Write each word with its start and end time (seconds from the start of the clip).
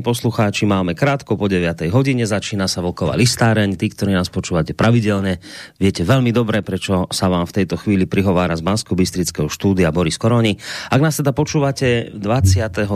vážení 0.00 0.16
poslucháči, 0.16 0.64
máme 0.64 0.96
krátko 0.96 1.36
po 1.36 1.44
9. 1.44 1.92
hodine, 1.92 2.24
začína 2.24 2.72
sa 2.72 2.80
Vlková 2.80 3.20
listáreň. 3.20 3.76
Tí, 3.76 3.92
ktorí 3.92 4.16
nás 4.16 4.32
počúvate 4.32 4.72
pravidelne, 4.72 5.44
viete 5.76 6.08
veľmi 6.08 6.32
dobre, 6.32 6.64
prečo 6.64 7.04
sa 7.12 7.28
vám 7.28 7.44
v 7.44 7.60
tejto 7.60 7.76
chvíli 7.76 8.08
prihovára 8.08 8.56
z 8.56 8.64
bansko 8.64 8.96
bystrického 8.96 9.52
štúdia 9.52 9.92
Boris 9.92 10.16
Koroni. 10.16 10.56
Ak 10.88 11.04
nás 11.04 11.20
teda 11.20 11.36
počúvate 11.36 12.16
23. 12.16 12.88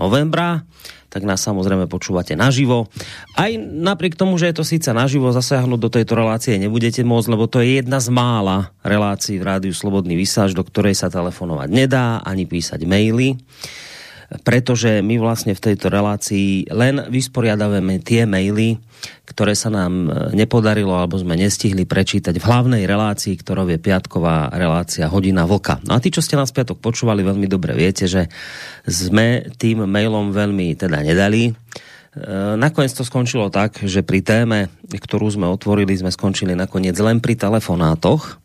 novembra, 0.00 0.64
tak 1.12 1.28
nás 1.28 1.44
samozrejme 1.44 1.92
počúvate 1.92 2.32
naživo. 2.40 2.88
Aj 3.36 3.52
napriek 3.60 4.16
tomu, 4.16 4.40
že 4.40 4.48
je 4.48 4.56
to 4.56 4.64
síce 4.64 4.88
naživo, 4.96 5.28
zasiahnuť 5.28 5.76
do 5.76 5.92
tejto 5.92 6.16
relácie 6.16 6.56
nebudete 6.56 7.04
môcť, 7.04 7.28
lebo 7.36 7.44
to 7.52 7.60
je 7.60 7.84
jedna 7.84 8.00
z 8.00 8.08
mála 8.08 8.72
relácií 8.80 9.36
v 9.36 9.44
rádiu 9.44 9.76
Slobodný 9.76 10.16
vysáž, 10.16 10.56
do 10.56 10.64
ktorej 10.64 10.96
sa 10.96 11.12
telefonovať 11.12 11.68
nedá, 11.68 12.24
ani 12.24 12.48
písať 12.48 12.80
maily 12.88 13.36
pretože 14.46 15.02
my 15.02 15.18
vlastne 15.18 15.58
v 15.58 15.64
tejto 15.70 15.90
relácii 15.90 16.70
len 16.70 17.02
vysporiadavame 17.10 17.98
tie 17.98 18.30
maily, 18.30 18.78
ktoré 19.26 19.58
sa 19.58 19.74
nám 19.74 20.06
e, 20.06 20.08
nepodarilo 20.38 20.94
alebo 20.94 21.18
sme 21.18 21.34
nestihli 21.34 21.82
prečítať 21.82 22.38
v 22.38 22.46
hlavnej 22.46 22.82
relácii, 22.86 23.34
ktorou 23.34 23.66
je 23.66 23.82
piatková 23.82 24.54
relácia 24.54 25.10
Hodina 25.10 25.50
Vlka. 25.50 25.82
No 25.82 25.98
a 25.98 26.02
tí, 26.02 26.14
čo 26.14 26.22
ste 26.22 26.38
nás 26.38 26.54
piatok 26.54 26.78
počúvali, 26.78 27.26
veľmi 27.26 27.50
dobre 27.50 27.74
viete, 27.74 28.06
že 28.06 28.30
sme 28.86 29.50
tým 29.58 29.82
mailom 29.90 30.30
veľmi 30.30 30.78
teda 30.78 31.02
nedali. 31.02 31.50
E, 31.50 31.52
nakoniec 32.54 32.94
to 32.94 33.02
skončilo 33.02 33.50
tak, 33.50 33.82
že 33.82 34.06
pri 34.06 34.22
téme, 34.22 34.70
ktorú 34.94 35.26
sme 35.26 35.50
otvorili, 35.50 35.90
sme 35.98 36.14
skončili 36.14 36.54
nakoniec 36.54 36.94
len 37.02 37.18
pri 37.18 37.34
telefonátoch, 37.34 38.38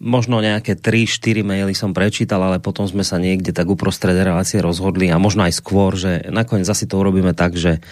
možno 0.00 0.40
nejaké 0.40 0.80
3-4 0.80 1.44
maily 1.44 1.76
som 1.76 1.92
prečítal, 1.92 2.40
ale 2.40 2.56
potom 2.56 2.88
sme 2.88 3.04
sa 3.04 3.20
niekde 3.20 3.52
tak 3.52 3.68
uprostred 3.68 4.16
relácie 4.16 4.64
rozhodli 4.64 5.12
a 5.12 5.20
možno 5.20 5.44
aj 5.44 5.52
skôr, 5.60 5.92
že 5.92 6.24
nakoniec 6.32 6.64
asi 6.64 6.88
to 6.88 6.96
urobíme 6.96 7.36
tak, 7.36 7.54
že 7.60 7.84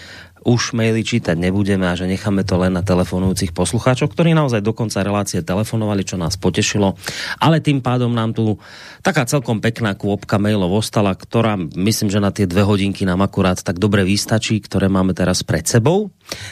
už 0.43 0.75
maily 0.75 1.03
čítať 1.03 1.35
nebudeme 1.35 1.87
a 1.87 1.97
že 1.97 2.07
necháme 2.07 2.47
to 2.47 2.55
len 2.55 2.75
na 2.75 2.83
telefonujúcich 2.83 3.51
poslucháčov, 3.51 4.11
ktorí 4.11 4.31
naozaj 4.31 4.63
do 4.63 4.71
konca 4.71 5.03
relácie 5.03 5.43
telefonovali, 5.43 6.03
čo 6.07 6.15
nás 6.15 6.39
potešilo. 6.39 6.95
Ale 7.39 7.59
tým 7.59 7.83
pádom 7.83 8.11
nám 8.11 8.31
tu 8.35 8.55
taká 9.03 9.27
celkom 9.27 9.59
pekná 9.59 9.95
kôpka 9.95 10.39
mailov 10.39 10.79
ostala, 10.79 11.11
ktorá 11.15 11.59
myslím, 11.59 12.07
že 12.07 12.23
na 12.23 12.31
tie 12.31 12.47
dve 12.47 12.63
hodinky 12.63 13.03
nám 13.03 13.23
akurát 13.23 13.59
tak 13.59 13.79
dobre 13.79 14.07
vystačí, 14.07 14.59
ktoré 14.63 14.87
máme 14.87 15.11
teraz 15.11 15.43
pred 15.43 15.67
sebou. 15.67 16.11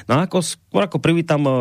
No 0.09 0.17
a 0.17 0.25
ako, 0.25 0.41
skôr 0.41 0.83
ako 0.89 0.97
privítam 0.97 1.45
e, 1.45 1.51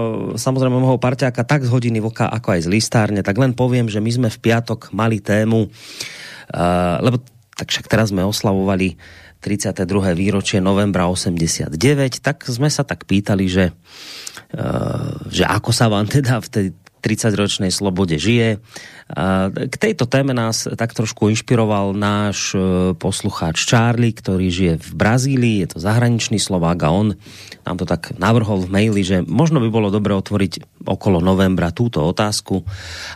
samozrejme 0.41 0.73
môjho 0.73 1.03
parťáka 1.03 1.45
tak 1.45 1.69
z 1.69 1.71
hodiny 1.71 2.01
voka, 2.01 2.27
ako 2.27 2.57
aj 2.57 2.61
z 2.65 2.69
listárne, 2.73 3.21
tak 3.21 3.37
len 3.37 3.53
poviem, 3.53 3.87
že 3.87 4.01
my 4.01 4.11
sme 4.11 4.29
v 4.33 4.39
piatok 4.41 4.91
mali 4.97 5.21
tému, 5.21 5.69
uh, 5.69 6.97
lebo 7.05 7.21
tak 7.57 7.73
však 7.73 7.89
teraz 7.89 8.13
sme 8.13 8.21
oslavovali 8.21 9.01
32. 9.47 10.11
výročie 10.19 10.59
novembra 10.59 11.07
89, 11.07 11.71
tak 12.19 12.43
sme 12.51 12.67
sa 12.67 12.83
tak 12.83 13.07
pýtali, 13.07 13.47
že, 13.47 13.71
uh, 13.71 15.31
že 15.31 15.47
ako 15.47 15.71
sa 15.71 15.87
vám 15.87 16.11
teda 16.11 16.43
v 16.43 16.49
tej 16.51 16.67
30-ročnej 17.07 17.71
slobode 17.71 18.19
žije. 18.19 18.59
K 19.55 19.75
tejto 19.79 20.11
téme 20.11 20.35
nás 20.35 20.67
tak 20.67 20.91
trošku 20.91 21.31
inšpiroval 21.31 21.95
náš 21.95 22.59
e, 22.59 22.91
poslucháč 22.99 23.63
Charlie, 23.63 24.11
ktorý 24.11 24.51
žije 24.51 24.75
v 24.83 24.91
Brazílii, 24.99 25.57
je 25.63 25.69
to 25.71 25.79
zahraničný 25.79 26.43
Slovák 26.43 26.75
a 26.83 26.91
on 26.91 27.15
nám 27.63 27.79
to 27.79 27.87
tak 27.87 28.19
navrhol 28.19 28.67
v 28.67 28.73
maili, 28.75 29.07
že 29.07 29.23
možno 29.23 29.63
by 29.63 29.71
bolo 29.71 29.95
dobre 29.95 30.11
otvoriť 30.11 30.83
okolo 30.83 31.23
novembra 31.23 31.71
túto 31.71 32.03
otázku 32.03 32.67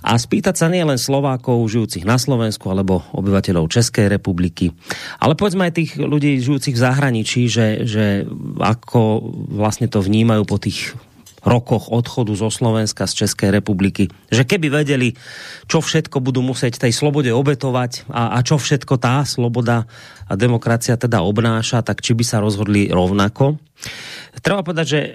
a 0.07 0.15
spýtať 0.15 0.55
sa 0.55 0.71
nielen 0.71 0.95
Slovákov 0.95 1.67
žijúcich 1.67 2.07
na 2.07 2.23
Slovensku 2.23 2.71
alebo 2.71 3.03
obyvateľov 3.11 3.67
Českej 3.67 4.07
republiky, 4.07 4.71
ale 5.19 5.35
povedzme 5.35 5.67
aj 5.67 5.75
tých 5.75 5.91
ľudí 5.99 6.39
žijúcich 6.39 6.79
v 6.79 6.83
zahraničí, 6.87 7.51
že, 7.51 7.83
že 7.83 8.31
ako 8.63 9.27
vlastne 9.59 9.91
to 9.91 9.99
vnímajú 9.99 10.47
po 10.47 10.63
tých 10.63 10.95
rokoch 11.45 11.89
odchodu 11.89 12.33
zo 12.37 12.53
Slovenska, 12.53 13.09
z 13.09 13.27
Českej 13.27 13.51
republiky. 13.55 14.13
Že 14.29 14.45
keby 14.45 14.67
vedeli, 14.83 15.17
čo 15.67 15.81
všetko 15.81 16.21
budú 16.21 16.45
musieť 16.45 16.81
tej 16.81 16.93
slobode 16.93 17.33
obetovať 17.33 18.09
a, 18.13 18.37
a 18.37 18.39
čo 18.45 18.61
všetko 18.61 19.01
tá 19.01 19.25
sloboda 19.25 19.89
a 20.31 20.33
demokracia 20.39 20.95
teda 20.95 21.27
obnáša, 21.27 21.83
tak 21.83 22.05
či 22.05 22.15
by 22.15 22.25
sa 22.25 22.39
rozhodli 22.39 22.87
rovnako. 22.93 23.59
Treba 24.41 24.63
povedať, 24.63 24.87
že 24.87 25.01
e, 25.03 25.11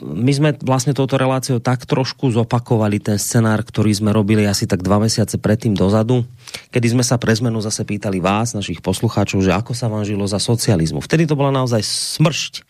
my 0.00 0.32
sme 0.32 0.50
vlastne 0.64 0.96
touto 0.96 1.20
reláciou 1.20 1.60
tak 1.60 1.84
trošku 1.84 2.32
zopakovali 2.32 2.96
ten 2.98 3.20
scenár, 3.20 3.60
ktorý 3.62 3.92
sme 3.92 4.10
robili 4.16 4.48
asi 4.48 4.64
tak 4.64 4.80
dva 4.80 4.96
mesiace 4.96 5.36
predtým 5.36 5.76
dozadu, 5.76 6.24
kedy 6.72 6.96
sme 6.96 7.04
sa 7.04 7.20
pre 7.20 7.36
zmenu 7.36 7.60
zase 7.60 7.84
pýtali 7.84 8.24
vás, 8.24 8.56
našich 8.56 8.80
poslucháčov, 8.80 9.44
že 9.44 9.52
ako 9.52 9.76
sa 9.76 9.92
vám 9.92 10.08
žilo 10.08 10.24
za 10.24 10.40
socializmu. 10.40 11.04
Vtedy 11.04 11.28
to 11.28 11.36
bola 11.36 11.52
naozaj 11.52 11.84
smršť 11.84 12.64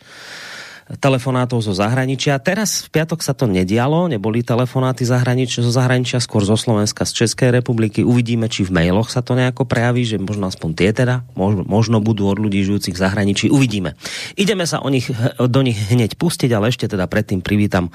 telefonátov 0.84 1.64
zo 1.64 1.72
zahraničia. 1.72 2.36
Teraz 2.36 2.84
v 2.84 3.00
piatok 3.00 3.24
sa 3.24 3.32
to 3.32 3.48
nedialo, 3.48 4.04
neboli 4.04 4.44
telefonáty 4.44 5.08
zahraničia, 5.08 5.64
zo 5.64 5.72
zahraničia, 5.72 6.20
skôr 6.20 6.44
zo 6.44 6.60
Slovenska, 6.60 7.08
z 7.08 7.24
Českej 7.24 7.56
republiky. 7.56 8.04
Uvidíme, 8.04 8.52
či 8.52 8.68
v 8.68 8.76
mailoch 8.76 9.08
sa 9.08 9.24
to 9.24 9.32
nejako 9.32 9.64
prejaví, 9.64 10.04
že 10.04 10.20
možno 10.20 10.52
aspoň 10.52 10.70
tie 10.76 10.90
teda, 10.92 11.24
možno, 11.32 11.64
možno 11.64 11.96
budú 12.04 12.28
od 12.28 12.36
ľudí 12.36 12.60
žijúcich 12.68 12.92
v 12.92 13.00
zahraničí. 13.00 13.48
Uvidíme. 13.48 13.96
Ideme 14.36 14.68
sa 14.68 14.84
o 14.84 14.88
nich, 14.92 15.08
do 15.40 15.60
nich 15.64 15.80
hneď 15.88 16.20
pustiť, 16.20 16.52
ale 16.52 16.68
ešte 16.68 16.84
teda 16.84 17.08
predtým 17.08 17.40
privítam 17.40 17.88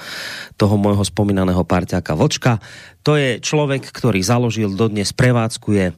toho 0.57 0.73
môjho 0.73 1.05
spomínaného 1.05 1.61
parťáka 1.61 2.17
Vlčka. 2.17 2.57
To 3.05 3.15
je 3.15 3.37
človek, 3.37 3.85
ktorý 3.85 4.19
založil, 4.25 4.73
dodnes 4.73 5.13
prevádzkuje 5.13 5.93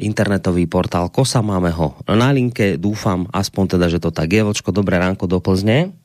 internetový 0.00 0.64
portál 0.66 1.12
Kosa. 1.12 1.44
Máme 1.44 1.70
ho 1.76 2.00
na 2.08 2.32
linke, 2.32 2.80
dúfam 2.80 3.28
aspoň 3.30 3.76
teda, 3.76 3.86
že 3.92 4.02
to 4.02 4.10
tak 4.10 4.32
je. 4.32 4.42
Vlčko, 4.42 4.72
dobré 4.72 4.96
ránko 4.96 5.28
do 5.28 5.38
Plzne. 5.38 5.99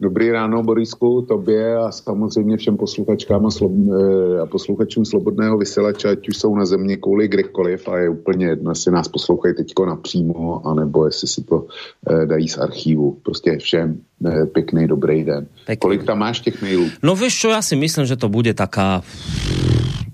Dobrý 0.00 0.30
ráno, 0.30 0.62
Borisku, 0.62 1.26
tobě 1.28 1.76
a 1.76 1.90
samozřejmě 1.90 2.56
všem 2.56 2.76
posluchačkám 2.76 3.46
a, 3.46 3.50
slob, 3.50 3.72
eh, 3.74 4.40
a 4.40 4.46
posluchačům 4.46 5.04
Slobodného 5.04 5.58
vysílače, 5.58 6.08
ať 6.08 6.28
už 6.28 6.36
jsou 6.36 6.54
na 6.54 6.66
země 6.66 6.96
kouli 6.96 7.28
kdekoliv 7.28 7.88
a 7.88 7.98
je 7.98 8.08
úplně 8.08 8.46
jedno, 8.46 8.70
jestli 8.70 8.92
nás 8.92 9.08
poslouchají 9.08 9.54
teďko 9.54 9.86
napřímo, 9.86 10.66
anebo 10.66 11.06
jestli 11.06 11.28
si 11.28 11.42
to 11.42 11.66
eh, 11.66 12.26
dají 12.26 12.48
z 12.48 12.58
archívu. 12.58 13.18
Prostě 13.22 13.58
všem 13.58 13.98
eh, 14.26 14.46
pěkný, 14.46 14.86
dobrý 14.86 15.24
den. 15.24 15.46
Pekný. 15.66 15.80
Kolik 15.80 16.04
tam 16.04 16.18
máš 16.18 16.40
těch 16.40 16.62
mailů? 16.62 16.86
No 17.02 17.16
víš 17.16 17.34
čo, 17.34 17.48
já 17.48 17.62
si 17.62 17.76
myslím, 17.76 18.06
že 18.06 18.16
to 18.16 18.28
bude 18.28 18.54
taká 18.54 19.02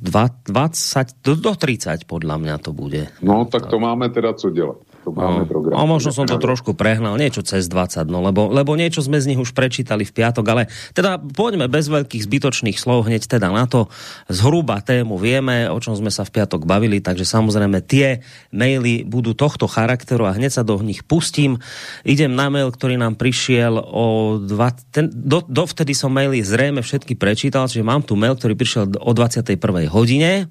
20, 0.01 1.07
do, 1.25 1.37
do 1.37 1.53
30 1.57 2.05
podľa 2.05 2.37
mňa 2.37 2.57
to 2.61 2.73
bude. 2.73 3.09
No, 3.25 3.45
tak 3.45 3.67
to 3.67 3.81
máme 3.81 4.09
teda 4.09 4.33
co 4.33 4.51
dělat 4.51 4.77
to 5.05 5.13
máme 5.13 5.45
no. 5.45 5.49
program. 5.49 5.77
A 5.77 5.85
možno 5.85 6.17
som 6.17 6.25
to 6.25 6.41
trošku 6.41 6.73
prehnal, 6.73 7.21
niečo 7.21 7.45
cez 7.45 7.69
20, 7.69 8.09
no 8.09 8.25
lebo, 8.25 8.49
lebo 8.49 8.73
niečo 8.73 9.05
sme 9.05 9.21
z 9.21 9.29
nich 9.29 9.41
už 9.41 9.53
prečítali 9.53 10.09
v 10.09 10.13
piatok, 10.17 10.45
ale 10.49 10.63
teda 10.97 11.21
poďme 11.21 11.69
bez 11.69 11.93
veľkých 11.93 12.25
zbytočných 12.25 12.81
slov 12.81 13.05
hneď 13.05 13.29
teda 13.29 13.53
na 13.53 13.69
to. 13.69 13.93
Zhruba 14.33 14.81
tému 14.81 15.21
vieme, 15.21 15.69
o 15.69 15.77
čom 15.77 15.93
sme 15.93 16.09
sa 16.09 16.25
v 16.25 16.41
piatok 16.41 16.65
bavili, 16.65 17.05
takže 17.05 17.29
samozrejme 17.29 17.85
tie 17.85 18.25
maily 18.49 19.05
budú 19.05 19.37
tohto 19.37 19.69
charakteru 19.69 20.25
a 20.25 20.33
hneď 20.33 20.57
sa 20.57 20.63
do 20.65 20.81
nich 20.81 21.05
pustím. 21.05 21.61
Idem 22.09 22.33
na 22.33 22.49
mail, 22.49 22.73
ktorý 22.73 22.97
nám 22.97 23.21
prišiel 23.21 23.77
o 23.77 24.41
dva, 24.41 24.73
ten, 24.89 25.13
do, 25.13 25.45
dovtedy 25.45 25.93
som 25.93 26.09
maily 26.09 26.41
zrejme 26.41 26.81
všetky 26.81 27.13
prečítal, 27.21 27.69
čiže 27.69 27.85
mám 27.85 28.01
tu 28.01 28.17
mail, 28.17 28.33
ktorý 28.33 28.57
prišiel 28.57 29.05
o 29.05 29.11
21. 29.13 29.61
hodine 29.93 30.49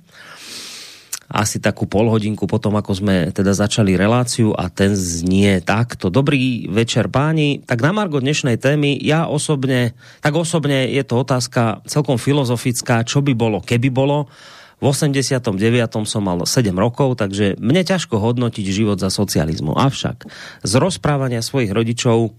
asi 1.33 1.57
takú 1.57 1.89
polhodinku 1.89 2.45
potom, 2.45 2.77
ako 2.77 2.93
sme 2.93 3.33
teda 3.33 3.57
začali 3.57 3.97
reláciu 3.97 4.53
a 4.53 4.69
ten 4.69 4.93
znie 4.93 5.65
takto. 5.65 6.13
Dobrý 6.13 6.69
večer 6.69 7.09
páni. 7.09 7.65
Tak 7.65 7.81
na 7.81 7.89
Margo 7.89 8.21
dnešnej 8.21 8.61
témy, 8.61 8.93
ja 9.01 9.25
osobne, 9.25 9.97
tak 10.21 10.37
osobne 10.37 10.85
je 10.93 11.01
to 11.01 11.25
otázka 11.25 11.81
celkom 11.89 12.21
filozofická, 12.21 13.01
čo 13.01 13.25
by 13.25 13.33
bolo, 13.33 13.65
keby 13.65 13.89
bolo. 13.89 14.29
V 14.77 14.91
89. 14.93 15.57
som 16.05 16.21
mal 16.21 16.45
7 16.45 16.69
rokov, 16.75 17.17
takže 17.17 17.57
mne 17.57 17.81
ťažko 17.81 18.21
hodnotiť 18.21 18.65
život 18.69 19.01
za 19.01 19.09
socializmu. 19.09 19.73
Avšak 19.73 20.29
z 20.61 20.73
rozprávania 20.77 21.41
svojich 21.41 21.73
rodičov 21.73 22.35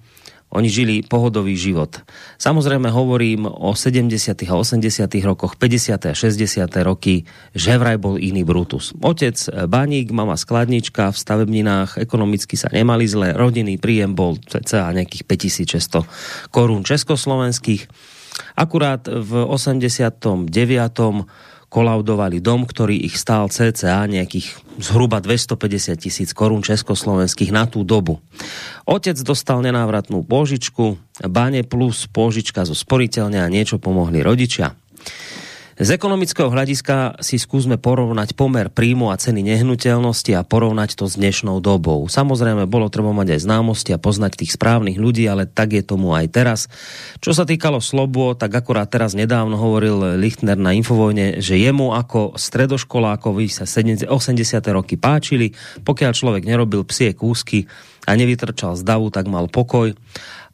Oni 0.54 0.70
žili 0.70 1.02
pohodový 1.02 1.58
život. 1.58 1.98
Samozrejme 2.38 2.86
hovorím 2.88 3.50
o 3.50 3.74
70. 3.74 4.46
a 4.46 4.54
80. 4.54 4.78
rokoch, 5.26 5.58
50. 5.58 6.10
a 6.10 6.14
60. 6.14 6.70
roky, 6.86 7.26
že 7.50 7.74
vraj 7.74 7.98
bol 7.98 8.16
iný 8.16 8.46
Brutus. 8.46 8.94
Otec 9.02 9.34
baník, 9.66 10.14
mama 10.14 10.38
skladnička 10.38 11.10
v 11.10 11.18
stavebninách, 11.18 11.98
ekonomicky 11.98 12.54
sa 12.54 12.70
nemali 12.70 13.10
zle, 13.10 13.34
rodinný 13.34 13.82
príjem 13.82 14.14
bol 14.14 14.38
cca 14.38 14.94
nejakých 14.94 15.26
5600 15.26 16.54
korún 16.54 16.86
československých. 16.86 17.90
Akurát 18.54 19.06
v 19.06 19.46
89 19.46 20.50
kolaudovali 21.74 22.38
dom, 22.38 22.70
ktorý 22.70 22.94
ich 23.02 23.18
stál 23.18 23.50
cca 23.50 24.06
nejakých 24.06 24.62
zhruba 24.78 25.18
250 25.18 25.98
tisíc 25.98 26.30
korún 26.30 26.62
československých 26.62 27.50
na 27.50 27.66
tú 27.66 27.82
dobu. 27.82 28.22
Otec 28.86 29.18
dostal 29.26 29.58
nenávratnú 29.58 30.22
pôžičku, 30.22 30.94
bane 31.26 31.66
plus 31.66 32.06
pôžička 32.06 32.62
zo 32.62 32.78
sporiteľne 32.78 33.42
a 33.42 33.50
niečo 33.50 33.82
pomohli 33.82 34.22
rodičia. 34.22 34.78
Z 35.74 35.90
ekonomického 35.90 36.54
hľadiska 36.54 37.18
si 37.18 37.34
skúsme 37.34 37.82
porovnať 37.82 38.38
pomer 38.38 38.70
príjmu 38.70 39.10
a 39.10 39.18
ceny 39.18 39.42
nehnuteľnosti 39.42 40.30
a 40.30 40.46
porovnať 40.46 40.94
to 40.94 41.10
s 41.10 41.18
dnešnou 41.18 41.58
dobou. 41.58 42.06
Samozrejme, 42.06 42.70
bolo 42.70 42.86
treba 42.86 43.10
mať 43.10 43.34
aj 43.34 43.40
známosti 43.42 43.90
a 43.90 43.98
poznať 43.98 44.38
tých 44.38 44.54
správnych 44.54 45.02
ľudí, 45.02 45.26
ale 45.26 45.50
tak 45.50 45.74
je 45.74 45.82
tomu 45.82 46.14
aj 46.14 46.30
teraz. 46.30 46.60
Čo 47.18 47.34
sa 47.34 47.42
týkalo 47.42 47.82
Slobo, 47.82 48.38
tak 48.38 48.54
akurát 48.54 48.86
teraz 48.86 49.18
nedávno 49.18 49.58
hovoril 49.58 50.14
Lichtner 50.14 50.54
na 50.54 50.78
Infovojne, 50.78 51.42
že 51.42 51.58
jemu 51.58 51.90
ako 51.90 52.38
stredoškolákovi 52.38 53.50
sa 53.50 53.66
80. 53.66 54.06
roky 54.70 54.94
páčili, 54.94 55.58
pokiaľ 55.82 56.12
človek 56.14 56.46
nerobil 56.46 56.86
psie 56.86 57.18
kúsky 57.18 57.66
a 58.06 58.14
nevytrčal 58.14 58.78
z 58.78 58.86
davu, 58.86 59.10
tak 59.10 59.26
mal 59.26 59.50
pokoj. 59.50 59.90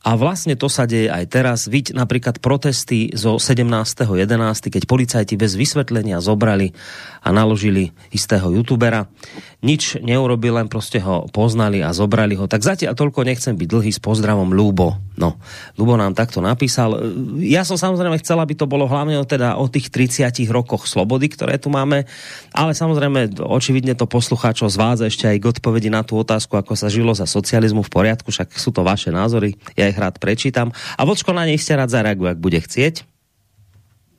A 0.00 0.16
vlastne 0.16 0.56
to 0.56 0.72
sa 0.72 0.88
deje 0.88 1.12
aj 1.12 1.28
teraz. 1.28 1.68
Viď 1.68 1.92
napríklad 1.92 2.40
protesty 2.40 3.12
zo 3.12 3.36
17.11., 3.36 4.72
keď 4.72 4.82
policajti 4.88 5.36
bez 5.36 5.52
vysvetlenia 5.60 6.24
zobrali 6.24 6.72
a 7.20 7.28
naložili 7.36 7.92
istého 8.08 8.48
youtubera. 8.48 9.12
Nič 9.60 10.00
neurobil, 10.00 10.56
len 10.56 10.72
proste 10.72 11.04
ho 11.04 11.28
poznali 11.28 11.84
a 11.84 11.92
zobrali 11.92 12.32
ho. 12.32 12.48
Tak 12.48 12.64
zatiaľ 12.64 12.96
toľko 12.96 13.28
nechcem 13.28 13.52
byť 13.60 13.68
dlhý 13.68 13.92
s 13.92 14.00
pozdravom 14.00 14.56
Lubo. 14.56 14.96
No, 15.20 15.36
Lubo 15.76 16.00
nám 16.00 16.16
takto 16.16 16.40
napísal. 16.40 16.96
Ja 17.44 17.68
som 17.68 17.76
samozrejme 17.76 18.16
chcel, 18.24 18.40
aby 18.40 18.56
to 18.56 18.64
bolo 18.64 18.88
hlavne 18.88 19.20
o, 19.20 19.24
teda 19.28 19.60
o 19.60 19.68
tých 19.68 19.92
30 19.92 20.32
rokoch 20.48 20.88
slobody, 20.88 21.28
ktoré 21.28 21.60
tu 21.60 21.68
máme, 21.68 22.08
ale 22.56 22.72
samozrejme 22.72 23.36
očividne 23.36 23.92
to 23.92 24.08
poslucháčov 24.08 24.72
zvádza 24.72 25.12
ešte 25.12 25.28
aj 25.28 25.36
k 25.36 25.48
odpovedi 25.52 25.92
na 25.92 26.00
tú 26.00 26.16
otázku, 26.16 26.56
ako 26.56 26.72
sa 26.72 26.88
žilo 26.88 27.12
za 27.12 27.28
socializmu 27.28 27.84
v 27.84 27.92
poriadku, 27.92 28.32
však 28.32 28.56
sú 28.56 28.72
to 28.72 28.80
vaše 28.80 29.12
názory, 29.12 29.60
ja 29.76 29.89
ich 29.90 29.98
rád 29.98 30.22
prečítam. 30.22 30.70
A 30.96 31.02
Vočko 31.04 31.34
na 31.34 31.44
nej 31.44 31.58
ste 31.58 31.74
rád 31.74 31.90
zareaguje, 31.90 32.32
ak 32.32 32.40
bude 32.40 32.58
chcieť. 32.62 33.04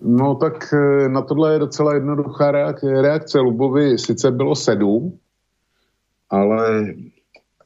No 0.02 0.36
tak 0.36 0.74
e, 0.74 1.10
na 1.10 1.22
tohle 1.22 1.54
je 1.54 1.60
docela 1.60 1.94
jednoduchá 1.94 2.52
reakce. 2.82 3.40
Lubovi 3.40 3.98
sice 3.98 4.32
bylo 4.32 4.56
sedm, 4.56 5.14
ale 6.30 6.94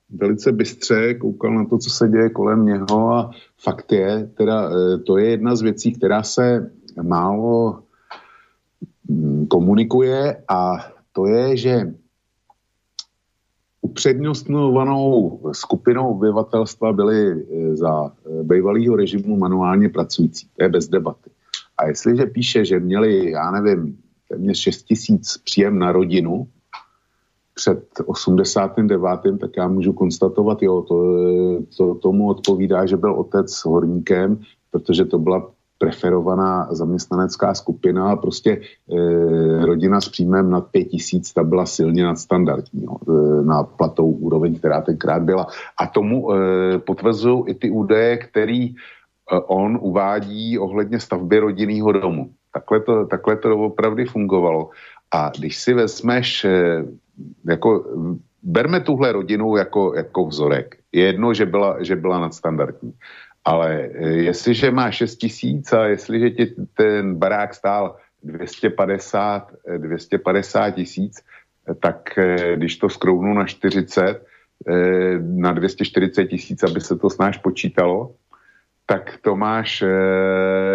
velice 0.10 0.52
bystře 0.52 1.14
koukal 1.14 1.54
na 1.54 1.66
to, 1.66 1.78
co 1.78 1.90
se 1.90 2.10
děje 2.10 2.30
kolem 2.30 2.66
něho 2.66 3.14
a 3.14 3.32
fakt 3.58 3.92
je, 3.92 4.30
teda 4.38 4.70
e, 4.70 4.98
to 4.98 5.18
je 5.18 5.30
jedna 5.30 5.56
z 5.56 5.62
věcí, 5.62 5.94
která 5.94 6.24
se 6.24 6.72
málo 7.02 7.80
mm, 9.10 9.48
komunikuje 9.48 10.38
a 10.48 10.78
to 11.12 11.26
je, 11.28 11.58
že 11.58 11.94
upřednostňovanou 13.86 15.40
skupinou 15.52 16.10
obyvatelstva 16.12 16.94
byli 16.94 17.32
e, 17.32 17.76
za 17.76 18.12
bývalého 18.44 18.96
režimu 18.96 19.38
manuálně 19.38 19.90
pracující. 19.90 20.48
To 20.58 20.64
je 20.64 20.70
bez 20.70 20.88
debaty. 20.88 21.30
A 21.78 21.88
jestliže 21.88 22.26
píše, 22.26 22.66
že 22.66 22.80
měli, 22.80 23.32
já 23.32 23.52
nevím, 23.52 23.98
téměř 24.30 24.58
6 24.58 24.84
tisíc 24.84 25.38
příjem 25.38 25.80
na 25.80 25.92
rodinu 25.92 26.48
před 27.54 27.86
89., 28.06 29.40
tak 29.40 29.52
já 29.58 29.68
můžu 29.68 29.94
konstatovat, 29.94 30.62
jo, 30.62 30.82
to, 30.82 30.98
to 31.78 31.96
tomu 31.96 32.28
odpovídá, 32.28 32.86
že 32.86 32.98
byl 32.98 33.14
otec 33.14 33.66
horníkem, 33.66 34.40
protože 34.72 35.06
to 35.06 35.20
byla 35.20 35.52
preferovaná 35.78 36.68
zaměstnanecká 36.72 37.54
skupina 37.54 38.12
a 38.12 38.16
prostě 38.16 38.52
e, 38.52 39.66
rodina 39.66 40.02
s 40.02 40.10
příjmem 40.10 40.50
nad 40.50 40.68
5 40.72 40.84
tisíc, 40.84 41.34
ta 41.34 41.44
byla 41.44 41.66
silně 41.66 42.04
nadstandardní 42.04 42.86
e, 42.86 43.12
na 43.44 43.64
platou 43.64 44.10
úroveň, 44.12 44.56
která 44.56 44.82
tenkrát 44.82 45.24
byla. 45.24 45.48
A 45.80 45.88
tomu 45.88 46.34
e, 46.34 46.38
potvrzují 46.80 47.44
i 47.48 47.54
ty 47.54 47.70
údaje, 47.70 48.18
který 48.18 48.76
Eh, 49.26 49.40
on 49.48 49.80
uvádí 49.82 50.60
ohledně 50.60 51.00
stavby 51.00 51.40
rodinného 51.40 51.92
domu. 51.92 52.30
Takhle 52.54 52.80
to, 52.80 53.06
takhle 53.06 53.36
to 53.38 53.58
opravdu 53.58 54.06
fungovalo. 54.06 54.70
A 55.12 55.32
když 55.38 55.58
si 55.58 55.74
vezmeš, 55.74 56.46
eh, 56.46 56.86
jako, 57.50 57.86
berme 58.44 58.80
tuhle 58.80 59.12
rodinu 59.12 59.58
jako, 59.58 59.94
jako 59.96 60.26
vzorek. 60.26 60.76
Je 60.92 61.04
jedno, 61.06 61.34
že 61.34 61.46
byla, 61.46 61.84
že 61.84 61.96
byla 61.96 62.20
nadstandardní. 62.20 62.94
Ale 63.46 63.90
eh, 63.94 64.08
jestliže 64.10 64.72
má 64.72 64.92
6 64.92 65.16
tisíc 65.16 65.74
a 65.74 65.86
jestliže 65.86 66.30
ti 66.30 66.46
ten 66.74 67.16
barák 67.16 67.54
stál 67.54 67.96
250, 68.24 69.52
250 69.78 70.72
tisíc, 70.72 71.22
tak 71.80 72.10
když 72.56 72.78
to 72.78 72.90
skrounu 72.90 73.34
na 73.34 73.46
40, 73.46 74.26
na 75.22 75.54
240 75.54 76.26
tisíc, 76.26 76.64
aby 76.64 76.82
se 76.82 76.98
to 76.98 77.10
snáš 77.10 77.38
počítalo, 77.38 78.16
tak 78.86 79.18
to 79.22 79.36
máš 79.36 79.82
e, 79.82 79.88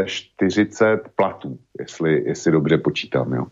eh, 0.02 0.06
40 0.06 1.08
platů, 1.17 1.58
jestli, 1.78 2.25
jestli 2.26 2.52
dobře 2.52 2.78
počítám, 2.78 3.32
jo. 3.32 3.46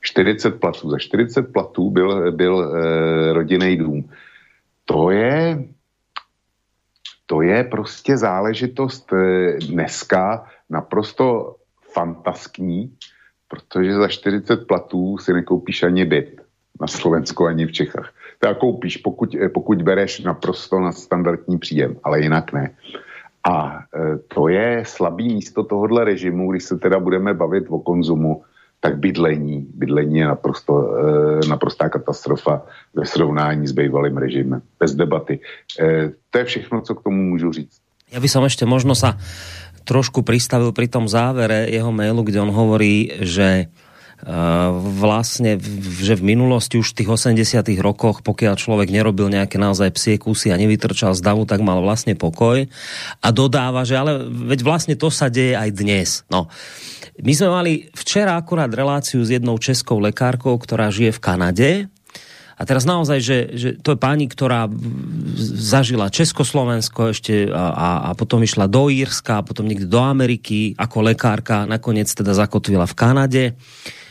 40 0.00 0.60
platů. 0.60 0.90
Za 0.90 0.98
40 0.98 1.52
platů 1.52 1.90
byl, 1.90 2.32
byl 2.32 2.62
e, 2.62 3.32
rodinný 3.32 3.76
dům. 3.76 4.10
To 4.84 5.10
je, 5.10 5.64
to 7.28 7.42
je 7.42 7.64
prostě 7.64 8.16
záležitost 8.16 9.12
e, 9.12 9.52
dneska 9.68 10.44
naprosto 10.70 11.56
fantaskní, 11.92 12.92
protože 13.48 13.94
za 13.94 14.08
40 14.08 14.66
platů 14.66 15.18
si 15.18 15.32
nekoupíš 15.32 15.82
ani 15.82 16.04
byt 16.04 16.40
na 16.80 16.86
Slovensku, 16.86 17.46
ani 17.46 17.66
v 17.66 17.72
Čechách. 17.72 18.12
To 18.38 18.54
koupíš, 18.54 18.96
pokud, 18.96 19.36
pokud 19.54 19.82
bereš 19.82 20.20
naprosto 20.20 20.80
na 20.80 20.92
standardní 20.92 21.58
příjem, 21.58 21.96
ale 22.04 22.20
jinak 22.20 22.52
ne. 22.52 22.76
A 23.44 23.78
e, 23.78 24.18
to 24.18 24.48
je 24.48 24.84
slabý 24.86 25.34
místo 25.34 25.64
tohohle 25.64 26.04
režimu, 26.04 26.52
když 26.52 26.64
se 26.64 26.78
teda 26.78 26.98
budeme 26.98 27.34
bavit 27.34 27.64
o 27.68 27.78
konzumu, 27.78 28.42
tak 28.80 28.98
bydlení, 28.98 29.66
bydlení 29.74 30.18
je 30.18 30.26
naprosto, 30.26 30.72
e, 31.42 31.48
naprostá 31.48 31.88
katastrofa 31.88 32.62
ve 32.94 33.06
srovnání 33.06 33.66
s 33.66 33.72
bývalým 33.72 34.16
režimem. 34.16 34.62
Bez 34.78 34.94
debaty. 34.94 35.40
E, 35.80 36.10
to 36.30 36.38
je 36.38 36.44
všechno, 36.44 36.80
co 36.80 36.94
k 36.94 37.02
tomu 37.02 37.22
můžu 37.22 37.52
říct. 37.52 37.78
Ja 38.08 38.24
by 38.24 38.28
som 38.28 38.40
ešte 38.48 38.64
možno 38.64 38.96
sa 38.96 39.20
trošku 39.84 40.24
pristavil 40.24 40.72
pri 40.72 40.88
tom 40.88 41.12
závere 41.12 41.68
jeho 41.68 41.92
mailu, 41.92 42.24
kde 42.24 42.40
on 42.40 42.48
hovorí, 42.48 43.20
že 43.20 43.68
vlastne, 44.98 45.62
že 46.02 46.18
v 46.18 46.34
minulosti 46.34 46.76
už 46.80 46.90
v 46.92 46.96
tých 47.02 47.10
80 47.38 47.62
rokoch, 47.78 48.26
pokiaľ 48.26 48.58
človek 48.58 48.90
nerobil 48.90 49.30
nejaké 49.30 49.56
naozaj 49.56 49.94
psie 49.94 50.14
kusy 50.18 50.50
a 50.50 50.58
nevytrčal 50.58 51.14
z 51.14 51.22
davu, 51.22 51.46
tak 51.46 51.62
mal 51.62 51.78
vlastne 51.78 52.18
pokoj. 52.18 52.66
A 53.22 53.28
dodáva, 53.30 53.86
že 53.86 53.94
ale 53.94 54.26
veď 54.26 54.60
vlastne 54.66 54.94
to 54.98 55.08
sa 55.08 55.30
deje 55.30 55.54
aj 55.54 55.70
dnes. 55.70 56.08
No. 56.28 56.50
My 57.18 57.32
sme 57.34 57.48
mali 57.50 57.72
včera 57.94 58.34
akurát 58.34 58.70
reláciu 58.70 59.22
s 59.22 59.30
jednou 59.30 59.58
českou 59.58 60.02
lekárkou, 60.02 60.54
ktorá 60.58 60.90
žije 60.90 61.14
v 61.14 61.22
Kanade 61.22 61.70
a 62.58 62.66
teraz 62.66 62.82
naozaj, 62.82 63.18
že, 63.22 63.38
že 63.54 63.68
to 63.78 63.94
je 63.94 63.98
pani, 64.02 64.26
ktorá 64.26 64.66
zažila 65.54 66.10
Československo 66.10 67.14
ešte 67.14 67.46
a, 67.46 68.10
a 68.10 68.18
potom 68.18 68.42
išla 68.42 68.66
do 68.66 68.90
Írska, 68.90 69.38
a 69.38 69.46
potom 69.46 69.70
niekde 69.70 69.86
do 69.86 70.02
Ameriky 70.02 70.74
ako 70.74 71.06
lekárka, 71.06 71.70
nakoniec 71.70 72.10
teda 72.10 72.34
zakotvila 72.34 72.90
v 72.90 72.98
Kanade. 72.98 73.44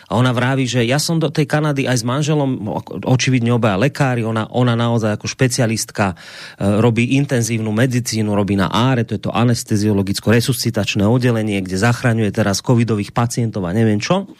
A 0.08 0.16
ona 0.16 0.32
vraví, 0.32 0.64
že 0.64 0.88
ja 0.88 1.04
som 1.04 1.20
do 1.20 1.28
tej 1.28 1.44
Kanady 1.44 1.84
aj 1.84 2.00
s 2.00 2.06
manželom, 2.08 2.64
očividne 3.04 3.52
obaja 3.52 3.76
lekári, 3.76 4.24
ona, 4.24 4.48
ona 4.56 4.72
naozaj 4.72 5.20
ako 5.20 5.28
špecialistka 5.28 6.16
e, 6.16 6.80
robí 6.80 7.20
intenzívnu 7.20 7.76
medicínu, 7.76 8.32
robí 8.32 8.56
na 8.56 8.72
áre, 8.72 9.04
to 9.04 9.20
je 9.20 9.28
to 9.28 9.36
anesteziologicko-resuscitačné 9.36 11.04
oddelenie, 11.04 11.60
kde 11.60 11.76
zachraňuje 11.76 12.32
teraz 12.32 12.64
covidových 12.64 13.12
pacientov 13.12 13.68
a 13.68 13.76
neviem 13.76 14.00
čo. 14.00 14.32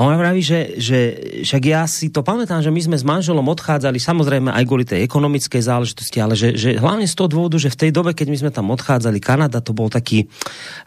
A 0.00 0.08
ona 0.08 0.16
vraví, 0.16 0.40
že, 0.40 0.80
že 0.80 0.98
však 1.44 1.62
ja 1.68 1.84
si 1.84 2.08
to 2.08 2.24
pamätám, 2.24 2.64
že 2.64 2.72
my 2.72 2.80
sme 2.80 2.96
s 2.96 3.04
manželom 3.04 3.44
odchádzali, 3.52 4.00
samozrejme 4.00 4.48
aj 4.48 4.64
kvôli 4.64 4.88
tej 4.88 5.04
ekonomickej 5.04 5.60
záležitosti, 5.60 6.24
ale 6.24 6.32
že, 6.32 6.56
že 6.56 6.80
hlavne 6.80 7.04
z 7.04 7.12
toho 7.12 7.28
dôvodu, 7.28 7.60
že 7.60 7.68
v 7.68 7.84
tej 7.84 7.90
dobe, 7.92 8.16
keď 8.16 8.32
my 8.32 8.36
sme 8.40 8.48
tam 8.48 8.72
odchádzali, 8.72 9.20
Kanada 9.20 9.60
to 9.60 9.76
bol 9.76 9.92
taký 9.92 10.32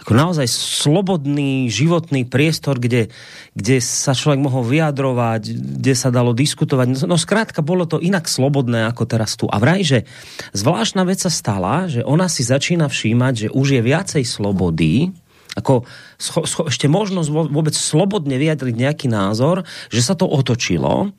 ako 0.02 0.18
naozaj 0.18 0.50
slobodný 0.50 1.70
životný 1.70 2.26
priestor, 2.26 2.82
kde, 2.82 3.14
kde 3.54 3.78
sa 3.86 4.18
človek 4.18 4.42
mohol 4.42 4.66
vyjadrovať, 4.66 5.62
kde 5.62 5.94
sa 5.94 6.10
dalo 6.10 6.34
diskutovať. 6.34 6.98
No, 7.06 7.14
no 7.14 7.18
skrátka, 7.22 7.62
bolo 7.62 7.86
to 7.86 8.02
inak 8.02 8.26
slobodné 8.26 8.90
ako 8.90 9.06
teraz 9.06 9.38
tu. 9.38 9.46
A 9.46 9.62
vraj, 9.62 9.86
že 9.86 10.10
zvláštna 10.58 11.06
vec 11.06 11.22
sa 11.22 11.30
stala, 11.30 11.86
že 11.86 12.02
ona 12.02 12.26
si 12.26 12.42
začína 12.42 12.90
všímať, 12.90 13.34
že 13.46 13.48
už 13.54 13.78
je 13.78 13.82
viacej 13.86 14.26
slobody, 14.26 15.14
ako 15.54 15.86
scho, 16.18 16.42
scho, 16.50 16.64
ešte 16.70 16.90
možnosť 16.90 17.30
vôbec 17.30 17.76
slobodne 17.78 18.38
vyjadriť 18.42 18.76
nejaký 18.76 19.08
názor, 19.10 19.66
že 19.94 20.02
sa 20.02 20.18
to 20.18 20.26
otočilo 20.26 21.14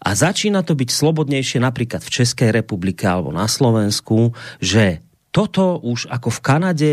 a 0.00 0.10
začína 0.12 0.60
to 0.64 0.76
byť 0.76 0.88
slobodnejšie 0.92 1.58
napríklad 1.64 2.04
v 2.04 2.12
Českej 2.22 2.52
republike 2.52 3.08
alebo 3.08 3.32
na 3.32 3.48
Slovensku, 3.48 4.36
že 4.60 5.00
toto 5.30 5.78
už 5.80 6.10
ako 6.10 6.28
v 6.28 6.40
Kanade 6.42 6.92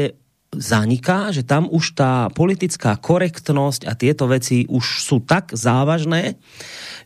zaniká, 0.58 1.32
že 1.32 1.46
tam 1.46 1.70
už 1.70 1.94
tá 1.96 2.28
politická 2.34 2.98
korektnosť 2.98 3.86
a 3.86 3.94
tieto 3.94 4.28
veci 4.28 4.66
už 4.68 5.02
sú 5.06 5.24
tak 5.24 5.54
závažné, 5.54 6.36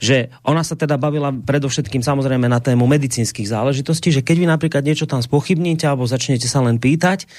že 0.01 0.33
ona 0.41 0.65
sa 0.65 0.73
teda 0.73 0.97
bavila 0.97 1.29
predovšetkým 1.29 2.01
samozrejme 2.01 2.49
na 2.49 2.63
tému 2.63 2.89
medicínskych 2.89 3.45
záležitostí, 3.45 4.09
že 4.09 4.25
keď 4.25 4.35
vy 4.41 4.47
napríklad 4.49 4.83
niečo 4.83 5.05
tam 5.05 5.21
spochybníte 5.21 5.85
alebo 5.85 6.09
začnete 6.09 6.49
sa 6.49 6.63
len 6.63 6.81
pýtať, 6.81 7.29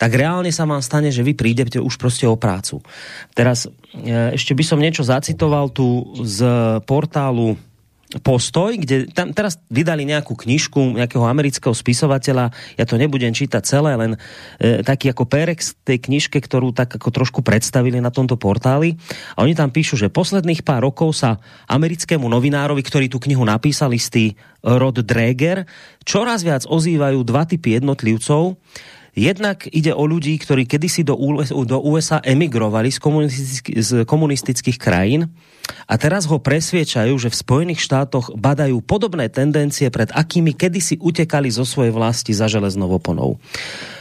tak 0.00 0.10
reálne 0.16 0.48
sa 0.54 0.64
vám 0.64 0.80
stane, 0.80 1.12
že 1.12 1.26
vy 1.26 1.36
prídete 1.36 1.82
už 1.82 2.00
proste 2.00 2.24
o 2.24 2.38
prácu. 2.38 2.80
Teraz 3.36 3.68
e, 3.68 4.32
ešte 4.32 4.56
by 4.56 4.64
som 4.64 4.80
niečo 4.80 5.04
zacitoval 5.04 5.68
tu 5.74 6.16
z 6.24 6.40
portálu 6.88 7.60
postoj, 8.22 8.78
kde 8.78 9.10
tam 9.10 9.34
teraz 9.34 9.58
vydali 9.66 10.06
nejakú 10.06 10.38
knižku 10.38 10.94
nejakého 10.94 11.26
amerického 11.26 11.74
spisovateľa, 11.74 12.54
ja 12.78 12.84
to 12.86 12.94
nebudem 12.94 13.34
čítať 13.34 13.62
celé, 13.66 13.98
len 13.98 14.14
e, 14.62 14.86
taký 14.86 15.10
ako 15.10 15.26
perex 15.26 15.74
tej 15.82 15.98
knižke, 15.98 16.38
ktorú 16.38 16.70
tak 16.70 16.94
ako 16.94 17.10
trošku 17.10 17.40
predstavili 17.42 17.98
na 17.98 18.14
tomto 18.14 18.38
portáli. 18.38 18.94
A 19.34 19.42
oni 19.42 19.58
tam 19.58 19.74
píšu, 19.74 19.98
že 19.98 20.12
posledných 20.12 20.62
pár 20.62 20.86
rokov 20.86 21.18
sa 21.18 21.42
americkému 21.66 22.30
novinárovi, 22.30 22.82
ktorý 22.86 23.10
tú 23.10 23.18
knihu 23.18 23.42
napísal, 23.42 23.90
istý 23.90 24.38
Rod 24.62 25.02
Dreger, 25.02 25.66
čoraz 26.06 26.46
viac 26.46 26.62
ozývajú 26.62 27.26
dva 27.26 27.42
typy 27.42 27.74
jednotlivcov, 27.82 28.54
Jednak 29.16 29.64
ide 29.72 29.96
o 29.96 30.04
ľudí, 30.04 30.36
ktorí 30.36 30.68
kedysi 30.68 31.00
do 31.00 31.16
USA 31.80 32.20
emigrovali 32.20 32.92
z, 32.92 33.00
komunistických, 33.00 33.76
z 33.80 33.90
komunistických 34.04 34.76
krajín 34.76 35.32
a 35.86 35.94
teraz 35.98 36.26
ho 36.26 36.42
presviečajú, 36.42 37.14
že 37.14 37.30
v 37.30 37.40
Spojených 37.40 37.80
štátoch 37.82 38.34
badajú 38.34 38.82
podobné 38.82 39.30
tendencie, 39.30 39.86
pred 39.90 40.10
akými 40.10 40.50
kedysi 40.50 40.98
utekali 40.98 41.46
zo 41.50 41.62
svojej 41.62 41.94
vlasti 41.94 42.34
za 42.34 42.50
železnou 42.50 42.90
oponou. 42.90 43.38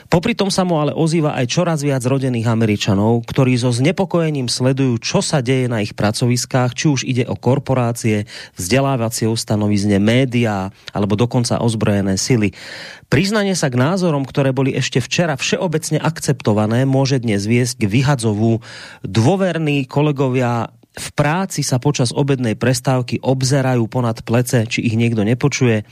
Popri 0.05 0.37
tom 0.37 0.53
sa 0.53 0.61
mu 0.61 0.77
ale 0.77 0.93
ozýva 0.93 1.33
aj 1.33 1.45
čoraz 1.49 1.79
viac 1.81 2.05
rodených 2.05 2.45
Američanov, 2.45 3.25
ktorí 3.25 3.57
so 3.57 3.73
znepokojením 3.73 4.45
sledujú, 4.45 5.01
čo 5.01 5.19
sa 5.25 5.41
deje 5.41 5.65
na 5.65 5.81
ich 5.81 5.97
pracoviskách, 5.97 6.77
či 6.77 6.85
už 6.89 7.01
ide 7.09 7.25
o 7.25 7.33
korporácie, 7.33 8.29
vzdelávacie 8.53 9.25
ustanovizne, 9.25 9.97
médiá 9.97 10.69
alebo 10.93 11.17
dokonca 11.17 11.57
ozbrojené 11.57 12.21
sily. 12.21 12.53
Priznanie 13.09 13.57
sa 13.57 13.73
k 13.73 13.81
názorom, 13.81 14.29
ktoré 14.29 14.53
boli 14.53 14.77
ešte 14.77 15.01
včera 15.01 15.33
všeobecne 15.37 15.97
akceptované, 15.97 16.85
môže 16.85 17.17
dnes 17.17 17.41
viesť 17.49 17.85
k 17.85 17.89
vyhadzovu. 17.89 18.61
Dôverní 19.01 19.89
kolegovia 19.89 20.69
v 20.95 21.09
práci 21.11 21.61
sa 21.61 21.77
počas 21.77 22.15
obednej 22.15 22.55
prestávky 22.55 23.19
obzerajú 23.19 23.83
ponad 23.91 24.23
plece, 24.23 24.63
či 24.65 24.79
ich 24.87 24.95
niekto 24.95 25.27
nepočuje. 25.27 25.83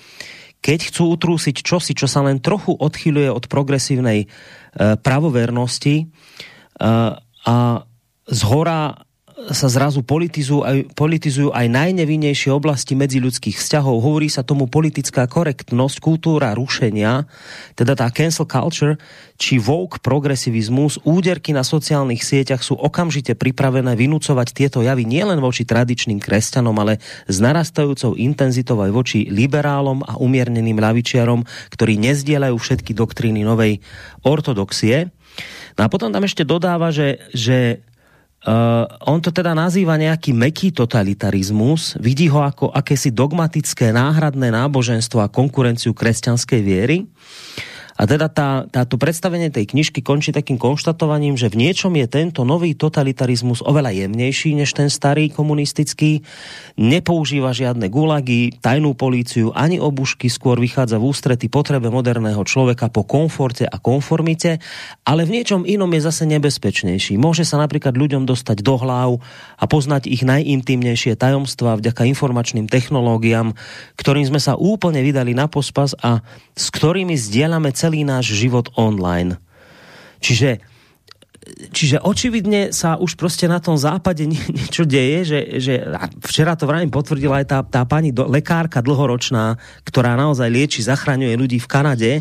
Keď 0.63 0.79
chcú 0.88 1.12
utrúsiť 1.12 1.60
čosi, 1.60 1.91
čo 1.91 2.07
sa 2.07 2.24
len 2.24 2.39
trochu 2.39 2.72
odchyluje 2.72 3.27
od 3.27 3.51
progresívnej 3.51 4.24
e, 4.24 4.27
pravovernosti 4.95 5.95
e, 6.00 6.05
a 7.43 7.57
z 8.24 8.41
hora 8.48 9.03
sa 9.51 9.67
zrazu 9.67 10.05
politizujú 10.05 10.63
aj, 10.63 10.77
politizujú 10.95 11.51
aj 11.51 11.67
najnevinnejšie 11.67 12.53
oblasti 12.53 12.95
medziľudských 12.95 13.59
vzťahov. 13.59 14.00
Hovorí 14.00 14.31
sa 14.31 14.47
tomu 14.47 14.71
politická 14.71 15.27
korektnosť, 15.27 16.00
kultúra 16.00 16.55
rušenia, 16.55 17.27
teda 17.75 18.00
tá 18.00 18.07
cancel 18.13 18.47
culture, 18.47 18.95
či 19.35 19.59
woke 19.59 20.00
progresivizmus, 20.00 21.03
úderky 21.03 21.51
na 21.51 21.67
sociálnych 21.67 22.23
sieťach 22.23 22.63
sú 22.63 22.79
okamžite 22.79 23.35
pripravené 23.35 23.97
vynúcovať 24.00 24.47
tieto 24.55 24.79
javy 24.79 25.03
nielen 25.03 25.43
voči 25.43 25.67
tradičným 25.67 26.23
kresťanom, 26.23 26.75
ale 26.79 27.03
s 27.27 27.38
narastajúcou 27.43 28.15
intenzitou 28.15 28.79
aj 28.79 28.91
voči 28.95 29.27
liberálom 29.27 30.05
a 30.07 30.15
umierneným 30.21 30.79
ľavičiarom, 30.79 31.43
ktorí 31.73 32.00
nezdielajú 32.00 32.55
všetky 32.55 32.95
doktríny 32.95 33.43
novej 33.43 33.83
ortodoxie. 34.23 35.12
No 35.73 35.81
a 35.83 35.91
potom 35.91 36.13
tam 36.13 36.23
ešte 36.23 36.45
dodáva, 36.45 36.93
že, 36.93 37.17
že 37.33 37.81
Uh, 38.43 38.83
on 39.07 39.23
to 39.23 39.31
teda 39.31 39.55
nazýva 39.55 39.95
nejaký 39.95 40.35
meký 40.35 40.75
totalitarizmus, 40.75 41.95
vidí 41.95 42.27
ho 42.27 42.43
ako 42.43 42.75
akési 42.75 43.15
dogmatické 43.15 43.95
náhradné 43.95 44.51
náboženstvo 44.51 45.23
a 45.23 45.31
konkurenciu 45.31 45.95
kresťanskej 45.95 46.59
viery. 46.59 47.07
A 47.93 48.09
teda 48.09 48.25
tá, 48.25 48.65
táto 48.65 48.97
predstavenie 48.97 49.53
tej 49.53 49.69
knižky 49.69 50.01
končí 50.01 50.33
takým 50.33 50.57
konštatovaním, 50.57 51.38
že 51.38 51.53
v 51.53 51.62
niečom 51.62 51.93
je 51.93 52.09
tento 52.09 52.41
nový 52.41 52.73
totalitarizmus 52.73 53.62
oveľa 53.62 53.93
jemnejší 53.93 54.57
než 54.57 54.73
ten 54.73 54.89
starý 54.89 55.29
komunistický, 55.29 56.25
nepoužíva 56.73 57.53
žiadne 57.53 57.85
gulagy, 57.93 58.57
tajnú 58.57 58.97
políciu 58.97 59.53
ani 59.53 59.77
obušky, 59.77 60.25
skôr 60.25 60.57
vychádza 60.57 60.97
v 60.97 61.05
ústrety 61.13 61.47
potrebe 61.53 61.93
moderného 61.93 62.41
človeka 62.41 62.89
po 62.89 63.05
komforte 63.05 63.69
a 63.69 63.77
konformite, 63.77 64.57
ale 65.05 65.29
v 65.29 65.41
niečom 65.41 65.62
inom 65.62 65.89
je 65.93 66.01
zase 66.01 66.25
nebezpečnejší. 66.25 67.21
Môže 67.21 67.45
sa 67.45 67.62
napríklad 67.62 67.93
ľuďom 67.93 68.25
dostať 68.25 68.65
do 68.65 68.75
hlav 68.81 69.21
a 69.62 69.63
poznať 69.69 70.09
ich 70.09 70.25
najintimnejšie 70.25 71.13
tajomstvá 71.13 71.77
vďaka 71.77 72.09
informačným 72.09 72.65
technológiám, 72.65 73.53
ktorým 74.01 74.25
sme 74.25 74.41
sa 74.41 74.57
úplne 74.57 75.05
vydali 75.05 75.38
na 75.38 75.45
pospas 75.45 75.93
a 76.01 76.25
s 76.57 76.73
ktorými 76.73 77.13
zdieľame 77.13 77.69
celý 77.83 78.07
náš 78.07 78.31
život 78.31 78.71
online. 78.79 79.35
Čiže 80.23 80.63
čiže 81.71 81.99
očividne 81.99 82.71
sa 82.71 82.95
už 82.95 83.19
prostě 83.19 83.51
na 83.51 83.59
tom 83.59 83.75
západe 83.75 84.23
nie, 84.23 84.39
niečo 84.47 84.87
deje, 84.87 85.27
že, 85.27 85.39
že 85.59 85.73
včera 86.23 86.55
to 86.55 86.63
vrajím 86.63 86.87
potvrdila 86.87 87.43
aj 87.43 87.45
tá, 87.51 87.59
tá 87.67 87.81
pani 87.83 88.15
do, 88.15 88.23
lekárka 88.31 88.79
dlhoročná, 88.79 89.59
ktorá 89.83 90.15
naozaj 90.15 90.47
lieči, 90.47 90.79
zachraňuje 90.79 91.35
ľudí 91.35 91.59
v 91.59 91.67
Kanade, 91.67 92.11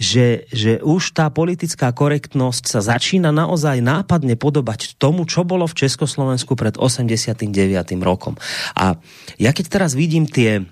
že, 0.00 0.48
že 0.48 0.80
už 0.80 1.12
tá 1.12 1.28
politická 1.28 1.92
korektnosť 1.92 2.64
sa 2.64 2.80
začína 2.80 3.28
naozaj 3.28 3.84
nápadne 3.84 4.40
podobať 4.40 4.96
tomu, 4.96 5.28
čo 5.28 5.44
bolo 5.44 5.68
v 5.68 5.76
Československu 5.76 6.56
pred 6.56 6.80
89. 6.80 7.44
rokom. 8.00 8.40
A 8.72 8.96
ja 9.36 9.52
keď 9.52 9.66
teraz 9.68 9.92
vidím 9.92 10.24
tie 10.24 10.64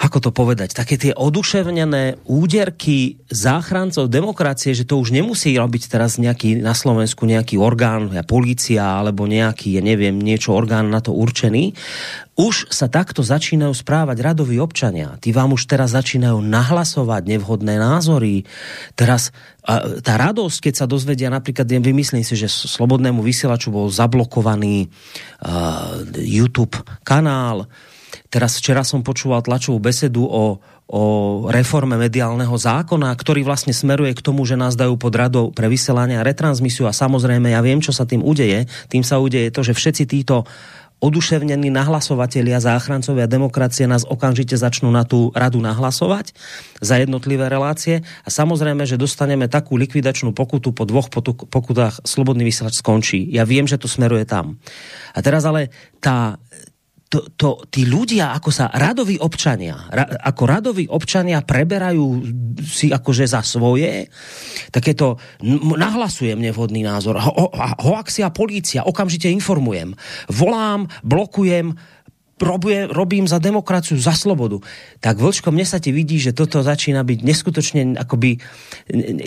ako 0.00 0.18
to 0.24 0.30
povedať, 0.32 0.72
také 0.72 0.96
tie 0.96 1.12
oduševnené 1.12 2.24
úderky 2.24 3.20
záchrancov 3.28 4.08
demokracie, 4.08 4.72
že 4.72 4.88
to 4.88 4.96
už 4.96 5.12
nemusí 5.12 5.52
robiť 5.52 5.92
teraz 5.92 6.16
nejaký 6.16 6.64
na 6.64 6.72
Slovensku 6.72 7.28
nejaký 7.28 7.60
orgán, 7.60 8.08
ja, 8.08 8.24
policia 8.24 8.96
alebo 8.96 9.28
nejaký, 9.28 9.76
ja 9.76 9.82
neviem, 9.84 10.16
niečo 10.16 10.56
orgán 10.56 10.88
na 10.88 11.04
to 11.04 11.12
určený. 11.12 11.76
Už 12.40 12.72
sa 12.72 12.88
takto 12.88 13.20
začínajú 13.20 13.76
správať 13.76 14.24
radoví 14.24 14.56
občania. 14.56 15.20
Tí 15.20 15.36
vám 15.36 15.52
už 15.52 15.68
teraz 15.68 15.92
začínajú 15.92 16.40
nahlasovať 16.40 17.36
nevhodné 17.36 17.76
názory. 17.76 18.48
Teraz 18.96 19.28
tá 20.00 20.14
radosť, 20.16 20.58
keď 20.64 20.74
sa 20.80 20.88
dozvedia, 20.88 21.28
napríklad, 21.28 21.68
ja 21.68 21.76
vymyslím 21.76 22.24
si, 22.24 22.32
že 22.40 22.48
slobodnému 22.48 23.20
vysielaču 23.20 23.68
bol 23.68 23.92
zablokovaný 23.92 24.88
uh, 25.44 26.00
YouTube 26.16 26.80
kanál, 27.04 27.68
Teraz 28.30 28.62
včera 28.62 28.86
som 28.86 29.02
počúval 29.02 29.42
tlačovú 29.42 29.82
besedu 29.82 30.22
o, 30.22 30.62
o 30.86 31.02
reforme 31.50 31.98
mediálneho 31.98 32.54
zákona, 32.54 33.10
ktorý 33.18 33.42
vlastne 33.42 33.74
smeruje 33.74 34.14
k 34.14 34.22
tomu, 34.22 34.46
že 34.46 34.54
nás 34.54 34.78
dajú 34.78 34.94
pod 34.94 35.18
radou 35.18 35.50
pre 35.50 35.66
vyselanie 35.66 36.14
a 36.14 36.22
retransmisiu 36.22 36.86
a 36.86 36.94
samozrejme 36.94 37.50
ja 37.50 37.58
viem, 37.58 37.82
čo 37.82 37.90
sa 37.90 38.06
tým 38.06 38.22
udeje. 38.22 38.70
Tým 38.86 39.02
sa 39.02 39.18
udeje 39.18 39.50
to, 39.50 39.66
že 39.66 39.74
všetci 39.74 40.06
títo 40.06 40.46
oduševnení 41.00 41.72
nahlasovatelia, 41.72 42.60
záchrancovia 42.60 43.24
demokracie 43.24 43.88
nás 43.88 44.04
okamžite 44.04 44.54
začnú 44.60 44.92
na 44.92 45.08
tú 45.08 45.32
radu 45.32 45.58
nahlasovať 45.64 46.36
za 46.78 47.00
jednotlivé 47.00 47.48
relácie 47.48 48.04
a 48.22 48.28
samozrejme, 48.28 48.84
že 48.84 49.00
dostaneme 49.00 49.48
takú 49.48 49.80
likvidačnú 49.80 50.36
pokutu 50.36 50.76
po 50.76 50.84
dvoch 50.84 51.08
pokutách 51.48 52.04
slobodný 52.04 52.44
vysielač 52.44 52.78
skončí. 52.78 53.24
Ja 53.32 53.48
viem, 53.48 53.64
že 53.64 53.80
to 53.80 53.88
smeruje 53.88 54.28
tam. 54.28 54.60
A 55.16 55.18
teraz 55.24 55.48
ale 55.48 55.72
tá, 56.04 56.36
to, 57.10 57.26
to, 57.34 57.66
tí 57.66 57.82
ľudia, 57.90 58.30
ako 58.38 58.54
sa 58.54 58.70
radoví 58.70 59.18
občania, 59.18 59.90
ra, 59.90 60.06
ako 60.30 60.42
radoví 60.46 60.86
občania 60.86 61.42
preberajú 61.42 62.22
si 62.62 62.94
akože 62.94 63.26
za 63.26 63.42
svoje, 63.42 64.06
takéto 64.70 65.18
nahlasujem 65.74 66.38
nevhodný 66.38 66.86
názor. 66.86 67.18
Ho, 67.18 67.32
ho, 67.34 67.48
hoaxia 67.82 68.30
polícia, 68.30 68.86
okamžite 68.86 69.26
informujem. 69.26 69.98
Volám, 70.30 70.86
blokujem, 71.02 71.74
robuje, 72.40 72.88
robím 72.88 73.28
za 73.28 73.36
demokraciu, 73.38 74.00
za 74.00 74.16
slobodu. 74.16 74.58
Tak 74.98 75.20
Vlčko, 75.20 75.52
mne 75.52 75.68
sa 75.68 75.76
ti 75.76 75.92
vidí, 75.92 76.16
že 76.16 76.32
toto 76.32 76.64
začína 76.64 77.04
byť 77.04 77.18
neskutočne 77.20 78.00
akoby, 78.00 78.40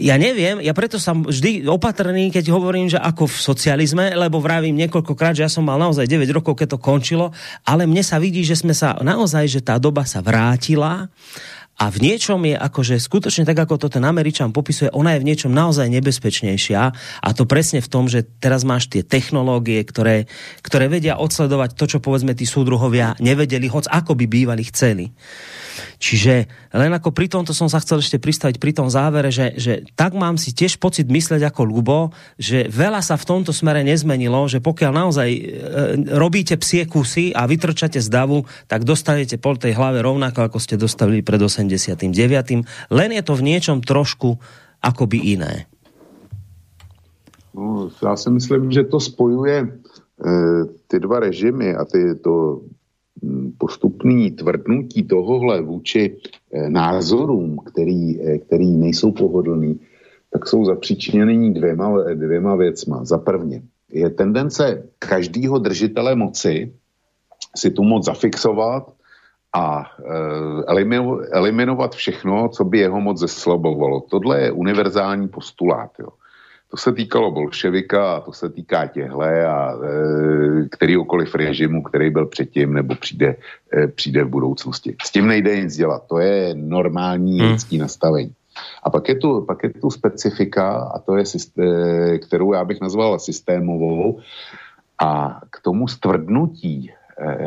ja 0.01 0.17
neviem, 0.17 0.60
ja 0.60 0.74
preto 0.74 0.98
som 0.98 1.24
vždy 1.24 1.70
opatrný, 1.70 2.34
keď 2.34 2.50
hovorím, 2.50 2.89
že 2.89 2.98
ako 2.98 3.29
v 3.29 3.38
socializme, 3.38 4.05
lebo 4.17 4.41
vravím 4.41 4.75
niekoľkokrát, 4.82 5.38
že 5.38 5.46
ja 5.46 5.51
som 5.51 5.63
mal 5.63 5.77
naozaj 5.77 6.10
9 6.10 6.25
rokov, 6.34 6.58
keď 6.58 6.75
to 6.75 6.84
končilo, 6.84 7.32
ale 7.63 7.86
mne 7.86 8.01
sa 8.01 8.17
vidí, 8.17 8.41
že 8.41 8.58
sme 8.58 8.74
sa 8.74 8.98
naozaj, 9.00 9.46
že 9.48 9.62
tá 9.62 9.77
doba 9.77 10.03
sa 10.03 10.20
vrátila 10.20 11.08
a 11.74 11.89
v 11.89 11.98
niečom 12.06 12.38
je 12.46 12.53
akože 12.53 13.01
skutočne 13.01 13.50
tak, 13.50 13.58
ako 13.58 13.82
to 13.82 13.88
ten 13.89 14.06
Američan 14.06 14.53
popisuje, 14.53 14.94
ona 14.94 15.18
je 15.18 15.25
v 15.25 15.27
niečom 15.34 15.50
naozaj 15.50 15.89
nebezpečnejšia 15.89 16.82
a 17.20 17.30
to 17.34 17.50
presne 17.50 17.82
v 17.82 17.89
tom, 17.89 18.06
že 18.06 18.30
teraz 18.38 18.62
máš 18.62 18.94
tie 18.94 19.01
technológie, 19.01 19.82
ktoré, 19.82 20.30
ktoré 20.62 20.86
vedia 20.86 21.18
odsledovať 21.18 21.74
to, 21.74 21.86
čo 21.89 21.98
povedzme 21.98 22.38
tí 22.38 22.46
súdruhovia 22.46 23.18
nevedeli, 23.18 23.65
hoc 23.74 23.89
ako 23.89 24.13
by 24.13 24.25
bývali 24.30 24.63
chceli. 24.70 25.10
Čiže 25.98 26.48
len 26.74 26.92
ako 26.94 27.13
pri 27.13 27.30
tomto 27.30 27.53
som 27.56 27.70
sa 27.70 27.82
chcel 27.82 28.01
ešte 28.01 28.18
pristaviť 28.22 28.58
pri 28.58 28.72
tom 28.74 28.88
závere, 28.89 29.30
že, 29.34 29.58
že 29.58 29.74
tak 29.98 30.13
mám 30.18 30.38
si 30.38 30.53
tiež 30.53 30.77
pocit 30.77 31.10
mysleť 31.10 31.50
ako 31.50 31.62
Lubo, 31.65 32.01
že 32.38 32.70
veľa 32.70 33.01
sa 33.01 33.18
v 33.18 33.27
tomto 33.27 33.51
smere 33.56 33.82
nezmenilo, 33.82 34.46
že 34.50 34.62
pokiaľ 34.62 34.92
naozaj 34.92 35.30
e, 35.30 35.42
robíte 36.13 36.58
psie 36.58 36.86
kusy 36.86 37.34
a 37.34 37.46
vytrčate 37.50 38.01
z 38.01 38.10
davu, 38.10 38.46
tak 38.70 38.86
dostanete 38.86 39.38
po 39.42 39.53
tej 39.53 39.77
hlave 39.77 40.01
rovnako, 40.01 40.50
ako 40.50 40.58
ste 40.58 40.77
dostavili 40.77 41.22
pred 41.22 41.42
89. 41.42 42.10
Len 42.89 43.10
je 43.13 43.24
to 43.24 43.34
v 43.38 43.46
niečom 43.46 43.82
trošku 43.82 44.38
akoby 44.84 45.39
iné. 45.39 45.70
No, 47.53 47.89
já 48.03 48.15
si 48.18 48.30
myslím, 48.30 48.72
že 48.72 48.84
to 48.84 49.00
spojuje 49.00 49.58
e, 49.62 49.68
ty 50.88 51.00
dva 51.00 51.20
režimy 51.20 51.75
a 51.75 51.86
ty, 51.86 52.15
to 52.15 52.62
postupný 53.58 54.32
tvrdnutí 54.32 55.03
tohohle 55.03 55.62
vůči 55.62 56.18
eh, 56.53 56.70
názorům, 56.70 57.58
který, 57.65 58.22
eh, 58.22 58.38
který 58.38 58.72
nejsou 58.72 59.12
pohodlný, 59.12 59.80
tak 60.34 60.48
jsou 60.48 60.65
zapříčiněný 60.65 61.53
dvěma, 61.53 62.13
dvěma 62.13 62.56
věcma. 62.56 63.06
Za 63.06 63.18
prvně 63.18 63.62
je 63.94 64.10
tendence 64.10 64.89
každého 65.00 65.60
držitele 65.60 66.15
moci 66.15 66.74
si 67.56 67.72
tu 67.72 67.84
moc 67.84 68.06
zafixovat 68.06 68.94
a 69.53 69.86
e, 69.86 70.13
eliminovat 71.32 71.96
všechno, 71.96 72.50
co 72.50 72.63
by 72.63 72.80
jeho 72.80 73.01
moc 73.01 73.20
zeslabovalo. 73.20 74.01
Tohle 74.01 74.42
je 74.42 74.51
univerzální 74.51 75.27
postulát. 75.27 75.92
Jo. 76.00 76.08
To 76.74 76.77
se 76.77 76.94
týkalo 76.94 77.32
bolševika 77.32 78.15
a 78.15 78.20
to 78.20 78.34
se 78.34 78.50
týká 78.50 78.88
těhle 78.88 79.46
a 79.46 79.74
e, 79.74 79.77
kterýkoliv 80.70 81.36
režimu, 81.36 81.84
který 81.84 82.10
byl 82.10 82.25
předtím 82.25 82.74
nebo 82.74 82.96
přijde, 82.96 83.36
e, 83.74 83.88
přijde 83.88 84.24
v 84.24 84.30
budoucnosti. 84.30 84.96
S 85.06 85.12
tím 85.12 85.27
nejde 85.27 85.62
nic 85.62 85.75
dělat. 85.75 86.03
To 86.08 86.20
je 86.20 86.56
normální 86.56 87.39
hmm. 87.39 87.51
lidský 87.51 87.77
nastavení. 87.77 88.34
A 88.84 88.89
pak 88.89 89.10
je, 89.10 89.15
tu, 89.15 89.42
pak 89.42 89.63
je 89.63 89.70
tu 89.70 89.89
specifika, 89.89 90.74
a 90.96 91.00
to 91.00 91.18
je, 91.18 91.25
systém, 91.25 91.65
e, 91.65 92.18
kterou 92.18 92.53
já 92.53 92.65
bych 92.65 92.82
nazval 92.82 93.20
systémovou, 93.20 94.20
a 95.01 95.42
k 95.50 95.62
tomu 95.62 95.88
stvrdnutí 95.88 96.89
e, 96.89 97.38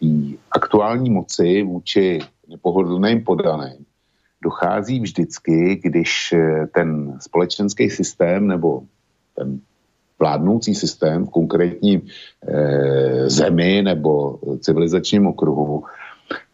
té 0.00 0.36
aktuální 0.50 1.10
moci 1.10 1.62
vůči 1.62 2.18
nepohodlným 2.48 3.24
podaným 3.24 3.87
dochází 4.42 5.00
vždycky, 5.00 5.80
když 5.84 6.32
eh, 6.32 6.66
ten 6.74 7.18
společenský 7.20 7.90
systém 7.90 8.46
nebo 8.46 8.82
ten 9.34 9.60
vládnoucí 10.18 10.74
systém 10.74 11.26
v 11.26 11.30
konkrétní 11.30 11.94
e, 11.94 13.30
zemi 13.30 13.82
nebo 13.82 14.38
civilizačním 14.60 15.26
okruhu 15.26 15.84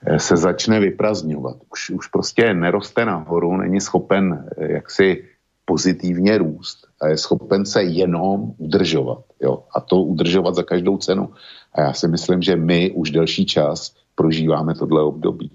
e, 0.06 0.18
se 0.20 0.36
začne 0.36 0.80
vyprazňovat. 0.80 1.56
Už, 1.72 1.90
už 1.90 2.06
prostě 2.08 2.54
neroste 2.54 3.04
nahoru, 3.04 3.56
není 3.56 3.80
schopen 3.80 4.48
e, 4.56 4.72
jaksi 4.72 5.24
pozitivně 5.64 6.38
růst 6.38 6.86
a 7.00 7.08
je 7.08 7.16
schopen 7.16 7.66
se 7.66 7.82
jenom 7.82 8.52
udržovat. 8.58 9.24
Jo? 9.40 9.64
A 9.74 9.80
to 9.80 9.96
udržovat 9.96 10.54
za 10.54 10.62
každou 10.62 10.96
cenu. 10.96 11.30
A 11.72 11.80
já 11.80 11.92
si 11.92 12.08
myslím, 12.08 12.42
že 12.42 12.56
my 12.56 12.90
už 12.90 13.10
delší 13.10 13.46
čas 13.46 13.94
prožíváme 14.14 14.74
tohle 14.74 15.02
období 15.02 15.50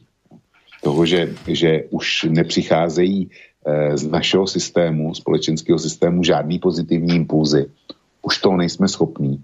toho, 0.84 1.06
že, 1.06 1.30
že 1.48 1.84
už 1.90 2.28
nepřicházejí 2.30 3.30
eh, 3.30 3.98
z 3.98 4.04
našeho 4.08 4.48
systému, 4.48 5.16
společenského 5.16 5.80
systému, 5.80 6.24
žádný 6.24 6.60
pozitivní 6.60 7.16
impulzy. 7.16 7.66
Už 8.22 8.38
toho 8.38 8.58
nejsme 8.58 8.88
schopní. 8.88 9.44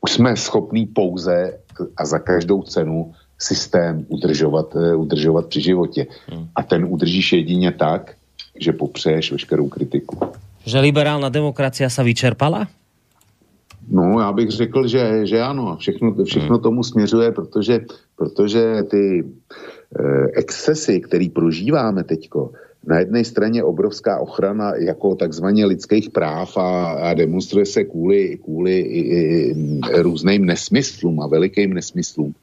Už 0.00 0.12
jsme 0.12 0.36
schopní 0.36 0.86
pouze 0.86 1.58
a 1.96 2.06
za 2.06 2.18
každou 2.18 2.62
cenu 2.62 3.12
systém 3.38 4.04
udržovat, 4.08 4.76
eh, 4.76 4.94
udržovat 4.94 5.46
při 5.46 5.60
životě. 5.60 6.06
Hmm. 6.28 6.48
A 6.54 6.62
ten 6.62 6.84
udržíš 6.84 7.32
jedině 7.32 7.72
tak, 7.72 8.14
že 8.60 8.72
popřeješ 8.72 9.32
veškerou 9.32 9.68
kritiku. 9.68 10.18
Že 10.64 10.80
liberálna 10.80 11.28
demokracia 11.28 11.92
sa 11.92 12.00
vyčerpala? 12.00 12.72
No, 13.90 14.20
já 14.20 14.32
bych 14.32 14.50
řekl, 14.50 14.88
že, 14.88 15.26
že 15.26 15.42
ano. 15.42 15.76
Všechno, 15.80 16.14
všechno 16.24 16.54
hmm. 16.56 16.62
tomu 16.62 16.82
směřuje, 16.82 17.32
protože, 17.32 17.80
protože 18.16 18.82
ty 18.90 19.24
Eh, 20.00 20.26
excesy, 20.34 21.00
který 21.00 21.28
prožíváme 21.28 22.04
teďko, 22.04 22.50
na 22.86 22.98
jedné 22.98 23.24
straně 23.24 23.64
obrovská 23.64 24.18
ochrana 24.18 24.74
jako 24.74 25.14
takzvaně 25.14 25.66
lidských 25.66 26.10
práv 26.10 26.56
a, 26.56 26.92
a 26.92 27.14
demonstruje 27.14 27.66
se 27.66 27.84
kvůli, 27.84 28.38
kvůli 28.44 28.78
i, 28.78 29.00
i, 29.00 29.54
různým 30.02 30.44
nesmyslům 30.44 31.20
a 31.20 31.26
velikým 31.26 31.74
nesmyslům. 31.74 32.34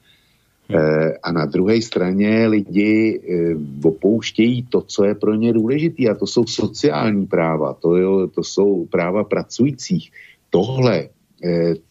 E, 0.70 1.14
a 1.24 1.32
na 1.32 1.46
druhé 1.46 1.82
straně 1.82 2.48
lidi 2.48 3.20
e, 3.20 3.88
opouštějí 3.88 4.64
to, 4.70 4.82
co 4.82 5.04
je 5.04 5.16
pro 5.16 5.36
ně 5.36 5.54
důležité, 5.54 6.10
a 6.10 6.16
to 6.16 6.28
jsou 6.28 6.46
sociální 6.46 7.26
práva, 7.28 7.74
to, 7.74 7.98
jo, 7.98 8.28
to 8.28 8.44
jsou 8.44 8.86
práva 8.86 9.24
pracujících. 9.24 10.12
Tohle 10.50 11.10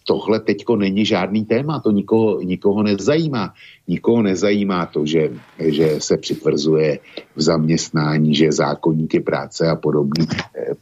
tohle 0.04 0.40
teďko 0.40 0.76
není 0.76 1.04
žádný 1.04 1.44
téma, 1.44 1.80
to 1.80 1.90
nikoho, 1.90 2.40
nikoho 2.40 2.82
nezajímá. 2.82 3.54
Nikoho 3.88 4.22
nezajímá 4.22 4.86
to, 4.86 5.06
že, 5.06 5.30
že 5.58 6.00
se 6.00 6.16
přitvrzuje 6.16 6.98
v 7.36 7.42
zaměstnání, 7.42 8.34
že 8.34 8.52
zákonníky 8.52 9.20
práce 9.20 9.68
a 9.68 9.76
podobný, 9.76 10.26
eh, 10.56 10.74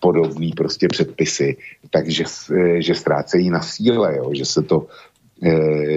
podobný 0.00 0.52
prostě 0.52 0.88
předpisy, 0.88 1.56
takže 1.90 2.24
eh, 2.24 2.82
že 2.82 2.94
ztrácejí 2.94 3.50
na 3.50 3.60
síle, 3.60 4.16
jo, 4.16 4.30
že 4.32 4.44
se 4.44 4.62
to, 4.62 4.86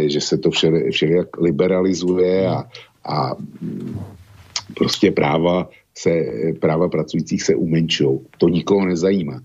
že 0.06 0.22
se 0.22 0.38
to 0.38 0.52
všelijak 0.52 0.92
vše 0.92 1.08
liberalizuje 1.40 2.48
a, 2.48 2.66
a 3.06 3.36
prostě 4.76 5.12
práva 5.12 5.70
se, 5.98 6.12
práva 6.60 6.90
pracujících 6.90 7.44
se 7.44 7.56
umenčují. 7.56 8.20
To 8.38 8.50
nikoho 8.50 8.86
nezajímá 8.86 9.42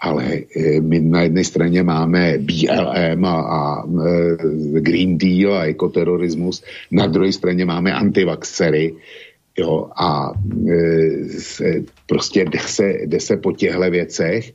ale 0.00 0.24
eh, 0.56 0.80
my 0.80 1.00
na 1.00 1.22
jedné 1.22 1.44
straně 1.44 1.82
máme 1.82 2.38
BLM 2.38 3.24
a, 3.24 3.40
a 3.40 3.82
eh, 3.82 4.80
Green 4.80 5.18
Deal 5.18 5.54
a 5.54 5.64
ekoterorismus, 5.64 6.64
na 6.90 7.06
druhé 7.06 7.32
straně 7.32 7.64
máme 7.64 7.92
antivaxery, 7.92 8.94
jo, 9.58 9.90
a 9.96 10.32
e, 10.70 11.82
prostě 12.06 12.44
jde 12.44 12.58
se, 12.58 12.94
jde 13.02 13.20
se 13.20 13.36
po 13.36 13.52
těchto 13.52 13.90
věcech 13.90 14.52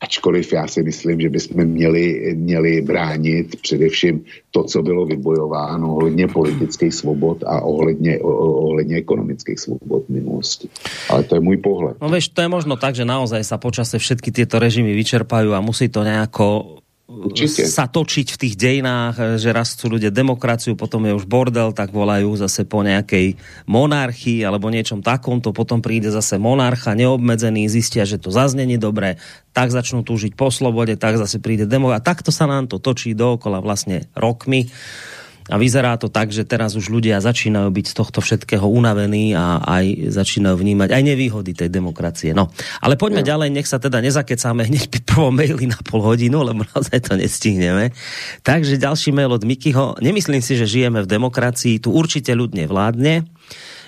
Ačkoliv 0.00 0.52
já 0.52 0.66
si 0.66 0.82
myslím, 0.82 1.20
že 1.20 1.28
bychom 1.28 1.64
měli, 1.64 2.34
měli 2.38 2.82
bránit 2.82 3.60
především 3.60 4.24
to, 4.50 4.64
co 4.64 4.82
bylo 4.82 5.06
vybojováno 5.06 5.94
ohledně 5.96 6.28
politických 6.28 6.94
svobod 6.94 7.42
a 7.46 7.60
ohledně, 7.60 8.18
ohledně 8.22 8.96
ekonomických 8.96 9.58
svobod 9.58 10.06
v 10.06 10.22
minulosti. 10.22 10.68
Ale 11.10 11.22
to 11.22 11.34
je 11.34 11.40
můj 11.40 11.56
pohled. 11.56 11.96
No 12.02 12.08
vieš, 12.08 12.30
to 12.30 12.42
je 12.42 12.48
možno 12.48 12.78
tak, 12.78 12.94
že 12.94 13.02
naozaj 13.02 13.42
sa 13.42 13.58
počase 13.58 13.98
všetky 13.98 14.30
tieto 14.30 14.62
režimy 14.62 14.94
vyčerpajú 14.94 15.50
a 15.50 15.58
musí 15.58 15.90
to 15.90 16.06
nejako 16.06 16.77
Určite. 17.08 17.64
sa 17.64 17.88
točiť 17.88 18.36
v 18.36 18.40
tých 18.44 18.54
dejinách, 18.60 19.16
e, 19.16 19.24
že 19.40 19.56
raz 19.56 19.72
chcú 19.72 19.96
ľudia 19.96 20.12
demokraciu, 20.12 20.76
potom 20.76 21.08
je 21.08 21.16
už 21.16 21.24
bordel, 21.24 21.72
tak 21.72 21.88
volajú 21.88 22.36
zase 22.36 22.68
po 22.68 22.84
nejakej 22.84 23.32
monarchii 23.64 24.44
alebo 24.44 24.68
niečom 24.68 25.00
takomto, 25.00 25.56
potom 25.56 25.80
príde 25.80 26.12
zase 26.12 26.36
monarcha 26.36 26.92
neobmedzený, 26.92 27.64
zistia, 27.72 28.04
že 28.04 28.20
to 28.20 28.28
zaznení 28.28 28.76
dobre, 28.76 29.16
tak 29.56 29.72
začnú 29.72 30.04
túžiť 30.04 30.36
po 30.36 30.52
slobode, 30.52 31.00
tak 31.00 31.16
zase 31.16 31.40
príde 31.40 31.64
demo 31.64 31.96
a 31.96 32.04
takto 32.04 32.28
sa 32.28 32.44
nám 32.44 32.68
to 32.68 32.76
točí 32.76 33.16
dookola 33.16 33.64
vlastne 33.64 34.12
rokmi. 34.12 34.68
A 35.48 35.56
vyzerá 35.56 35.96
to 35.96 36.12
tak, 36.12 36.28
že 36.28 36.44
teraz 36.44 36.76
už 36.76 36.92
ľudia 36.92 37.18
začínajú 37.24 37.68
byť 37.72 37.86
z 37.88 37.94
tohto 37.96 38.20
všetkého 38.20 38.68
unavení 38.68 39.32
a 39.32 39.64
aj 39.64 40.12
začínajú 40.12 40.56
vnímať 40.60 40.92
aj 40.92 41.02
nevýhody 41.02 41.56
tej 41.56 41.72
demokracie. 41.72 42.36
No, 42.36 42.52
ale 42.84 43.00
poďme 43.00 43.24
no. 43.24 43.28
ďalej, 43.28 43.48
nech 43.52 43.68
sa 43.68 43.80
teda 43.80 44.04
nezakecáme 44.04 44.68
hneď 44.68 44.92
pri 44.92 45.00
prvom 45.08 45.32
maili 45.32 45.66
na 45.68 45.80
pol 45.80 46.04
hodinu, 46.04 46.44
lebo 46.44 46.68
naozaj 46.68 47.00
to 47.00 47.16
nestihneme. 47.16 47.96
Takže 48.44 48.76
ďalší 48.76 49.10
mail 49.16 49.32
od 49.32 49.44
Mikyho. 49.44 49.96
Nemyslím 50.04 50.44
si, 50.44 50.54
že 50.60 50.68
žijeme 50.68 51.00
v 51.00 51.10
demokracii, 51.10 51.80
tu 51.80 51.96
určite 51.96 52.36
ľudne 52.36 52.68
vládne 52.68 53.24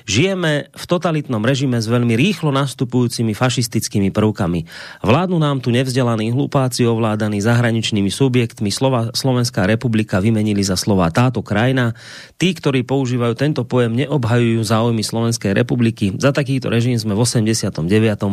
Žijeme 0.08 0.72
v 0.72 0.84
totalitnom 0.88 1.42
režime 1.44 1.80
s 1.80 1.88
veľmi 1.88 2.16
rýchlo 2.16 2.52
nastupujúcimi 2.54 3.36
fašistickými 3.36 4.08
prvkami. 4.12 4.64
Vládnu 5.04 5.36
nám 5.40 5.60
tu 5.60 5.72
nevzdelaní 5.72 6.32
hlupáci 6.32 6.84
ovládaní 6.86 7.40
zahraničnými 7.40 8.08
subjektmi. 8.08 8.72
Slova 8.72 9.12
Slovenská 9.12 9.64
republika 9.64 10.22
vymenili 10.22 10.64
za 10.64 10.76
slova 10.76 11.08
táto 11.12 11.44
krajina. 11.44 11.92
Tí, 12.40 12.52
ktorí 12.56 12.84
používajú 12.84 13.34
tento 13.36 13.62
pojem, 13.64 14.06
neobhajujú 14.06 14.60
záujmy 14.64 15.02
Slovenskej 15.04 15.52
republiky. 15.52 16.14
Za 16.16 16.32
takýto 16.32 16.72
režim 16.72 16.96
sme 16.96 17.16
v 17.16 17.24
89. 17.24 17.84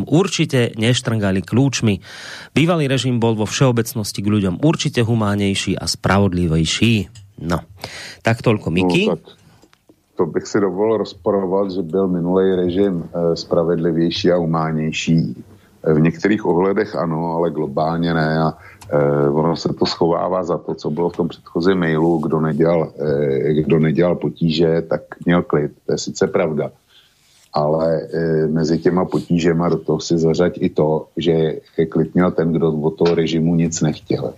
určite 0.07 0.75
neštrngali 0.75 1.43
kľúčmi. 1.43 1.99
Bývalý 2.53 2.85
režim 2.87 3.19
bol 3.19 3.35
vo 3.35 3.47
všeobecnosti 3.47 4.19
k 4.23 4.27
ľuďom 4.27 4.63
určite 4.63 5.03
humánejší 5.03 5.79
a 5.79 5.85
spravodlivejší. 5.87 7.09
No, 7.37 7.61
tak 8.25 8.41
toľko 8.41 8.73
Miky. 8.73 9.03
No, 9.13 9.17
tak 9.21 9.46
to 10.17 10.25
bych 10.25 10.47
si 10.47 10.59
dovolil 10.59 10.97
rozporovat, 10.97 11.71
že 11.71 11.81
byl 11.81 12.07
minulý 12.07 12.55
režim 12.55 13.03
eh, 13.03 13.35
spravedlivější 13.35 14.31
a 14.31 14.37
umánější. 14.37 15.43
Eh, 15.83 15.93
v 15.93 15.99
některých 15.99 16.45
ohledech 16.45 16.95
ano, 16.95 17.35
ale 17.35 17.51
globálně 17.51 18.13
ne. 18.13 18.39
A 18.39 18.53
eh, 18.89 19.29
ono 19.29 19.55
se 19.55 19.73
to 19.73 19.85
schovává 19.85 20.43
za 20.43 20.57
to, 20.57 20.75
co 20.75 20.89
bylo 20.89 21.09
v 21.09 21.17
tom 21.17 21.27
předchozím 21.27 21.79
mailu. 21.79 22.17
Kdo 22.17 22.41
nedělal, 22.41 22.91
kdo 23.65 23.79
nedělal 23.79 24.15
potíže, 24.15 24.81
tak 24.81 25.01
měl 25.25 25.43
klid. 25.43 25.71
To 25.85 25.91
je 25.91 25.97
sice 25.97 26.27
pravda 26.27 26.71
ale 27.57 28.01
e, 28.01 28.47
mezi 28.47 28.77
těma 28.77 29.05
potížema 29.05 29.69
do 29.69 29.77
toho 29.77 29.99
si 29.99 30.17
zařať 30.17 30.53
i 30.61 30.69
to, 30.69 31.07
že 31.17 31.53
klid 31.89 32.15
měl 32.15 32.31
ten, 32.31 32.53
kdo 32.53 32.71
od 32.71 32.91
toho 32.91 33.15
režimu 33.15 33.55
nic 33.55 33.81
nechtěl. 33.81 34.33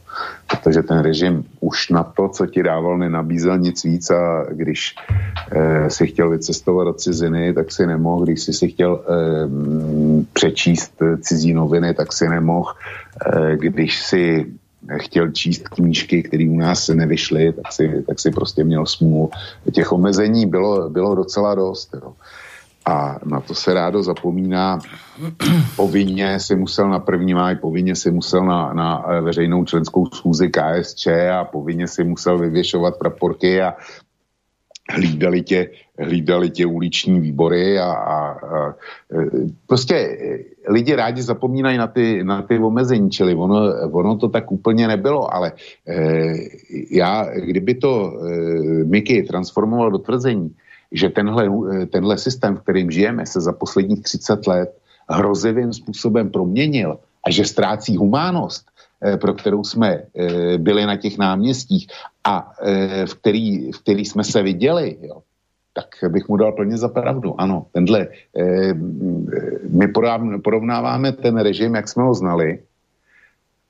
Protože 0.47 0.83
ten 0.83 0.99
režim 0.99 1.43
už 1.59 1.89
na 1.89 2.03
to, 2.03 2.29
co 2.29 2.45
ti 2.45 2.63
dával, 2.63 2.97
nenabízel 2.97 3.57
nic 3.59 3.83
víc 3.83 4.09
a 4.09 4.45
když 4.51 4.95
e, 5.51 5.89
si 5.89 6.07
chtěl 6.07 6.29
vycestovat 6.29 6.87
do 6.87 6.93
ciziny, 6.93 7.53
tak 7.53 7.71
si 7.71 7.87
nemohl. 7.87 8.25
Když 8.25 8.41
si 8.41 8.53
si 8.53 8.67
chtěl 8.67 8.93
e, 8.95 9.15
přečíst 10.33 10.93
cizí 11.21 11.53
noviny, 11.53 11.93
tak 11.93 12.13
si 12.13 12.29
nemohl. 12.29 12.71
E, 12.71 13.57
když 13.57 14.01
si 14.01 14.45
chtěl 14.97 15.31
číst 15.31 15.67
knížky, 15.67 16.23
které 16.23 16.47
u 16.49 16.57
nás 16.57 16.87
nevyšly, 16.87 17.53
tak 17.53 17.71
si, 17.71 18.03
tak 18.07 18.19
si 18.19 18.31
prostě 18.31 18.63
měl 18.63 18.85
smůlu. 18.85 19.29
Těch 19.71 19.91
omezení 19.91 20.45
bylo, 20.45 20.89
bylo 20.89 21.15
docela 21.15 21.55
dost. 21.55 21.89
Jo. 21.93 22.13
A 22.89 23.19
na 23.25 23.39
to 23.39 23.55
se 23.55 23.73
rádo 23.73 24.03
zapomíná. 24.03 24.79
Povinně 25.75 26.39
si 26.39 26.55
musel 26.55 26.89
na 26.89 26.99
první 26.99 27.33
máj, 27.33 27.55
povinně 27.55 27.95
si 27.95 28.11
musel 28.11 28.45
na, 28.45 28.73
na 28.73 29.05
eh, 29.07 29.21
veřejnou 29.21 29.65
členskou 29.65 30.05
schůzi 30.05 30.49
KSČ 30.49 31.07
a 31.07 31.43
povinně 31.43 31.87
si 31.87 32.03
musel 32.03 32.37
vyvěšovat 32.37 32.97
praporky 32.97 33.61
a 33.61 33.73
hlídali 34.89 35.41
tě, 35.41 35.69
hlídali 35.99 36.49
tě 36.49 36.65
uliční 36.65 37.19
výbory 37.19 37.79
a, 37.79 37.91
a, 37.91 38.17
a 38.31 38.75
eh, 39.13 39.25
prostě 39.67 39.95
eh, 39.95 40.71
lidi 40.71 40.95
rádi 40.95 41.21
zapomínají 41.21 41.77
na 41.77 41.87
ty, 41.87 42.23
na 42.23 42.41
ty 42.41 42.59
omezení, 42.59 43.11
čili 43.11 43.35
ono, 43.35 43.61
ono 43.91 44.17
to 44.17 44.29
tak 44.29 44.51
úplně 44.51 44.87
nebylo, 44.87 45.33
ale 45.33 45.51
e, 45.87 46.33
já, 46.91 47.25
kdyby 47.35 47.75
to 47.75 48.13
e, 48.13 48.83
Miky 48.83 49.23
transformoval 49.23 49.91
do 49.91 49.97
tvrzení, 49.97 50.55
že 50.91 51.09
tenhle, 51.09 51.49
tenhle 51.87 52.17
systém, 52.17 52.57
v 52.57 52.61
kterým 52.61 52.91
žijeme, 52.91 53.25
se 53.25 53.41
za 53.41 53.53
posledních 53.53 54.03
30 54.03 54.47
let 54.47 54.69
hrozivým 55.09 55.73
způsobem 55.73 56.29
proměnil 56.29 56.99
a 57.25 57.31
že 57.31 57.45
ztrácí 57.45 57.97
humánost, 57.97 58.65
eh, 59.01 59.17
pro 59.17 59.33
kterou 59.33 59.63
jsme 59.63 59.89
eh, 59.89 60.57
byli 60.57 60.85
na 60.85 60.95
těch 60.95 61.17
náměstích 61.17 61.87
a 62.23 62.51
eh, 62.61 63.05
v 63.05 63.13
který, 63.13 63.71
v 63.71 63.77
který 63.79 64.05
jsme 64.05 64.23
se 64.23 64.43
viděli, 64.43 64.97
jo, 65.01 65.21
tak 65.73 66.11
bych 66.11 66.29
mu 66.29 66.37
dal 66.37 66.51
plně 66.51 66.77
za 66.77 66.89
pravdu. 66.89 67.41
Ano, 67.41 67.65
tenhle, 67.71 68.07
my 69.69 69.87
porovnáváme 70.43 71.11
ten 71.11 71.37
režim, 71.37 71.75
jak 71.75 71.87
jsme 71.87 72.03
ho 72.03 72.13
znali, 72.13 72.59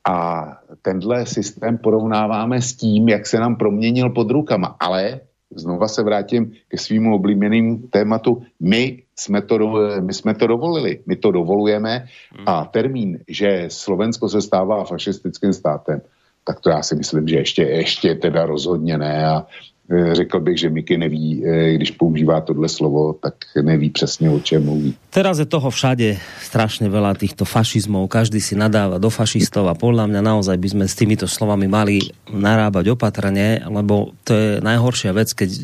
a 0.08 0.48
tenhle 0.82 1.26
systém 1.26 1.78
porovnáváme 1.78 2.62
s 2.62 2.74
tím, 2.74 3.10
jak 3.10 3.28
se 3.28 3.40
nám 3.40 3.56
proměnil 3.56 4.10
pod 4.10 4.32
rukama. 4.32 4.76
Ale 4.80 5.20
znova 5.56 5.88
se 5.88 6.04
vrátím 6.04 6.52
ke 6.68 6.78
svým 6.78 7.14
oblíbeným 7.14 7.88
tématu. 7.88 8.44
My 8.60 9.04
jsme, 9.16 9.42
to, 9.42 9.58
my 10.02 10.14
jsme 10.14 10.34
to 10.36 10.48
dovolili, 10.48 11.00
my 11.06 11.16
to 11.16 11.32
dovolujeme. 11.32 12.06
A 12.46 12.66
termín, 12.66 13.20
že 13.28 13.66
Slovensko 13.68 14.30
se 14.30 14.42
stává 14.42 14.84
fašistickým 14.84 15.54
státem, 15.54 16.02
tak 16.44 16.60
to 16.60 16.70
já 16.70 16.84
si 16.84 16.96
myslím, 16.96 17.28
že 17.28 17.36
ještě, 17.36 17.64
ještě 17.64 18.16
teda 18.16 18.46
rozhodně 18.46 18.98
ne 18.98 19.28
a 19.28 19.46
řekl 19.90 20.40
bych, 20.40 20.58
že 20.58 20.70
Miky 20.70 20.98
neví, 20.98 21.42
eh, 21.46 21.74
když 21.74 21.92
používá 21.92 22.42
tohle 22.42 22.70
slovo, 22.70 23.14
tak 23.14 23.34
neví 23.62 23.90
přesně, 23.90 24.30
o 24.30 24.40
čem 24.40 24.66
mluví. 24.66 24.94
Teraz 25.10 25.42
je 25.42 25.50
toho 25.50 25.74
všade 25.74 26.22
strašne 26.46 26.86
veľa 26.86 27.18
týchto 27.18 27.42
fašizmov, 27.42 28.06
každý 28.06 28.38
si 28.38 28.54
nadáva 28.54 29.02
do 29.02 29.10
fašistov 29.10 29.66
a 29.66 29.74
podľa 29.74 30.06
mňa 30.06 30.22
naozaj 30.22 30.54
by 30.62 30.68
sme 30.70 30.86
s 30.86 30.94
týmito 30.94 31.26
slovami 31.26 31.66
mali 31.66 32.06
narábať 32.30 32.94
opatrne, 32.94 33.66
lebo 33.66 34.14
to 34.22 34.38
je 34.38 34.50
najhoršia 34.62 35.10
vec, 35.18 35.34
keď 35.34 35.50
eh, 35.50 35.62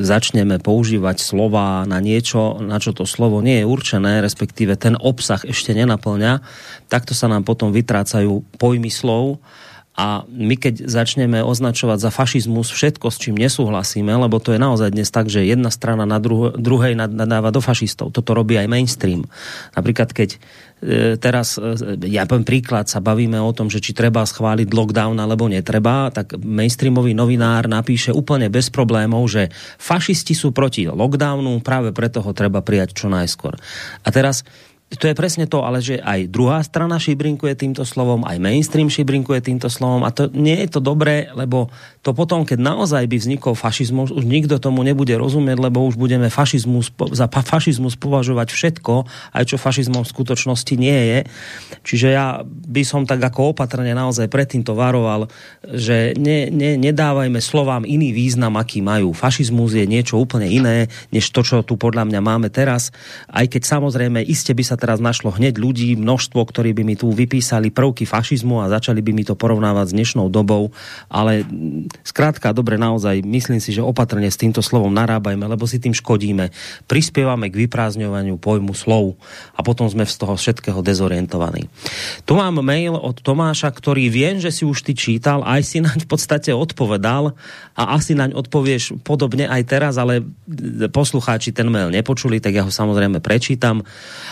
začneme 0.00 0.56
používať 0.56 1.20
slova 1.20 1.84
na 1.84 2.00
niečo, 2.00 2.56
na 2.64 2.80
čo 2.80 2.96
to 2.96 3.04
slovo 3.04 3.44
nie 3.44 3.60
je 3.60 3.68
určené, 3.68 4.24
respektíve 4.24 4.80
ten 4.80 4.96
obsah 4.96 5.44
ešte 5.44 5.76
nenaplňa, 5.76 6.40
takto 6.88 7.12
sa 7.12 7.28
nám 7.28 7.44
potom 7.44 7.76
vytrácajú 7.76 8.40
pojmy 8.56 8.88
slov 8.88 9.36
a 9.96 10.28
my 10.28 10.60
keď 10.60 10.84
začneme 10.84 11.40
označovať 11.40 11.98
za 12.04 12.10
fašizmus 12.12 12.68
všetko, 12.68 13.08
s 13.08 13.16
čím 13.16 13.40
nesúhlasíme, 13.40 14.12
lebo 14.12 14.36
to 14.36 14.52
je 14.52 14.60
naozaj 14.60 14.92
dnes 14.92 15.08
tak, 15.08 15.32
že 15.32 15.48
jedna 15.48 15.72
strana 15.72 16.04
na 16.04 16.20
druh- 16.20 16.52
druhej 16.52 16.92
nadáva 16.92 17.48
do 17.48 17.64
fašistov. 17.64 18.12
Toto 18.12 18.36
robí 18.36 18.60
aj 18.60 18.68
mainstream. 18.68 19.24
Napríklad 19.72 20.12
keď 20.12 20.36
e, 20.36 21.16
teraz, 21.16 21.56
e, 21.56 21.96
ja 22.12 22.28
poviem 22.28 22.44
príklad, 22.44 22.92
sa 22.92 23.00
bavíme 23.00 23.40
o 23.40 23.56
tom, 23.56 23.72
že 23.72 23.80
či 23.80 23.96
treba 23.96 24.20
schváliť 24.20 24.68
lockdown 24.68 25.16
alebo 25.16 25.48
netreba, 25.48 26.12
tak 26.12 26.36
mainstreamový 26.36 27.16
novinár 27.16 27.64
napíše 27.64 28.12
úplne 28.12 28.52
bez 28.52 28.68
problémov, 28.68 29.24
že 29.32 29.48
fašisti 29.80 30.36
sú 30.36 30.52
proti 30.52 30.84
lockdownu, 30.84 31.64
práve 31.64 31.96
preto 31.96 32.20
ho 32.20 32.36
treba 32.36 32.60
prijať 32.60 32.92
čo 32.92 33.08
najskôr. 33.08 33.56
A 34.04 34.08
teraz 34.12 34.44
to 34.86 35.10
je 35.10 35.18
presne 35.18 35.50
to, 35.50 35.66
ale 35.66 35.82
že 35.82 35.98
aj 35.98 36.30
druhá 36.30 36.62
strana 36.62 37.02
šibrinkuje 37.02 37.58
týmto 37.58 37.82
slovom, 37.82 38.22
aj 38.22 38.38
mainstream 38.38 38.86
šibrinkuje 38.86 39.42
týmto 39.42 39.66
slovom 39.66 40.06
a 40.06 40.14
to 40.14 40.30
nie 40.30 40.54
je 40.62 40.78
to 40.78 40.80
dobré, 40.80 41.26
lebo 41.34 41.74
to 42.06 42.14
potom, 42.14 42.46
keď 42.46 42.62
naozaj 42.62 43.02
by 43.10 43.18
vznikol 43.18 43.58
fašizmus, 43.58 44.14
už 44.14 44.22
nikto 44.22 44.62
tomu 44.62 44.86
nebude 44.86 45.10
rozumieť, 45.18 45.58
lebo 45.58 45.82
už 45.90 45.98
budeme 45.98 46.30
fašizmus, 46.30 46.94
za 47.10 47.26
fašizmus 47.26 47.98
považovať 47.98 48.54
všetko, 48.54 48.94
aj 49.34 49.44
čo 49.50 49.58
fašizmom 49.58 50.06
v 50.06 50.12
skutočnosti 50.14 50.74
nie 50.78 50.94
je. 50.94 51.18
Čiže 51.82 52.08
ja 52.14 52.46
by 52.46 52.86
som 52.86 53.02
tak 53.10 53.18
ako 53.18 53.58
opatrne 53.58 53.90
naozaj 53.90 54.30
predtým 54.30 54.62
to 54.62 54.78
varoval, 54.78 55.26
že 55.66 56.14
ne, 56.14 56.46
ne, 56.54 56.78
nedávajme 56.78 57.42
slovám 57.42 57.82
iný 57.82 58.14
význam, 58.14 58.54
aký 58.54 58.86
majú. 58.86 59.10
Fašizmus 59.10 59.74
je 59.74 59.82
niečo 59.82 60.14
úplne 60.14 60.46
iné, 60.46 60.86
než 61.10 61.26
to, 61.34 61.42
čo 61.42 61.66
tu 61.66 61.74
podľa 61.74 62.06
mňa 62.06 62.20
máme 62.22 62.54
teraz, 62.54 62.94
aj 63.34 63.50
keď 63.50 63.66
samozrejme 63.66 64.22
iste 64.22 64.54
by 64.54 64.62
sa 64.62 64.76
teraz 64.86 65.02
našlo 65.02 65.34
hneď 65.34 65.58
ľudí, 65.58 65.98
množstvo, 65.98 66.46
ktorí 66.46 66.70
by 66.70 66.86
mi 66.86 66.94
tu 66.94 67.10
vypísali 67.10 67.74
prvky 67.74 68.06
fašizmu 68.06 68.62
a 68.62 68.70
začali 68.70 69.02
by 69.02 69.10
mi 69.10 69.26
to 69.26 69.34
porovnávať 69.34 69.90
s 69.90 69.96
dnešnou 69.98 70.30
dobou, 70.30 70.70
ale 71.10 71.42
skrátka, 72.06 72.54
dobre, 72.54 72.78
naozaj, 72.78 73.26
myslím 73.26 73.58
si, 73.58 73.74
že 73.74 73.82
opatrne 73.82 74.30
s 74.30 74.38
týmto 74.38 74.62
slovom 74.62 74.94
narábajme, 74.94 75.42
lebo 75.42 75.66
si 75.66 75.82
tým 75.82 75.90
škodíme. 75.90 76.54
Prispievame 76.86 77.50
k 77.50 77.66
vyprázdňovaniu 77.66 78.38
pojmu 78.38 78.78
slov 78.78 79.18
a 79.58 79.66
potom 79.66 79.90
sme 79.90 80.06
z 80.06 80.14
toho 80.22 80.38
všetkého 80.38 80.78
dezorientovaní. 80.86 81.66
Tu 82.22 82.38
mám 82.38 82.62
mail 82.62 82.94
od 82.94 83.18
Tomáša, 83.18 83.74
ktorý 83.74 84.06
viem, 84.06 84.38
že 84.38 84.54
si 84.54 84.62
už 84.62 84.86
ty 84.86 84.94
čítal, 84.94 85.42
aj 85.42 85.66
si 85.66 85.82
naň 85.82 86.06
v 86.06 86.08
podstate 86.14 86.54
odpovedal 86.54 87.34
a 87.74 87.82
asi 87.98 88.14
naň 88.14 88.38
odpovieš 88.38 89.02
podobne 89.02 89.50
aj 89.50 89.62
teraz, 89.66 89.98
ale 89.98 90.22
poslucháči 90.94 91.50
ten 91.50 91.66
mail 91.66 91.90
nepočuli, 91.90 92.38
tak 92.38 92.54
ja 92.54 92.62
ho 92.62 92.70
samozrejme 92.70 93.18
prečítam. 93.18 93.82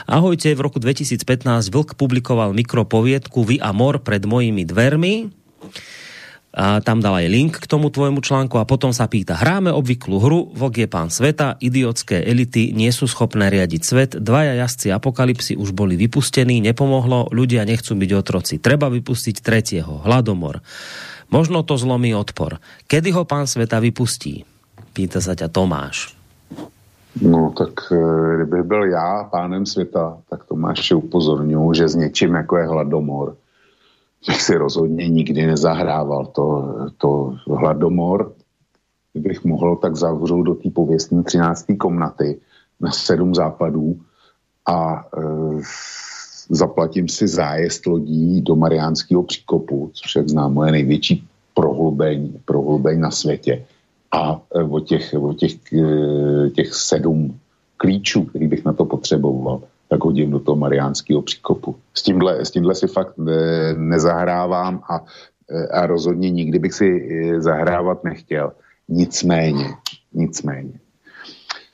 Ahoj, 0.07 0.34
Ahojte, 0.35 0.51
v 0.51 0.67
roku 0.67 0.83
2015 0.83 1.47
Vlk 1.71 1.95
publikoval 1.95 2.59
mikropoviedku 2.59 3.47
Vy 3.47 3.63
a 3.63 3.71
mor 3.71 4.03
pred 4.03 4.27
mojimi 4.27 4.67
dvermi. 4.67 5.31
A 6.51 6.83
tam 6.83 6.99
dal 6.99 7.23
aj 7.23 7.31
link 7.31 7.55
k 7.63 7.71
tomu 7.71 7.87
tvojmu 7.87 8.19
článku 8.19 8.59
a 8.59 8.67
potom 8.67 8.91
sa 8.91 9.07
pýta, 9.07 9.39
hráme 9.39 9.71
obvyklú 9.71 10.19
hru, 10.19 10.51
Vlk 10.59 10.75
je 10.83 10.89
pán 10.91 11.07
sveta, 11.07 11.55
idiotské 11.63 12.19
elity 12.27 12.75
nie 12.75 12.91
sú 12.91 13.07
schopné 13.07 13.47
riadiť 13.47 13.83
svet, 13.87 14.11
dvaja 14.19 14.59
jazdci 14.59 14.91
apokalipsy 14.91 15.55
už 15.55 15.71
boli 15.71 15.95
vypustení, 15.95 16.59
nepomohlo, 16.59 17.31
ľudia 17.31 17.63
nechcú 17.63 17.95
byť 17.95 18.11
otroci, 18.19 18.59
treba 18.59 18.91
vypustiť 18.91 19.39
tretieho, 19.39 20.03
hladomor. 20.03 20.67
Možno 21.31 21.63
to 21.63 21.79
zlomí 21.79 22.11
odpor. 22.11 22.59
Kedy 22.91 23.15
ho 23.15 23.23
pán 23.23 23.47
sveta 23.47 23.79
vypustí? 23.79 24.43
Pýta 24.99 25.23
sa 25.23 25.39
ťa 25.39 25.47
Tomáš. 25.47 26.14
No 27.23 27.53
tak 27.57 27.93
e, 27.93 28.37
kdyby 28.37 28.63
byl 28.63 28.85
já 28.85 29.25
pánem 29.25 29.67
světa, 29.67 30.19
tak 30.31 30.45
Tomáše 30.45 30.95
upozorňuji, 30.95 31.75
že 31.75 31.89
s 31.89 31.95
něčím 31.95 32.35
jako 32.35 32.57
je 32.57 32.67
hladomor, 32.67 33.37
bych 34.27 34.43
si 34.43 34.57
rozhodně 34.57 35.09
nikdy 35.09 35.47
nezahrával 35.47 36.27
to, 36.27 36.75
to 36.99 37.37
hladomor. 37.47 38.33
Kdybych 39.13 39.45
mohl, 39.45 39.77
tak 39.77 39.97
zavřu 39.97 40.43
do 40.43 40.55
té 40.55 40.71
pověstní 40.71 41.25
13. 41.25 41.67
komnaty 41.79 42.41
na 42.81 42.91
sedm 42.91 43.35
západů 43.35 44.01
a 44.67 45.07
e, 45.19 45.21
zaplatím 46.49 47.09
si 47.09 47.29
zájezd 47.29 47.87
lodí 47.87 48.41
do 48.41 48.57
Mariánského 48.57 49.23
příkopu, 49.23 49.91
což 49.93 50.17
jak 50.17 50.29
známo 50.29 50.65
je 50.65 50.73
největší 50.73 51.29
prohlubeň, 51.55 52.33
prohlubeň 52.45 53.01
na 53.01 53.11
světě. 53.11 53.67
A 54.15 54.41
e, 54.55 54.63
o 54.63 54.81
těch, 54.81 55.15
o 55.19 55.35
těch, 55.35 55.73
e, 55.73 56.51
těch 56.51 56.75
sedm 56.75 57.39
klíčů, 57.77 58.25
který 58.25 58.49
bych 58.49 58.65
na 58.65 58.73
to 58.73 58.85
potřeboval, 58.85 59.63
tak 59.89 60.05
hodím 60.05 60.31
do 60.31 60.39
toho 60.39 60.57
Mariánského 60.57 61.23
příkopu. 61.23 61.77
S 61.95 62.03
tímhle, 62.03 62.45
s 62.45 62.51
tímhle 62.51 62.75
si 62.75 62.87
fakt 62.87 63.19
ne, 63.19 63.75
nezahrávám 63.77 64.83
a, 64.89 65.05
e, 65.51 65.69
a 65.69 65.87
rozhodně 65.87 66.31
nikdy 66.31 66.59
bych 66.59 66.75
si 66.75 66.89
zahrávat 67.39 68.05
nechtěl. 68.05 68.53
Nicméně, 68.89 69.67
nicméně. 70.13 70.73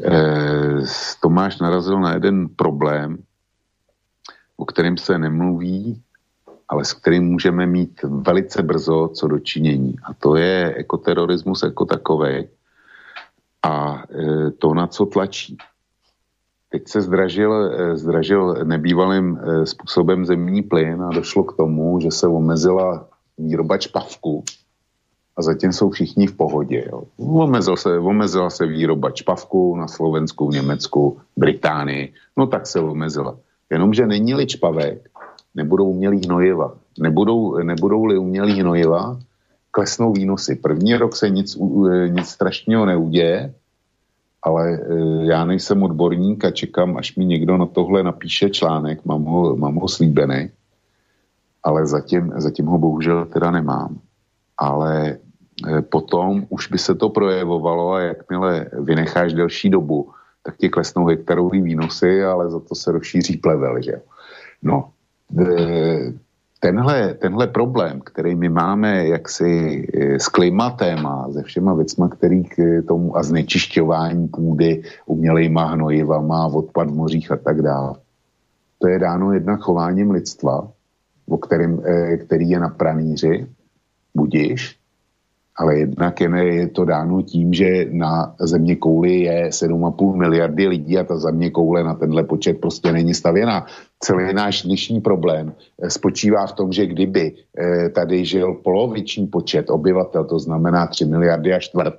E, 0.05 0.85
Tomáš 1.22 1.61
narazil 1.61 2.00
na 2.00 2.14
jeden 2.14 2.48
problém, 2.48 3.18
o 4.57 4.64
kterém 4.64 4.96
se 4.96 5.18
nemluví, 5.18 6.03
ale 6.70 6.85
s 6.85 6.92
kterým 6.92 7.24
můžeme 7.24 7.66
mít 7.66 8.02
velice 8.02 8.62
brzo 8.62 9.09
co 9.09 9.28
dočinění. 9.28 9.94
A 10.02 10.14
to 10.14 10.37
je 10.37 10.74
ekoterorismus 10.74 11.62
jako 11.62 11.85
takový 11.85 12.48
a 13.62 14.02
e, 14.11 14.50
to, 14.50 14.74
na 14.74 14.87
co 14.87 15.06
tlačí. 15.06 15.56
Teď 16.70 16.88
se 16.88 17.00
zdražil, 17.00 17.52
e, 17.52 17.96
zdražil 17.96 18.64
nebývalým 18.64 19.38
e, 19.38 19.66
způsobem 19.66 20.26
zemní 20.26 20.62
plyn 20.62 21.02
a 21.02 21.11
došlo 21.11 21.44
k 21.44 21.56
tomu, 21.56 22.00
že 22.00 22.11
se 22.11 22.26
omezila 22.26 23.09
výroba 23.38 23.78
čpavku 23.78 24.44
a 25.37 25.42
zatím 25.42 25.72
jsou 25.72 25.90
všichni 25.90 26.26
v 26.26 26.37
pohodě. 26.37 26.85
Jo. 26.92 27.02
Omezil 27.18 27.76
se, 27.76 27.98
omezila 27.98 28.50
se 28.50 28.66
výroba 28.66 29.11
čpavku 29.11 29.76
na 29.76 29.88
Slovensku, 29.88 30.50
Německu, 30.50 31.20
Británii, 31.37 32.12
no 32.37 32.46
tak 32.46 32.66
se 32.66 32.80
omezila. 32.80 33.37
Jenomže 33.70 34.06
není-li 34.06 34.46
čpavek, 34.46 35.09
nebudou 35.54 35.90
umělý 35.90 36.20
hnojiva. 36.26 36.74
Nebudou, 36.98 37.58
nebudou-li 37.62 38.18
umělý 38.18 38.60
hnojiva, 38.60 39.18
klesnou 39.70 40.12
výnosy. 40.12 40.56
První 40.56 40.96
rok 40.96 41.16
se 41.16 41.30
nic, 41.30 41.58
nic 42.08 42.28
strašného 42.28 42.86
neuděje, 42.86 43.54
ale 44.42 44.72
e, 44.72 44.78
já 45.26 45.44
nejsem 45.44 45.82
odborník 45.82 46.44
a 46.44 46.50
čekám, 46.50 46.96
až 46.96 47.16
mi 47.16 47.24
někdo 47.24 47.56
na 47.56 47.66
tohle 47.66 48.02
napíše 48.02 48.50
článek, 48.50 49.04
mám 49.04 49.24
ho, 49.24 49.56
mám 49.56 49.74
ho 49.74 49.88
slíbený, 49.88 50.50
ale 51.62 51.86
zatím, 51.86 52.32
zatím 52.36 52.66
ho 52.66 52.78
bohužel 52.78 53.26
teda 53.26 53.50
nemám. 53.50 53.98
Ale 54.58 55.06
e, 55.08 55.82
potom 55.82 56.46
už 56.48 56.68
by 56.68 56.78
se 56.78 56.94
to 56.94 57.08
projevovalo 57.08 57.92
a 57.92 58.00
jakmile 58.00 58.66
vynecháš 58.72 59.32
delší 59.32 59.70
dobu, 59.70 60.10
tak 60.42 60.56
ti 60.56 60.68
klesnou 60.68 61.06
hektarový 61.06 61.62
výnosy, 61.62 62.24
ale 62.24 62.50
za 62.50 62.60
to 62.60 62.74
se 62.74 62.92
rozšíří 62.92 63.36
plevel, 63.36 63.82
že 63.82 64.00
No, 64.62 64.92
tenhle, 66.60 67.14
tenhle 67.14 67.46
problém, 67.46 68.00
který 68.00 68.34
my 68.34 68.48
máme 68.48 69.06
jaksi 69.06 69.86
e, 69.94 70.18
s 70.18 70.28
klimatem 70.28 71.06
a 71.06 71.32
se 71.32 71.42
všema 71.42 71.74
věcma, 71.74 72.08
který 72.08 72.44
k 72.44 72.82
tomu 72.88 73.16
a 73.16 73.22
znečišťování 73.22 74.28
půdy 74.28 74.82
umělejma 75.06 75.64
hnojivama, 75.64 76.46
odpad 76.46 76.90
v 76.90 76.94
mořích 76.94 77.32
a 77.32 77.36
tak 77.36 77.62
dále, 77.62 77.94
to 78.78 78.88
je 78.88 78.98
dáno 78.98 79.32
jednak 79.32 79.60
chováním 79.60 80.10
lidstva, 80.10 80.68
o 81.28 81.38
kterým, 81.38 81.82
e, 81.84 82.16
který 82.16 82.50
je 82.50 82.60
na 82.60 82.68
praníři, 82.68 83.46
budiš, 84.14 84.79
ale 85.60 85.78
jednak 85.78 86.20
je, 86.20 86.28
je 86.54 86.68
to 86.68 86.84
dáno 86.84 87.22
tím, 87.22 87.52
že 87.52 87.92
na 87.92 88.34
země 88.40 88.76
kouli 88.76 89.28
je 89.28 89.48
7,5 89.48 90.16
miliardy 90.16 90.68
lidí 90.68 90.98
a 90.98 91.04
ta 91.04 91.18
země 91.18 91.50
koule 91.50 91.84
na 91.84 91.94
tenhle 91.94 92.24
počet 92.24 92.60
prostě 92.60 92.92
není 92.92 93.14
stavěná. 93.14 93.66
Celý 94.00 94.34
náš 94.34 94.62
dnešní 94.62 95.00
problém 95.00 95.52
eh, 95.52 95.90
spočívá 95.90 96.46
v 96.46 96.52
tom, 96.52 96.72
že 96.72 96.86
kdyby 96.86 97.32
eh, 97.36 97.88
tady 97.88 98.24
žil 98.24 98.54
poloviční 98.64 99.26
počet 99.26 99.70
obyvatel, 99.70 100.24
to 100.24 100.38
znamená 100.38 100.86
3 100.86 101.04
miliardy 101.04 101.52
a 101.52 101.60
čtvrt, 101.60 101.94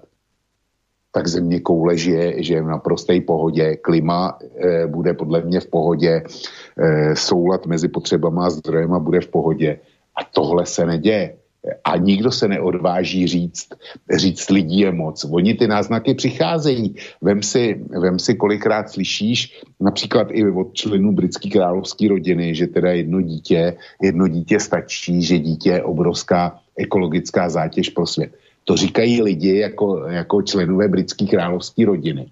tak 1.11 1.27
země 1.27 1.59
koule 1.59 1.97
žije, 1.97 2.43
žije 2.43 2.61
v 2.61 2.71
naprosté 2.71 3.21
pohodě, 3.21 3.75
klima 3.75 4.39
e, 4.39 4.87
bude 4.87 5.13
podle 5.13 5.41
mě 5.43 5.59
v 5.59 5.67
pohodě, 5.67 6.23
e, 6.23 7.15
soulad 7.15 7.65
mezi 7.65 7.87
potřebama 7.87 8.45
a 8.45 8.49
zdrojema 8.49 8.99
bude 8.99 9.19
v 9.19 9.27
pohodě. 9.27 9.79
A 10.15 10.23
tohle 10.23 10.65
se 10.65 10.85
neděje 10.85 11.35
a 11.83 11.97
nikdo 11.97 12.31
se 12.31 12.47
neodváží 12.47 13.27
říct, 13.27 13.67
říct 14.13 14.49
lidí 14.49 14.79
je 14.79 14.91
moc. 14.91 15.25
Oni 15.31 15.53
ty 15.53 15.67
náznaky 15.67 16.13
přicházejí. 16.13 16.95
Vem 17.21 17.43
si, 17.43 17.85
vem 17.99 18.19
si 18.19 18.35
kolikrát 18.35 18.89
slyšíš, 18.89 19.61
například 19.79 20.27
i 20.31 20.49
od 20.49 20.73
členů 20.73 21.11
britské 21.11 21.49
královské 21.49 22.07
rodiny, 22.07 22.55
že 22.55 22.67
teda 22.67 22.91
jedno 22.91 23.21
dítě, 23.21 23.77
jedno 24.01 24.27
dítě 24.27 24.59
stačí, 24.59 25.21
že 25.21 25.39
dítě 25.39 25.69
je 25.69 25.83
obrovská 25.83 26.59
ekologická 26.77 27.49
zátěž 27.49 27.89
pro 27.89 28.07
svět. 28.07 28.31
To 28.63 28.77
říkají 28.77 29.21
lidi 29.21 29.57
jako, 29.57 30.07
jako 30.07 30.41
členové 30.41 30.87
britské 30.87 31.25
královské 31.25 31.85
rodiny. 31.85 32.31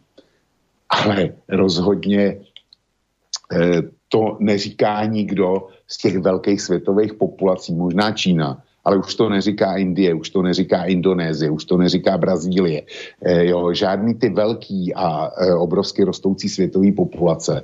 Ale 0.89 1.29
rozhodně 1.49 2.37
eh, 3.53 3.81
to 4.09 4.37
neříká 4.39 5.05
nikdo 5.05 5.67
z 5.87 5.97
těch 5.97 6.17
velkých 6.17 6.61
světových 6.61 7.13
populací, 7.13 7.75
možná 7.75 8.11
Čína, 8.11 8.63
ale 8.89 8.97
už 8.97 9.15
to 9.15 9.29
neříká 9.29 9.77
Indie, 9.77 10.13
už 10.13 10.29
to 10.29 10.41
neříká 10.41 10.83
Indonésie, 10.83 11.51
už 11.51 11.65
to 11.65 11.77
neříká 11.77 12.17
Brazílie. 12.17 12.81
E, 13.21 13.45
jo, 13.45 13.73
žádný 13.73 14.13
ty 14.17 14.29
velký 14.29 14.93
a 14.95 15.29
e, 15.29 15.53
obrovsky 15.53 16.03
rostoucí 16.03 16.49
světové 16.49 16.91
populace 16.91 17.63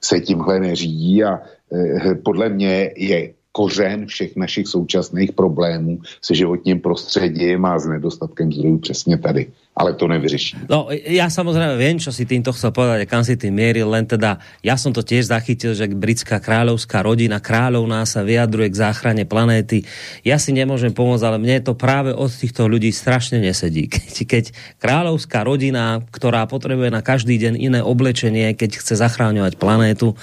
se 0.00 0.20
tímhle 0.20 0.60
neřídí 0.60 1.24
a 1.24 1.36
e, 1.36 2.14
podle 2.14 2.48
mě 2.48 2.96
je 2.96 3.32
kořen 3.52 4.06
všech 4.06 4.36
našich 4.36 4.66
současných 4.66 5.32
problémů 5.32 6.00
se 6.22 6.34
životním 6.34 6.80
prostředím 6.80 7.64
a 7.64 7.78
s 7.78 7.86
nedostatkem 7.86 8.52
zdrojů 8.52 8.78
přesně 8.78 9.18
tady 9.18 9.52
ale 9.74 9.98
to 9.98 10.06
nevyřeší. 10.06 10.70
No, 10.70 10.86
ja 10.94 11.26
samozrejme 11.26 11.74
viem, 11.74 11.98
čo 11.98 12.14
si 12.14 12.22
týmto 12.22 12.54
chcel 12.54 12.70
povedať 12.70 13.10
kam 13.10 13.26
si 13.26 13.34
tým 13.34 13.58
mieril, 13.58 13.90
len 13.90 14.06
teda 14.06 14.38
ja 14.62 14.78
som 14.78 14.94
to 14.94 15.02
tiež 15.02 15.34
zachytil, 15.34 15.74
že 15.74 15.90
britská 15.90 16.38
kráľovská 16.38 17.02
rodina 17.02 17.42
kráľovná 17.42 18.06
sa 18.06 18.22
vyjadruje 18.22 18.70
k 18.70 18.80
záchrane 18.80 19.26
planéty. 19.26 19.82
Ja 20.22 20.38
si 20.38 20.54
nemôžem 20.54 20.94
pomôcť, 20.94 21.26
ale 21.26 21.42
mne 21.42 21.58
to 21.58 21.74
práve 21.74 22.14
od 22.14 22.30
týchto 22.30 22.70
ľudí 22.70 22.94
strašne 22.94 23.42
nesedí. 23.42 23.90
Keď, 23.94 24.14
keď 24.30 24.44
kráľovská 24.78 25.42
rodina, 25.42 26.02
ktorá 26.12 26.46
potrebuje 26.46 26.94
na 26.94 27.02
každý 27.02 27.34
deň 27.40 27.54
iné 27.58 27.80
oblečenie, 27.82 28.54
keď 28.54 28.78
chce 28.78 28.94
zachráňovať 29.00 29.58
planétu, 29.58 30.14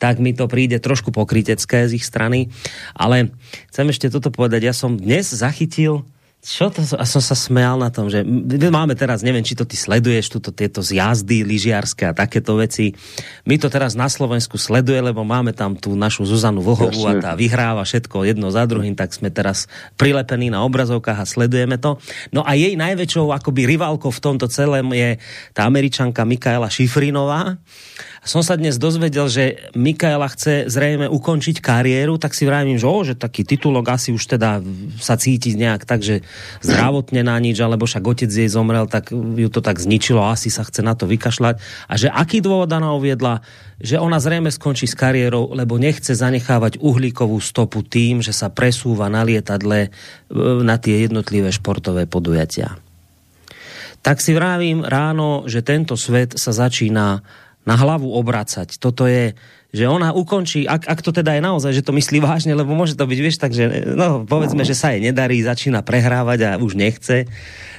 tak 0.00 0.16
mi 0.22 0.32
to 0.32 0.48
príde 0.48 0.80
trošku 0.80 1.12
pokrytecké 1.12 1.88
z 1.88 2.00
ich 2.00 2.06
strany. 2.06 2.48
Ale 2.96 3.32
chcem 3.68 3.86
ešte 3.90 4.08
toto 4.08 4.32
povedať, 4.32 4.64
ja 4.64 4.74
som 4.76 4.96
dnes 4.96 5.28
zachytil 5.28 6.06
čo 6.44 6.68
to, 6.68 6.84
a 7.00 7.08
som 7.08 7.24
sa 7.24 7.32
smial 7.32 7.80
na 7.80 7.88
tom, 7.88 8.12
že 8.12 8.20
máme 8.68 8.92
teraz, 8.92 9.24
neviem, 9.24 9.40
či 9.40 9.56
to 9.56 9.64
ty 9.64 9.80
sleduješ, 9.80 10.28
tuto 10.28 10.52
tieto 10.52 10.84
zjazdy 10.84 11.40
lyžiarské 11.40 12.04
a 12.04 12.12
takéto 12.12 12.60
veci. 12.60 12.92
My 13.48 13.56
to 13.56 13.72
teraz 13.72 13.96
na 13.96 14.12
Slovensku 14.12 14.60
sleduje, 14.60 15.00
lebo 15.00 15.24
máme 15.24 15.56
tam 15.56 15.72
tú 15.72 15.96
našu 15.96 16.28
Zuzanu 16.28 16.60
Vohovú 16.60 17.08
a 17.08 17.16
tá 17.16 17.32
vyhráva 17.32 17.80
všetko 17.80 18.28
jedno 18.28 18.52
za 18.52 18.68
druhým, 18.68 18.92
tak 18.92 19.16
sme 19.16 19.32
teraz 19.32 19.72
prilepení 19.96 20.52
na 20.52 20.60
obrazovkách 20.68 21.24
a 21.24 21.24
sledujeme 21.24 21.80
to. 21.80 21.96
No 22.28 22.44
a 22.44 22.52
jej 22.52 22.76
najväčšou 22.76 23.32
akoby 23.32 23.64
rivalkou 23.64 24.12
v 24.12 24.20
tomto 24.20 24.44
celém 24.52 24.84
je 24.92 25.16
tá 25.56 25.64
američanka 25.64 26.28
Mikaela 26.28 26.68
Šifrinová, 26.68 27.56
som 28.24 28.40
sa 28.40 28.56
dnes 28.56 28.80
dozvedel, 28.80 29.28
že 29.28 29.68
Mikaela 29.76 30.32
chce 30.32 30.72
zrejme 30.72 31.12
ukončiť 31.12 31.60
kariéru, 31.60 32.16
tak 32.16 32.32
si 32.32 32.48
vravím, 32.48 32.80
že, 32.80 32.88
o, 32.88 32.98
že 33.04 33.12
taký 33.12 33.44
titulok 33.44 33.92
asi 33.92 34.16
už 34.16 34.24
teda 34.24 34.64
sa 34.96 35.20
cíti 35.20 35.52
nejak 35.52 35.84
tak, 35.84 36.00
že 36.00 36.24
zdravotne 36.64 37.20
na 37.20 37.36
nič, 37.36 37.60
alebo 37.60 37.84
však 37.84 38.00
otec 38.00 38.32
jej 38.32 38.48
zomrel, 38.48 38.88
tak 38.88 39.12
ju 39.12 39.48
to 39.52 39.60
tak 39.60 39.76
zničilo, 39.76 40.24
asi 40.24 40.48
sa 40.48 40.64
chce 40.64 40.80
na 40.80 40.96
to 40.96 41.04
vykašľať. 41.04 41.60
A 41.84 41.94
že 42.00 42.08
aký 42.08 42.40
dôvod 42.40 42.72
Dana 42.72 42.96
uviedla, 42.96 43.44
že 43.76 44.00
ona 44.00 44.16
zrejme 44.16 44.48
skončí 44.48 44.88
s 44.88 44.96
kariérou, 44.96 45.52
lebo 45.52 45.76
nechce 45.76 46.16
zanechávať 46.16 46.80
uhlíkovú 46.80 47.36
stopu 47.44 47.84
tým, 47.84 48.24
že 48.24 48.32
sa 48.32 48.48
presúva 48.48 49.12
na 49.12 49.20
lietadle 49.20 49.88
e, 49.88 49.90
na 50.64 50.80
tie 50.80 51.04
jednotlivé 51.04 51.52
športové 51.52 52.08
podujatia. 52.08 52.80
Tak 54.04 54.20
si 54.20 54.32
vravím 54.36 54.84
ráno, 54.84 55.44
že 55.48 55.64
tento 55.64 55.96
svet 55.96 56.36
sa 56.36 56.52
začína 56.52 57.24
na 57.64 57.74
hlavu 57.76 58.12
obracať. 58.12 58.76
Toto 58.76 59.08
je 59.08 59.36
že 59.74 59.90
ona 59.90 60.14
ukončí, 60.14 60.70
ak, 60.70 60.86
ak 60.86 61.00
to 61.02 61.10
teda 61.10 61.34
je 61.34 61.42
naozaj, 61.42 61.74
že 61.74 61.82
to 61.82 61.90
myslí 61.90 62.22
vážne, 62.22 62.54
lebo 62.54 62.78
môže 62.78 62.94
to 62.94 63.10
byť, 63.10 63.18
vieš, 63.18 63.42
takže 63.42 63.90
no, 63.98 64.22
povedzme, 64.22 64.62
že 64.62 64.78
sa 64.78 64.94
jej 64.94 65.02
nedarí, 65.02 65.42
začína 65.42 65.82
prehrávať 65.82 66.38
a 66.46 66.50
už 66.62 66.78
nechce, 66.78 67.26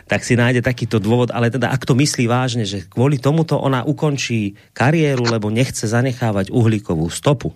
tak 0.04 0.28
si 0.28 0.36
nájde 0.36 0.60
takýto 0.60 1.00
dôvod, 1.00 1.32
ale 1.32 1.48
teda 1.48 1.72
ak 1.72 1.88
to 1.88 1.96
myslí 1.96 2.28
vážne, 2.28 2.68
že 2.68 2.84
kvôli 2.84 3.16
tomuto 3.16 3.56
ona 3.56 3.88
ukončí 3.88 4.60
kariéru, 4.76 5.24
lebo 5.24 5.48
nechce 5.48 5.88
zanechávať 5.88 6.52
uhlíkovú 6.52 7.08
stopu, 7.08 7.56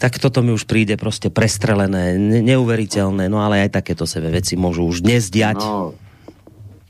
tak 0.00 0.16
toto 0.16 0.40
mi 0.40 0.56
už 0.56 0.64
príde 0.64 0.96
proste 0.96 1.28
prestrelené, 1.28 2.16
neuveriteľné, 2.16 3.28
no 3.28 3.44
ale 3.44 3.68
aj 3.68 3.76
takéto 3.76 4.08
sebe 4.08 4.32
veci 4.32 4.56
môžu 4.56 4.88
už 4.88 5.04
dnes 5.04 5.28
diať. 5.28 5.60
No 5.60 5.92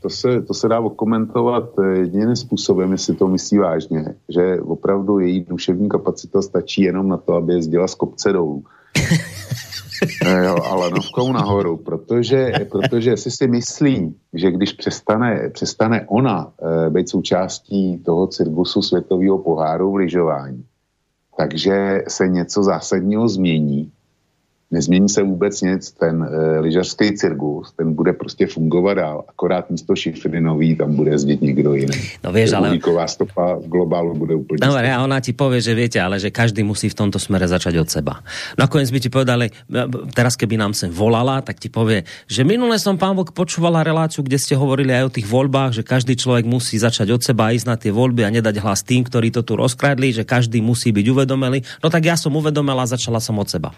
to 0.01 0.09
se, 0.09 0.41
to 0.41 0.53
se 0.53 0.67
dá 0.67 0.81
komentovat 0.95 1.69
eh, 1.79 1.97
jediným 1.97 2.35
způsobem, 2.35 2.91
jestli 2.91 3.15
to 3.15 3.27
myslí 3.27 3.57
vážně, 3.57 4.15
že 4.29 4.61
opravdu 4.61 5.19
její 5.19 5.45
duševní 5.49 5.89
kapacita 5.89 6.41
stačí 6.41 6.81
jenom 6.81 7.07
na 7.07 7.17
to, 7.17 7.33
aby 7.33 7.53
jezdila 7.53 7.87
z 7.87 7.95
kopce 7.95 8.33
dolů. 8.33 8.63
Eh, 10.25 10.45
jo, 10.45 10.55
ale 10.65 10.89
novkou 10.89 11.31
nahoru, 11.31 11.77
protože, 11.77 12.51
protože 12.71 13.09
jestli 13.09 13.31
si 13.31 13.47
myslí, 13.47 14.15
že 14.33 14.51
když 14.51 14.73
přestane, 14.73 15.49
přestane 15.53 16.05
ona 16.07 16.53
e, 16.87 16.89
být 16.89 17.09
součástí 17.09 17.97
toho 17.97 18.27
cirkusu 18.27 18.81
světového 18.81 19.37
poháru 19.37 19.91
v 19.91 19.95
lyžování, 19.95 20.65
takže 21.37 22.03
se 22.07 22.27
něco 22.27 22.63
zásadního 22.63 23.27
změní, 23.27 23.91
nezmění 24.71 25.09
se 25.09 25.23
vůbec 25.23 25.61
nic, 25.61 25.91
ten 25.91 26.23
e, 26.23 26.59
lyžařský 26.59 27.17
cirkus, 27.17 27.71
ten 27.75 27.93
bude 27.93 28.13
prostě 28.13 28.47
fungovat 28.47 28.93
dál, 28.93 29.23
akorát 29.29 29.69
místo 29.69 29.95
šifrinový 29.95 30.75
tam 30.75 30.95
bude 30.95 31.11
jezdit 31.11 31.41
někdo 31.41 31.73
jiný. 31.73 31.99
No 32.23 32.31
vieš, 32.31 32.53
ale... 32.53 32.79
stopa 33.05 33.55
v 33.55 33.67
globálu 33.67 34.15
bude 34.15 34.35
úplně... 34.35 34.57
No, 34.61 34.75
a 34.75 35.03
ona 35.03 35.19
ti 35.19 35.33
povie, 35.33 35.61
že 35.61 35.75
viete, 35.75 35.99
ale 35.99 36.19
že 36.19 36.31
každý 36.31 36.63
musí 36.63 36.89
v 36.89 36.95
tomto 36.95 37.19
smere 37.19 37.47
začať 37.47 37.75
od 37.77 37.89
seba. 37.89 38.23
Nakoniec 38.57 38.89
by 38.91 38.99
ti 38.99 39.09
povedali, 39.09 39.51
teraz 40.15 40.39
keby 40.39 40.55
nám 40.57 40.73
sem 40.73 40.91
volala, 40.91 41.41
tak 41.41 41.59
ti 41.59 41.67
povie, 41.67 42.07
že 42.27 42.47
minule 42.47 42.79
som 42.79 42.95
pán 42.95 43.13
Vok 43.17 43.35
počúvala 43.35 43.83
reláciu, 43.83 44.23
kde 44.23 44.39
ste 44.39 44.55
hovorili 44.55 44.95
aj 44.95 45.03
o 45.11 45.13
tých 45.13 45.27
voľbách, 45.27 45.81
že 45.81 45.83
každý 45.83 46.15
človek 46.15 46.47
musí 46.47 46.79
začať 46.79 47.11
od 47.11 47.21
seba 47.21 47.51
a 47.51 47.53
ísť 47.53 47.67
na 47.67 47.75
tie 47.75 47.91
voľby 47.91 48.23
a 48.23 48.31
nedať 48.31 48.63
hlas 48.63 48.87
tým, 48.87 49.03
ktorí 49.03 49.35
to 49.35 49.43
tu 49.43 49.59
rozkradli, 49.59 50.15
že 50.15 50.23
každý 50.23 50.63
musí 50.63 50.95
byť 50.95 51.05
uvedomelý. 51.11 51.59
No 51.83 51.91
tak 51.91 52.07
ja 52.07 52.15
som 52.15 52.31
uvedomila 52.31 52.87
a 52.87 52.91
začala 52.91 53.19
som 53.19 53.35
od 53.37 53.51
seba. 53.51 53.75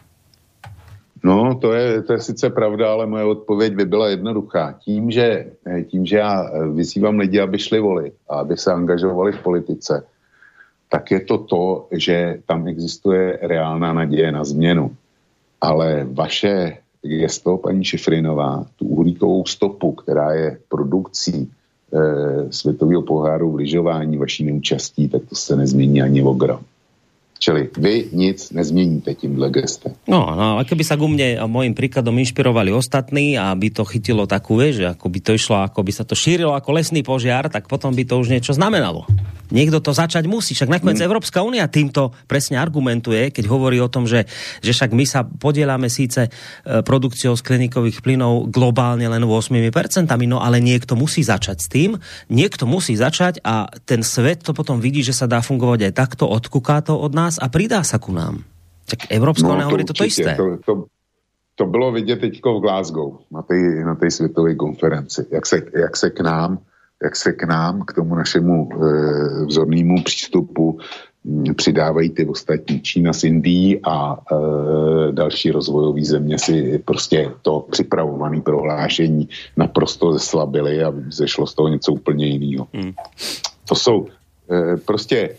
No, 1.24 1.56
to 1.56 1.74
je, 1.74 2.02
to 2.02 2.14
je 2.14 2.22
sice 2.22 2.50
pravda, 2.50 2.92
ale 2.92 3.08
moje 3.08 3.24
odpověď 3.24 3.76
by 3.76 3.86
byla 3.86 4.10
jednoduchá. 4.10 4.76
Tím, 4.80 5.12
že, 5.12 5.46
tím, 5.88 6.06
že 6.06 6.18
já 6.18 6.52
vyzývám 6.72 7.20
lidi, 7.20 7.40
aby 7.40 7.60
šli 7.60 7.80
volit 7.80 8.14
a 8.30 8.36
aby 8.36 8.58
se 8.58 8.72
angažovali 8.74 9.32
v 9.32 9.44
politice, 9.44 10.04
tak 10.90 11.12
je 11.12 11.20
to 11.20 11.38
to, 11.38 11.88
že 11.92 12.40
tam 12.46 12.68
existuje 12.68 13.40
reálná 13.42 13.94
naděje 13.94 14.32
na 14.32 14.44
změnu. 14.44 14.92
Ale 15.62 16.08
vaše 16.12 16.78
gesto, 17.02 17.58
paní 17.58 17.84
Šifrinová, 17.84 18.66
tu 18.76 18.86
uhlíkovou 18.86 19.46
stopu, 19.46 19.92
která 19.92 20.34
je 20.34 20.58
produkcí 20.68 21.34
e, 21.40 21.48
světového 22.52 23.02
poháru 23.02 23.52
v 23.52 23.56
lyžování 23.56 24.18
vaší 24.18 24.44
neúčastí, 24.44 25.10
tak 25.10 25.22
to 25.30 25.36
se 25.36 25.56
nezmění 25.56 26.02
ani 26.02 26.22
v 26.22 26.38
gram. 26.38 26.64
Čili 27.44 27.68
vy 27.78 28.08
nic 28.16 28.52
nezměníte 28.52 29.14
tímhle 29.14 29.50
gestem. 29.52 29.92
No, 30.08 30.32
no, 30.32 30.56
ale 30.56 30.64
keby 30.64 30.80
sa 30.88 30.96
ku 30.96 31.12
mne 31.12 31.36
a 31.36 31.44
môjim 31.44 31.76
príkladom 31.76 32.16
inšpirovali 32.16 32.72
ostatní 32.72 33.36
a 33.36 33.52
by 33.52 33.68
to 33.68 33.84
chytilo 33.84 34.24
takú, 34.24 34.64
že 34.64 34.96
ako 34.96 35.12
by 35.12 35.20
to 35.20 35.32
išlo, 35.36 35.60
ako 35.60 35.84
by 35.84 35.92
sa 35.92 36.08
to 36.08 36.16
šírilo 36.16 36.56
ako 36.56 36.80
lesný 36.80 37.04
požiar, 37.04 37.52
tak 37.52 37.68
potom 37.68 37.92
by 37.92 38.08
to 38.08 38.16
už 38.16 38.32
niečo 38.32 38.56
znamenalo. 38.56 39.04
Niekto 39.54 39.86
to 39.86 39.94
začať 39.94 40.26
musí. 40.26 40.58
Však 40.58 40.74
nakoniec 40.74 40.98
mm. 40.98 41.06
Európska 41.06 41.46
únia 41.46 41.70
týmto 41.70 42.10
presne 42.26 42.58
argumentuje, 42.58 43.30
keď 43.30 43.46
hovorí 43.46 43.78
o 43.78 43.88
tom, 43.88 44.10
že, 44.10 44.26
že 44.66 44.74
však 44.74 44.92
my 44.98 45.06
sa 45.06 45.22
podielame 45.22 45.94
síce 45.94 46.28
e, 46.28 46.30
produkciou 46.82 47.38
skleníkových 47.38 48.02
plynov 48.02 48.50
globálne 48.50 49.06
len 49.06 49.22
8%, 49.22 49.54
no 50.26 50.42
ale 50.42 50.58
niekto 50.58 50.98
musí 50.98 51.22
začať 51.22 51.58
s 51.62 51.68
tým, 51.70 52.02
niekto 52.34 52.66
musí 52.66 52.98
začať 52.98 53.46
a 53.46 53.70
ten 53.86 54.02
svet 54.02 54.42
to 54.42 54.58
potom 54.58 54.82
vidí, 54.82 55.06
že 55.06 55.14
sa 55.14 55.30
dá 55.30 55.46
fungovať 55.46 55.94
aj 55.94 55.94
takto, 55.94 56.26
odkúká 56.26 56.82
to 56.82 56.98
od 56.98 57.14
nás 57.14 57.38
a 57.38 57.46
pridá 57.54 57.86
sa 57.86 58.02
ku 58.02 58.10
nám. 58.10 58.42
Tak 58.90 59.14
Európska 59.14 59.48
no, 59.48 59.54
únia 59.54 59.70
hovorí 59.70 59.86
to 59.86 59.94
toto 59.94 60.10
isté. 60.10 60.34
To, 60.34 60.58
to, 60.66 60.74
to 61.56 61.66
bylo 61.70 61.92
vidět 61.92 62.20
teďko 62.20 62.60
v 62.60 62.62
Glasgow 62.62 63.10
na 63.32 63.42
té 63.42 63.56
na 63.86 63.94
světové 64.10 64.56
konferenci, 64.56 65.26
jak 65.32 65.46
se, 65.46 65.62
jak 65.74 65.98
se 65.98 66.10
k 66.10 66.20
nám 66.20 66.60
jak 67.04 67.16
se 67.16 67.34
k 67.34 67.44
nám, 67.44 67.82
k 67.82 67.94
tomu 67.94 68.16
našemu 68.16 68.70
e, 68.72 69.46
vzornému 69.46 70.04
přístupu 70.04 70.80
m, 71.26 71.56
přidávají 71.56 72.10
ty 72.10 72.26
ostatní 72.26 72.82
Čína 72.82 73.14
s 73.14 73.24
Indií 73.24 73.80
a 73.84 74.18
e, 74.18 75.12
další 75.12 75.52
rozvojové 75.52 76.04
země 76.04 76.40
si 76.40 76.82
prostě 76.86 77.32
to 77.42 77.66
připravované 77.72 78.42
prohlášení 78.42 79.30
naprosto 79.58 80.14
zeslabili 80.14 80.84
a 80.84 80.94
zešlo 81.10 81.48
z 81.48 81.54
toho 81.54 81.68
něco 81.68 81.94
úplně 81.94 82.26
jiného. 82.26 82.68
Hmm. 82.74 82.94
To 83.68 83.76
jsou 83.76 84.08
e, 84.52 84.78
prostě 84.78 85.30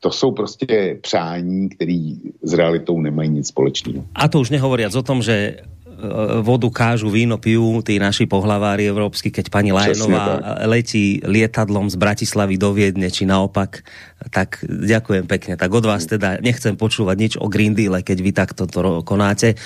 to 0.00 0.10
jsou 0.10 0.32
prostě 0.32 0.98
přání, 1.02 1.68
které 1.68 2.14
s 2.42 2.52
realitou 2.52 3.00
nemají 3.00 3.30
nic 3.30 3.48
společného. 3.48 4.04
A 4.14 4.28
to 4.28 4.40
už 4.40 4.50
nehovoriac 4.50 4.94
o 4.94 5.02
tom, 5.02 5.22
že 5.22 5.56
vodu 6.44 6.68
kážu, 6.68 7.08
víno 7.08 7.40
pijú 7.40 7.80
tí 7.80 7.96
naši 7.96 8.28
pohlavári 8.28 8.84
európsky, 8.84 9.32
keď 9.32 9.48
pani 9.48 9.72
Lajenová 9.72 10.60
letí 10.68 11.24
lietadlom 11.24 11.88
z 11.88 11.96
Bratislavy 11.96 12.60
do 12.60 12.76
Viedne, 12.76 13.08
či 13.08 13.24
naopak, 13.24 13.80
tak 14.28 14.60
ďakujem 14.64 15.24
pekne. 15.24 15.54
Tak 15.56 15.72
od 15.72 15.84
vás 15.88 16.04
teda 16.04 16.40
nechcem 16.44 16.76
počúvať 16.76 17.16
nič 17.16 17.32
o 17.40 17.48
Green 17.48 17.72
Deal, 17.72 17.96
keď 18.00 18.18
vy 18.20 18.30
takto 18.36 18.68
to 18.68 19.00
konáte. 19.08 19.52
E, 19.52 19.56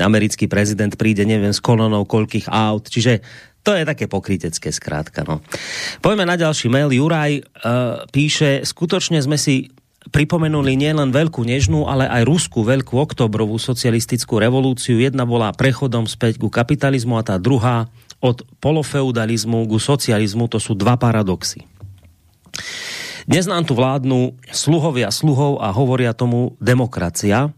americký 0.00 0.48
prezident 0.48 0.96
príde, 0.96 1.28
neviem, 1.28 1.52
s 1.52 1.60
kolonou 1.60 2.08
koľkých 2.08 2.48
aut, 2.48 2.88
čiže 2.88 3.20
to 3.60 3.76
je 3.76 3.84
také 3.84 4.08
pokrytecké 4.08 4.72
skrátka. 4.72 5.20
No. 5.28 5.44
Poďme 6.00 6.24
na 6.24 6.40
ďalší 6.40 6.72
mail. 6.72 6.96
Juraj 6.96 7.44
uh, 7.44 8.08
píše, 8.08 8.64
skutočne 8.64 9.20
sme 9.20 9.36
si 9.36 9.68
pripomenuli 10.10 10.74
nielen 10.74 11.14
veľkú 11.14 11.46
nežnú, 11.46 11.86
ale 11.86 12.06
aj 12.10 12.26
ruskú 12.26 12.66
veľkú 12.66 12.98
oktobrovú 12.98 13.56
socialistickú 13.56 14.42
revolúciu. 14.42 14.98
Jedna 14.98 15.22
bola 15.22 15.54
prechodom 15.54 16.04
späť 16.10 16.42
ku 16.42 16.50
kapitalizmu 16.50 17.16
a 17.16 17.26
tá 17.26 17.38
druhá 17.38 17.86
od 18.20 18.44
polofeudalizmu 18.60 19.64
ku 19.70 19.78
socializmu. 19.80 20.50
To 20.50 20.58
sú 20.58 20.76
dva 20.76 20.98
paradoxy. 20.98 21.64
Dnes 23.30 23.46
nám 23.46 23.62
tu 23.62 23.78
vládnu 23.78 24.34
sluhovia 24.50 25.14
sluhov 25.14 25.62
a 25.62 25.70
hovoria 25.70 26.10
tomu 26.10 26.58
demokracia, 26.58 27.54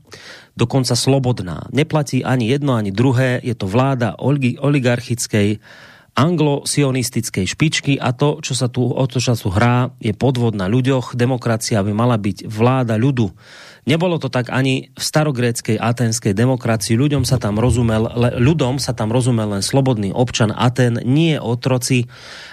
dokonca 0.52 0.92
slobodná. 0.92 1.64
Neplatí 1.72 2.20
ani 2.20 2.52
jedno, 2.52 2.76
ani 2.76 2.92
druhé. 2.92 3.40
Je 3.40 3.56
to 3.56 3.64
vláda 3.64 4.12
oligarchickej 4.60 5.64
anglo-sionistickej 6.12 7.48
špičky 7.48 7.92
a 7.96 8.12
to, 8.12 8.44
čo 8.44 8.52
sa 8.52 8.68
tu, 8.68 8.84
o 8.84 9.04
to, 9.08 9.16
čo 9.16 9.32
sa 9.32 9.38
tu 9.40 9.48
hrá, 9.48 9.96
je 9.96 10.12
podvod 10.12 10.52
na 10.52 10.68
ľuďoch. 10.68 11.16
Demokracia 11.16 11.80
by 11.80 11.92
mala 11.96 12.20
byť 12.20 12.44
vláda 12.44 13.00
ľudu. 13.00 13.32
Nebolo 13.88 14.20
to 14.20 14.28
tak 14.28 14.52
ani 14.52 14.92
v 14.92 15.02
starogréckej 15.02 15.80
atenskej 15.80 16.36
demokracii. 16.36 16.94
Ľuďom 16.94 17.24
sa 17.26 17.40
tam 17.40 17.58
rozumel, 17.58 18.06
ľudom 18.38 18.76
sa 18.78 18.92
tam 18.94 19.10
rozumel 19.10 19.58
len 19.58 19.64
slobodný 19.64 20.14
občan 20.14 20.54
Aten, 20.54 21.00
nie 21.02 21.40
otroci 21.40 22.06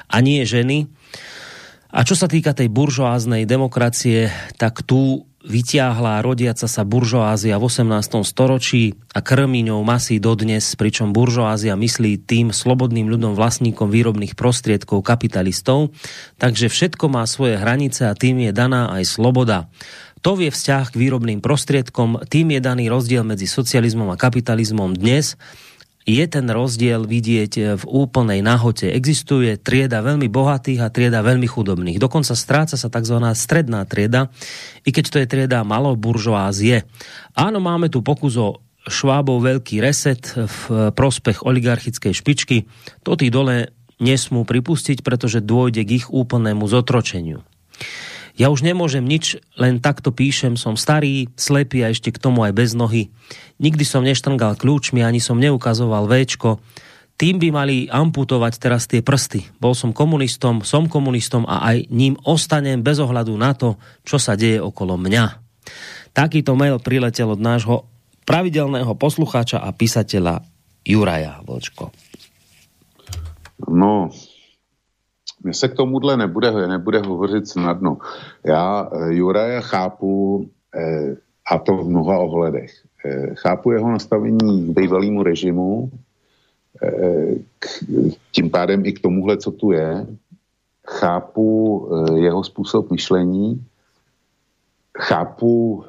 a 0.09 0.23
nie 0.23 0.41
ženy. 0.47 0.89
A 1.89 2.05
čo 2.05 2.17
sa 2.17 2.25
týka 2.29 2.57
tej 2.57 2.69
buržoáznej 2.69 3.45
demokracie, 3.45 4.33
tak 4.57 4.81
tu 4.85 5.28
vytiahla 5.43 6.19
rodiaca 6.19 6.67
sa 6.67 6.83
buržoázia 6.83 7.55
v 7.55 7.63
18. 7.71 8.27
storočí 8.27 8.99
a 9.15 9.23
krmí 9.23 9.63
ňou 9.63 9.87
masy 9.87 10.19
dodnes, 10.19 10.75
pričom 10.75 11.15
buržoázia 11.15 11.79
myslí 11.79 12.19
tým 12.27 12.51
slobodným 12.51 13.07
ľudom 13.07 13.35
vlastníkom 13.39 13.87
výrobných 13.87 14.35
prostriedkov 14.35 14.99
kapitalistov, 14.99 15.95
takže 16.35 16.67
všetko 16.67 17.05
má 17.07 17.23
svoje 17.23 17.55
hranice 17.55 18.07
a 18.07 18.17
tým 18.17 18.43
je 18.43 18.51
daná 18.51 18.91
aj 18.91 19.03
sloboda. 19.07 19.71
To 20.19 20.35
je 20.35 20.51
vzťah 20.51 20.91
k 20.91 20.99
výrobným 20.99 21.39
prostriedkom, 21.39 22.27
tým 22.27 22.51
je 22.51 22.59
daný 22.59 22.91
rozdiel 22.91 23.23
medzi 23.23 23.47
socializmom 23.47 24.11
a 24.11 24.19
kapitalizmom 24.19 24.91
dnes, 24.91 25.39
je 26.09 26.25
ten 26.25 26.45
rozdiel 26.49 27.05
vidieť 27.05 27.53
eh, 27.59 27.65
v 27.77 27.83
úplnej 27.85 28.41
nahote. 28.41 28.89
Existuje 28.89 29.59
trieda 29.61 30.01
veľmi 30.01 30.25
bohatých 30.25 30.79
a 30.81 30.89
trieda 30.89 31.21
veľmi 31.21 31.45
chudobných. 31.45 32.01
Dokonca 32.01 32.33
stráca 32.33 32.75
sa 32.75 32.89
tzv. 32.89 33.17
stredná 33.37 33.85
trieda, 33.85 34.33
i 34.83 34.89
keď 34.89 35.05
to 35.05 35.17
je 35.21 35.27
trieda 35.29 35.61
maloburžoázie. 35.61 36.87
Áno, 37.37 37.61
máme 37.61 37.93
tu 37.93 38.01
pokus 38.01 38.35
o 38.39 38.59
švábov 38.89 39.43
veľký 39.45 39.83
reset 39.83 40.33
v 40.33 40.59
eh, 40.73 40.77
prospech 40.89 41.45
oligarchickej 41.45 42.13
špičky. 42.17 42.57
To 43.05 43.13
tí 43.13 43.29
dole 43.29 43.69
nesmú 43.99 44.47
pripustiť, 44.47 45.03
pretože 45.03 45.43
dôjde 45.43 45.83
k 45.83 46.01
ich 46.01 46.07
úplnému 46.07 46.63
zotročeniu. 46.65 47.43
Ja 48.39 48.47
už 48.47 48.63
nemôžem 48.63 49.03
nič, 49.03 49.35
len 49.59 49.83
takto 49.83 50.15
píšem, 50.15 50.55
som 50.55 50.79
starý, 50.79 51.27
slepý 51.35 51.83
a 51.83 51.91
ešte 51.91 52.15
k 52.15 52.23
tomu 52.23 52.47
aj 52.47 52.55
bez 52.55 52.71
nohy. 52.71 53.11
Nikdy 53.59 53.83
som 53.83 54.07
neštrngal 54.07 54.55
kľúčmi, 54.55 55.03
ani 55.03 55.19
som 55.19 55.35
neukazoval 55.43 56.07
Včko. 56.07 56.63
tým 57.19 57.35
by 57.35 57.51
mali 57.51 57.91
amputovať 57.91 58.53
teraz 58.55 58.87
tie 58.87 59.03
prsty. 59.03 59.43
Bol 59.59 59.75
som 59.75 59.91
komunistom, 59.91 60.63
som 60.63 60.87
komunistom 60.87 61.43
a 61.43 61.67
aj 61.67 61.91
ním 61.91 62.15
ostanem 62.23 62.79
bez 62.79 63.03
ohľadu 63.03 63.35
na 63.35 63.51
to, 63.51 63.75
čo 64.07 64.15
sa 64.15 64.39
deje 64.39 64.63
okolo 64.63 64.95
mňa. 64.95 65.25
Takýto 66.15 66.55
mail 66.55 66.79
priletel 66.79 67.27
od 67.27 67.43
nášho 67.43 67.91
pravidelného 68.23 68.95
poslucháča 68.95 69.59
a 69.59 69.67
písateľa 69.75 70.47
Juraja 70.87 71.43
Vlčko. 71.43 71.91
No, 73.67 74.07
mě 75.43 75.53
se 75.53 75.67
k 75.67 75.73
tomuhle 75.73 76.17
nebude, 76.17 76.67
nebude 76.67 76.99
hovořit 76.99 77.47
snadno. 77.47 77.97
Já 78.45 78.89
eh, 78.91 79.13
Juraja 79.13 79.61
chápu, 79.61 80.45
eh, 80.75 81.15
a 81.51 81.59
to 81.59 81.77
v 81.77 81.89
mnoha 81.89 82.17
ohledech. 82.17 82.71
Eh, 83.05 83.35
chápu 83.35 83.71
jeho 83.71 83.91
nastavení 83.91 84.67
k 84.67 84.79
bývalému 84.79 85.23
režimu, 85.23 85.91
k, 87.59 87.67
tím 88.31 88.49
pádem 88.49 88.85
i 88.85 88.93
k 88.93 89.01
tomuhle, 89.01 89.37
co 89.37 89.51
tu 89.51 89.71
je. 89.71 90.05
Chápu 90.89 91.89
eh, 91.91 92.19
jeho 92.19 92.43
způsob 92.43 92.91
myšlení, 92.91 93.65
chápu 94.97 95.83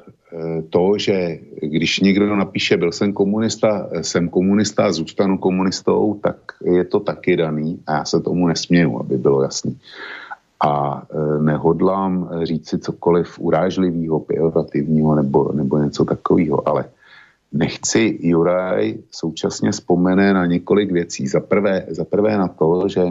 to, 0.69 0.97
že 0.97 1.37
když 1.61 1.99
někdo 1.99 2.35
napíše, 2.35 2.77
byl 2.77 2.91
jsem 2.91 3.13
komunista, 3.13 3.89
jsem 4.01 4.29
komunista 4.29 4.91
zůstanu 4.91 5.37
komunistou, 5.37 6.19
tak 6.23 6.37
je 6.65 6.85
to 6.85 6.99
taky 6.99 7.37
daný 7.37 7.79
a 7.87 7.93
já 7.93 8.05
se 8.05 8.21
tomu 8.21 8.47
nesměju, 8.47 8.99
aby 8.99 9.17
bylo 9.17 9.43
jasný. 9.43 9.77
A 10.63 11.03
eh, 11.03 11.43
nehodlám 11.43 12.29
říct 12.43 12.69
si 12.69 12.79
cokoliv 12.79 13.39
urážlivého, 13.39 14.19
pejorativního 14.19 15.15
nebo, 15.15 15.51
nebo 15.53 15.77
něco 15.77 16.05
takového, 16.05 16.67
ale 16.69 16.85
nechci 17.51 18.17
Juraj 18.21 18.95
současně 19.11 19.71
vzpomene 19.71 20.33
na 20.33 20.45
několik 20.45 20.91
věcí. 20.91 21.27
Za 21.27 21.39
prvé, 21.39 21.85
za 21.89 22.05
prvé 22.05 22.37
na 22.37 22.47
to, 22.47 22.87
že 22.87 23.01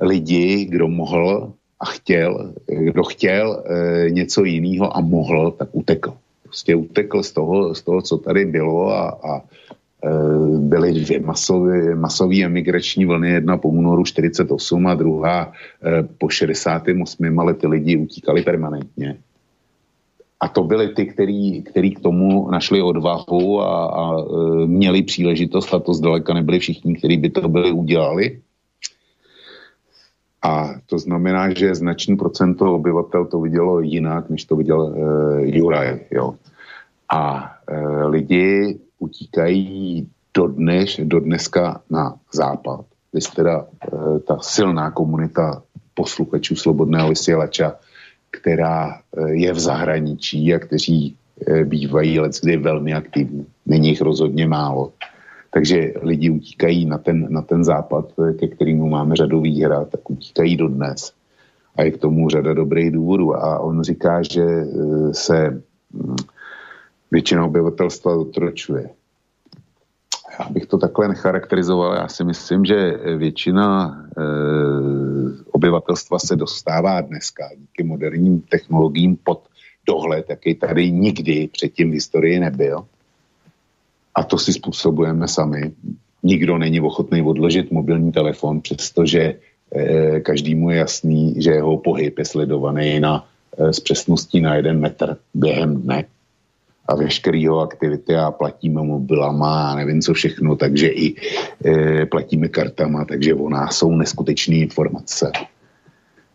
lidi, 0.00 0.64
kdo 0.64 0.88
mohl, 0.88 1.52
a 1.80 1.84
chtěl, 1.84 2.52
kdo 2.66 3.02
chtěl 3.02 3.64
e, 3.66 4.10
něco 4.10 4.44
jiného 4.44 4.96
a 4.96 5.00
mohl, 5.00 5.50
tak 5.50 5.68
utekl. 5.72 6.12
Prostě 6.42 6.74
utekl 6.74 7.22
z 7.22 7.32
toho, 7.32 7.74
z 7.74 7.82
toho 7.82 8.02
co 8.02 8.18
tady 8.18 8.44
bylo 8.44 8.90
a, 8.90 9.08
a 9.08 9.38
e, 9.38 9.42
byly 10.58 10.92
dvě 10.92 11.20
masové, 11.94 12.44
emigrační 12.44 13.06
vlny, 13.06 13.30
jedna 13.30 13.56
po 13.56 13.68
únoru 13.68 14.04
48 14.04 14.86
a 14.86 14.94
druhá 14.94 15.52
e, 15.84 16.02
po 16.18 16.28
68, 16.28 17.38
ale 17.38 17.54
ty 17.54 17.66
lidi 17.66 17.96
utíkali 17.96 18.42
permanentně. 18.42 19.16
A 20.40 20.48
to 20.48 20.64
byly 20.64 20.88
ty, 20.88 21.06
který, 21.06 21.62
který 21.62 21.90
k 21.94 22.00
tomu 22.00 22.50
našli 22.50 22.82
odvahu 22.82 23.60
a, 23.60 23.86
a 23.86 24.20
e, 24.20 24.24
měli 24.66 25.02
příležitost, 25.02 25.74
a 25.74 25.78
to 25.78 25.94
zdaleka 25.94 26.34
nebyli 26.34 26.58
všichni, 26.58 26.96
kteří 26.96 27.16
by 27.16 27.30
to 27.30 27.48
byli 27.48 27.72
udělali. 27.72 28.40
A 30.42 30.80
to 30.86 30.98
znamená, 30.98 31.52
že 31.52 31.74
značný 31.74 32.16
procento 32.16 32.74
obyvatel 32.74 33.26
to 33.26 33.40
vidělo 33.40 33.80
jinak, 33.80 34.30
než 34.30 34.44
to 34.44 34.56
viděl 34.56 34.80
e, 34.80 34.96
Juraj. 35.56 36.00
Jo. 36.10 36.34
A 37.12 37.52
e, 37.68 38.06
lidi 38.06 38.78
utíkají 38.98 40.08
do, 40.34 40.46
dneš, 40.46 41.00
do 41.04 41.20
dneska 41.20 41.80
na 41.90 42.14
západ. 42.32 42.84
Vy 43.12 43.20
teda 43.36 43.66
e, 43.66 44.18
ta 44.18 44.38
silná 44.40 44.90
komunita 44.90 45.62
posluchačů 45.94 46.56
Slobodného 46.56 47.08
vysílača, 47.08 47.76
která 48.30 48.90
e, 48.90 49.30
je 49.30 49.52
v 49.52 49.60
zahraničí 49.60 50.54
a 50.54 50.58
kteří 50.58 51.16
e, 51.46 51.64
bývají 51.64 52.20
leckdy 52.20 52.56
velmi 52.56 52.94
aktivní. 52.94 53.46
Není 53.66 53.88
jich 53.88 54.00
rozhodně 54.00 54.46
málo. 54.46 54.92
Takže 55.50 55.92
lidi 56.02 56.30
utíkají 56.30 56.86
na 56.86 56.98
ten, 56.98 57.26
na 57.32 57.42
ten 57.42 57.64
západ, 57.64 58.12
ke 58.38 58.48
kterému 58.48 58.88
máme 58.88 59.16
řadu 59.16 59.40
výhrad, 59.40 59.90
tak 59.90 60.10
utíkají 60.10 60.56
do 60.56 60.68
dnes. 60.68 61.12
A 61.76 61.82
je 61.82 61.90
k 61.90 61.98
tomu 61.98 62.28
řada 62.28 62.54
dobrých 62.54 62.90
důvodů. 62.90 63.36
A 63.36 63.58
on 63.58 63.82
říká, 63.82 64.22
že 64.22 64.42
e, 64.42 64.66
se 65.14 65.62
mm, 65.92 66.16
většina 67.10 67.44
obyvatelstva 67.44 68.16
otročuje. 68.16 68.90
Já 70.38 70.48
bych 70.50 70.66
to 70.66 70.78
takhle 70.78 71.08
necharakterizoval. 71.08 71.94
Já 71.94 72.08
si 72.08 72.24
myslím, 72.24 72.64
že 72.64 72.92
většina 73.16 73.98
e, 74.18 74.22
obyvatelstva 75.52 76.18
se 76.18 76.36
dostává 76.36 77.00
dneska 77.00 77.48
díky 77.58 77.82
moderním 77.82 78.40
technologiím 78.40 79.16
pod 79.24 79.48
dohled, 79.86 80.26
jaký 80.28 80.54
tady 80.54 80.90
nikdy 80.90 81.48
předtím 81.52 81.90
v 81.90 81.94
historii 81.94 82.40
nebyl 82.40 82.86
a 84.20 84.22
to 84.22 84.38
si 84.38 84.52
způsobujeme 84.52 85.28
sami. 85.28 85.72
Nikdo 86.22 86.58
není 86.58 86.80
ochotný 86.80 87.22
odložit 87.22 87.72
mobilní 87.72 88.12
telefon, 88.12 88.60
přestože 88.60 89.34
eh, 89.74 90.20
každému 90.20 90.70
je 90.70 90.76
jasný, 90.76 91.34
že 91.40 91.50
jeho 91.50 91.76
pohyb 91.76 92.18
je 92.18 92.24
sledovaný 92.24 93.00
na, 93.00 93.24
eh, 93.58 93.72
s 93.72 93.80
přesností 93.80 94.40
na 94.40 94.54
jeden 94.60 94.80
metr 94.80 95.16
během 95.34 95.82
dne 95.82 96.04
a 96.88 96.94
veškerýho 96.94 97.60
aktivity 97.60 98.16
a 98.16 98.30
platíme 98.30 98.82
mobilama 98.82 99.70
a 99.70 99.74
nevím 99.74 100.02
co 100.02 100.14
všechno, 100.14 100.56
takže 100.56 100.88
i 100.88 101.14
e, 101.64 102.06
platíme 102.06 102.48
kartama, 102.48 103.04
takže 103.04 103.34
o 103.34 103.48
nás 103.48 103.78
jsou 103.78 103.94
neskutečné 103.94 104.56
informace. 104.56 105.30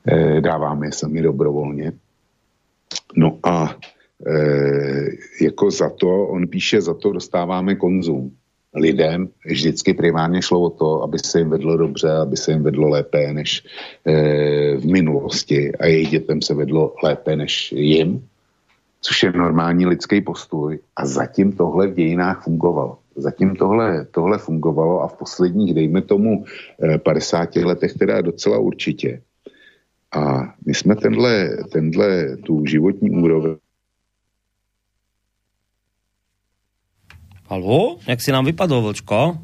E, 0.08 0.42
dáváme 0.42 0.88
je 0.88 0.92
sami 0.92 1.22
dobrovolně. 1.22 1.92
No 3.16 3.38
a 3.44 3.68
e, 3.68 3.95
jako 5.42 5.72
za 5.72 5.90
to, 5.90 6.28
on 6.28 6.48
píše, 6.48 6.82
za 6.82 6.94
to 6.94 7.12
dostáváme 7.12 7.76
konzum. 7.76 8.32
Lidem 8.76 9.28
vždycky 9.46 9.94
primárně 9.94 10.42
šlo 10.42 10.62
o 10.62 10.70
to, 10.70 11.04
aby 11.04 11.20
se 11.20 11.40
jim 11.40 11.50
vedlo 11.50 11.78
dobře, 11.78 12.12
aby 12.12 12.38
se 12.38 12.52
jim 12.52 12.64
vedlo 12.64 12.90
lépe 12.90 13.34
než 13.34 13.64
e, 14.06 14.78
v 14.78 14.86
minulosti 14.86 15.72
a 15.72 15.86
jejich 15.86 16.10
dětem 16.10 16.42
se 16.42 16.54
vedlo 16.54 16.94
lépe 17.04 17.36
než 17.36 17.72
jim, 17.72 18.28
což 19.02 19.24
je 19.24 19.32
normální 19.32 19.86
lidský 19.86 20.22
postoj 20.22 20.80
a 20.96 21.06
zatím 21.06 21.52
tohle 21.52 21.88
v 21.88 21.94
dějinách 21.94 22.44
fungovalo. 22.44 22.98
Zatím 23.16 23.56
tohle, 23.56 24.06
tohle 24.12 24.38
fungovalo 24.38 25.02
a 25.02 25.08
v 25.08 25.18
posledních, 25.18 25.74
dejme 25.74 26.02
tomu, 26.02 26.46
50 27.04 27.56
letech 27.56 27.94
teda 27.94 28.22
docela 28.22 28.58
určitě. 28.58 29.22
A 30.12 30.54
my 30.66 30.74
jsme 30.74 30.96
tenhle, 30.96 31.50
tenhle 31.72 32.38
tu 32.38 32.66
životní 32.66 33.10
úroveň 33.10 33.56
Haló? 37.46 38.02
Jak 38.10 38.22
si 38.22 38.34
nám 38.34 38.50
vypadol, 38.50 38.82
Vlčko? 38.82 39.38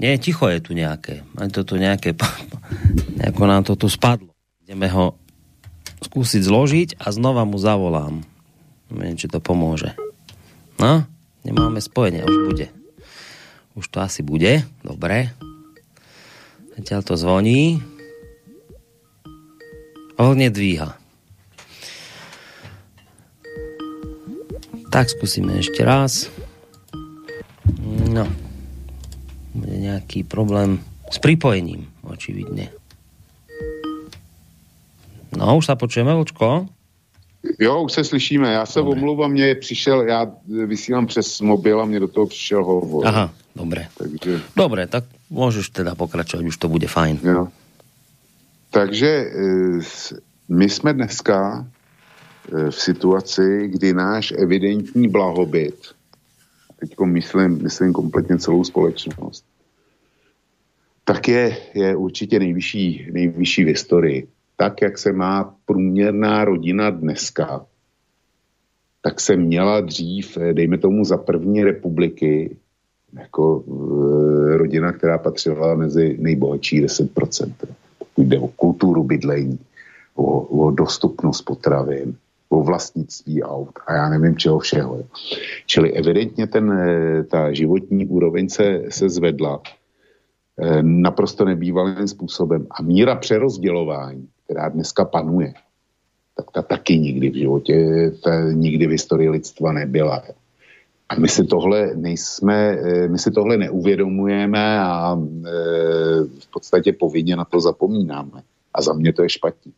Nie, 0.00 0.20
ticho 0.20 0.48
je 0.48 0.60
tu 0.60 0.76
nejaké. 0.76 1.24
Aj 1.36 1.48
to 1.48 1.64
tu 1.64 1.80
nejaké... 1.80 2.12
Nejako 3.20 3.44
nám 3.48 3.64
to 3.64 3.76
tu 3.76 3.88
spadlo. 3.88 4.32
Ideme 4.64 4.88
ho 4.92 5.16
skúsiť 6.04 6.44
zložiť 6.44 6.88
a 7.00 7.12
znova 7.12 7.48
mu 7.48 7.56
zavolám. 7.56 8.24
Neviem, 8.92 9.16
či 9.16 9.28
to 9.28 9.40
pomôže. 9.40 9.96
No, 10.76 11.04
nemáme 11.44 11.80
spojenie, 11.80 12.24
už 12.24 12.36
bude. 12.48 12.66
Už 13.76 13.88
to 13.88 14.04
asi 14.04 14.20
bude, 14.20 14.64
dobre. 14.84 15.32
Zatiaľ 16.76 17.00
to 17.04 17.14
zvoní. 17.16 17.80
On 20.20 20.36
nedvíha. 20.36 20.99
Tak 24.90 25.06
skúsime 25.06 25.54
ešte 25.62 25.86
raz. 25.86 26.26
No. 28.10 28.26
Bude 29.54 29.76
nejaký 29.78 30.26
problém 30.26 30.82
s 31.06 31.22
pripojením, 31.22 31.86
očividne. 32.02 32.74
No, 35.30 35.54
už 35.54 35.70
sa 35.70 35.78
počujeme, 35.78 36.10
Vlčko? 36.10 36.66
Jo, 37.58 37.82
už 37.86 37.92
se 37.92 38.04
slyšíme. 38.04 38.52
Já 38.52 38.66
se 38.66 38.80
omluvám, 38.80 39.30
mě 39.30 39.54
přišel, 39.54 40.02
já 40.02 40.26
vysílám 40.66 41.06
přes 41.06 41.40
mobil 41.40 41.80
a 41.80 41.84
mě 41.84 42.00
do 42.00 42.08
toho 42.08 42.26
přišel 42.26 42.64
hovor. 42.64 43.06
Aha, 43.06 43.30
dobre. 43.56 43.88
Takže... 43.94 44.42
Dobre, 44.56 44.86
tak 44.90 45.04
môžeš 45.30 45.70
teda 45.70 45.94
pokračovať, 45.94 46.44
už 46.50 46.56
to 46.58 46.68
bude 46.68 46.90
fajn. 46.90 47.22
Jo. 47.22 47.48
Takže 48.70 49.10
eh, 49.10 49.78
my 50.50 50.66
jsme 50.68 50.92
dneska 50.92 51.66
v 52.70 52.80
situaci, 52.80 53.68
kdy 53.68 53.92
náš 53.92 54.32
evidentní 54.32 55.08
blahobyt, 55.08 55.94
teď 56.80 56.94
myslím, 57.04 57.62
myslím 57.62 57.92
kompletně 57.92 58.38
celou 58.38 58.64
společnost, 58.64 59.44
tak 61.04 61.28
je, 61.28 61.56
je 61.74 61.96
určitě 61.96 62.38
nejvyšší, 62.38 63.08
nejvyšší 63.12 63.64
v 63.64 63.66
historii. 63.66 64.28
Tak, 64.56 64.82
jak 64.82 64.98
se 64.98 65.12
má 65.12 65.54
průměrná 65.64 66.44
rodina 66.44 66.90
dneska, 66.90 67.66
tak 69.02 69.20
se 69.20 69.36
měla 69.36 69.80
dřív, 69.80 70.38
dejme 70.52 70.78
tomu 70.78 71.04
za 71.04 71.16
první 71.16 71.64
republiky, 71.64 72.56
jako 73.12 73.64
e, 73.66 74.56
rodina, 74.56 74.92
která 74.92 75.18
patřila 75.18 75.74
mezi 75.74 76.16
nejbohatší 76.20 76.84
10%. 76.84 77.52
Pokud 77.98 78.26
jde 78.26 78.38
o 78.38 78.48
kulturu 78.48 79.04
bydlení, 79.04 79.58
o, 80.14 80.40
o 80.40 80.70
dostupnost 80.70 81.42
potravin, 81.42 82.16
o 82.50 82.62
vlastnictví 82.62 83.42
aut 83.42 83.78
a 83.86 83.94
já 83.94 84.08
nevím 84.08 84.36
čeho 84.36 84.58
všeho. 84.58 85.04
Čili 85.66 85.92
evidentně 85.92 86.46
ten, 86.46 86.72
eh, 86.72 87.24
ta 87.24 87.52
životní 87.52 88.06
úroveň 88.06 88.48
se, 88.48 88.82
se 88.88 89.08
zvedla 89.08 89.62
eh, 90.58 90.82
naprosto 90.82 91.44
nebývalým 91.44 92.08
způsobem. 92.08 92.66
A 92.70 92.82
míra 92.82 93.14
přerozdělování, 93.14 94.28
která 94.44 94.68
dneska 94.68 95.04
panuje, 95.04 95.54
tak 96.36 96.50
ta 96.50 96.62
taky 96.62 96.98
nikdy 96.98 97.30
v 97.30 97.34
životě, 97.34 97.76
ta 98.24 98.50
nikdy 98.52 98.86
v 98.86 98.90
historii 98.90 99.30
lidstva 99.30 99.72
nebyla. 99.72 100.22
A 101.08 101.14
my 101.14 101.28
si 101.28 101.44
tohle 101.44 101.94
nejsme, 101.94 102.78
eh, 102.82 103.08
my 103.08 103.18
si 103.18 103.30
tohle 103.30 103.56
neuvědomujeme 103.56 104.80
a 104.80 105.14
v 106.40 106.50
podstatě 106.52 106.92
povinně 106.92 107.36
na 107.36 107.44
to 107.44 107.60
zapomínáme. 107.60 108.42
A 108.74 108.82
za 108.82 108.92
mě 108.92 109.12
to 109.12 109.22
je 109.22 109.28
špatně. 109.28 109.72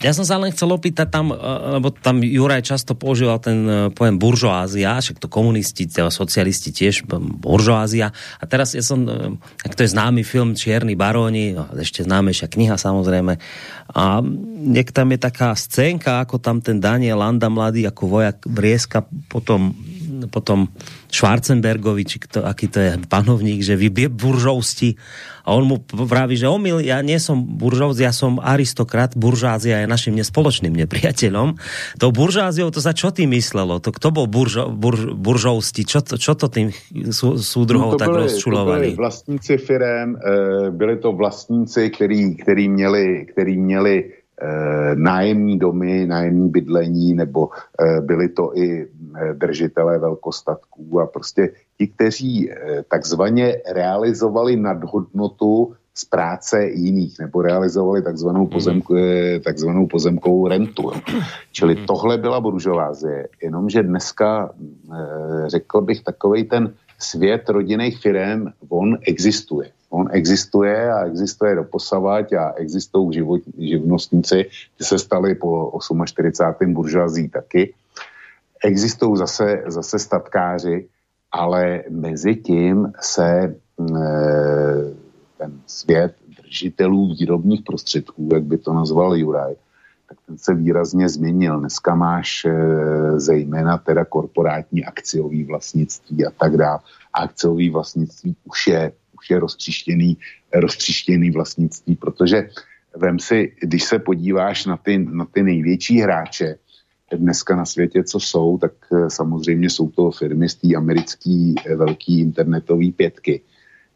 Ja 0.00 0.16
som 0.16 0.24
sa 0.24 0.40
len 0.40 0.48
chcel 0.48 0.72
opýtať 0.72 1.12
tam, 1.12 1.28
eh, 1.28 1.36
lebo 1.76 1.92
tam 1.92 2.24
Juraj 2.24 2.64
často 2.64 2.96
používal 2.96 3.36
ten 3.36 3.58
eh, 3.68 3.74
pojem 3.92 4.16
buržoázia, 4.16 4.96
však 4.96 5.20
to 5.20 5.28
komunisti, 5.28 5.84
socialisti 5.88 6.72
tiež, 6.72 7.04
buržoázia. 7.44 8.08
A 8.40 8.44
teraz 8.48 8.72
ja 8.72 8.80
som, 8.80 9.04
ak 9.60 9.76
to 9.76 9.84
je 9.84 9.92
známy 9.92 10.24
film 10.24 10.56
Čierny 10.56 10.96
baróni, 10.96 11.52
no, 11.52 11.68
ešte 11.76 12.04
známejšia 12.04 12.48
kniha 12.48 12.80
samozrejme, 12.80 13.36
a 13.90 14.22
niek 14.60 14.94
tam 14.94 15.10
je 15.10 15.18
taká 15.18 15.52
scénka, 15.52 16.22
ako 16.22 16.38
tam 16.38 16.62
ten 16.62 16.78
Daniel 16.78 17.20
Landa 17.20 17.50
mladý, 17.50 17.84
ako 17.90 18.02
vojak 18.06 18.46
Brieska 18.46 19.04
potom 19.26 19.74
potom 20.30 20.68
Schwarzenbergovi, 21.12 22.02
či 22.04 22.18
kto, 22.18 22.42
aký 22.42 22.66
to 22.66 22.78
je 22.82 22.90
panovník, 23.06 23.62
že 23.62 23.78
vy 23.78 24.10
buržovsti 24.10 24.98
a 25.44 25.56
on 25.56 25.64
mu 25.66 25.76
praví, 25.82 26.36
že 26.36 26.46
omyl, 26.46 26.78
ja 26.84 27.00
nie 27.00 27.16
som 27.16 27.40
buržovc, 27.40 27.96
ja 27.96 28.12
som 28.12 28.38
aristokrat, 28.38 29.16
buržázia 29.16 29.82
je 29.82 29.86
našim 29.88 30.14
nespoločným 30.14 30.72
nepriateľom. 30.84 31.56
To 31.98 32.06
buržáziou, 32.12 32.68
to 32.70 32.78
za 32.78 32.92
čo 32.92 33.10
tým 33.10 33.32
myslelo? 33.32 33.80
To 33.80 33.90
kto 33.90 34.08
bol 34.12 34.26
buržo, 34.28 34.68
burž, 34.68 35.16
buržovsti? 35.16 35.82
Čo 35.88 36.04
to, 36.04 36.20
čo 36.20 36.36
to 36.36 36.52
tým 36.52 36.70
sú, 37.10 37.40
súdruhov 37.40 37.96
no 37.96 38.00
tak 38.00 38.12
byli, 38.12 38.30
rozčulovali? 38.30 38.88
To 38.92 38.94
byli 38.94 39.00
vlastníci 39.00 39.54
firem, 39.58 40.08
e, 40.14 40.70
byli 40.70 40.96
to 41.02 41.12
vlastníci, 41.12 41.90
který, 41.90 42.36
který 42.36 42.68
měli, 42.68 43.26
který 43.32 43.58
měli 43.58 43.96
nájemní 44.94 45.58
domy, 45.58 46.06
nájemní 46.06 46.48
bydlení, 46.48 47.14
nebo 47.14 47.48
e, 47.80 48.00
byli 48.00 48.28
to 48.28 48.58
i 48.58 48.88
držitelé 49.34 49.98
velkostatků 49.98 51.00
a 51.00 51.06
prostě 51.06 51.50
ti, 51.80 51.86
kteří 51.86 52.50
eh, 52.50 52.84
takzvaně 52.88 53.56
realizovali 53.72 54.56
nadhodnotu 54.56 55.72
z 55.94 56.04
práce 56.04 56.66
jiných, 56.68 57.18
nebo 57.20 57.42
realizovali 57.42 58.02
takzvanou, 58.02 58.40
mhm. 58.40 58.50
pozemku, 58.50 58.96
eh, 58.96 59.40
takzvanou 59.40 59.86
pozemkovou 59.86 60.48
rentu. 60.48 60.92
Čili 61.52 61.74
mhm. 61.74 61.86
tohle 61.86 62.18
byla 62.18 62.40
buržovázie, 62.40 63.28
jenomže 63.42 63.82
dneska, 63.82 64.52
eh, 64.52 65.48
řekl 65.48 65.80
bych, 65.80 66.02
takový 66.04 66.44
ten 66.44 66.74
svět 66.98 67.48
rodinných 67.48 67.98
firm, 67.98 68.52
on 68.68 68.98
existuje. 69.08 69.72
On 69.90 70.08
existuje 70.10 70.92
a 70.92 71.04
existuje 71.04 71.54
doposavať 71.54 72.32
a 72.32 72.52
existují 72.56 73.12
život, 73.12 73.40
živnostníci, 73.58 74.46
ty 74.78 74.84
se 74.84 74.98
stali 74.98 75.34
po 75.34 75.72
48. 76.06 76.74
buržoazí 76.74 77.28
taky 77.28 77.74
existují 78.64 79.16
zase, 79.16 79.62
zase 79.66 79.98
statkáři, 79.98 80.88
ale 81.32 81.82
mezi 81.90 82.36
tím 82.36 82.92
se 83.00 83.54
mm, 83.78 83.96
e, 83.96 84.10
ten 85.38 85.60
svět 85.66 86.14
držitelů 86.42 87.14
výrobních 87.14 87.62
prostředků, 87.62 88.28
jak 88.32 88.42
by 88.42 88.58
to 88.58 88.72
nazval 88.72 89.16
Juraj, 89.16 89.54
tak 90.08 90.18
ten 90.26 90.38
se 90.38 90.54
výrazně 90.54 91.08
změnil. 91.08 91.60
Dneska 91.60 91.94
máš 91.94 92.44
e, 92.44 92.50
zejména 93.20 93.78
teda 93.78 94.04
korporátní 94.04 94.84
akciový 94.84 95.44
vlastnictví 95.44 96.26
a 96.26 96.30
tak 96.30 96.56
dále. 96.56 96.78
A 97.14 97.20
akciový 97.20 97.70
vlastnictví 97.70 98.36
už 98.44 98.66
je, 98.66 98.92
už 99.20 99.30
je 99.30 99.38
roztříštěný, 99.40 100.16
roztříštěný 100.54 101.30
vlastnictví, 101.30 101.96
protože 101.96 102.48
vem 102.96 103.18
si, 103.18 103.52
když 103.60 103.84
se 103.84 103.98
podíváš 103.98 104.66
na 104.66 104.76
ty, 104.76 104.98
na 104.98 105.24
ty 105.24 105.42
největší 105.42 106.00
hráče, 106.00 106.56
dneska 107.16 107.56
na 107.56 107.64
světě, 107.64 108.04
co 108.04 108.20
jsou, 108.20 108.58
tak 108.58 108.72
eh, 108.92 109.10
samozřejmě 109.10 109.70
jsou 109.70 109.90
to 109.90 110.10
firmy 110.10 110.48
z 110.48 110.54
té 110.54 110.68
americké 110.76 111.54
eh, 111.66 111.76
velký 111.76 112.20
internetové 112.20 112.90
pětky, 112.96 113.40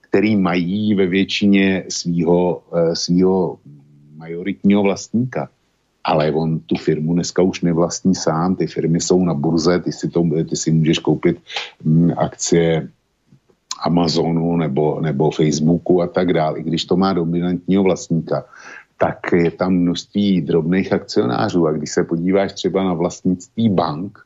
který 0.00 0.36
mají 0.36 0.94
ve 0.94 1.06
většině 1.06 1.84
svýho, 1.88 2.62
eh, 2.74 2.96
svýho 2.96 3.58
majoritního 4.16 4.82
vlastníka. 4.82 5.48
Ale 6.04 6.32
on 6.32 6.60
tu 6.60 6.76
firmu 6.76 7.14
dneska 7.14 7.42
už 7.42 7.60
nevlastní 7.60 8.14
sám, 8.14 8.56
ty 8.56 8.66
firmy 8.66 9.00
jsou 9.00 9.24
na 9.24 9.34
burze, 9.34 9.78
ty 9.78 9.92
si, 9.92 10.08
to, 10.08 10.24
ty 10.50 10.56
si 10.56 10.70
můžeš 10.70 10.98
koupit 10.98 11.40
mm, 11.84 12.12
akcie 12.16 12.88
Amazonu 13.86 14.56
nebo, 14.56 15.00
nebo 15.00 15.30
Facebooku 15.30 16.02
a 16.02 16.06
tak 16.06 16.32
dále, 16.32 16.58
i 16.58 16.62
když 16.62 16.84
to 16.84 16.96
má 16.96 17.12
dominantního 17.12 17.82
vlastníka 17.82 18.44
tak 18.98 19.18
je 19.32 19.50
tam 19.50 19.72
množství 19.74 20.40
drobných 20.40 20.92
akcionářů. 20.92 21.66
A 21.66 21.72
když 21.72 21.90
se 21.90 22.04
podíváš 22.04 22.52
třeba 22.52 22.84
na 22.84 22.94
vlastnictví 22.94 23.68
bank, 23.68 24.18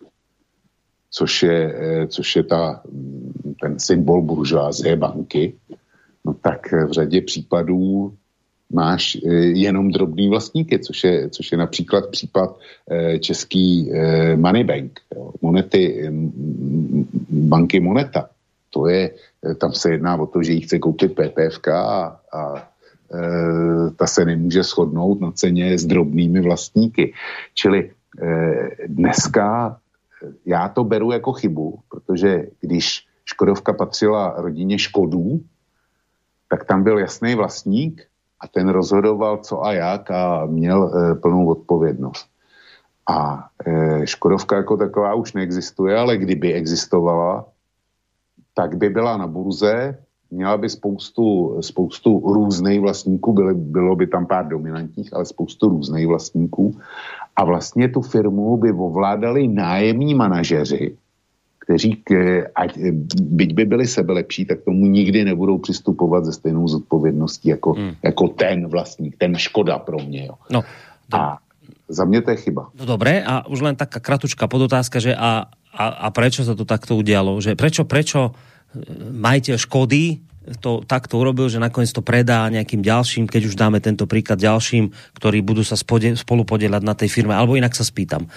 což 1.11 1.43
je, 1.43 1.75
eh, 1.79 2.07
což 2.07 2.37
je 2.37 2.43
ta, 2.43 2.83
mm, 2.91 3.55
ten 3.61 3.79
symbol 3.79 4.23
buržoázie 4.23 4.97
banky, 4.97 5.55
no 6.25 6.35
tak 6.35 6.73
v 6.73 6.93
řadě 6.93 7.21
případů 7.21 8.15
máš 8.73 9.17
eh, 9.17 9.35
jenom 9.59 9.91
drobný 9.91 10.29
vlastníky, 10.29 10.79
což 10.79 11.05
je, 11.05 11.31
což 11.31 11.53
je 11.53 11.59
například 11.59 12.11
případ 12.11 12.59
eh, 12.91 13.19
český 13.19 13.91
Moneybank, 14.37 15.01
jo, 15.15 15.33
monety, 15.43 16.11
banky 17.31 17.81
Moneta. 17.81 18.29
To 18.71 18.87
je, 18.87 19.11
tam 19.61 19.73
se 19.73 19.91
jedná 19.91 20.17
o 20.17 20.27
to, 20.27 20.43
že 20.43 20.53
jí 20.53 20.61
chce 20.61 20.79
koupit 20.79 21.15
PPFK 21.15 21.69
a, 21.69 22.21
a 22.33 22.69
Eh, 23.15 23.91
ta 23.97 24.07
se 24.07 24.25
nemůže 24.25 24.63
shodnout 24.63 25.21
na 25.21 25.33
ceně 25.33 25.79
s 25.79 25.87
drobnými 25.87 26.41
vlastníky. 26.41 27.15
Čili 27.55 27.91
eh, 28.23 28.69
dneska 28.87 29.77
eh, 30.23 30.33
já 30.47 30.69
to 30.69 30.85
beru 30.85 31.13
jako 31.13 31.33
chybu, 31.33 31.79
protože 31.89 32.47
když 32.61 33.07
Škodovka 33.25 33.73
patřila 33.73 34.35
rodině 34.37 34.79
Škodů, 34.79 35.41
tak 36.49 36.65
tam 36.65 36.83
byl 36.83 36.99
jasný 36.99 37.35
vlastník 37.35 38.05
a 38.41 38.49
ten 38.49 38.69
rozhodoval 38.69 39.37
co 39.37 39.65
a 39.65 39.73
jak 39.73 40.11
a 40.11 40.47
měl 40.47 40.93
plnou 41.23 41.49
odpovědnost. 41.49 42.27
A 43.09 43.49
Škodovka 44.05 44.57
jako 44.57 44.77
taková 44.77 45.15
už 45.15 45.33
neexistuje, 45.33 45.97
ale 45.97 46.17
kdyby 46.17 46.53
existovala, 46.55 47.47
tak 48.59 48.75
by 48.75 48.91
byla 48.91 49.17
na 49.17 49.27
burze, 49.27 49.99
měla 50.31 50.57
by 50.57 50.69
spoustu, 50.69 51.57
spoustu 51.61 52.11
různých 52.27 52.81
vlastníků, 52.81 53.33
byly, 53.33 53.55
bylo 53.55 53.97
by 53.97 54.07
tam 54.07 54.27
pár 54.27 54.49
dominantních, 54.49 55.15
ale 55.15 55.25
spoustu 55.25 55.69
různých 55.69 56.07
vlastníků 56.07 56.75
a 57.37 57.45
vlastně 57.45 57.89
tu 57.89 58.03
firmu 58.03 58.57
by 58.57 58.73
ovládali 58.73 59.49
nájemní 59.49 60.15
manažeři, 60.15 60.97
kteří, 61.59 62.03
k, 62.05 62.11
ať, 62.55 62.79
byť 63.23 63.55
by 63.55 63.65
byli 63.65 63.87
sebelepší, 63.87 64.45
tak 64.45 64.67
tomu 64.67 64.87
nikdy 64.87 65.25
nebudou 65.25 65.59
přistupovat 65.59 66.25
ze 66.25 66.33
stejnou 66.33 66.69
zodpovědností 66.69 67.49
jako, 67.49 67.73
hmm. 67.73 67.95
jako 68.03 68.29
ten 68.29 68.67
vlastník, 68.67 69.17
ten 69.19 69.39
škoda 69.39 69.79
pro 69.79 69.99
mě. 70.03 70.27
Jo. 70.27 70.35
No, 70.51 70.63
a 71.13 71.39
za 71.89 72.05
mě 72.05 72.23
to 72.23 72.31
je 72.31 72.37
chyba. 72.37 72.69
No 72.75 72.87
dobré, 72.87 73.25
a 73.25 73.47
už 73.47 73.61
len 73.61 73.77
taká 73.77 74.01
kratučka 74.01 74.49
podotázka, 74.49 74.99
že 74.99 75.17
a, 75.17 75.47
a, 75.79 75.85
a 76.05 76.09
prečo 76.11 76.43
sa 76.43 76.59
to 76.59 76.67
takto 76.67 76.99
udialo? 76.99 77.39
Že 77.39 77.55
prečo, 77.55 77.87
prečo 77.87 78.35
majiteľ 79.15 79.57
Škody 79.57 80.29
to 80.57 80.81
takto 80.89 81.21
urobil, 81.21 81.53
že 81.53 81.61
nakoniec 81.61 81.93
to 81.93 82.01
predá 82.01 82.49
nejakým 82.49 82.81
ďalším, 82.81 83.29
keď 83.29 83.53
už 83.53 83.55
dáme 83.61 83.85
tento 83.85 84.09
príklad 84.09 84.41
ďalším, 84.41 84.89
ktorí 85.21 85.45
budú 85.45 85.61
sa 85.61 85.77
spode, 85.77 86.17
spolu 86.17 86.49
podielať 86.49 86.81
na 86.81 86.97
tej 86.97 87.13
firme. 87.13 87.37
Alebo 87.37 87.61
inak 87.61 87.77
sa 87.77 87.85
spýtam, 87.85 88.33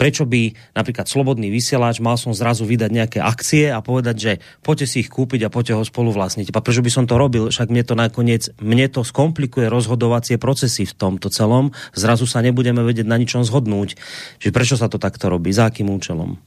prečo 0.00 0.24
by 0.24 0.56
napríklad 0.72 1.04
Slobodný 1.04 1.52
vysielač 1.52 2.00
mal 2.00 2.16
som 2.16 2.32
zrazu 2.32 2.64
vydať 2.64 2.90
nejaké 2.90 3.18
akcie 3.20 3.68
a 3.68 3.84
povedať, 3.84 4.16
že 4.16 4.32
poďte 4.64 4.86
si 4.88 4.96
ich 5.04 5.12
kúpiť 5.12 5.44
a 5.44 5.52
poďte 5.52 5.76
ho 5.76 5.84
spolu 5.84 6.16
vlastniť. 6.16 6.48
A 6.48 6.64
prečo 6.64 6.80
by 6.80 6.88
som 6.88 7.04
to 7.04 7.20
robil? 7.20 7.52
Však 7.52 7.68
mne 7.68 7.84
to 7.84 7.92
nakoniec, 7.92 8.48
mne 8.62 8.88
to 8.88 9.04
skomplikuje 9.04 9.68
rozhodovacie 9.68 10.40
procesy 10.40 10.88
v 10.88 10.96
tomto 10.96 11.28
celom. 11.28 11.76
Zrazu 11.92 12.24
sa 12.24 12.40
nebudeme 12.40 12.80
vedieť 12.80 13.04
na 13.04 13.20
ničom 13.20 13.44
zhodnúť. 13.44 14.00
Čiže 14.40 14.54
prečo 14.54 14.80
sa 14.80 14.88
to 14.88 14.96
takto 14.96 15.28
robí? 15.28 15.52
Za 15.52 15.68
akým 15.68 15.92
účelom? 15.92 16.40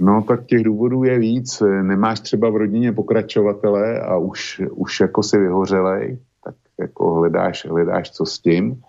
No 0.00 0.24
tak 0.28 0.46
těch 0.46 0.62
důvodů 0.62 1.04
je 1.04 1.18
víc. 1.18 1.62
Nemáš 1.82 2.20
třeba 2.20 2.50
v 2.50 2.56
rodině 2.56 2.92
pokračovatele 2.92 4.00
a 4.00 4.16
už, 4.16 4.62
už 4.70 5.00
jako 5.00 5.22
si 5.22 5.38
vyhořelej, 5.38 6.18
tak 6.44 6.54
jako 6.78 7.14
hledáš, 7.14 7.66
hledáš 7.66 8.10
co 8.10 8.26
s 8.26 8.38
tím. 8.38 8.82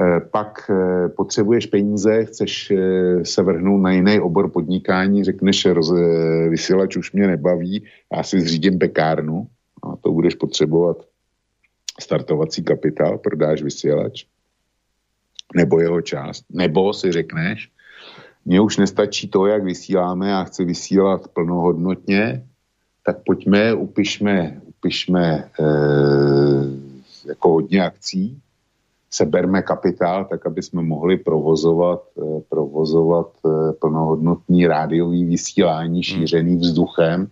E, 0.00 0.20
pak 0.20 0.70
e, 0.70 1.08
potřebuješ 1.08 1.66
peníze, 1.66 2.24
chceš 2.24 2.70
e, 2.70 2.76
se 3.24 3.42
vrhnout 3.42 3.82
na 3.82 3.92
jiný 3.92 4.20
obor 4.20 4.50
podnikání, 4.50 5.24
řekneš, 5.24 5.66
roz, 5.66 5.92
vysílač 6.48 6.96
už 6.96 7.12
mě 7.12 7.26
nebaví, 7.26 7.84
já 8.16 8.22
si 8.22 8.40
zřídím 8.40 8.78
pekárnu 8.78 9.46
a 9.82 9.96
to 9.96 10.12
budeš 10.12 10.34
potřebovat 10.34 10.96
startovací 12.00 12.62
kapitál, 12.62 13.18
prodáš 13.18 13.62
vysílač. 13.62 14.24
nebo 15.56 15.80
jeho 15.80 16.00
část. 16.00 16.44
Nebo 16.50 16.92
si 16.92 17.12
řekneš, 17.12 17.70
mně 18.44 18.60
už 18.60 18.76
nestačí 18.76 19.28
to, 19.28 19.46
jak 19.46 19.64
vysíláme 19.64 20.34
a 20.34 20.44
chci 20.44 20.64
vysílat 20.64 21.28
plnohodnotně, 21.28 22.46
tak 23.06 23.16
pojďme, 23.26 23.74
upišme, 23.74 24.60
upišme 24.64 25.24
e, 25.28 25.64
jako 27.28 27.48
hodně 27.48 27.84
akcí, 27.84 28.40
seberme 29.10 29.62
kapitál, 29.62 30.24
tak 30.24 30.46
aby 30.46 30.62
jsme 30.62 30.82
mohli 30.82 31.16
provozovat, 31.16 32.02
e, 32.18 32.40
provozovat 32.48 33.30
e, 33.46 33.72
plnohodnotný 33.72 34.66
rádiový 34.66 35.24
vysílání 35.24 36.02
šířený 36.02 36.56
vzduchem 36.56 37.30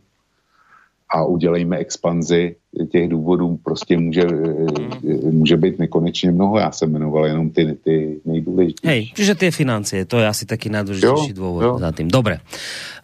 a 1.10 1.24
udělejme 1.24 1.76
expanzi 1.76 2.56
těch 2.86 3.08
důvodů 3.08 3.58
prostě 3.64 3.98
může, 3.98 4.22
eh, 4.22 5.30
může 5.30 5.56
být 5.56 5.78
nekonečně 5.78 6.30
mnoho. 6.30 6.58
Já 6.58 6.70
jsem 6.72 6.92
jmenoval 6.92 7.26
jenom 7.26 7.50
ty, 7.50 7.76
ty 7.84 8.20
nejdůležitější. 8.24 8.86
Hej, 8.86 9.02
čiže 9.16 9.34
tie 9.34 9.50
financie, 9.50 10.04
to 10.04 10.20
je 10.20 10.26
asi 10.28 10.44
taký 10.44 10.68
najdôležitejší 10.68 11.32
dôvod 11.32 11.62
jo. 11.64 11.72
za 11.80 11.90
tým. 11.96 12.12
Dobre. 12.12 12.44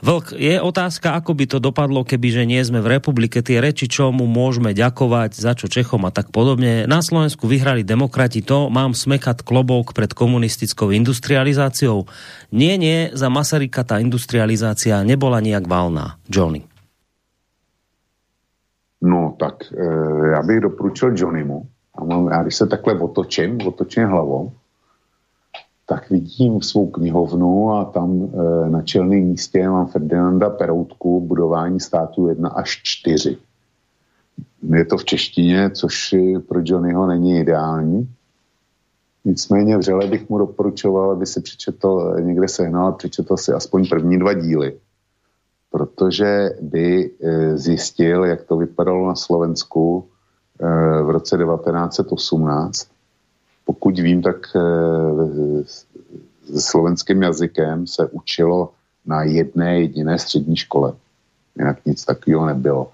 Vlk, 0.04 0.36
je 0.36 0.60
otázka, 0.60 1.16
ako 1.16 1.32
by 1.32 1.44
to 1.48 1.58
dopadlo, 1.64 2.04
keby 2.04 2.28
že 2.28 2.44
nie 2.44 2.60
sme 2.60 2.84
v 2.84 3.00
republike. 3.00 3.40
Tie 3.40 3.56
reči, 3.56 3.88
čo 3.88 4.12
mu 4.12 4.28
môžeme 4.28 4.76
ďakovať, 4.76 5.40
za 5.40 5.56
čo 5.56 5.64
Čechom 5.64 6.04
a 6.04 6.12
tak 6.12 6.28
podobne. 6.28 6.84
Na 6.84 7.00
Slovensku 7.00 7.48
vyhrali 7.48 7.88
demokrati 7.88 8.44
to, 8.44 8.68
mám 8.68 8.92
smekat 8.92 9.40
klobok 9.40 9.96
pred 9.96 10.12
komunistickou 10.12 10.92
industrializáciou. 10.92 12.04
Nie, 12.52 12.76
nie, 12.76 13.08
za 13.16 13.32
Masaryka 13.32 13.80
tá 13.80 13.96
industrializácia 13.96 15.00
nebola 15.00 15.40
nijak 15.40 15.64
valná. 15.64 16.20
Johnny. 16.28 16.73
No 19.04 19.36
tak 19.38 19.54
e, 19.72 19.84
já 20.28 20.42
bych 20.42 20.60
doporučil 20.60 21.12
Johnnymu. 21.16 21.66
A 21.94 22.34
já 22.34 22.42
když 22.42 22.56
se 22.56 22.66
takhle 22.66 23.00
otočím, 23.00 23.58
otočím 23.66 24.06
hlavou, 24.06 24.52
tak 25.86 26.10
vidím 26.10 26.62
svou 26.62 26.86
knihovnu 26.86 27.72
a 27.72 27.84
tam 27.84 28.22
e, 28.22 28.70
na 28.70 28.82
čelném 28.82 29.20
místě 29.20 29.68
mám 29.68 29.86
Ferdinanda 29.86 30.50
Peroutku 30.50 31.20
budování 31.20 31.80
státu 31.80 32.28
1 32.28 32.48
až 32.48 32.80
4. 32.82 33.38
Je 34.70 34.84
to 34.84 34.96
v 34.96 35.04
češtině, 35.04 35.70
což 35.70 36.14
pro 36.48 36.60
Johnnyho 36.64 37.06
není 37.06 37.38
ideální. 37.38 38.08
Nicméně 39.24 39.78
vřele 39.78 40.06
bych 40.06 40.28
mu 40.28 40.38
doporučoval, 40.38 41.10
aby 41.10 41.26
si 41.26 41.40
přečetl, 41.40 42.16
někde 42.20 42.48
sehnal 42.48 42.92
přečetl 42.92 43.36
si 43.36 43.52
aspoň 43.52 43.88
první 43.88 44.18
dva 44.18 44.32
díly 44.32 44.78
protože 45.74 46.50
by 46.60 47.10
eh, 47.10 47.58
zjistil, 47.58 48.24
jak 48.24 48.42
to 48.42 48.56
vypadalo 48.56 49.08
na 49.08 49.14
Slovensku 49.14 50.06
eh, 50.60 51.02
v 51.02 51.10
roce 51.10 51.36
1918. 51.38 52.88
Pokud 53.64 53.98
vím, 53.98 54.22
tak 54.22 54.36
eh, 54.54 54.60
se 56.46 56.60
slovenským 56.60 57.22
jazykem 57.22 57.86
se 57.86 58.06
učilo 58.06 58.70
na 59.06 59.22
jedné 59.22 59.80
jediné 59.80 60.18
střední 60.18 60.56
škole. 60.56 60.92
Jinak 61.58 61.86
nic 61.86 62.04
takového 62.04 62.46
nebylo. 62.46 62.92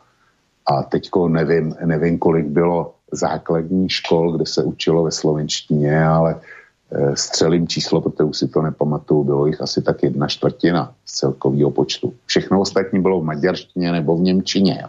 A 0.66 0.82
teďko 0.82 1.28
nevím, 1.28 1.76
nevím, 1.84 2.18
kolik 2.18 2.46
bylo 2.46 2.94
základních 3.12 3.92
škol, 3.92 4.32
kde 4.32 4.46
se 4.46 4.64
učilo 4.64 5.04
ve 5.04 5.10
slovenštině, 5.10 6.04
ale 6.04 6.40
střelím 7.14 7.68
číslo, 7.68 8.00
protože 8.00 8.24
už 8.24 8.38
si 8.38 8.48
to 8.48 8.62
nepamatuju, 8.62 9.24
bylo 9.24 9.46
jich 9.46 9.60
asi 9.60 9.82
tak 9.82 10.02
jedna 10.02 10.26
čtvrtina 10.26 10.94
z 11.04 11.12
celkového 11.12 11.70
počtu. 11.70 12.14
Všechno 12.26 12.60
ostatní 12.60 13.00
bylo 13.00 13.20
v 13.20 13.24
maďarštině 13.24 13.92
nebo 13.92 14.16
v 14.16 14.20
Němčině. 14.20 14.78
Jo. 14.82 14.88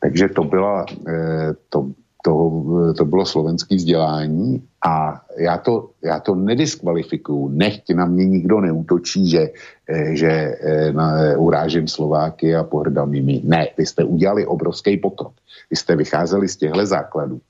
Takže 0.00 0.28
to, 0.28 0.44
byla, 0.44 0.86
eh, 1.08 1.54
to, 1.68 1.86
to, 2.24 2.62
to 2.98 3.04
bylo 3.04 3.26
slovenské 3.26 3.76
vzdělání 3.76 4.62
a 4.86 5.22
já 5.38 5.58
to, 5.58 5.90
já 6.04 6.20
to 6.20 6.34
nediskvalifikuju. 6.34 7.48
Nechť 7.48 7.90
na 7.94 8.06
mě 8.06 8.24
nikdo 8.24 8.60
neútočí, 8.60 9.30
že, 9.30 9.50
eh, 9.88 10.16
že 10.16 10.58
na, 10.92 11.38
urážím 11.38 11.88
Slováky 11.88 12.54
a 12.54 12.64
pohrdám 12.64 13.14
jimi. 13.14 13.40
Ne, 13.44 13.68
vy 13.78 13.86
jste 13.86 14.04
udělali 14.04 14.46
obrovský 14.46 14.96
pokrok. 14.96 15.32
Vy 15.70 15.76
jste 15.76 15.96
vycházeli 15.96 16.48
z 16.48 16.56
těchto 16.56 16.86
základů 16.86 17.40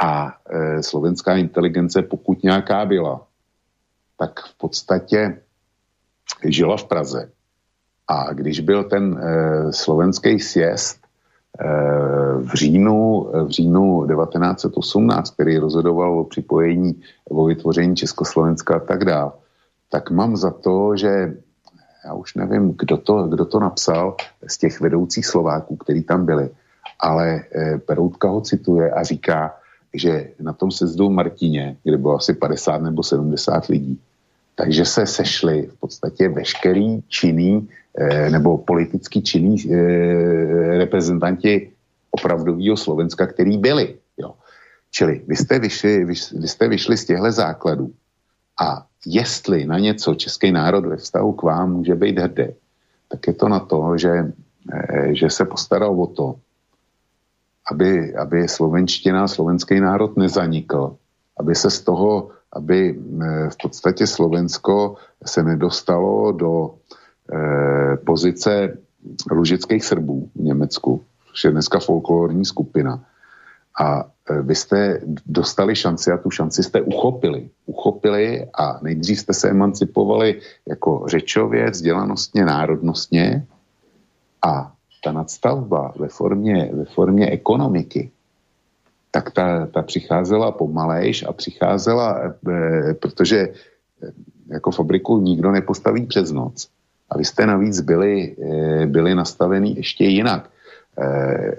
a 0.00 0.32
e, 0.50 0.82
slovenská 0.82 1.36
inteligence, 1.36 2.02
pokud 2.02 2.42
nějaká 2.42 2.84
byla, 2.84 3.26
tak 4.18 4.40
v 4.40 4.54
podstatě 4.58 5.40
žila 6.44 6.76
v 6.76 6.84
Praze. 6.84 7.30
A 8.08 8.32
když 8.32 8.60
byl 8.60 8.84
ten 8.84 9.18
e, 9.18 9.72
slovenský 9.72 10.40
sjezd 10.40 10.98
e, 11.04 11.66
v, 12.38 12.54
říjnu, 12.54 13.30
v 13.44 13.48
říjnu 13.48 14.06
1918, 14.06 15.30
který 15.30 15.58
rozhodoval 15.58 16.20
o 16.20 16.24
připojení, 16.24 17.02
o 17.28 17.44
vytvoření 17.44 17.96
Československa 17.96 18.76
a 18.76 18.80
tak 18.80 19.04
dále, 19.04 19.32
tak 19.90 20.10
mám 20.10 20.36
za 20.36 20.50
to, 20.50 20.96
že 20.96 21.34
já 22.04 22.14
už 22.14 22.34
nevím, 22.34 22.74
kdo 22.78 22.96
to, 22.96 23.22
kdo 23.22 23.44
to 23.44 23.60
napsal 23.60 24.16
z 24.46 24.58
těch 24.58 24.80
vedoucích 24.80 25.26
Slováků, 25.26 25.76
kteří 25.76 26.02
tam 26.02 26.26
byli, 26.26 26.50
ale 27.00 27.44
e, 27.54 27.78
Peroutka 27.78 28.28
ho 28.28 28.40
cituje 28.40 28.90
a 28.90 29.02
říká, 29.02 29.59
že 29.94 30.30
na 30.40 30.52
tom 30.52 30.70
sezdu 30.70 31.08
v 31.08 31.12
Martině, 31.12 31.76
kde 31.84 31.96
bylo 31.96 32.16
asi 32.16 32.34
50 32.34 32.82
nebo 32.82 33.02
70 33.02 33.66
lidí, 33.66 34.00
takže 34.54 34.84
se 34.84 35.06
sešli 35.06 35.66
v 35.66 35.80
podstatě 35.80 36.28
veškerý 36.28 37.02
činný 37.08 37.68
eh, 37.98 38.30
nebo 38.30 38.58
politicky 38.58 39.22
činný 39.22 39.56
eh, 39.56 40.78
reprezentanti 40.78 41.70
opravdového 42.10 42.76
Slovenska, 42.76 43.26
který 43.26 43.58
byli. 43.58 43.96
Jo. 44.18 44.34
Čili 44.90 45.22
vy 45.26 45.36
jste, 45.36 45.58
vyšli, 45.58 46.04
vy, 46.04 46.14
vy 46.14 46.48
jste 46.48 46.68
vyšli 46.68 46.96
z 46.96 47.04
těchto 47.04 47.32
základů 47.32 47.92
a 48.60 48.86
jestli 49.06 49.66
na 49.66 49.78
něco 49.78 50.14
český 50.14 50.52
národ 50.52 50.86
ve 50.86 50.96
vztahu 50.96 51.32
k 51.32 51.42
vám 51.42 51.72
může 51.72 51.94
být 51.94 52.18
hrdý, 52.18 52.52
tak 53.08 53.26
je 53.26 53.32
to 53.32 53.48
na 53.48 53.60
to, 53.60 53.96
že, 53.96 54.32
eh, 54.72 55.14
že 55.14 55.30
se 55.30 55.44
postaral 55.44 56.02
o 56.02 56.06
to, 56.06 56.34
aby, 57.70 58.14
aby 58.14 58.48
slovenština, 58.48 59.28
slovenský 59.28 59.80
národ 59.80 60.16
nezanikl, 60.16 60.96
aby 61.38 61.54
se 61.54 61.70
z 61.70 61.80
toho, 61.80 62.30
aby 62.52 62.98
v 63.50 63.56
podstatě 63.62 64.06
Slovensko 64.06 64.96
se 65.26 65.42
nedostalo 65.42 66.32
do 66.32 66.74
eh, 67.32 67.96
pozice 67.96 68.78
lužických 69.30 69.84
Srbů 69.84 70.30
v 70.34 70.40
Německu, 70.40 71.04
což 71.30 71.44
je 71.44 71.50
dneska 71.50 71.78
folklorní 71.78 72.44
skupina. 72.44 73.04
A 73.80 74.04
eh, 74.04 74.42
vy 74.42 74.54
jste 74.54 75.00
dostali 75.26 75.76
šanci 75.76 76.10
a 76.10 76.18
tu 76.18 76.30
šanci 76.30 76.62
jste 76.62 76.82
uchopili. 76.82 77.50
Uchopili 77.66 78.46
a 78.54 78.80
nejdřív 78.82 79.18
jste 79.18 79.32
se 79.32 79.50
emancipovali 79.50 80.40
jako 80.68 81.04
řečově, 81.06 81.70
vzdělanostně, 81.70 82.44
národnostně 82.44 83.46
a 84.42 84.72
ta 85.00 85.12
nadstavba 85.12 85.92
ve 85.98 86.08
formě, 86.08 86.70
ve 86.72 86.84
formě 86.84 87.30
ekonomiky, 87.30 88.10
tak 89.10 89.30
ta, 89.30 89.66
ta 89.66 89.82
přicházela 89.82 90.52
pomalejš 90.52 91.24
a 91.28 91.32
přicházela, 91.32 92.20
e, 92.24 92.94
protože 92.94 93.38
e, 93.38 93.52
jako 94.48 94.70
fabriku 94.70 95.18
nikdo 95.18 95.50
nepostaví 95.50 96.06
přes 96.06 96.32
noc. 96.32 96.68
A 97.10 97.18
vy 97.18 97.24
jste 97.24 97.46
navíc 97.46 97.80
byli, 97.80 98.36
e, 98.42 98.86
byli 98.86 99.14
nastavený 99.14 99.76
ještě 99.76 100.04
jinak. 100.04 100.50
E, 100.98 101.06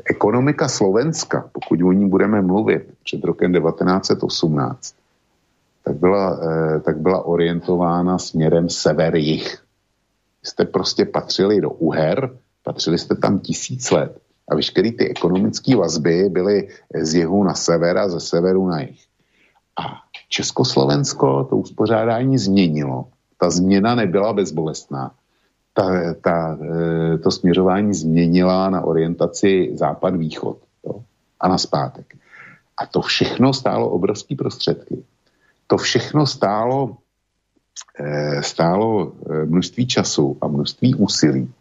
ekonomika 0.06 0.68
Slovenska, 0.68 1.50
pokud 1.52 1.82
o 1.82 1.92
ní 1.92 2.10
budeme 2.10 2.42
mluvit 2.42 2.94
před 3.04 3.24
rokem 3.24 3.54
1918, 3.54 4.96
tak 5.84 5.96
byla, 5.96 6.40
e, 6.44 6.80
tak 6.80 6.98
byla 6.98 7.26
orientována 7.26 8.18
směrem 8.18 8.70
sever-jih. 8.70 9.58
Jste 10.44 10.66
prostě 10.66 11.06
patřili 11.06 11.62
do 11.62 11.70
Uher, 11.70 12.38
Patřili 12.64 12.98
jste 12.98 13.16
tam 13.16 13.40
tisíc 13.40 13.92
let 13.92 14.22
a 14.52 14.56
veškeré 14.56 14.92
ty 14.92 15.10
ekonomické 15.10 15.76
vazby 15.76 16.30
byly 16.30 16.68
z 17.02 17.14
jihu 17.14 17.44
na 17.44 17.54
sever 17.54 17.98
a 17.98 18.10
ze 18.10 18.20
severu 18.20 18.68
na 18.68 18.82
jih. 18.82 19.06
A 19.80 19.84
Československo 20.30 21.44
to 21.44 21.58
uspořádání 21.58 22.38
změnilo. 22.38 23.06
Ta 23.38 23.50
změna 23.50 23.96
nebyla 23.96 24.34
bezbolestná. 24.34 25.12
Ta, 25.74 26.14
ta, 26.14 26.58
e, 26.62 27.18
to 27.18 27.32
směřování 27.32 27.94
změnila 27.94 28.70
na 28.70 28.82
orientaci 28.82 29.72
západ-východ 29.74 30.58
a 31.40 31.48
na 31.48 31.58
zpátek. 31.58 32.16
A 32.78 32.86
to 32.86 33.02
všechno 33.02 33.54
stálo 33.54 33.90
obrovské 33.90 34.36
prostředky. 34.36 35.04
To 35.68 35.78
všechno 35.78 36.28
stálo, 36.28 36.98
e, 38.00 38.44
stálo 38.44 39.12
e, 39.12 39.46
množství 39.46 39.88
času 39.88 40.38
a 40.42 40.48
množství 40.48 40.96
úsilí. 40.96 41.54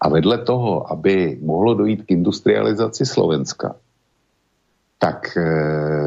A 0.00 0.08
vedle 0.08 0.38
toho, 0.38 0.92
aby 0.92 1.38
mohlo 1.42 1.74
dojít 1.74 2.02
k 2.02 2.10
industrializaci 2.10 3.06
Slovenska, 3.06 3.74
tak 4.98 5.36
e, 5.36 5.44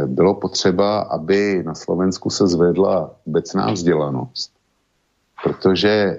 bylo 0.08 0.34
potřeba, 0.34 1.00
aby 1.00 1.64
na 1.66 1.76
Slovensku 1.76 2.30
se 2.30 2.48
zvedla 2.48 3.12
obecná 3.28 3.72
vzdělanost. 3.72 4.52
Protože 5.44 5.90
e, 5.90 6.18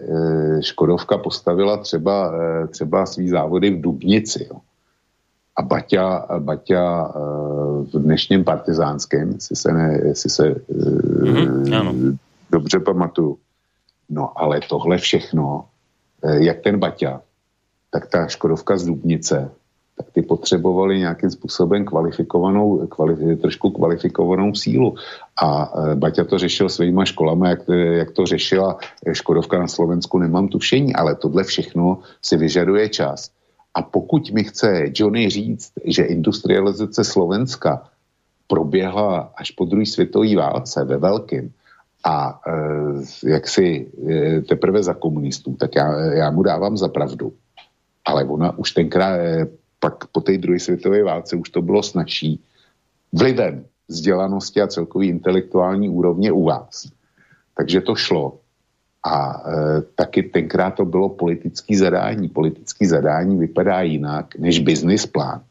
Škodovka 0.63 1.19
postavila 1.19 1.77
třeba, 1.77 2.33
e, 2.35 2.67
třeba 2.67 3.07
svý 3.07 3.29
závody 3.29 3.71
v 3.71 3.81
Dubnici. 3.81 4.47
Jo. 4.51 4.61
A 5.57 5.63
Baťa, 5.63 6.27
Baťa 6.39 7.13
v 7.83 7.99
dnešním 7.99 8.45
partizánském, 8.45 9.33
jestli 9.33 9.57
se, 9.57 9.73
ne, 9.73 10.01
jestli 10.05 10.31
se 10.31 10.55
mm-hmm, 10.71 12.17
dobře 12.51 12.81
pamatuju. 12.81 13.39
No 14.11 14.39
ale 14.39 14.61
tohle 14.69 14.99
všechno, 14.99 15.65
jak 16.23 16.61
ten 16.61 16.79
Baťa, 16.79 17.21
tak 17.91 18.07
ta 18.07 18.27
Škodovka 18.27 18.77
z 18.77 18.85
Dubnice, 18.85 19.51
tak 19.99 20.07
ty 20.13 20.23
potřebovali 20.23 20.99
nějakým 20.99 21.31
způsobem 21.31 21.85
kvalifikovanou, 21.85 22.87
kvali, 22.87 23.37
trošku 23.37 23.71
kvalifikovanou 23.71 24.55
sílu. 24.55 24.95
A 25.43 25.73
e, 25.93 25.95
Baťa 25.95 26.25
to 26.25 26.39
řešil 26.39 26.69
svýma 26.69 27.05
školama, 27.05 27.49
jak, 27.49 27.69
jak 27.69 28.11
to 28.11 28.27
řešila 28.27 28.79
Škodovka 29.13 29.59
na 29.59 29.67
Slovensku, 29.67 30.19
nemám 30.19 30.49
tušení, 30.49 30.95
ale 30.95 31.15
tohle 31.15 31.45
všechno 31.45 31.99
si 32.23 32.37
vyžaduje 32.37 32.89
čas. 32.89 33.31
A 33.75 33.83
pokud 33.83 34.31
mi 34.31 34.45
chce 34.45 34.85
Johnny 34.95 35.31
říct, 35.31 35.73
že 35.85 36.03
industrializace 36.03 37.05
Slovenska 37.05 37.83
proběhla 38.47 39.33
až 39.37 39.51
po 39.51 39.65
druhé 39.65 39.87
světové 39.87 40.37
válce 40.37 40.85
ve 40.85 40.97
velkém 40.97 41.51
a 42.05 42.41
e, 42.47 42.53
jak 43.29 43.49
si 43.49 43.87
e, 44.09 44.41
teprve 44.43 44.83
za 44.83 44.95
komunistů, 44.95 45.57
tak 45.59 45.77
já, 45.77 46.01
já 46.01 46.31
mu 46.31 46.43
dávám 46.43 46.77
za 46.77 46.89
pravdu. 46.89 47.33
Ale 48.09 48.25
ona 48.25 48.59
už 48.59 48.73
tenkrát, 48.73 49.21
e, 49.21 49.47
pak 49.81 50.09
po 50.09 50.21
té 50.21 50.39
druhé 50.39 50.59
světové 50.59 51.05
válce 51.05 51.37
už 51.37 51.51
to 51.51 51.63
bylo 51.63 51.83
snažší 51.83 52.41
vlivem 53.13 53.65
vzdělanosti 53.89 54.61
a 54.61 54.67
celkový 54.67 55.09
intelektuální 55.09 55.89
úrovně 55.89 56.33
u 56.33 56.45
vás. 56.45 56.89
Takže 57.57 57.81
to 57.81 57.95
šlo. 57.95 58.41
A 59.05 59.43
e, 59.45 59.83
taky 59.95 60.23
tenkrát 60.23 60.71
to 60.71 60.85
bylo 60.85 61.09
politický 61.09 61.77
zadání. 61.77 62.29
Politický 62.29 62.87
zadání 62.87 63.37
vypadá 63.39 63.81
jinak 63.83 64.39
než 64.39 64.59
business 64.59 65.07
plán. 65.07 65.45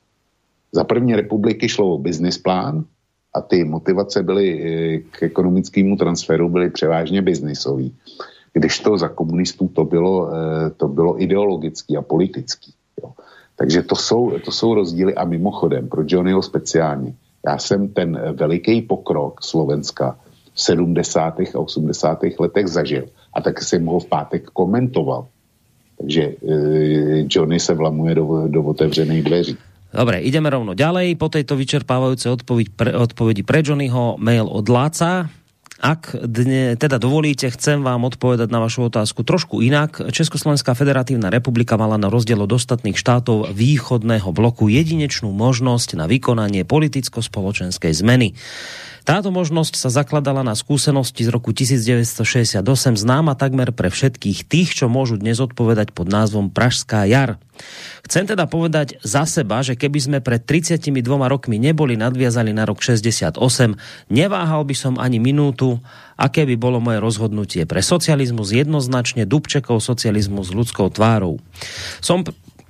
Za 0.72 0.84
první 0.84 1.16
republiky 1.16 1.70
šlo 1.70 1.94
o 1.94 1.98
business 1.98 2.38
plán 2.38 2.86
a 3.34 3.42
ty 3.42 3.64
motivace 3.64 4.24
byly 4.24 4.48
e, 4.50 5.00
k 5.00 5.24
ekonomickému 5.24 5.96
transferu 5.96 6.50
byly 6.50 6.70
převážně 6.70 7.22
biznisový. 7.22 7.96
Když 8.58 8.80
to 8.80 8.98
za 8.98 9.10
komunistů 9.10 9.68
to 9.68 9.86
bylo, 9.86 10.30
e, 10.34 10.70
to 10.70 10.88
bylo 10.88 11.22
ideologický 11.22 11.98
a 11.98 12.02
politický. 12.02 12.74
Jo. 13.04 13.14
Takže 13.56 13.82
to 13.82 13.96
jsou, 13.96 14.34
to 14.46 14.52
jsou 14.52 14.74
rozdíly 14.74 15.16
a 15.16 15.26
mimochodem 15.26 15.90
pro 15.90 16.04
Johnnyho 16.08 16.42
speciálně. 16.42 17.14
Já 17.46 17.58
jsem 17.58 17.88
ten 17.88 18.18
veliký 18.34 18.82
pokrok 18.82 19.44
Slovenska 19.44 20.18
v 20.54 20.62
70. 20.62 21.40
a 21.40 21.60
80. 21.60 22.20
letech 22.40 22.68
zažil 22.68 23.06
a 23.34 23.42
tak 23.42 23.62
jsem 23.62 23.86
ho 23.86 24.00
v 24.00 24.06
pátek 24.06 24.50
komentoval. 24.50 25.28
Takže 25.98 26.22
e, 26.22 26.34
Johnny 27.30 27.60
se 27.60 27.74
vlamuje 27.74 28.16
do, 28.16 28.48
do 28.48 28.64
otevřených 28.64 29.24
dveří. 29.24 29.58
Dobre, 29.88 30.20
ideme 30.20 30.52
rovno 30.52 30.76
ďalej. 30.76 31.16
Po 31.16 31.32
tejto 31.32 31.56
vyčerpávajúcej 31.56 32.30
odpovedi 32.36 32.70
pre, 32.70 32.92
odpovedi 32.92 33.42
pre 33.42 33.64
Johnnyho 33.64 34.20
mail 34.20 34.46
od 34.46 34.68
Láca. 34.68 35.32
Ak 35.78 36.18
dne, 36.18 36.74
teda 36.74 36.98
dovolíte, 36.98 37.54
chcem 37.54 37.86
vám 37.86 38.10
odpovedať 38.10 38.50
na 38.50 38.58
vašu 38.58 38.90
otázku 38.90 39.22
trošku 39.22 39.62
inak. 39.62 40.10
Československá 40.10 40.74
federatívna 40.74 41.30
republika 41.30 41.78
mala 41.78 42.02
na 42.02 42.10
rozdiel 42.10 42.42
od 42.42 42.50
ostatných 42.50 42.98
štátov 42.98 43.54
východného 43.54 44.26
bloku 44.34 44.74
jedinečnú 44.74 45.30
možnosť 45.30 46.02
na 46.02 46.10
vykonanie 46.10 46.66
politicko-spoločenskej 46.66 47.94
zmeny. 47.94 48.34
Táto 49.08 49.32
možnosť 49.32 49.80
sa 49.80 49.88
zakladala 49.88 50.44
na 50.44 50.52
skúsenosti 50.52 51.24
z 51.24 51.32
roku 51.32 51.56
1968, 51.56 52.60
známa 53.00 53.40
takmer 53.40 53.72
pre 53.72 53.88
všetkých 53.88 54.44
tých, 54.44 54.76
čo 54.76 54.92
môžu 54.92 55.16
dnes 55.16 55.40
odpovedať 55.40 55.96
pod 55.96 56.12
názvom 56.12 56.52
Pražská 56.52 57.08
jar. 57.08 57.40
Chcem 58.04 58.28
teda 58.28 58.52
povedať 58.52 59.00
za 59.08 59.24
seba, 59.24 59.64
že 59.64 59.80
keby 59.80 60.00
sme 60.04 60.18
pred 60.20 60.44
32 60.44 60.92
rokmi 61.08 61.56
neboli 61.56 61.96
nadviazali 61.96 62.52
na 62.52 62.68
rok 62.68 62.84
68, 62.84 63.40
neváhal 64.12 64.68
by 64.68 64.76
som 64.76 65.00
ani 65.00 65.24
minútu, 65.24 65.80
aké 66.20 66.44
by 66.44 66.60
bolo 66.60 66.84
moje 66.84 67.00
rozhodnutie 67.00 67.64
pre 67.64 67.80
socializmus 67.80 68.52
jednoznačne 68.52 69.24
Dubčekov 69.24 69.80
socializmus 69.80 70.52
s 70.52 70.56
ľudskou 70.56 70.92
tvárou. 70.92 71.40
Som 72.04 72.28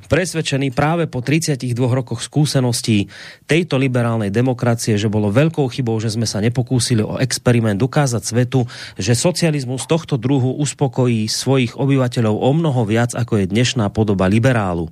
presvedčený 0.08 0.74
práve 0.74 1.06
po 1.06 1.22
32 1.22 1.76
rokoch 1.76 2.24
skúseností 2.24 3.12
tejto 3.46 3.78
liberálnej 3.78 4.34
demokracie, 4.34 4.98
že 4.98 5.12
bolo 5.12 5.30
veľkou 5.30 5.68
chybou, 5.70 6.00
že 6.02 6.16
sme 6.16 6.26
sa 6.26 6.42
nepokúsili 6.42 7.04
o 7.04 7.20
experiment 7.20 7.78
ukázať 7.78 8.24
svetu, 8.24 8.66
že 8.96 9.14
socializmus 9.14 9.86
tohto 9.86 10.18
druhu 10.18 10.58
uspokojí 10.58 11.30
svojich 11.30 11.76
obyvateľov 11.78 12.36
o 12.36 12.52
mnoho 12.56 12.82
viac, 12.88 13.14
ako 13.14 13.44
je 13.44 13.52
dnešná 13.52 13.92
podoba 13.94 14.26
liberálu. 14.32 14.90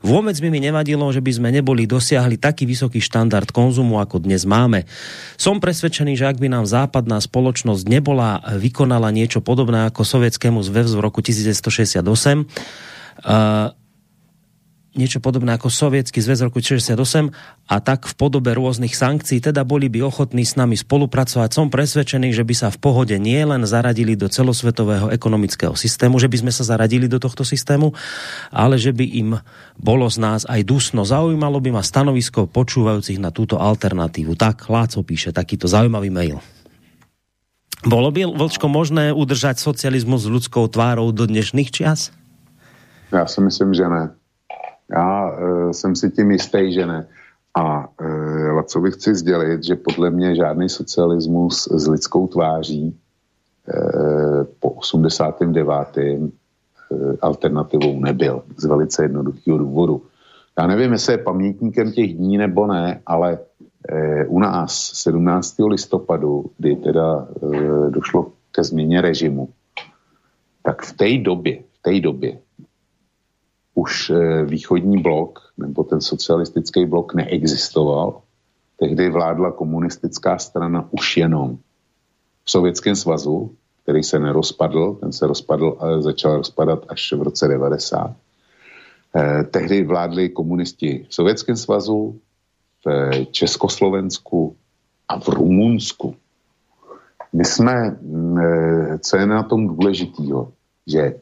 Vôbec 0.00 0.34
by 0.40 0.48
mi 0.50 0.60
nevadilo, 0.64 1.06
že 1.12 1.22
by 1.22 1.32
sme 1.36 1.48
neboli 1.54 1.84
dosiahli 1.86 2.40
taký 2.40 2.66
vysoký 2.66 2.98
štandard 2.98 3.48
konzumu, 3.54 4.02
ako 4.02 4.24
dnes 4.24 4.42
máme. 4.48 4.88
Som 5.38 5.62
presvedčený, 5.62 6.18
že 6.18 6.26
ak 6.26 6.40
by 6.40 6.48
nám 6.50 6.64
západná 6.64 7.20
spoločnosť 7.20 7.84
nebola 7.86 8.40
vykonala 8.56 9.12
niečo 9.12 9.44
podobné 9.44 9.86
ako 9.88 10.02
sovietskému 10.02 10.64
zväzu 10.64 10.98
v 10.98 11.04
roku 11.04 11.20
1968, 11.20 12.02
uh, 12.02 13.72
niečo 14.96 15.20
podobné 15.20 15.54
ako 15.54 15.68
Sovietský 15.68 16.24
zväz 16.24 16.44
roku 16.44 16.58
68 16.58 16.96
a 17.68 17.76
tak 17.84 18.08
v 18.08 18.14
podobe 18.16 18.52
rôznych 18.56 18.96
sankcií, 18.96 19.44
teda 19.44 19.62
boli 19.62 19.86
by 19.92 20.02
ochotní 20.02 20.42
s 20.42 20.56
nami 20.56 20.74
spolupracovať. 20.74 21.52
Som 21.52 21.68
presvedčený, 21.68 22.32
že 22.32 22.42
by 22.42 22.54
sa 22.56 22.68
v 22.72 22.80
pohode 22.80 23.16
nie 23.20 23.38
len 23.44 23.62
zaradili 23.68 24.16
do 24.16 24.26
celosvetového 24.26 25.12
ekonomického 25.12 25.76
systému, 25.76 26.16
že 26.16 26.26
by 26.26 26.48
sme 26.48 26.52
sa 26.52 26.64
zaradili 26.64 27.06
do 27.06 27.20
tohto 27.20 27.44
systému, 27.44 27.92
ale 28.50 28.80
že 28.80 28.90
by 28.90 29.04
im 29.04 29.30
bolo 29.76 30.08
z 30.08 30.16
nás 30.18 30.42
aj 30.48 30.64
dusno. 30.64 31.04
Zaujímalo 31.04 31.60
by 31.60 31.76
ma 31.76 31.82
stanovisko 31.84 32.48
počúvajúcich 32.48 33.20
na 33.20 33.30
túto 33.30 33.60
alternatívu. 33.60 34.34
Tak 34.34 34.66
Láco 34.72 35.04
píše 35.06 35.30
takýto 35.30 35.70
zaujímavý 35.70 36.10
mail. 36.10 36.40
Bolo 37.86 38.10
by, 38.10 38.26
Vlčko, 38.34 38.66
možné 38.66 39.14
udržať 39.14 39.62
socializmus 39.62 40.26
s 40.26 40.32
ľudskou 40.32 40.66
tvárou 40.66 41.14
do 41.14 41.28
dnešných 41.28 41.70
čias? 41.70 42.10
Já 43.12 43.26
si 43.26 43.40
myslím, 43.40 43.74
že 43.74 43.88
ne. 43.88 44.10
Já 44.92 45.30
e, 45.30 45.72
jsem 45.74 45.96
si 45.96 46.10
tím 46.10 46.30
jistý, 46.30 46.72
že 46.72 46.86
ne. 46.86 47.06
A 47.54 47.88
e, 48.76 48.80
bych 48.80 48.94
chci 48.94 49.14
sdělit, 49.14 49.64
že 49.64 49.76
podle 49.76 50.10
mě 50.10 50.34
žádný 50.34 50.68
socialismus 50.68 51.68
s 51.72 51.88
lidskou 51.88 52.26
tváří 52.26 52.86
e, 52.86 52.94
po 54.60 54.70
89. 54.70 55.98
E, 55.98 56.28
alternativou 57.20 58.00
nebyl. 58.00 58.42
Z 58.56 58.64
velice 58.64 59.04
jednoduchého 59.04 59.58
důvodu. 59.58 60.02
Já 60.58 60.66
nevím, 60.66 60.92
jestli 60.92 61.12
je 61.12 61.18
pamětníkem 61.18 61.92
těch 61.92 62.14
dní 62.14 62.38
nebo 62.38 62.66
ne, 62.66 63.00
ale 63.06 63.38
e, 63.88 64.24
u 64.24 64.38
nás 64.38 64.90
17. 64.94 65.54
listopadu, 65.68 66.50
kdy 66.58 66.76
teda 66.76 67.28
e, 67.28 67.90
došlo 67.90 68.32
ke 68.52 68.64
změně 68.64 69.00
režimu, 69.00 69.48
tak 70.62 70.82
v 70.82 70.92
té 70.92 71.18
době, 71.18 71.58
v 71.58 71.82
té 71.82 72.00
době 72.00 72.38
už 73.76 74.10
eh, 74.10 74.44
východní 74.44 75.02
blok 75.02 75.52
nebo 75.56 75.84
ten 75.84 76.00
socialistický 76.00 76.86
blok 76.86 77.14
neexistoval. 77.14 78.20
Tehdy 78.76 79.10
vládla 79.10 79.52
komunistická 79.52 80.38
strana 80.38 80.88
už 80.90 81.16
jenom 81.16 81.58
v 82.44 82.50
Sovětském 82.50 82.96
svazu, 82.96 83.54
který 83.82 84.02
se 84.02 84.18
nerozpadl, 84.18 84.94
ten 84.94 85.12
se 85.12 85.26
rozpadl 85.26 85.76
a 85.80 86.00
začal 86.00 86.36
rozpadat 86.36 86.84
až 86.88 87.12
v 87.12 87.22
roce 87.22 87.48
90. 87.48 88.16
Eh, 89.16 89.44
tehdy 89.44 89.84
vládli 89.84 90.28
komunisti 90.28 91.06
v 91.08 91.14
Sovětském 91.14 91.56
svazu, 91.56 92.20
v 92.86 93.10
Československu 93.30 94.56
a 95.08 95.20
v 95.20 95.28
Rumunsku. 95.28 96.16
My 97.32 97.44
jsme, 97.44 97.98
eh, 98.40 98.98
co 98.98 99.16
je 99.16 99.26
na 99.26 99.42
tom 99.42 99.66
důležitého, 99.66 100.52
že 100.86 101.14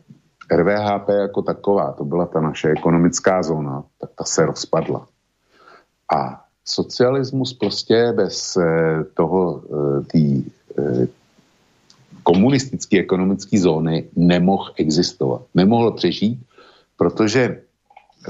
RVHP 0.53 1.09
jako 1.09 1.43
taková, 1.43 1.93
to 1.93 2.05
byla 2.05 2.27
ta 2.27 2.41
naše 2.41 2.69
ekonomická 2.69 3.43
zóna, 3.43 3.85
tak 4.01 4.11
ta 4.19 4.25
se 4.25 4.47
rozpadla. 4.47 5.09
A 6.15 6.45
socialismus 6.65 7.53
prostě 7.53 8.13
bez 8.17 8.57
eh, 8.57 9.05
toho, 9.15 9.63
eh, 9.65 10.05
tý 10.05 10.45
eh, 10.79 11.07
komunistické 12.23 13.01
ekonomické 13.01 13.61
zóny 13.61 14.09
nemohl 14.17 14.73
existovat. 14.77 15.43
Nemohl 15.55 15.93
přežít, 15.93 16.41
protože 16.97 17.64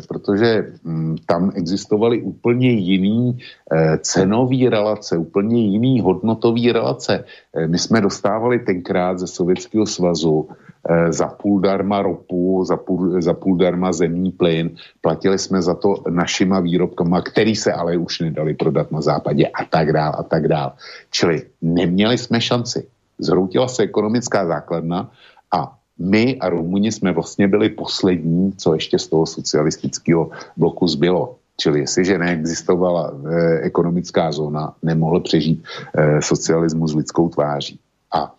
protože 0.09 0.73
hm, 0.85 1.17
tam 1.27 1.53
existovaly 1.55 2.23
úplně 2.23 2.71
jiný 2.71 3.39
eh, 3.73 3.99
cenový 3.99 4.69
relace, 4.69 5.19
úplně 5.19 5.67
jiný 5.67 6.01
hodnotový 6.01 6.73
relace. 6.73 7.25
Eh, 7.55 7.67
my 7.67 7.79
jsme 7.79 8.01
dostávali 8.01 8.59
tenkrát 8.59 9.19
ze 9.19 9.27
Sovětského 9.27 9.87
svazu 9.87 10.49
Eh, 10.85 11.13
za 11.13 11.27
půl 11.29 11.61
darma 11.61 12.03
ropu, 12.03 12.65
za 12.65 12.77
půl, 12.77 13.23
za 13.23 13.35
půl 13.35 13.57
darma 13.57 13.93
zemní 13.93 14.33
plyn. 14.33 14.77
Platili 15.01 15.39
jsme 15.39 15.63
za 15.63 15.75
to 15.75 15.95
našima 16.11 16.61
výrobkama, 16.61 17.23
který 17.23 17.57
se 17.57 17.73
ale 17.73 17.97
už 17.97 18.21
nedali 18.21 18.55
prodat 18.55 18.93
na 18.93 19.01
západě 19.01 19.49
a 19.49 19.65
tak 19.65 19.93
dál 19.93 20.13
a 20.19 20.23
tak 20.23 20.49
dál. 20.49 20.73
Čili 21.11 21.43
neměli 21.63 22.19
jsme 22.19 22.41
šanci. 22.41 22.87
Zhroutila 23.19 23.69
se 23.69 23.83
ekonomická 23.83 24.47
základna 24.47 25.11
a 25.53 25.73
my 25.99 26.37
a 26.41 26.49
Rumuni 26.49 26.93
jsme 26.93 27.13
vlastně 27.13 27.49
byli 27.49 27.69
poslední, 27.69 28.53
co 28.53 28.75
ještě 28.75 28.99
z 28.99 29.09
toho 29.09 29.27
socialistického 29.27 30.31
bloku 30.57 30.89
zbylo. 30.89 31.37
Čili 31.57 31.81
jestliže 31.81 32.19
neexistovala 32.19 33.15
eh, 33.15 33.59
ekonomická 33.61 34.33
zóna, 34.33 34.75
nemohl 34.83 35.21
přežít 35.21 35.65
eh, 35.95 36.23
socialismus 36.23 36.91
s 36.91 36.95
lidskou 36.95 37.29
tváří. 37.29 37.79
A 38.15 38.35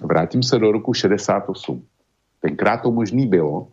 vrátím 0.00 0.42
se 0.42 0.58
do 0.58 0.72
roku 0.72 0.94
68. 0.94 1.82
Tenkrát 2.42 2.82
to 2.82 2.90
možný 2.90 3.26
bylo, 3.26 3.68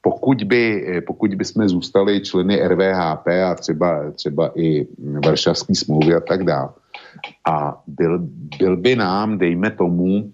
pokud 0.00 0.44
by, 0.44 0.86
eh, 0.86 1.00
pokud 1.00 1.34
by 1.34 1.44
jsme 1.44 1.68
zůstali 1.68 2.20
členy 2.20 2.68
RVHP 2.68 3.26
a 3.26 3.54
třeba, 3.54 4.10
třeba 4.10 4.52
i 4.54 4.86
Varšavský 5.24 5.74
smlouvy 5.74 6.14
a 6.14 6.20
tak 6.20 6.44
dále. 6.44 6.68
A 7.48 7.82
byl, 7.86 8.18
byl 8.58 8.76
by 8.76 8.96
nám, 8.96 9.38
dejme 9.38 9.70
tomu, 9.70 10.30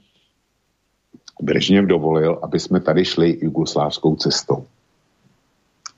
Brežněv 1.43 1.84
dovolil, 1.84 2.39
aby 2.43 2.61
jsme 2.61 2.80
tady 2.80 3.05
šli 3.05 3.39
jugoslávskou 3.43 4.16
cestou. 4.16 4.64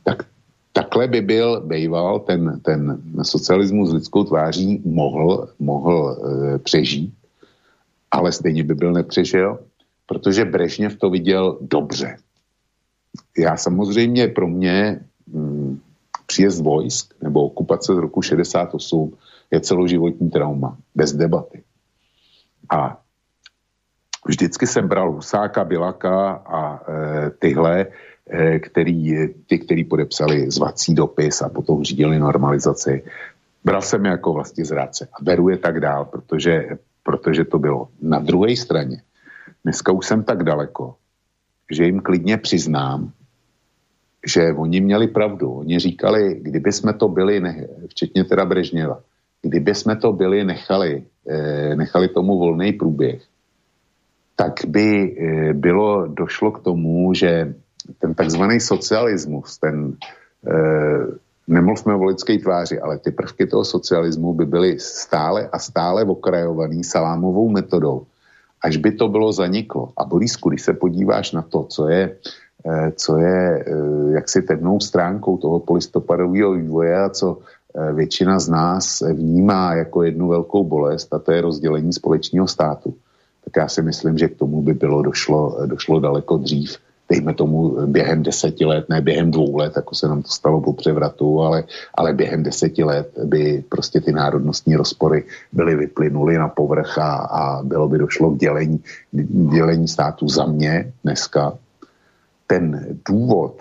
Tak 0.05 0.26
takhle 0.72 1.09
by 1.09 1.20
byl 1.20 1.61
bejval 1.61 2.20
ten, 2.20 2.61
ten 2.61 3.03
socialismus 3.22 3.91
s 3.91 3.93
lidskou 3.93 4.24
tváří 4.24 4.82
mohl, 4.84 5.49
mohl 5.59 6.16
e, 6.16 6.59
přežít, 6.59 7.14
ale 8.11 8.32
stejně 8.32 8.64
by 8.64 8.74
byl 8.74 8.93
nepřežil, 8.93 9.59
protože 10.07 10.45
Brežněv 10.45 10.97
to 10.97 11.11
viděl 11.11 11.59
dobře. 11.61 12.16
Já 13.39 13.57
samozřejmě 13.57 14.28
pro 14.28 14.49
mě 14.49 15.01
mm, 15.26 15.80
příjezd 16.26 16.62
vojsk 16.62 17.14
nebo 17.22 17.45
okupace 17.45 17.95
z 17.95 17.99
roku 17.99 18.22
68 18.22 19.12
je 19.51 19.61
celoživotní 19.61 20.30
trauma, 20.30 20.76
bez 20.95 21.12
debaty. 21.12 21.62
A 22.70 23.01
vždycky 24.29 24.66
jsem 24.66 24.89
bral 24.89 25.12
Husáka, 25.12 25.64
Bilaka 25.64 26.31
a 26.31 26.61
e, 26.76 27.31
tyhle, 27.31 27.87
e, 28.31 28.59
který, 28.59 29.29
ty, 29.47 29.59
který 29.59 29.85
podepsali 29.85 30.51
zvací 30.51 30.95
dopis 30.95 31.43
a 31.43 31.49
potom 31.49 31.85
řídili 31.85 32.18
normalizaci. 32.18 33.05
Bral 33.64 33.83
jsem 33.83 34.05
je 34.05 34.11
jako 34.11 34.33
vlastně 34.33 34.64
zrádce 34.64 35.09
a 35.12 35.24
beru 35.24 35.49
je 35.49 35.59
tak 35.59 35.81
dál, 35.81 36.05
protože, 36.05 36.68
protože 37.03 37.45
to 37.45 37.59
bylo. 37.59 37.89
Na 38.03 38.18
druhé 38.18 38.57
straně, 38.57 39.03
dneska 39.64 39.93
už 39.93 40.07
jsem 40.07 40.22
tak 40.22 40.45
daleko, 40.45 40.95
že 41.72 41.85
jim 41.85 42.01
klidně 42.01 42.37
přiznám, 42.37 43.12
že 44.26 44.53
oni 44.53 44.81
měli 44.81 45.09
pravdu. 45.09 45.53
Oni 45.53 45.79
říkali, 45.79 46.41
kdyby 46.43 46.72
jsme 46.72 46.93
to 46.93 47.09
byli, 47.09 47.41
ne, 47.41 47.66
včetně 47.89 48.24
teda 48.24 48.45
Brežněva, 48.45 49.01
kdyby 49.43 49.74
jsme 49.74 49.97
to 49.97 50.12
byli 50.12 50.45
nechali, 50.45 51.05
eh, 51.29 51.76
nechali 51.76 52.09
tomu 52.09 52.39
volný 52.39 52.72
průběh, 52.72 53.22
tak 54.39 54.70
by 54.70 54.86
eh, 54.86 55.53
bylo, 55.53 56.07
došlo 56.07 56.51
k 56.55 56.62
tomu, 56.62 57.11
že 57.14 57.55
ten 57.99 58.14
takzvaný 58.14 58.62
socialismus, 58.62 59.59
ten, 59.59 59.99
eh, 60.47 61.03
nemluvme 61.51 61.95
o 61.95 62.05
lidské 62.05 62.39
tváři, 62.39 62.78
ale 62.78 63.03
ty 63.03 63.11
prvky 63.11 63.51
toho 63.51 63.66
socialismu 63.66 64.34
by 64.39 64.47
byly 64.47 64.70
stále 64.78 65.51
a 65.51 65.59
stále 65.59 66.07
okrajovaný 66.07 66.86
salámovou 66.86 67.51
metodou, 67.51 68.07
až 68.62 68.78
by 68.78 68.95
to 68.95 69.09
bylo 69.11 69.32
zaniklo. 69.32 69.91
A 69.99 70.07
Borisku, 70.07 70.55
když 70.55 70.62
se 70.62 70.72
podíváš 70.72 71.34
na 71.34 71.43
to, 71.43 71.66
co 71.66 71.89
je, 71.91 72.03
eh, 72.62 72.93
co 72.95 73.11
je 73.18 73.64
jaksi 74.22 74.43
temnou 74.43 74.78
stránkou 74.78 75.43
toho 75.43 75.59
polistopadového 75.66 76.55
vývoje 76.55 76.95
a 76.95 77.11
co 77.11 77.39
většina 77.78 78.39
z 78.39 78.49
nás 78.49 78.84
vnímá 79.07 79.74
jako 79.74 80.03
jednu 80.03 80.28
velkou 80.28 80.64
bolest, 80.64 81.14
a 81.14 81.18
to 81.18 81.30
je 81.32 81.41
rozdělení 81.41 81.93
společného 81.93 82.49
státu, 82.49 82.97
tak 83.49 83.62
já 83.62 83.68
si 83.68 83.82
myslím, 83.82 84.18
že 84.18 84.28
k 84.28 84.36
tomu 84.36 84.62
by 84.62 84.74
bylo 84.74 85.03
došlo, 85.03 85.66
došlo 85.66 86.01
daleko 86.01 86.36
dřív. 86.36 86.76
Dejme 87.09 87.34
tomu 87.34 87.86
během 87.86 88.22
deseti 88.22 88.64
let, 88.64 88.88
ne 88.88 89.01
během 89.01 89.30
dvou 89.30 89.57
let, 89.57 89.72
jako 89.76 89.94
se 89.94 90.09
nám 90.09 90.22
to 90.22 90.28
stalo 90.28 90.61
po 90.61 90.72
převratu, 90.72 91.40
ale, 91.40 91.64
ale 91.94 92.12
během 92.12 92.42
deseti 92.42 92.84
let 92.84 93.09
by 93.24 93.64
prostě 93.68 94.01
ty 94.01 94.12
národnostní 94.12 94.76
rozpory 94.76 95.24
byly 95.53 95.76
vyplynuly 95.76 96.38
na 96.38 96.49
povrch 96.49 96.99
a, 96.99 97.12
a 97.14 97.62
bylo 97.62 97.88
by 97.88 97.99
došlo 97.99 98.30
k 98.30 98.38
dělení, 98.38 98.80
dělení 99.53 99.88
státu 99.88 100.28
za 100.28 100.46
mě 100.46 100.92
dneska. 101.05 101.53
Ten 102.46 102.96
důvod, 103.09 103.55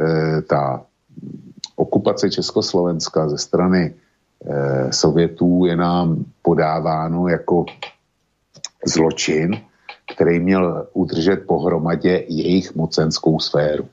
e, 0.00 0.42
ta 0.42 0.82
okupace 1.76 2.30
Československa 2.30 3.28
ze 3.28 3.38
strany 3.38 3.94
e, 4.48 4.92
Sovětů 4.92 5.64
je 5.64 5.76
nám 5.76 6.24
podáváno 6.42 7.28
jako 7.28 7.64
zločin, 8.86 9.60
který 10.14 10.40
měl 10.40 10.86
udržet 10.92 11.46
pohromadě 11.46 12.24
jejich 12.28 12.74
mocenskou 12.74 13.40
sféru. 13.40 13.88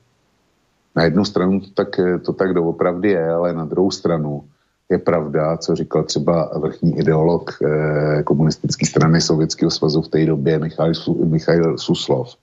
Na 0.96 1.04
jednu 1.04 1.24
stranu 1.24 1.60
to 1.60 1.70
tak, 1.74 2.00
to 2.24 2.32
tak 2.32 2.54
doopravdy 2.54 3.08
je, 3.08 3.30
ale 3.30 3.52
na 3.52 3.64
druhou 3.64 3.90
stranu 3.90 4.44
je 4.90 4.98
pravda, 4.98 5.56
co 5.56 5.74
říkal 5.74 6.04
třeba 6.04 6.50
vrchní 6.58 6.98
ideolog 6.98 7.58
eh, 7.62 8.22
komunistické 8.22 8.86
strany 8.86 9.20
Sovětského 9.20 9.70
svazu 9.70 10.02
v 10.02 10.08
té 10.08 10.26
době 10.26 10.58
Michail, 10.58 10.92
Michail 11.24 11.78
Suslov, 11.78 12.36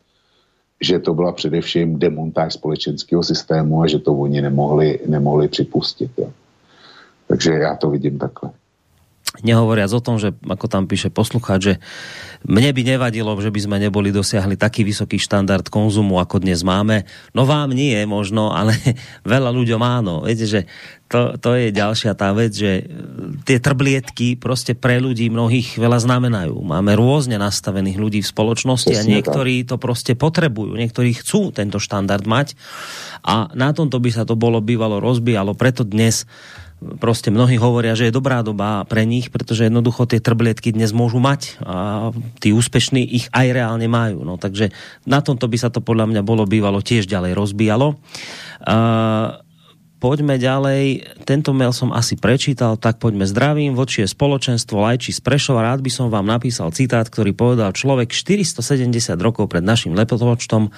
že 0.81 0.99
to 0.99 1.13
byla 1.13 1.31
především 1.31 1.99
demontáž 1.99 2.53
společenského 2.53 3.23
systému 3.23 3.81
a 3.81 3.87
že 3.87 3.99
to 3.99 4.13
oni 4.13 4.41
nemohli, 4.41 4.99
nemohli 5.07 5.47
připustit. 5.47 6.11
Jo. 6.17 6.31
Takže 7.27 7.53
já 7.53 7.75
to 7.75 7.89
vidím 7.89 8.17
takhle. 8.17 8.51
Nehovoriac 9.45 9.93
o 9.93 10.01
tom, 10.01 10.17
že 10.17 10.33
ako 10.41 10.65
tam 10.65 10.89
píše 10.89 11.13
poslucháč, 11.13 11.59
že 11.61 11.75
mne 12.49 12.73
by 12.73 12.81
nevadilo, 12.81 13.29
že 13.37 13.53
by 13.53 13.61
sme 13.61 13.77
neboli 13.77 14.09
dosiahli 14.09 14.57
taký 14.57 14.81
vysoký 14.81 15.21
štandard 15.21 15.69
konzumu, 15.69 16.17
ako 16.17 16.41
dnes 16.41 16.65
máme. 16.65 17.05
No 17.37 17.45
vám 17.45 17.69
nie 17.77 17.93
možno, 18.09 18.49
ale 18.49 18.73
veľa 19.29 19.53
ľuďom 19.53 19.81
áno. 19.85 20.25
Viete, 20.25 20.49
že 20.49 20.65
to, 21.09 21.37
to 21.37 21.57
je 21.57 21.69
ďalšia 21.69 22.17
tá 22.17 22.33
vec, 22.33 22.57
že 22.57 22.85
tie 23.45 23.57
trblietky 23.61 24.37
prostě 24.37 24.73
pre 24.73 25.01
ľudí 25.01 25.29
mnohých 25.29 25.77
veľa 25.77 26.05
znamenajú. 26.05 26.61
Máme 26.61 26.93
rôzne 26.97 27.37
nastavených 27.41 27.97
ľudí 27.97 28.19
v 28.21 28.31
spoločnosti 28.33 28.93
a 28.93 29.05
niektorí 29.05 29.65
to 29.65 29.81
prostě 29.81 30.13
potrebujú, 30.13 30.77
niektorí 30.77 31.17
chcú 31.17 31.49
tento 31.49 31.81
štandard 31.81 32.25
mať 32.25 32.53
a 33.25 33.49
na 33.57 33.73
tomto 33.73 33.97
by 33.97 34.09
sa 34.13 34.25
to 34.25 34.37
bolo 34.37 34.61
bývalo 34.61 35.01
rozbíjalo, 35.01 35.57
preto 35.57 35.81
dnes 35.81 36.29
prostě 36.79 37.31
mnohí 37.31 37.59
hovoria, 37.59 37.95
že 37.95 38.07
je 38.07 38.15
dobrá 38.15 38.39
doba 38.41 38.87
pre 38.87 39.03
nich, 39.03 39.27
pretože 39.27 39.67
jednoducho 39.67 40.07
tie 40.07 40.23
trblietky 40.23 40.71
dnes 40.71 40.95
môžu 40.95 41.19
mať 41.19 41.59
a 41.63 42.09
tí 42.39 42.55
úspešní 42.55 43.03
ich 43.03 43.27
aj 43.35 43.51
reálne 43.51 43.87
majú. 43.91 44.23
No, 44.23 44.39
takže 44.39 44.71
na 45.03 45.19
tomto 45.19 45.51
by 45.51 45.57
sa 45.59 45.69
to 45.69 45.83
podľa 45.83 46.07
mňa 46.07 46.21
bolo 46.23 46.47
bývalo 46.47 46.79
tiež 46.79 47.05
ďalej 47.07 47.35
rozbíjalo. 47.35 47.99
Uh, 48.63 49.43
Poďme 49.99 50.39
ďalej. 50.39 51.11
Tento 51.27 51.51
mail 51.51 51.75
som 51.75 51.91
asi 51.91 52.15
prečítal, 52.15 52.79
tak 52.79 53.03
poďme 53.03 53.27
zdravím. 53.27 53.75
Voči 53.75 54.07
je 54.07 54.07
spoločenstvo 54.07 54.79
Lajči 54.79 55.11
z 55.11 55.19
Prešova. 55.19 55.59
Rád 55.59 55.83
by 55.83 55.91
som 55.91 56.07
vám 56.07 56.23
napísal 56.23 56.71
citát, 56.71 57.03
ktorý 57.03 57.35
povedal 57.35 57.75
človek 57.75 58.15
470 58.15 58.95
rokov 59.19 59.51
pred 59.51 59.59
našim 59.59 59.91
lepotočtom 59.91 60.71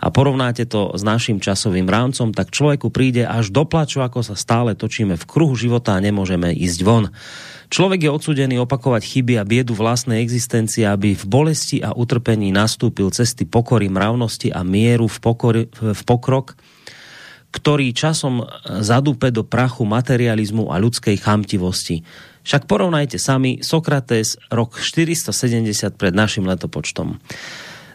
a 0.00 0.06
porovnáte 0.08 0.64
to 0.64 0.96
s 0.96 1.04
našim 1.04 1.44
časovým 1.44 1.84
rámcom, 1.84 2.32
tak 2.32 2.56
človeku 2.56 2.88
príde 2.88 3.28
až 3.28 3.52
do 3.52 3.68
plaču, 3.68 4.00
ako 4.00 4.24
sa 4.24 4.32
stále 4.32 4.72
točíme 4.72 5.20
v 5.20 5.28
kruhu 5.28 5.52
života 5.60 5.92
a 5.92 6.00
nemôžeme 6.00 6.48
ísť 6.56 6.80
von. 6.88 7.12
Človek 7.68 8.08
je 8.08 8.10
odsudený 8.16 8.64
opakovať 8.64 9.04
chyby 9.04 9.36
a 9.36 9.44
biedu 9.44 9.76
vlastnej 9.76 10.24
existencie, 10.24 10.88
aby 10.88 11.12
v 11.12 11.24
bolesti 11.28 11.84
a 11.84 11.92
utrpení 11.92 12.48
nastúpil 12.48 13.12
cesty 13.12 13.44
pokory, 13.44 13.92
mravnosti 13.92 14.48
a 14.48 14.64
mieru 14.64 15.04
v, 15.04 15.18
pokory, 15.20 15.62
v 15.68 16.02
pokrok, 16.08 16.56
ktorý 17.54 17.94
časom 17.94 18.42
zadúpe 18.82 19.30
do 19.30 19.46
prachu 19.46 19.86
materializmu 19.86 20.74
a 20.74 20.82
ľudskej 20.82 21.14
chamtivosti. 21.22 22.02
Však 22.42 22.66
porovnajte 22.66 23.16
sami 23.16 23.62
Sokrates 23.62 24.36
rok 24.50 24.82
470 24.82 25.94
pred 25.94 26.12
našim 26.12 26.44
letopočtom. 26.44 27.22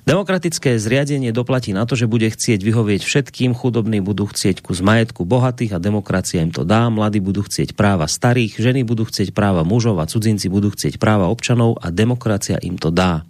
Demokratické 0.09 0.79
zriadenie 0.81 1.29
doplatí 1.29 1.69
na 1.69 1.85
to, 1.85 1.93
že 1.93 2.09
bude 2.09 2.25
chcieť 2.25 2.65
vyhovieť 2.65 3.05
všetkým, 3.05 3.53
chudobní 3.53 4.01
budú 4.01 4.25
chcieť 4.25 4.65
kus 4.65 4.81
majetku 4.81 5.21
bohatých 5.21 5.77
a 5.77 5.83
demokracia 5.83 6.41
im 6.41 6.49
to 6.49 6.65
dá, 6.65 6.89
mladí 6.89 7.21
budú 7.21 7.45
chcieť 7.45 7.77
práva 7.77 8.09
starých, 8.09 8.57
ženy 8.57 8.81
budú 8.81 9.05
chcieť 9.05 9.35
práva 9.37 9.61
mužov 9.61 10.01
a 10.01 10.09
cudzinci 10.09 10.49
budú 10.49 10.73
chcieť 10.73 10.97
práva 10.97 11.29
občanov 11.29 11.77
a 11.77 11.93
demokracia 11.93 12.57
im 12.57 12.81
to 12.81 12.89
dá. 12.89 13.21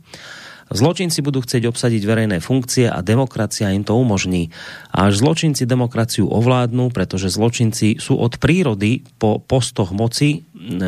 Zločinci 0.69 1.25
budú 1.25 1.41
chcieť 1.41 1.65
obsadiť 1.65 2.01
verejné 2.05 2.37
funkcie 2.37 2.85
a 2.85 3.01
demokracia 3.01 3.73
im 3.73 3.81
to 3.81 3.97
umožní. 3.97 4.53
A 4.93 5.09
až 5.09 5.17
zločinci 5.17 5.65
demokraciu 5.65 6.29
ovládnu, 6.29 6.93
pretože 6.93 7.33
zločinci 7.33 7.97
sú 7.97 8.21
od 8.21 8.37
prírody 8.37 9.01
po 9.17 9.41
postoch 9.41 9.89
moci, 9.89 10.45
e, 10.45 10.81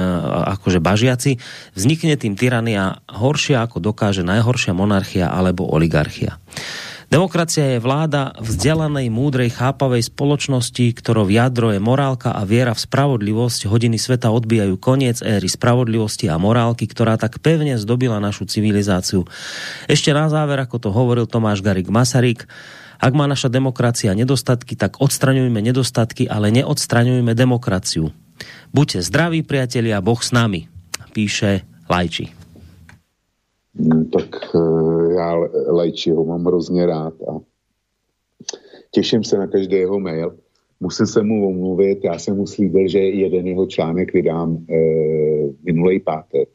akože 0.57 0.77
bažiaci, 0.77 1.41
vznikne 1.73 2.13
tým 2.13 2.37
tyrania 2.37 3.01
horšia, 3.09 3.65
ako 3.65 3.81
dokáže 3.81 4.21
najhoršia 4.21 4.77
monarchia 4.77 5.33
alebo 5.33 5.65
oligarchia. 5.65 6.37
Demokracia 7.11 7.75
je 7.75 7.83
vláda 7.83 8.31
vzdelanej, 8.39 9.11
múdrej, 9.11 9.51
chápavej 9.51 10.07
spoločnosti, 10.07 10.95
ktorou 10.95 11.27
jadro 11.27 11.75
je 11.75 11.83
morálka 11.83 12.31
a 12.31 12.47
viera 12.47 12.71
v 12.71 12.87
spravodlivosť. 12.87 13.67
Hodiny 13.67 13.99
sveta 13.99 14.31
odbijajú 14.31 14.79
koniec 14.79 15.19
éry 15.19 15.51
spravodlivosti 15.51 16.31
a 16.31 16.39
morálky, 16.39 16.87
ktorá 16.87 17.19
tak 17.19 17.43
pevne 17.43 17.75
zdobila 17.75 18.23
našu 18.23 18.47
civilizáciu. 18.47 19.27
Ešte 19.91 20.15
na 20.15 20.31
záver, 20.31 20.63
ako 20.63 20.87
to 20.87 20.89
hovoril 20.95 21.27
Tomáš 21.27 21.59
Garik 21.59 21.91
Masaryk, 21.91 22.47
Ak 23.01 23.17
má 23.17 23.25
naša 23.25 23.49
demokracia 23.49 24.13
nedostatky, 24.13 24.77
tak 24.77 25.01
odstraňujme 25.01 25.57
nedostatky, 25.57 26.29
ale 26.29 26.53
neodstraňujme 26.53 27.33
demokraciu. 27.33 28.13
Buďte 28.69 29.01
zdraví, 29.01 29.41
priatelia, 29.41 30.05
Boh 30.05 30.21
s 30.21 30.29
nami, 30.29 30.69
píše 31.09 31.65
Lajči. 31.89 32.40
No, 33.75 34.05
tak 34.05 34.55
uh, 34.55 35.13
já 35.13 35.35
Lajčiho 35.71 36.25
mám 36.25 36.45
hrozně 36.45 36.85
rád 36.85 37.13
a 37.21 37.39
těším 38.91 39.23
se 39.23 39.37
na 39.37 39.47
každý 39.47 39.75
jeho 39.75 39.99
mail. 39.99 40.37
Musím 40.79 41.05
se 41.05 41.23
mu 41.23 41.47
omluvit, 41.47 42.03
já 42.03 42.19
jsem 42.19 42.37
mu 42.37 42.47
slíbil, 42.47 42.87
že 42.87 42.99
jeden 42.99 43.47
jeho 43.47 43.65
článek 43.65 44.13
vydám 44.13 44.51
uh, 44.51 45.53
minulý 45.63 45.99
pátek. 45.99 46.49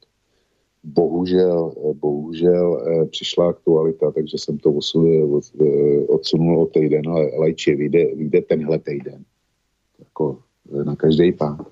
Bohužel, 0.84 1.72
bohužel 1.94 2.70
uh, 2.70 3.08
přišla 3.08 3.48
aktualita, 3.48 4.10
takže 4.10 4.38
jsem 4.38 4.58
to 4.58 4.72
odsunul, 4.72 5.36
od, 5.36 5.44
odsunul 6.08 6.62
o 6.62 6.66
týden, 6.66 7.08
ale 7.08 7.30
Lajči 7.38 7.74
vyjde, 7.74 8.14
vyjde 8.14 8.42
tenhle 8.42 8.78
týden. 8.78 9.24
Jako 9.98 10.38
na 10.84 10.96
každý 10.96 11.32
pán. 11.32 11.66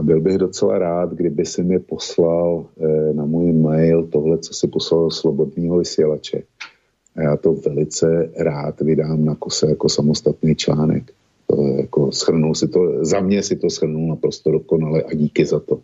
A 0.00 0.02
byl 0.02 0.20
bych 0.20 0.38
docela 0.38 0.78
rád, 0.78 1.12
kdyby 1.12 1.46
si 1.46 1.62
mi 1.62 1.78
poslal 1.78 2.66
eh, 2.80 3.12
na 3.12 3.24
můj 3.24 3.52
mail 3.52 4.06
tohle, 4.06 4.38
co 4.38 4.54
si 4.54 4.68
poslal 4.68 5.04
do 5.04 5.10
slobodného 5.10 5.78
vysílače. 5.78 6.42
A 7.16 7.22
já 7.22 7.36
to 7.36 7.52
velice 7.52 8.30
rád 8.36 8.80
vydám 8.80 9.24
na 9.24 9.34
kose 9.34 9.68
jako 9.68 9.88
samostatný 9.88 10.54
článek. 10.54 11.12
To 11.46 11.62
jako 11.66 12.12
si 12.54 12.68
to, 12.68 13.04
za 13.04 13.20
mě 13.20 13.42
si 13.42 13.56
to 13.56 13.70
schrnul 13.70 14.08
naprosto 14.08 14.50
dokonale 14.50 15.02
a 15.02 15.14
díky 15.14 15.46
za 15.46 15.60
to. 15.60 15.80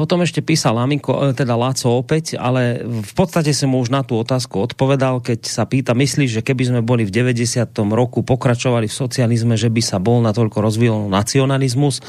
Potom 0.00 0.24
ešte 0.24 0.40
písal 0.40 0.80
Lamiko, 0.80 1.12
e, 1.28 1.36
teda 1.36 1.60
Láco 1.60 1.92
opäť, 1.92 2.32
ale 2.40 2.80
v 2.88 3.12
podstate 3.12 3.52
som 3.52 3.68
mu 3.68 3.84
už 3.84 3.92
na 3.92 4.00
tú 4.00 4.16
otázku 4.16 4.56
odpovedal, 4.64 5.20
keď 5.20 5.44
sa 5.44 5.68
pýta, 5.68 5.92
myslíš, 5.92 6.40
že 6.40 6.46
keby 6.46 6.72
sme 6.72 6.80
boli 6.80 7.04
v 7.04 7.12
90. 7.12 7.68
roku 7.92 8.24
pokračovali 8.24 8.88
v 8.88 8.96
socializme, 8.96 9.60
že 9.60 9.68
by 9.68 9.82
sa 9.84 10.00
bol 10.00 10.24
natoľko 10.24 10.64
rozvíjal 10.64 11.12
nacionalizmus, 11.12 12.00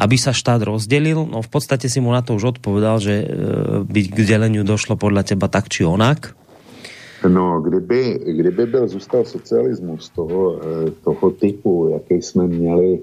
aby 0.00 0.16
sa 0.16 0.32
štát 0.32 0.64
rozdelil? 0.64 1.28
No 1.28 1.44
v 1.44 1.50
podstate 1.52 1.92
si 1.92 2.00
mu 2.00 2.08
na 2.08 2.24
to 2.24 2.40
už 2.40 2.56
odpovedal, 2.56 3.04
že 3.04 3.20
e, 3.20 3.26
by 3.84 4.00
k 4.16 4.18
deleniu 4.24 4.64
došlo 4.64 4.96
podľa 4.96 5.36
teba 5.36 5.52
tak 5.52 5.68
či 5.68 5.84
onak. 5.84 6.32
No, 7.20 7.60
kdyby, 7.60 8.32
kdyby 8.32 8.64
byl 8.66 8.88
zůstal 8.88 9.28
socialismus 9.28 10.08
toho, 10.08 10.56
e, 10.56 10.90
toho 11.04 11.30
typu, 11.36 11.92
jaký 11.92 12.22
jsme 12.22 12.46
měli 12.48 13.00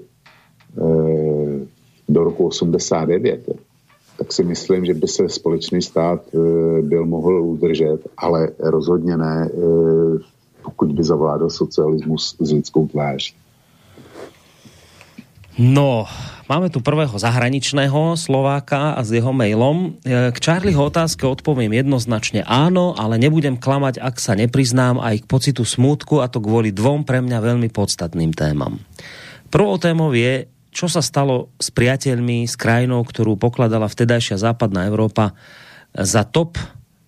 do 2.08 2.24
roku 2.24 2.46
89, 2.50 3.73
tak 4.18 4.32
si 4.32 4.44
myslím, 4.44 4.84
že 4.84 4.94
by 4.94 5.08
se 5.08 5.28
společný 5.28 5.82
stát 5.82 6.20
e, 6.34 6.38
byl 6.82 7.06
mohl 7.06 7.42
udržet, 7.42 7.98
ale 8.16 8.48
rozhodně 8.58 9.16
ne, 9.16 9.50
e, 9.50 9.58
pokud 10.62 10.92
by 10.92 11.04
zavládal 11.04 11.50
socialismus 11.50 12.36
s 12.40 12.52
lidskou 12.52 12.86
tváří. 12.86 13.34
No, 15.54 16.02
máme 16.50 16.66
tu 16.66 16.82
prvého 16.82 17.14
zahraničného 17.14 18.18
Slováka 18.18 18.98
a 18.98 19.00
s 19.06 19.14
jeho 19.14 19.30
mailom. 19.30 19.94
E, 20.02 20.34
k 20.34 20.38
Charlieho 20.42 20.82
otázke 20.90 21.22
odpoviem 21.26 21.70
jednoznačne 21.70 22.42
áno, 22.42 22.94
ale 22.98 23.22
nebudem 23.22 23.54
klamať, 23.54 24.02
ak 24.02 24.18
sa 24.18 24.34
nepriznám 24.34 24.98
aj 24.98 25.22
k 25.22 25.30
pocitu 25.30 25.62
smútku 25.62 26.18
a 26.18 26.26
to 26.26 26.42
kvôli 26.42 26.74
dvom 26.74 27.06
pre 27.06 27.22
mňa 27.22 27.38
veľmi 27.38 27.70
podstatným 27.70 28.34
témam. 28.34 28.82
Prvou 29.46 29.78
témou 29.78 30.10
je 30.10 30.50
čo 30.74 30.90
sa 30.90 31.00
stalo 31.00 31.54
s 31.62 31.70
priateľmi, 31.70 32.50
s 32.50 32.58
krajinou, 32.58 33.06
ktorú 33.06 33.38
pokladala 33.38 33.86
vtedajšia 33.86 34.42
západná 34.42 34.90
Európa 34.90 35.38
za 35.94 36.26
top 36.26 36.58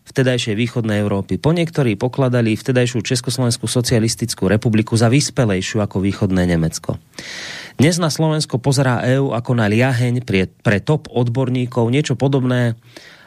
vtedajšej 0.06 0.54
východnej 0.54 1.02
Európy. 1.02 1.36
Po 1.36 1.50
niektorí 1.50 1.98
pokladali 1.98 2.54
vtedajšiu 2.54 3.02
Československú 3.02 3.66
socialistickú 3.66 4.46
republiku 4.46 4.94
za 4.94 5.10
vyspelejšiu 5.10 5.82
ako 5.82 5.98
východné 5.98 6.46
Nemecko. 6.46 6.96
Dnes 7.76 7.98
na 7.98 8.08
Slovensko 8.08 8.62
pozerá 8.62 9.02
EÚ 9.02 9.34
ako 9.34 9.52
na 9.58 9.66
liaheň 9.66 10.22
pre, 10.22 10.48
pre 10.48 10.78
top 10.78 11.10
odborníkov, 11.10 11.90
niečo 11.90 12.14
podobné 12.14 12.78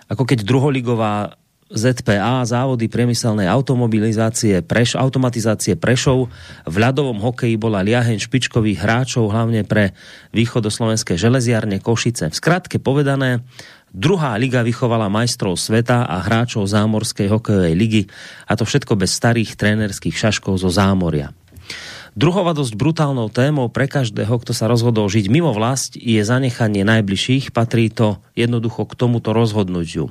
ako 0.10 0.26
keď 0.26 0.42
druholigová 0.42 1.38
ZPA, 1.70 2.42
závody 2.50 2.90
priemyselnej 2.90 3.46
automobilizácie, 3.46 4.66
preš, 4.66 4.98
automatizácie 4.98 5.78
Prešov. 5.78 6.34
V 6.66 6.76
ľadovom 6.76 7.22
hokeji 7.22 7.62
bola 7.62 7.86
liaheň 7.86 8.18
špičkových 8.18 8.82
hráčov, 8.82 9.30
hlavne 9.30 9.62
pre 9.62 9.94
východoslovenské 10.34 11.14
železiarne 11.14 11.78
Košice. 11.78 12.34
V 12.34 12.36
skratke 12.36 12.82
povedané, 12.82 13.46
druhá 13.94 14.34
liga 14.42 14.66
vychovala 14.66 15.14
majstrov 15.14 15.62
sveta 15.62 16.10
a 16.10 16.26
hráčov 16.26 16.66
zámorskej 16.66 17.30
hokejovej 17.30 17.76
ligy 17.78 18.04
a 18.50 18.58
to 18.58 18.66
všetko 18.66 18.98
bez 18.98 19.14
starých 19.14 19.54
trénerských 19.54 20.18
šaškov 20.18 20.58
zo 20.58 20.74
zámoria. 20.74 21.38
Druhova 22.18 22.58
dosť 22.58 22.74
brutálnou 22.74 23.30
témou 23.30 23.70
pre 23.70 23.86
každého, 23.86 24.42
kto 24.42 24.52
sa 24.58 24.66
rozhodol 24.66 25.06
žiť 25.06 25.30
mimo 25.30 25.54
vlast, 25.54 25.94
je 25.94 26.18
zanechanie 26.18 26.82
najbližších. 26.82 27.54
Patrí 27.54 27.94
to 27.94 28.18
jednoducho 28.34 28.90
k 28.90 28.98
tomuto 28.98 29.32
rozhodnutiu. 29.32 30.10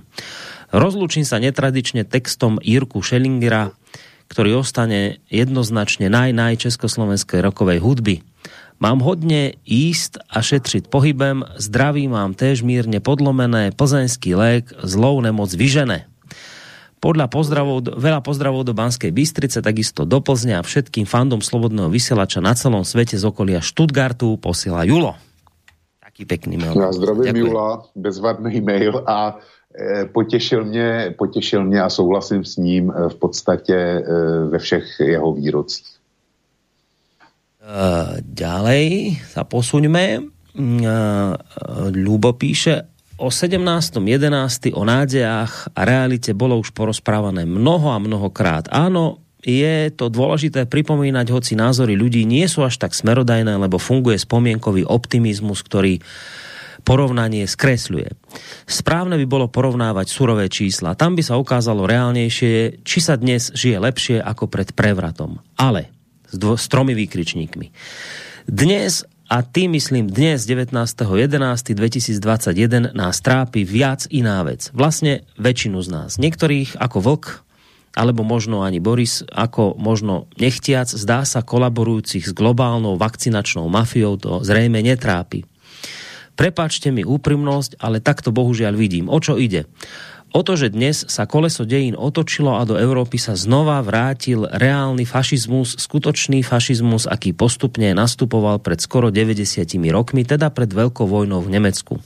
Rozlúčim 0.68 1.24
sa 1.24 1.40
netradične 1.40 2.04
textom 2.04 2.60
Jirku 2.60 3.00
Schellingera, 3.00 3.72
ktorý 4.28 4.60
ostane 4.60 5.24
jednoznačne 5.32 6.12
naj-naj 6.12 6.60
československej 6.60 7.40
rokovej 7.40 7.80
hudby. 7.80 8.20
Mám 8.78 9.02
hodne 9.02 9.58
ísť 9.66 10.22
a 10.30 10.38
šetriť 10.38 10.86
pohybem, 10.86 11.42
zdraví 11.58 12.06
mám 12.06 12.36
též 12.36 12.62
mírne 12.62 13.02
podlomené, 13.02 13.74
plzeňský 13.74 14.38
lék, 14.38 14.70
zlou 14.86 15.18
nemoc 15.18 15.50
vyžené. 15.50 16.06
Podľa 16.98 17.30
pozdravov, 17.30 17.94
veľa 17.98 18.20
pozdravov 18.22 18.66
do 18.66 18.74
Banskej 18.74 19.14
Bystrice, 19.14 19.62
takisto 19.62 20.02
do 20.02 20.18
Plzne 20.18 20.58
a 20.58 20.66
všetkým 20.66 21.06
fandom 21.06 21.38
Slobodného 21.38 21.90
vysielača 21.90 22.42
na 22.42 22.54
celom 22.58 22.82
svete 22.82 23.14
z 23.14 23.22
okolia 23.22 23.62
Stuttgartu 23.62 24.34
posiela 24.38 24.82
Julo. 24.82 25.14
Taký 26.02 26.26
pekný 26.26 26.58
mail. 26.58 26.74
Ja 26.74 26.90
zdravím 26.90 27.34
Jula, 27.34 27.86
bezvadný 27.94 28.58
mail 28.58 28.98
a 29.06 29.38
potěšil 30.12 30.64
mě, 30.64 31.14
potěšil 31.18 31.64
mě 31.64 31.82
a 31.82 31.90
souhlasím 31.90 32.44
s 32.44 32.56
ním 32.56 32.90
eh, 32.90 33.08
v 33.08 33.14
podstatě 33.14 33.74
eh, 33.74 34.02
ve 34.50 34.58
všech 34.58 34.84
jeho 35.00 35.32
výrocích. 35.32 35.98
ďalej 38.24 39.20
sa 39.28 39.44
posuňme. 39.44 40.24
Ľubo 41.92 42.30
píše, 42.32 42.88
o 43.18 43.28
17.11. 43.28 44.72
o 44.72 44.82
nádejách 44.86 45.74
a 45.74 45.80
realite 45.82 46.32
bolo 46.32 46.56
už 46.56 46.70
porozprávané 46.70 47.44
mnoho 47.44 47.90
a 47.90 47.98
mnohokrát. 47.98 48.70
Áno, 48.70 49.20
je 49.42 49.90
to 49.94 50.10
dôležité 50.10 50.66
pripomínať, 50.70 51.26
hoci 51.30 51.58
názory 51.58 51.98
ľudí 51.98 52.22
nie 52.26 52.46
sú 52.46 52.62
až 52.62 52.78
tak 52.78 52.94
smerodajné, 52.94 53.58
lebo 53.58 53.78
funguje 53.78 54.18
spomienkový 54.18 54.86
optimizmus, 54.86 55.62
ktorý 55.66 55.98
porovnanie 56.88 57.44
skresľuje. 57.44 58.16
Správne 58.64 59.20
by 59.20 59.26
bolo 59.28 59.52
porovnávať 59.52 60.08
surové 60.08 60.48
čísla. 60.48 60.96
Tam 60.96 61.12
by 61.12 61.20
sa 61.20 61.36
ukázalo 61.36 61.84
reálnejšie, 61.84 62.80
či 62.80 62.98
sa 63.04 63.20
dnes 63.20 63.52
žije 63.52 63.76
lepšie 63.76 64.16
ako 64.24 64.48
pred 64.48 64.72
prevratom. 64.72 65.44
Ale 65.60 65.92
s, 66.32 66.40
dvo- 66.40 66.56
s 66.56 66.64
tromi 66.72 66.96
výkričníkmi. 66.96 67.68
Dnes 68.48 69.04
a 69.28 69.44
tým 69.44 69.76
myslím 69.76 70.08
dnes 70.08 70.48
19.11.2021 70.48 72.96
nás 72.96 73.20
trápi 73.20 73.68
viac 73.68 74.08
iná 74.08 74.40
vec. 74.40 74.72
Vlastne 74.72 75.28
väčšinu 75.36 75.84
z 75.84 75.88
nás. 75.92 76.16
Niektorých 76.16 76.80
ako 76.80 77.04
vlk, 77.04 77.44
alebo 77.92 78.24
možno 78.24 78.64
ani 78.64 78.80
Boris, 78.80 79.20
ako 79.28 79.76
možno 79.76 80.32
nechtiac, 80.40 80.88
zdá 80.88 81.28
sa 81.28 81.44
kolaborujúcich 81.44 82.24
s 82.24 82.32
globálnou 82.32 82.96
vakcinačnou 82.96 83.68
mafiou 83.68 84.16
to 84.16 84.40
zrejme 84.40 84.80
netrápi. 84.80 85.44
Prepačte 86.38 86.94
mi 86.94 87.02
úprimnosť, 87.02 87.82
ale 87.82 87.98
takto 87.98 88.30
bohužiaľ 88.30 88.78
vidím. 88.78 89.10
O 89.10 89.18
čo 89.18 89.34
ide? 89.34 89.66
O 90.30 90.44
to, 90.44 90.60
že 90.60 90.70
dnes 90.70 91.08
sa 91.08 91.24
koleso 91.24 91.64
dejín 91.64 91.96
otočilo 91.96 92.60
a 92.60 92.68
do 92.68 92.76
Európy 92.76 93.16
sa 93.16 93.32
znova 93.32 93.80
vrátil 93.80 94.44
reálny 94.44 95.08
fašizmus, 95.08 95.80
skutočný 95.80 96.44
fašizmus, 96.44 97.08
aký 97.08 97.32
postupne 97.32 97.90
nastupoval 97.96 98.60
pred 98.60 98.76
skoro 98.78 99.08
90 99.08 99.66
rokmi, 99.88 100.22
teda 100.28 100.52
pred 100.52 100.68
veľkou 100.68 101.08
vojnou 101.08 101.40
v 101.40 101.58
Nemecku. 101.58 101.96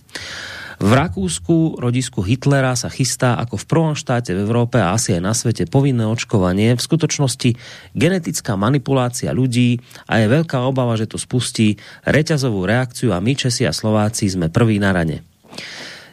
V 0.81 0.91
Rakúsku 0.93 1.77
rodisku 1.77 2.25
Hitlera 2.25 2.73
sa 2.79 2.89
chystá 2.89 3.37
ako 3.37 3.61
v 3.61 3.69
prvom 3.69 3.95
štáte 3.99 4.33
v 4.33 4.45
Európe 4.47 4.81
a 4.81 4.97
asi 4.97 5.19
aj 5.19 5.23
na 5.23 5.35
svete 5.37 5.69
povinné 5.69 6.09
očkovanie. 6.09 6.79
V 6.79 6.87
skutočnosti 6.87 7.57
genetická 7.93 8.57
manipulácia 8.57 9.35
ľudí 9.35 9.83
a 10.09 10.23
je 10.23 10.27
veľká 10.33 10.63
obava, 10.65 10.97
že 10.97 11.11
to 11.11 11.21
spustí 11.21 11.77
reťazovú 12.09 12.65
reakciu 12.65 13.13
a 13.13 13.21
my 13.21 13.33
Česi 13.37 13.69
a 13.69 13.75
Slováci 13.75 14.31
sme 14.31 14.49
prví 14.49 14.81
na 14.81 14.95
rane. 14.95 15.27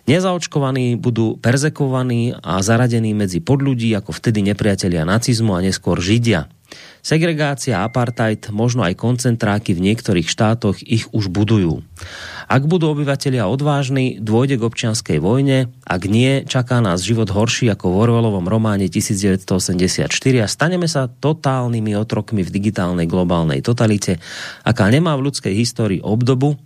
Nezaočkovaní 0.10 0.98
budú 0.98 1.38
perzekovaní 1.38 2.34
a 2.42 2.58
zaradení 2.66 3.14
medzi 3.14 3.46
podľudí 3.46 3.94
ako 3.94 4.10
vtedy 4.10 4.42
nepriatelia 4.42 5.06
nacizmu 5.06 5.54
a 5.54 5.62
neskôr 5.62 6.02
Židia. 6.02 6.50
Segregácia, 7.06 7.86
apartheid, 7.86 8.50
možno 8.50 8.82
aj 8.86 8.98
koncentráky 8.98 9.78
v 9.78 9.94
niektorých 9.94 10.26
štátoch 10.26 10.82
ich 10.82 11.06
už 11.14 11.30
budujú. 11.30 11.86
Ak 12.50 12.66
budú 12.66 12.90
obyvatelia 12.90 13.46
odvážni, 13.46 14.18
dôjde 14.18 14.58
k 14.58 14.66
občianskej 14.66 15.22
vojne, 15.22 15.70
ak 15.86 16.10
nie, 16.10 16.42
čaká 16.50 16.82
nás 16.82 17.06
život 17.06 17.30
horší 17.30 17.70
ako 17.70 17.94
v 17.94 18.10
Orwellovom 18.10 18.50
románe 18.50 18.90
1984 18.90 20.10
a 20.42 20.48
staneme 20.50 20.90
sa 20.90 21.06
totálnymi 21.06 21.94
otrokmi 21.94 22.42
v 22.42 22.50
digitálnej 22.50 23.06
globálnej 23.06 23.62
totalite, 23.62 24.18
aká 24.66 24.90
nemá 24.90 25.14
v 25.14 25.30
ľudskej 25.30 25.54
histórii 25.54 26.02
obdobu 26.02 26.58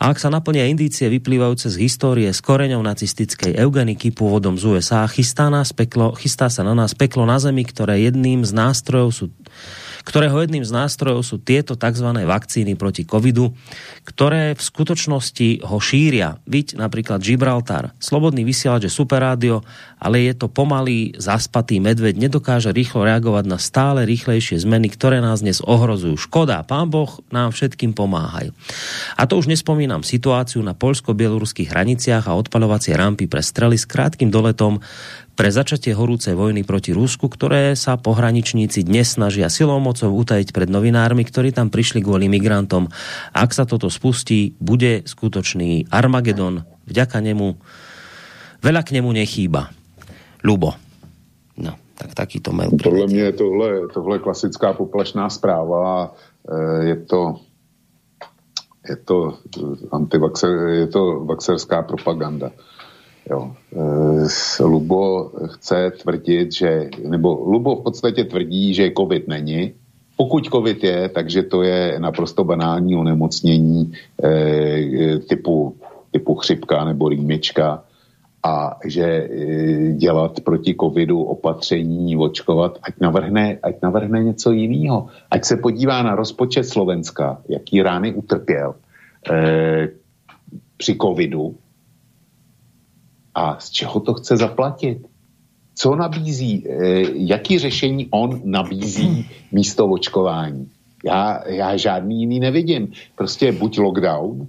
a 0.00 0.08
ak 0.08 0.24
sa 0.24 0.32
naplnia 0.32 0.72
indície 0.72 1.04
vyplývajúce 1.12 1.68
z 1.68 1.84
histórie 1.84 2.32
s 2.32 2.40
koreňou 2.40 2.80
nacistickej 2.80 3.60
eugeniky 3.60 4.16
pôvodom 4.16 4.56
z 4.56 4.72
USA, 4.72 5.04
chystá, 5.04 5.52
nás 5.52 5.76
peklo, 5.76 6.16
chystá 6.16 6.48
sa 6.48 6.64
na 6.64 6.72
nás 6.72 6.96
peklo 6.96 7.28
na 7.28 7.36
zemi, 7.36 7.60
ktoré 7.60 8.00
jedným 8.08 8.40
z 8.40 8.56
nástrojov 8.56 9.12
sú 9.12 9.24
ktorého 10.06 10.38
jedným 10.38 10.62
z 10.62 10.70
nástrojov 10.70 11.26
sú 11.26 11.42
tieto 11.42 11.74
tzv. 11.74 12.06
vakcíny 12.14 12.78
proti 12.78 13.02
covidu, 13.02 13.50
ktoré 14.06 14.54
v 14.54 14.62
skutočnosti 14.62 15.66
ho 15.66 15.76
šíria. 15.82 16.38
Viď 16.46 16.78
napríklad 16.78 17.18
Gibraltar. 17.18 17.90
Slobodný 17.98 18.46
vysielač 18.46 18.86
je 18.86 18.92
super 18.94 19.18
rádio, 19.18 19.66
ale 19.98 20.22
je 20.30 20.38
to 20.38 20.46
pomalý, 20.46 21.18
zaspatý 21.18 21.82
medveď, 21.82 22.14
nedokáže 22.14 22.70
rýchlo 22.70 23.02
reagovať 23.02 23.44
na 23.50 23.58
stále 23.58 24.06
rýchlejšie 24.06 24.62
zmeny, 24.62 24.94
ktoré 24.94 25.18
nás 25.18 25.42
dnes 25.42 25.58
ohrozujú. 25.58 26.14
Škoda, 26.14 26.62
pán 26.62 26.86
Boh 26.86 27.10
nám 27.34 27.50
všetkým 27.50 27.90
pomáhaj. 27.90 28.54
A 29.18 29.26
to 29.26 29.42
už 29.42 29.50
nespomínam 29.50 30.06
situáciu 30.06 30.62
na 30.62 30.78
poľsko-bieloruských 30.78 31.66
hraniciach 31.66 32.30
a 32.30 32.38
odpaľovacie 32.38 32.94
rampy 32.94 33.26
pre 33.26 33.42
strely 33.42 33.74
s 33.74 33.88
krátkým 33.88 34.30
doletom 34.30 34.78
pre 35.36 35.52
začatie 35.52 35.92
horúcej 35.92 36.32
vojny 36.32 36.64
proti 36.64 36.96
Rusku, 36.96 37.28
ktoré 37.28 37.76
sa 37.76 38.00
pohraničníci 38.00 38.82
dnes 38.88 39.20
snažia 39.20 39.52
silou 39.52 39.76
mocou 39.78 40.08
utajiť 40.08 40.50
pred 40.50 40.72
novinármi, 40.72 41.28
ktorí 41.28 41.52
tam 41.52 41.68
prišli 41.68 42.00
kvôli 42.00 42.26
migrantom. 42.32 42.88
Ak 43.36 43.52
sa 43.52 43.68
toto 43.68 43.92
spustí, 43.92 44.56
bude 44.56 45.04
skutočný 45.04 45.92
Armagedon. 45.92 46.64
Vďaka 46.88 47.20
nemu 47.20 47.60
veľa 48.64 48.82
k 48.82 48.96
nemu 48.96 49.12
nechýba. 49.12 49.68
Lubo. 50.40 50.72
No, 51.60 51.76
tak 52.00 52.16
takýto 52.16 52.56
mail. 52.56 52.72
Podle 52.80 53.06
mě 53.06 53.20
je 53.20 53.32
tohle, 53.32 53.70
tohle 53.92 54.18
klasická 54.18 54.72
poplašná 54.72 55.28
zpráva. 55.28 56.16
E, 56.48 56.84
je 56.88 56.96
to 56.96 57.20
je 58.86 58.96
to 59.02 59.42
antivaxer, 59.90 60.86
je 60.86 60.86
to 60.86 61.26
vaxerská 61.26 61.82
propaganda. 61.82 62.54
Jo. 63.30 63.52
E, 64.60 64.64
Lubo 64.64 65.30
chce 65.46 65.90
tvrdit, 65.90 66.52
že, 66.52 66.90
nebo 67.08 67.34
Lubo 67.34 67.76
v 67.76 67.82
podstatě 67.82 68.24
tvrdí, 68.24 68.74
že 68.74 68.90
COVID 68.96 69.28
není. 69.28 69.72
Pokud 70.16 70.46
COVID 70.46 70.84
je, 70.84 71.08
takže 71.08 71.42
to 71.42 71.62
je 71.62 72.00
naprosto 72.00 72.44
banální 72.44 72.96
onemocnění 72.96 73.92
e, 74.24 75.18
typu, 75.18 75.76
typu 76.10 76.34
chřipka 76.34 76.84
nebo 76.84 77.08
rýmička 77.08 77.84
a 78.42 78.78
že 78.84 79.04
e, 79.04 79.28
dělat 79.92 80.40
proti 80.40 80.74
covidu 80.80 81.22
opatření, 81.22 82.16
očkovat, 82.16 82.78
ať 82.82 82.94
navrhne, 83.00 83.58
ať 83.62 83.74
navrhne 83.82 84.24
něco 84.24 84.52
jiného. 84.52 85.06
Ať 85.30 85.44
se 85.44 85.56
podívá 85.56 86.02
na 86.02 86.14
rozpočet 86.14 86.64
Slovenska, 86.64 87.42
jaký 87.48 87.82
rány 87.82 88.14
utrpěl 88.14 88.74
e, 89.30 89.88
při 90.76 90.96
covidu, 91.02 91.54
a 93.36 93.60
z 93.60 93.70
čeho 93.70 94.00
to 94.00 94.14
chce 94.14 94.36
zaplatit. 94.36 94.98
Co 95.74 95.96
nabízí, 95.96 96.64
eh, 96.68 96.72
jaký 97.12 97.58
řešení 97.58 98.08
on 98.10 98.40
nabízí 98.44 99.28
místo 99.52 99.86
očkování. 99.86 100.70
Já, 101.04 101.48
já 101.48 101.76
žádný 101.76 102.20
jiný 102.20 102.40
nevidím. 102.40 102.92
Prostě 103.14 103.52
buď 103.52 103.78
lockdown, 103.78 104.48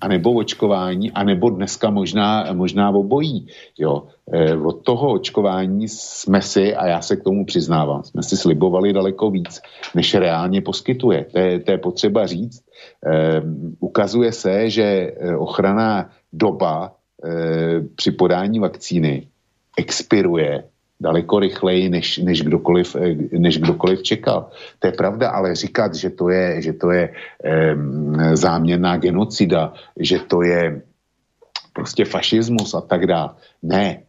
anebo 0.00 0.32
očkování, 0.32 1.12
anebo 1.12 1.50
dneska 1.50 1.90
možná, 1.90 2.52
možná 2.52 2.90
obojí. 2.90 3.46
Jo. 3.78 4.08
E, 4.32 4.56
od 4.56 4.82
toho 4.82 5.12
očkování 5.12 5.88
jsme 5.88 6.42
si, 6.42 6.74
a 6.74 6.86
já 6.86 7.00
se 7.02 7.16
k 7.16 7.22
tomu 7.22 7.44
přiznávám, 7.44 8.04
jsme 8.04 8.22
si 8.22 8.36
slibovali 8.36 8.92
daleko 8.92 9.30
víc, 9.30 9.60
než 9.94 10.14
reálně 10.14 10.60
poskytuje. 10.60 11.24
To 11.32 11.38
je, 11.38 11.60
to 11.60 11.70
je 11.70 11.78
potřeba 11.78 12.26
říct. 12.26 12.64
E, 13.06 13.42
ukazuje 13.80 14.32
se, 14.32 14.70
že 14.70 15.12
ochrana 15.38 16.10
doba 16.32 16.92
při 17.96 18.10
podání 18.10 18.58
vakcíny 18.58 19.28
expiruje 19.78 20.64
daleko 21.00 21.40
rychleji, 21.40 21.88
než, 21.88 22.18
než, 22.18 22.42
kdokoliv, 22.42 22.96
eh, 22.96 23.38
než 23.38 23.58
kdokoliv 23.58 24.02
čekal. 24.02 24.52
To 24.78 24.86
je 24.86 24.92
pravda, 24.92 25.30
ale 25.30 25.56
říkat, 25.56 25.94
že 25.94 26.10
to 26.10 26.28
je, 26.28 26.62
že 26.62 26.72
to 26.72 26.90
je 26.90 27.04
um, 27.08 28.36
záměrná 28.36 28.96
genocida, 28.96 29.72
že 29.96 30.18
to 30.18 30.42
je 30.42 30.82
prostě 31.72 32.04
fašismus 32.04 32.74
a 32.74 32.80
tak 32.80 33.06
dále. 33.06 33.30
Ne. 33.62 34.02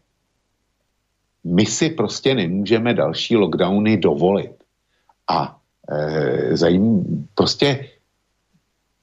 My 1.44 1.66
si 1.66 1.90
prostě 1.90 2.34
nemůžeme 2.34 2.94
další 2.94 3.36
lockdowny 3.36 3.96
dovolit. 3.96 4.54
A 5.30 5.56
e, 5.88 6.56
zajím, 6.56 7.04
prostě 7.34 7.88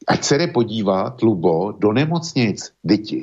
ať 0.10 0.24
se 0.24 0.47
podívat, 0.47 1.22
Lubo, 1.22 1.72
do 1.78 1.93
nemocnic. 1.93 2.72
Teď 2.88 3.14
e, 3.14 3.18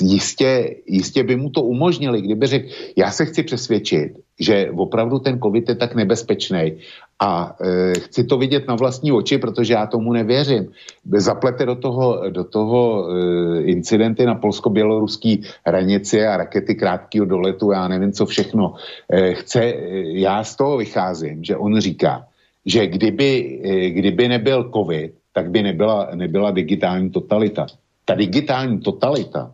jistě, 0.00 0.76
jistě 0.86 1.22
by 1.22 1.36
mu 1.36 1.50
to 1.50 1.62
umožnili, 1.62 2.22
kdyby 2.22 2.46
řekl, 2.46 2.68
já 2.96 3.10
se 3.10 3.24
chci 3.24 3.42
přesvědčit, 3.42 4.12
že 4.40 4.70
opravdu 4.76 5.18
ten 5.18 5.38
covid 5.40 5.68
je 5.68 5.74
tak 5.74 5.94
nebezpečný 5.94 6.72
a 7.20 7.56
e, 7.60 8.00
chci 8.00 8.24
to 8.24 8.38
vidět 8.38 8.68
na 8.68 8.74
vlastní 8.74 9.12
oči, 9.12 9.38
protože 9.38 9.74
já 9.74 9.86
tomu 9.86 10.12
nevěřím. 10.12 10.72
Zaplete 11.16 11.66
do 11.66 11.74
toho, 11.74 12.30
do 12.30 12.44
toho 12.44 13.08
e, 13.08 13.62
incidenty 13.62 14.26
na 14.26 14.34
polsko-běloruský 14.34 15.42
hranici 15.66 16.24
a 16.24 16.36
rakety 16.36 16.74
krátkého 16.74 17.26
doletu, 17.26 17.72
já 17.72 17.88
nevím, 17.88 18.12
co 18.12 18.26
všechno. 18.26 18.74
E, 19.12 19.34
chce, 19.34 19.60
e, 19.60 19.74
já 20.20 20.44
z 20.44 20.56
toho 20.56 20.76
vycházím, 20.76 21.44
že 21.44 21.56
on 21.56 21.80
říká, 21.80 22.24
že 22.66 22.86
kdyby, 22.86 23.60
e, 23.64 23.90
kdyby 23.90 24.28
nebyl 24.28 24.70
covid, 24.74 25.12
tak 25.36 25.52
by 25.52 25.62
nebyla, 25.62 26.16
nebyla 26.16 26.50
digitální 26.50 27.10
totalita. 27.12 27.66
Ta 28.04 28.14
digitální 28.14 28.80
totalita, 28.80 29.52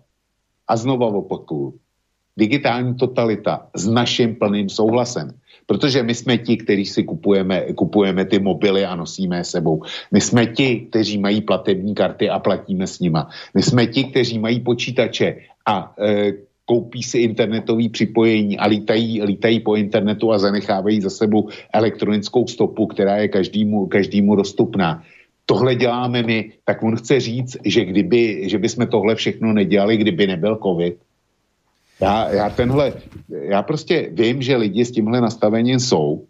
a 0.68 0.76
znova 0.76 1.06
opakuju, 1.06 1.74
digitální 2.38 2.94
totalita 2.94 3.66
s 3.74 3.90
naším 3.90 4.38
plným 4.38 4.68
souhlasem. 4.70 5.34
Protože 5.66 6.02
my 6.02 6.14
jsme 6.14 6.38
ti, 6.38 6.56
kteří 6.56 6.86
si 6.86 7.02
kupujeme, 7.02 7.74
kupujeme 7.74 8.24
ty 8.24 8.38
mobily 8.38 8.86
a 8.86 8.94
nosíme 8.94 9.42
je 9.42 9.44
sebou. 9.44 9.82
My 10.12 10.20
jsme 10.20 10.46
ti, 10.46 10.86
kteří 10.86 11.18
mají 11.18 11.40
platební 11.42 11.94
karty 11.94 12.30
a 12.30 12.38
platíme 12.38 12.86
s 12.86 13.02
nima. 13.02 13.26
My 13.54 13.62
jsme 13.62 13.86
ti, 13.86 14.04
kteří 14.04 14.38
mají 14.38 14.60
počítače 14.60 15.36
a 15.66 15.94
e, 15.98 16.32
koupí 16.64 17.02
si 17.02 17.18
internetové 17.18 17.88
připojení 17.88 18.58
a 18.58 18.66
lítají, 18.66 19.22
lítají 19.22 19.60
po 19.60 19.74
internetu 19.74 20.32
a 20.32 20.38
zanechávají 20.38 21.00
za 21.00 21.10
sebou 21.10 21.48
elektronickou 21.74 22.46
stopu, 22.46 22.86
která 22.86 23.16
je 23.16 23.28
každému, 23.28 23.86
každému 23.86 24.36
dostupná 24.36 25.02
tohle 25.52 25.76
děláme 25.76 26.22
my, 26.22 26.64
tak 26.64 26.82
on 26.82 26.96
chce 26.96 27.20
říct, 27.20 27.56
že 27.64 27.84
kdyby, 27.84 28.48
že 28.48 28.56
bychom 28.58 28.86
tohle 28.88 29.14
všechno 29.14 29.52
nedělali, 29.52 29.96
kdyby 29.96 30.26
nebyl 30.26 30.56
covid. 30.56 30.96
Já, 32.00 32.28
já 32.28 32.50
tenhle, 32.50 32.92
já 33.28 33.62
prostě 33.62 34.08
vím, 34.12 34.42
že 34.42 34.56
lidi 34.56 34.84
s 34.84 34.90
tímhle 34.90 35.20
nastavením 35.20 35.76
jsou, 35.76 36.24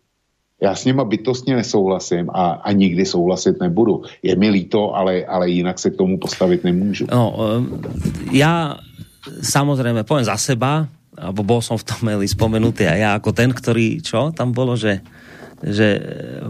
já 0.62 0.74
s 0.74 0.84
nima 0.84 1.04
bytostně 1.04 1.56
nesouhlasím 1.56 2.30
a, 2.34 2.66
a 2.66 2.72
nikdy 2.72 3.06
souhlasit 3.06 3.60
nebudu. 3.62 4.02
Je 4.22 4.34
mi 4.36 4.50
líto, 4.50 4.94
ale, 4.94 5.24
ale 5.24 5.50
jinak 5.50 5.78
se 5.78 5.90
k 5.90 5.96
tomu 5.96 6.18
postavit 6.18 6.64
nemůžu. 6.64 7.06
No, 7.10 7.34
já 8.30 8.76
samozřejmě 9.42 10.02
poviem 10.02 10.24
za 10.26 10.36
seba, 10.36 10.90
alebo 11.18 11.44
bol 11.44 11.60
som 11.62 11.76
v 11.78 11.84
tom 11.84 12.08
maili 12.08 12.24
spomenutý 12.24 12.88
a 12.88 12.96
ja 12.96 13.10
ako 13.20 13.36
ten, 13.36 13.52
ktorý, 13.52 14.00
čo 14.00 14.32
tam 14.32 14.56
bolo, 14.56 14.80
že 14.80 15.04
že 15.62 15.88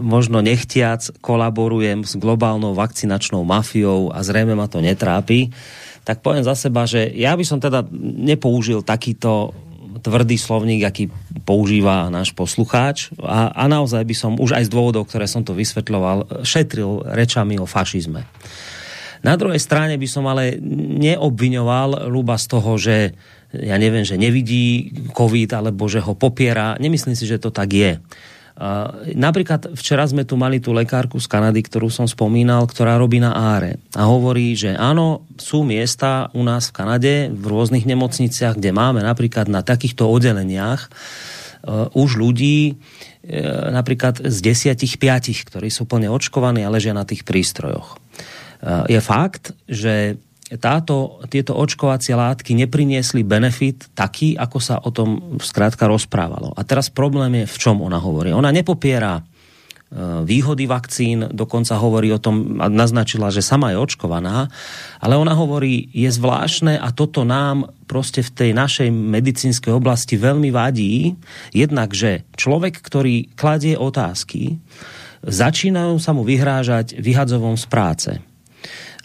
možno 0.01 0.41
nechtiac 0.41 1.13
kolaborujem 1.21 2.01
s 2.03 2.17
globálnou 2.17 2.73
vakcinačnou 2.73 3.45
mafiou 3.45 4.09
a 4.09 4.25
zrejme 4.25 4.57
ma 4.57 4.65
to 4.65 4.81
netrápi, 4.81 5.53
tak 6.03 6.19
poviem 6.19 6.43
za 6.43 6.57
seba, 6.57 6.83
že 6.83 7.07
ja 7.15 7.37
by 7.37 7.45
som 7.47 7.63
teda 7.63 7.85
nepoužil 8.01 8.83
takýto 8.83 9.55
tvrdý 10.03 10.35
slovník, 10.35 10.83
aký 10.83 11.07
používa 11.47 12.11
náš 12.11 12.35
poslucháč 12.35 13.13
a, 13.23 13.55
a 13.55 13.63
naozaj 13.71 14.03
by 14.03 14.15
som 14.17 14.31
už 14.35 14.59
aj 14.59 14.67
z 14.67 14.73
dôvodov, 14.73 15.07
ktoré 15.07 15.29
som 15.31 15.47
to 15.47 15.55
vysvetľoval, 15.55 16.43
šetril 16.43 17.07
rečami 17.07 17.55
o 17.55 17.63
fašizme. 17.63 18.27
Na 19.23 19.39
druhej 19.39 19.63
strane 19.63 19.95
by 19.95 20.07
som 20.09 20.27
ale 20.27 20.59
neobviňoval 20.99 22.11
Luba 22.11 22.35
z 22.35 22.45
toho, 22.51 22.75
že 22.75 23.15
ja 23.55 23.79
neviem, 23.79 24.03
že 24.03 24.19
nevidí 24.19 24.91
COVID 25.15 25.55
alebo 25.55 25.87
že 25.87 26.03
ho 26.03 26.11
popiera. 26.17 26.75
Nemyslím 26.75 27.15
si, 27.15 27.23
že 27.23 27.39
to 27.39 27.47
tak 27.47 27.71
je. 27.71 28.03
Napríklad 29.17 29.73
včera 29.73 30.05
sme 30.05 30.29
tu 30.29 30.37
mali 30.37 30.61
tú 30.61 30.77
lekárku 30.77 31.17
z 31.17 31.25
Kanady, 31.25 31.65
ktorú 31.65 31.89
som 31.89 32.05
spomínal, 32.05 32.69
ktorá 32.69 33.01
robí 33.01 33.17
na 33.17 33.33
áre 33.33 33.81
a 33.97 34.05
hovorí, 34.05 34.53
že 34.53 34.77
áno, 34.77 35.25
sú 35.41 35.65
miesta 35.65 36.29
u 36.37 36.45
nás 36.45 36.69
v 36.69 36.75
Kanade, 36.77 37.13
v 37.33 37.43
rôznych 37.49 37.89
nemocniciach, 37.89 38.61
kde 38.61 38.69
máme 38.69 39.01
napríklad 39.01 39.49
na 39.49 39.65
takýchto 39.65 40.05
oddeleniach 40.05 40.85
uh, 40.85 41.89
už 41.97 42.21
ľudí, 42.21 42.77
uh, 42.77 43.73
napríklad 43.73 44.21
z 44.21 44.37
desiatich 44.45 45.01
piatich, 45.01 45.49
ktorí 45.49 45.73
sú 45.73 45.89
plne 45.89 46.13
očkovaní 46.13 46.61
a 46.61 46.69
ležia 46.69 46.93
na 46.93 47.09
tých 47.09 47.25
prístrojoch. 47.25 47.97
je 48.85 49.01
fakt, 49.01 49.57
že 49.65 50.21
táto, 50.59 51.23
tieto 51.29 51.55
očkovacie 51.55 52.13
látky 52.17 52.57
nepriniesli 52.57 53.21
benefit 53.25 53.93
taký, 53.93 54.35
ako 54.35 54.57
sa 54.59 54.81
o 54.81 54.89
tom 54.89 55.39
skrátka 55.39 55.85
rozprávalo. 55.85 56.53
A 56.53 56.61
teraz 56.67 56.89
problém 56.89 57.43
je, 57.43 57.45
v 57.49 57.57
čom 57.57 57.81
ona 57.81 58.01
hovorí. 58.01 58.33
Ona 58.33 58.51
nepopiera 58.53 59.21
E, 59.93 60.25
výhody 60.25 60.65
vakcín, 60.65 61.29
dokonca 61.29 61.77
hovorí 61.77 62.09
o 62.09 62.17
tom, 62.17 62.57
a 62.57 62.65
naznačila, 62.65 63.29
že 63.29 63.45
sama 63.45 63.69
je 63.69 63.77
očkovaná, 63.77 64.49
ale 64.97 65.13
ona 65.13 65.37
hovorí, 65.37 65.85
je 65.93 66.09
zvláštne 66.09 66.81
a 66.81 66.89
toto 66.89 67.21
nám 67.21 67.69
proste 67.85 68.25
v 68.25 68.33
tej 68.33 68.51
našej 68.57 68.89
medicínskej 68.89 69.69
oblasti 69.69 70.17
veľmi 70.17 70.49
vadí, 70.49 71.13
jednak, 71.53 71.93
že 71.93 72.25
človek, 72.33 72.81
ktorý 72.81 73.37
kladie 73.37 73.77
otázky, 73.77 74.57
začínajú 75.21 76.01
sa 76.01 76.09
mu 76.17 76.25
vyhrážať 76.25 76.97
vyhadzovom 76.97 77.53
z 77.53 77.65
práce. 77.69 78.11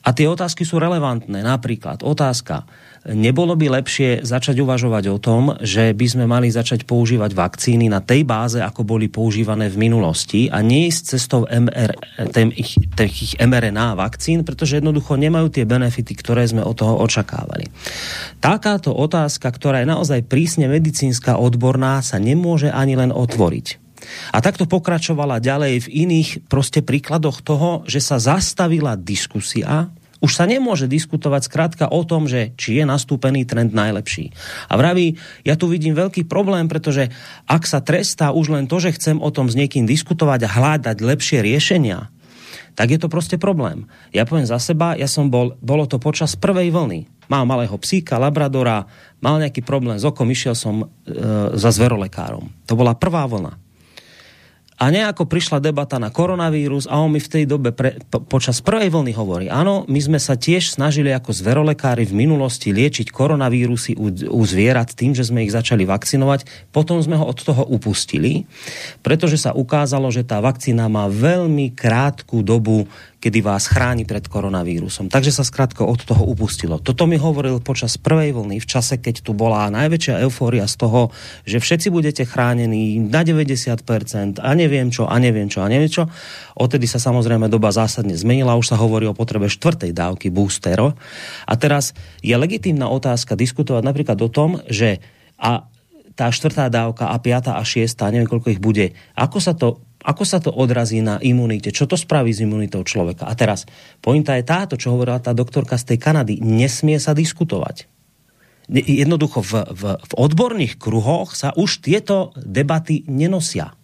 A 0.06 0.14
tie 0.14 0.30
otázky 0.30 0.62
sú 0.62 0.78
relevantné. 0.78 1.42
Napríklad 1.42 2.06
otázka, 2.06 2.68
Nebolo 3.08 3.56
by 3.56 3.80
lepšie 3.80 4.20
začať 4.20 4.60
uvažovať 4.60 5.04
o 5.08 5.16
tom, 5.16 5.56
že 5.64 5.96
by 5.96 6.06
sme 6.12 6.24
mali 6.28 6.52
začať 6.52 6.84
používať 6.84 7.32
vakcíny 7.32 7.88
na 7.88 8.04
tej 8.04 8.28
báze, 8.28 8.60
ako 8.60 8.84
boli 8.84 9.08
používané 9.08 9.72
v 9.72 9.80
minulosti 9.88 10.52
a 10.52 10.60
nie 10.60 10.92
ísť 10.92 11.16
cestou 11.16 11.48
MR, 11.48 11.96
tém, 12.36 12.52
ich, 12.52 12.76
ich 13.00 13.32
mRNA 13.40 13.96
vakcín, 13.96 14.44
pretože 14.44 14.84
jednoducho 14.84 15.16
nemajú 15.16 15.48
tie 15.48 15.64
benefity, 15.64 16.12
ktoré 16.20 16.44
sme 16.44 16.60
od 16.60 16.76
toho 16.76 17.00
očakávali. 17.00 17.72
Takáto 18.44 18.92
otázka, 18.92 19.48
ktorá 19.48 19.80
je 19.80 19.88
naozaj 19.88 20.28
prísne 20.28 20.68
medicínska 20.68 21.40
odborná, 21.40 22.04
sa 22.04 22.20
nemôže 22.20 22.68
ani 22.68 22.92
len 22.92 23.08
otvoriť. 23.08 23.88
A 24.30 24.38
takto 24.38 24.68
pokračovala 24.68 25.42
ďalej 25.42 25.86
v 25.86 25.92
iných 26.06 26.28
proste 26.46 26.84
príkladoch 26.84 27.42
toho, 27.42 27.82
že 27.84 27.98
sa 27.98 28.22
zastavila 28.22 28.94
diskusia 28.94 29.90
už 30.18 30.34
sa 30.34 30.50
nemôže 30.50 30.90
diskutovať 30.90 31.46
skrátka 31.46 31.84
o 31.86 32.02
tom, 32.02 32.26
že 32.26 32.50
či 32.58 32.82
je 32.82 32.84
nastúpený 32.84 33.46
trend 33.46 33.70
najlepší. 33.70 34.34
A 34.66 34.74
vraví, 34.74 35.14
ja 35.46 35.54
tu 35.54 35.70
vidím 35.70 35.94
veľký 35.94 36.26
problém, 36.26 36.66
pretože 36.66 37.10
ak 37.46 37.62
sa 37.62 37.78
trestá 37.78 38.34
už 38.34 38.50
len 38.50 38.66
to, 38.66 38.82
že 38.82 38.98
chcem 38.98 39.22
o 39.22 39.30
tom 39.30 39.46
s 39.46 39.54
niekým 39.54 39.86
diskutovať 39.86 40.46
a 40.46 40.50
hľadať 40.50 40.96
lepšie 40.98 41.38
riešenia, 41.38 42.10
tak 42.74 42.94
je 42.94 42.98
to 42.98 43.10
proste 43.10 43.38
problém. 43.38 43.86
Ja 44.14 44.26
poviem 44.26 44.46
za 44.46 44.58
seba, 44.58 44.98
ja 44.98 45.06
som 45.06 45.30
bol, 45.30 45.54
bolo 45.62 45.86
to 45.86 46.02
počas 46.02 46.38
prvej 46.38 46.70
vlny. 46.70 47.30
Mal 47.30 47.46
malého 47.46 47.74
psíka, 47.78 48.18
labradora, 48.18 48.86
mal 49.22 49.38
nejaký 49.38 49.62
problém 49.62 49.98
s 49.98 50.06
okom, 50.06 50.30
išiel 50.30 50.54
som 50.54 50.82
e, 50.82 50.86
za 51.58 51.70
zverolekárom. 51.74 52.50
To 52.70 52.74
bola 52.78 52.94
prvá 52.94 53.26
vlna 53.26 53.68
a 54.78 54.94
nejako 54.94 55.26
prišla 55.26 55.59
debata 55.59 55.98
na 55.98 56.14
koronavírus 56.14 56.86
a 56.86 57.02
on 57.02 57.10
mi 57.10 57.18
v 57.18 57.26
tej 57.26 57.44
dobe 57.50 57.74
pre, 57.74 57.98
po, 58.06 58.22
počas 58.22 58.62
prvej 58.62 58.94
vlny 58.94 59.12
hovorí, 59.18 59.46
áno, 59.50 59.82
my 59.90 59.98
sme 59.98 60.22
sa 60.22 60.38
tiež 60.38 60.70
snažili 60.78 61.10
ako 61.10 61.34
zverolekári 61.34 62.06
v 62.06 62.14
minulosti 62.14 62.70
liečiť 62.70 63.10
koronavírusy 63.10 63.98
u, 63.98 64.06
u 64.10 64.40
zvierat 64.46 64.94
tým, 64.94 65.18
že 65.18 65.26
sme 65.26 65.42
ich 65.42 65.50
začali 65.50 65.82
vakcinovať, 65.82 66.70
potom 66.70 67.02
sme 67.02 67.18
ho 67.18 67.26
od 67.26 67.38
toho 67.42 67.66
upustili, 67.66 68.46
pretože 69.02 69.42
sa 69.42 69.50
ukázalo, 69.50 70.14
že 70.14 70.22
tá 70.22 70.38
vakcína 70.38 70.86
má 70.86 71.10
veľmi 71.10 71.74
krátku 71.74 72.46
dobu 72.46 72.86
kedy 73.19 73.43
vás 73.43 73.66
chráni 73.66 74.07
pred 74.07 74.23
koronavírusom. 74.31 75.11
Takže 75.11 75.35
sa 75.35 75.43
skrátka 75.43 75.82
od 75.82 75.99
toho 76.07 76.23
upustilo. 76.23 76.78
Toto 76.78 77.11
mi 77.11 77.19
hovoril 77.19 77.59
počas 77.59 77.99
prvej 77.99 78.31
vlny, 78.31 78.62
v 78.62 78.66
čase, 78.66 79.03
keď 79.03 79.27
tu 79.27 79.35
bola 79.35 79.66
najväčšia 79.74 80.23
eufória 80.23 80.70
z 80.70 80.74
toho, 80.78 81.11
že 81.43 81.59
všetci 81.59 81.90
budete 81.90 82.23
chránení 82.23 83.03
na 83.03 83.27
90% 83.27 84.39
a 84.39 84.51
neviem 84.55 84.95
čo, 84.95 85.11
a 85.11 85.19
neviem 85.19 85.51
čo, 85.51 85.66
a 85.66 85.69
neviem 85.69 85.90
čo. 85.90 86.07
Odtedy 86.55 86.86
sa 86.86 87.03
samozrejme 87.03 87.51
doba 87.51 87.74
zásadne 87.74 88.15
zmenila, 88.15 88.55
už 88.55 88.70
sa 88.70 88.78
hovorí 88.78 89.11
o 89.11 89.19
potrebe 89.19 89.51
štvrtej 89.51 89.90
dávky 89.90 90.31
boostero. 90.31 90.95
A 91.43 91.53
teraz 91.59 91.99
je 92.23 92.39
legitímna 92.39 92.86
otázka 92.86 93.35
diskutovať 93.35 93.82
napríklad 93.82 94.19
o 94.23 94.31
tom, 94.31 94.62
že 94.70 95.03
a 95.39 95.66
tá 96.19 96.35
štvrtá 96.35 96.66
dávka 96.66 97.15
a 97.15 97.16
piata 97.23 97.55
a 97.55 97.62
šiesta, 97.62 98.11
neviem 98.11 98.27
koľko 98.27 98.51
ich 98.51 98.59
bude, 98.59 98.90
ako 99.15 99.39
sa 99.39 99.55
to 99.55 99.78
ako 99.98 100.22
sa 100.22 100.38
to 100.38 100.54
odrazí 100.54 101.02
na 101.02 101.18
imunite? 101.18 101.74
Čo 101.74 101.90
to 101.90 101.98
spraví 101.98 102.30
s 102.30 102.42
imunitou 102.42 102.86
človeka? 102.86 103.26
A 103.26 103.34
teraz, 103.34 103.66
pointa 103.98 104.38
je 104.38 104.46
táto, 104.46 104.74
čo 104.78 104.94
hovorila 104.94 105.18
tá 105.18 105.34
doktorka 105.34 105.74
z 105.74 105.94
tej 105.94 105.98
Kanady. 105.98 106.34
Nesmie 106.38 107.02
sa 107.02 107.14
diskutovať. 107.14 107.90
Jednoducho 108.68 109.40
v, 109.40 109.52
v, 109.72 109.82
v 109.96 110.12
odborných 110.12 110.76
kruhoch 110.76 111.32
sa 111.32 111.56
už 111.56 111.80
tieto 111.80 112.36
debaty 112.36 113.08
nenosia. 113.08 113.77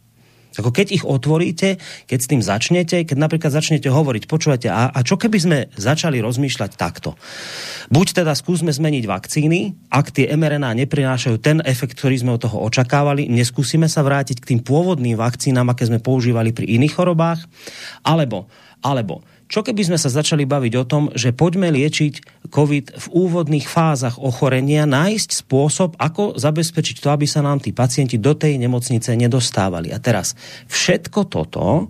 Ako 0.54 0.70
keď 0.70 0.94
ich 0.94 1.04
otvoríte, 1.04 1.82
keď 2.06 2.18
s 2.18 2.30
tým 2.30 2.42
začnete, 2.42 3.02
keď 3.02 3.16
napríklad 3.18 3.50
začnete 3.50 3.90
hovoriť, 3.90 4.30
počúvate, 4.30 4.70
a, 4.70 4.94
a 4.94 4.98
čo 5.02 5.18
keby 5.18 5.38
sme 5.38 5.58
začali 5.74 6.22
rozmýšľať 6.22 6.70
takto? 6.78 7.18
Buď 7.90 8.22
teda 8.22 8.32
skúsme 8.38 8.70
zmeniť 8.70 9.04
vakcíny, 9.04 9.74
ak 9.90 10.14
tie 10.14 10.30
mRNA 10.30 10.78
neprinášajú 10.86 11.36
ten 11.42 11.58
efekt, 11.66 11.98
ktorý 11.98 12.22
sme 12.22 12.34
od 12.38 12.46
toho 12.46 12.62
očakávali, 12.62 13.26
neskúsime 13.26 13.90
sa 13.90 14.06
vrátiť 14.06 14.38
k 14.38 14.48
tým 14.54 14.60
pôvodným 14.62 15.18
vakcínám, 15.18 15.74
aké 15.74 15.90
sme 15.90 15.98
používali 15.98 16.54
pri 16.54 16.70
iných 16.78 16.94
chorobách, 16.94 17.42
alebo, 18.06 18.46
alebo 18.78 19.26
čo 19.54 19.62
keby 19.62 19.86
sme 19.86 19.98
sa 20.02 20.10
začali 20.10 20.50
baviť 20.50 20.72
o 20.82 20.82
tom, 20.82 21.14
že 21.14 21.30
poďme 21.30 21.70
liečiť 21.70 22.42
COVID 22.50 22.98
v 22.98 23.06
úvodných 23.14 23.70
fázach 23.70 24.18
ochorenia, 24.18 24.82
nájsť 24.82 25.46
spôsob, 25.46 25.94
ako 25.94 26.34
zabezpečiť 26.34 26.98
to, 26.98 27.14
aby 27.14 27.22
sa 27.22 27.38
nám 27.38 27.62
tí 27.62 27.70
pacienti 27.70 28.18
do 28.18 28.34
tej 28.34 28.58
nemocnice 28.58 29.14
nedostávali. 29.14 29.94
A 29.94 30.02
teraz 30.02 30.34
všetko 30.66 31.30
toto 31.30 31.86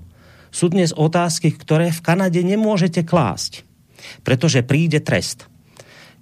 sú 0.52 0.68
dnes 0.68 0.92
otázky, 0.92 1.56
ktoré 1.56 1.88
v 1.88 2.04
Kanade 2.04 2.44
nemôžete 2.44 3.00
klásť, 3.00 3.64
pretože 4.20 4.60
príde 4.60 5.00
trest. 5.00 5.48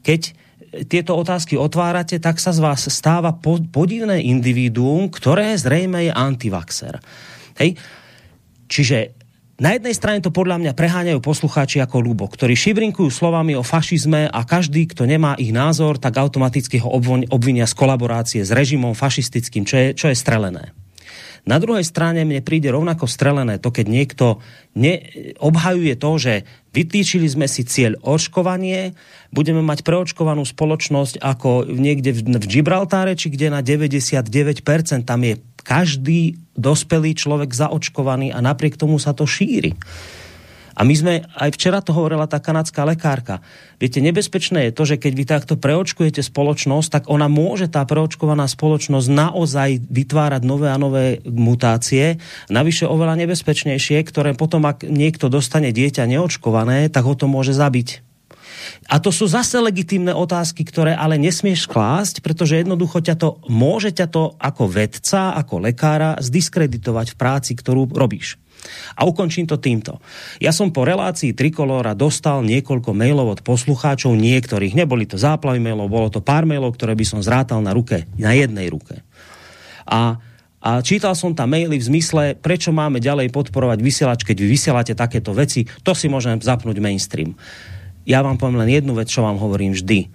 Keď 0.06 0.38
tieto 0.86 1.18
otázky 1.18 1.58
otvárate, 1.58 2.22
tak 2.22 2.38
sa 2.38 2.54
z 2.54 2.62
vás 2.62 2.86
stáva 2.86 3.34
podivné 3.74 4.22
individuum, 4.22 5.10
ktoré 5.10 5.58
zrejme 5.58 6.06
je 6.06 6.12
antivaxer. 6.14 7.02
Hej? 7.58 7.74
Čiže 8.70 9.21
na 9.62 9.78
jednej 9.78 9.94
strane 9.94 10.18
to 10.18 10.34
podľa 10.34 10.58
mňa 10.58 10.72
preháňajú 10.74 11.22
poslucháči 11.22 11.78
ako 11.78 12.02
Lubo, 12.02 12.26
ktorí 12.26 12.58
šibrinkujú 12.58 13.06
slovami 13.14 13.54
o 13.54 13.62
fašizme 13.62 14.26
a 14.26 14.40
každý, 14.42 14.90
kto 14.90 15.06
nemá 15.06 15.38
ich 15.38 15.54
názor, 15.54 16.02
tak 16.02 16.18
automaticky 16.18 16.82
ho 16.82 16.90
obvinia 17.30 17.70
z 17.70 17.74
kolaborácie 17.78 18.42
s 18.42 18.50
režimom 18.50 18.98
fašistickým, 18.98 19.62
čo 19.62 19.76
je, 19.78 19.88
čo 19.94 20.10
je 20.10 20.18
strelené. 20.18 20.74
Na 21.42 21.58
druhej 21.58 21.82
strane 21.82 22.22
mne 22.22 22.38
príde 22.42 22.70
rovnako 22.70 23.10
strelené 23.10 23.58
to, 23.58 23.74
keď 23.74 23.86
niekto 23.90 24.26
obhajuje 25.42 25.94
to, 25.98 26.10
že 26.14 26.34
vytýčili 26.70 27.26
sme 27.26 27.50
si 27.50 27.66
cieľ 27.66 27.98
očkovanie, 27.98 28.94
budeme 29.34 29.58
mať 29.58 29.82
preočkovanú 29.82 30.46
spoločnosť 30.46 31.18
ako 31.18 31.66
niekde 31.66 32.14
v, 32.14 32.20
v 32.38 32.46
Gibraltáre, 32.46 33.18
či 33.18 33.30
kde 33.30 33.50
na 33.50 33.58
99% 33.58 34.30
tam 35.02 35.20
je 35.26 35.34
každý 35.64 36.36
dospelý 36.58 37.16
človek 37.16 37.54
zaočkovaný 37.56 38.34
a 38.34 38.44
napriek 38.44 38.76
tomu 38.76 39.00
sa 39.00 39.16
to 39.16 39.24
šíri. 39.24 39.72
A 40.72 40.88
my 40.88 40.94
sme, 40.96 41.14
aj 41.36 41.52
včera 41.52 41.84
to 41.84 41.92
hovorila 41.92 42.24
tá 42.24 42.40
kanadská 42.40 42.88
lekárka, 42.88 43.44
viete, 43.76 44.00
nebezpečné 44.00 44.68
je 44.68 44.76
to, 44.76 44.82
že 44.88 44.96
keď 44.96 45.12
vy 45.12 45.24
takto 45.28 45.54
preočkujete 45.60 46.24
spoločnosť, 46.24 46.88
tak 46.88 47.02
ona 47.12 47.28
môže, 47.28 47.68
tá 47.68 47.84
preočkovaná 47.84 48.48
spoločnosť, 48.48 49.08
naozaj 49.12 49.84
vytvárať 49.84 50.42
nové 50.48 50.72
a 50.72 50.80
nové 50.80 51.20
mutácie, 51.28 52.16
navyše 52.48 52.88
oveľa 52.88 53.20
nebezpečnejšie, 53.20 54.00
ktoré 54.08 54.32
potom, 54.32 54.64
ak 54.64 54.88
niekto 54.88 55.28
dostane 55.28 55.76
dieťa 55.76 56.08
neočkované, 56.08 56.88
tak 56.88 57.04
ho 57.04 57.12
to 57.12 57.28
môže 57.28 57.52
zabiť. 57.52 58.11
A 58.90 58.98
to 59.00 59.14
sú 59.14 59.30
zase 59.30 59.58
legitímne 59.58 60.12
otázky, 60.12 60.66
ktoré 60.66 60.92
ale 60.92 61.16
nesmieš 61.16 61.70
klásť, 61.70 62.20
pretože 62.20 62.60
jednoducho 62.60 63.00
ťa 63.00 63.16
to, 63.18 63.28
môže 63.48 63.94
ťa 63.94 64.06
to 64.10 64.34
ako 64.38 64.64
vedca, 64.68 65.34
ako 65.38 65.62
lekára 65.62 66.18
zdiskreditovať 66.20 67.14
v 67.14 67.18
práci, 67.18 67.52
ktorú 67.56 67.90
robíš. 67.92 68.38
A 68.94 69.02
ukončím 69.02 69.50
to 69.50 69.58
týmto. 69.58 69.98
Ja 70.38 70.54
som 70.54 70.70
po 70.70 70.86
relácii 70.86 71.34
Trikolóra 71.34 71.98
dostal 71.98 72.46
niekoľko 72.46 72.94
mailov 72.94 73.38
od 73.38 73.40
poslucháčov, 73.42 74.14
niektorých, 74.14 74.78
neboli 74.78 75.02
to 75.02 75.18
záplavy 75.18 75.58
mailov, 75.58 75.90
bolo 75.90 76.08
to 76.12 76.22
pár 76.22 76.46
mailov, 76.46 76.78
ktoré 76.78 76.94
by 76.94 77.02
som 77.02 77.20
zrátal 77.24 77.58
na 77.58 77.74
ruke, 77.74 78.06
na 78.14 78.30
jednej 78.34 78.70
ruke. 78.70 79.02
A 79.82 80.22
a 80.62 80.78
čítal 80.78 81.18
som 81.18 81.34
tam 81.34 81.50
maily 81.50 81.74
v 81.74 81.88
zmysle, 81.90 82.38
prečo 82.38 82.70
máme 82.70 83.02
ďalej 83.02 83.34
podporovať 83.34 83.82
vysielač, 83.82 84.22
keď 84.22 84.46
vy 84.46 84.48
vysielate 84.54 84.94
takéto 84.94 85.34
veci, 85.34 85.66
to 85.82 85.90
si 85.90 86.06
môžem 86.06 86.38
zapnúť 86.38 86.78
mainstream 86.78 87.34
ja 88.08 88.20
vám 88.20 88.38
poviem 88.38 88.62
len 88.62 88.70
jednu 88.82 88.98
vec, 88.98 89.08
čo 89.10 89.22
vám 89.22 89.38
hovorím 89.38 89.74
vždy. 89.74 90.10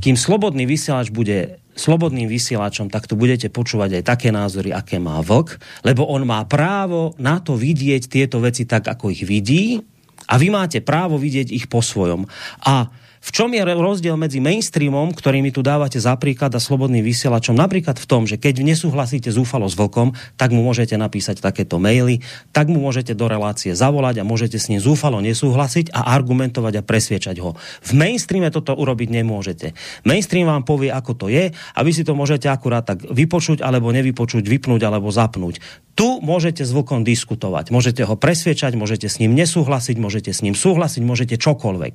Kým 0.00 0.16
slobodný 0.16 0.64
vysielač 0.64 1.12
bude 1.12 1.62
slobodným 1.72 2.28
vysielačom, 2.28 2.92
tak 2.92 3.08
tu 3.08 3.16
budete 3.16 3.48
počúvať 3.48 4.00
aj 4.00 4.04
také 4.04 4.28
názory, 4.28 4.76
aké 4.76 5.00
má 5.00 5.20
vlk, 5.24 5.56
lebo 5.88 6.04
on 6.04 6.28
má 6.28 6.44
právo 6.44 7.16
na 7.16 7.40
to 7.40 7.56
vidieť 7.56 8.12
tieto 8.12 8.44
veci 8.44 8.68
tak, 8.68 8.88
ako 8.88 9.08
ich 9.08 9.24
vidí 9.24 9.80
a 10.28 10.36
vy 10.36 10.52
máte 10.52 10.84
právo 10.84 11.16
vidieť 11.16 11.48
ich 11.48 11.66
po 11.72 11.80
svojom. 11.80 12.28
A 12.68 12.92
V 13.22 13.30
čom 13.30 13.54
je 13.54 13.62
rozdiel 13.62 14.18
medzi 14.18 14.42
mainstreamom, 14.42 15.14
ktorý 15.14 15.46
mi 15.46 15.54
tu 15.54 15.62
dávate 15.62 15.94
za 16.02 16.18
príklad 16.18 16.50
a 16.50 16.58
slobodným 16.58 17.06
vysielačom? 17.06 17.54
Napríklad 17.54 17.94
v 17.94 18.10
tom, 18.10 18.26
že 18.26 18.34
keď 18.34 18.66
nesúhlasíte 18.66 19.30
zúfalo 19.30 19.70
s 19.70 19.78
vlkom, 19.78 20.10
tak 20.34 20.50
mu 20.50 20.66
môžete 20.66 20.98
napísať 20.98 21.38
takéto 21.38 21.78
maily, 21.78 22.18
tak 22.50 22.66
mu 22.66 22.82
môžete 22.82 23.14
do 23.14 23.30
relácie 23.30 23.78
zavolať 23.78 24.18
a 24.18 24.26
môžete 24.26 24.58
s 24.58 24.66
ním 24.74 24.82
zúfalo 24.82 25.22
nesúhlasiť 25.22 25.94
a 25.94 26.18
argumentovať 26.18 26.82
a 26.82 26.82
presviečať 26.82 27.38
ho. 27.38 27.54
V 27.86 27.90
mainstreame 27.94 28.50
toto 28.50 28.74
urobiť 28.74 29.14
nemôžete. 29.14 29.78
Mainstream 30.02 30.50
vám 30.50 30.66
povie, 30.66 30.90
ako 30.90 31.14
to 31.14 31.26
je 31.30 31.54
a 31.54 31.78
vy 31.86 31.94
si 31.94 32.02
to 32.02 32.18
môžete 32.18 32.50
akurát 32.50 32.82
tak 32.82 33.06
vypočuť 33.06 33.62
alebo 33.62 33.94
nevypočuť, 33.94 34.42
vypnúť 34.42 34.82
alebo 34.82 35.14
zapnúť. 35.14 35.62
Tu 35.94 36.08
môžete 36.26 36.66
s 36.66 36.74
vlkom 36.74 37.06
diskutovať, 37.06 37.70
môžete 37.70 38.02
ho 38.02 38.18
presviečať, 38.18 38.74
môžete 38.74 39.06
s 39.06 39.22
ním 39.22 39.38
nesúhlasiť, 39.38 39.94
môžete 39.94 40.34
s 40.34 40.42
ním 40.42 40.58
súhlasiť, 40.58 41.02
môžete 41.06 41.38
čokoľvek. 41.38 41.94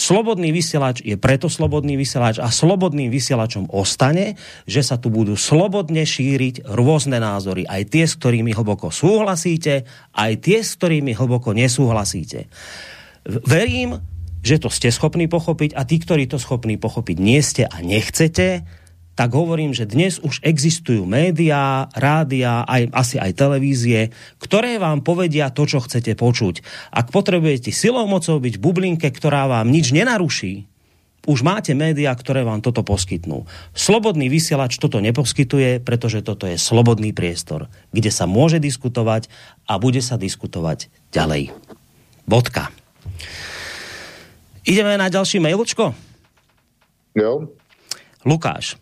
Slobodný 0.00 0.48
vysielač 0.48 1.04
je 1.04 1.20
preto 1.20 1.52
slobodný 1.52 2.00
vysielač 2.00 2.40
a 2.40 2.48
slobodným 2.48 3.12
vysielačom 3.12 3.68
ostane, 3.68 4.40
že 4.64 4.80
sa 4.80 4.96
tu 4.96 5.12
budú 5.12 5.36
slobodne 5.36 6.08
šíriť 6.08 6.64
rôzne 6.72 7.20
názory. 7.20 7.68
Aj 7.68 7.84
tie, 7.84 8.08
s 8.08 8.16
ktorými 8.16 8.56
hlboko 8.56 8.88
súhlasíte, 8.88 9.84
aj 10.16 10.32
tie, 10.40 10.64
s 10.64 10.80
ktorými 10.80 11.12
hlboko 11.12 11.52
nesúhlasíte. 11.52 12.48
Verím, 13.28 14.00
že 14.40 14.56
to 14.56 14.72
ste 14.72 14.88
schopní 14.88 15.28
pochopiť 15.28 15.76
a 15.76 15.84
tí, 15.84 16.00
ktorí 16.00 16.24
to 16.24 16.40
schopní 16.40 16.80
pochopiť 16.80 17.16
nie 17.20 17.44
ste 17.44 17.68
a 17.68 17.84
nechcete, 17.84 18.64
tak 19.20 19.36
hovorím, 19.36 19.76
že 19.76 19.84
dnes 19.84 20.16
už 20.16 20.40
existujú 20.40 21.04
médiá, 21.04 21.92
rádia, 21.92 22.64
aj, 22.64 22.88
asi 22.88 23.20
aj 23.20 23.36
televízie, 23.36 24.16
ktoré 24.40 24.80
vám 24.80 25.04
povedia 25.04 25.52
to, 25.52 25.68
čo 25.68 25.84
chcete 25.84 26.16
počuť. 26.16 26.64
Ak 26.88 27.12
potrebujete 27.12 27.68
silou 27.68 28.08
mocou 28.08 28.40
byť 28.40 28.56
v 28.56 28.64
bublinke, 28.64 29.12
ktorá 29.12 29.44
vám 29.44 29.68
nič 29.68 29.92
nenaruší, 29.92 30.64
už 31.28 31.44
máte 31.44 31.76
médiá, 31.76 32.16
ktoré 32.16 32.48
vám 32.48 32.64
toto 32.64 32.80
poskytnú. 32.80 33.44
Slobodný 33.76 34.32
vysielač 34.32 34.80
toto 34.80 35.04
neposkytuje, 35.04 35.84
pretože 35.84 36.24
toto 36.24 36.48
je 36.48 36.56
slobodný 36.56 37.12
priestor, 37.12 37.68
kde 37.92 38.08
sa 38.08 38.24
môže 38.24 38.56
diskutovať 38.56 39.28
a 39.68 39.76
bude 39.76 40.00
sa 40.00 40.16
diskutovať 40.16 40.88
ďalej. 41.12 41.52
Bodka. 42.24 42.72
Ideme 44.64 44.96
na 44.96 45.12
ďalší 45.12 45.44
mailočko? 45.44 45.92
Jo. 47.20 47.52
Lukáš. 48.24 48.80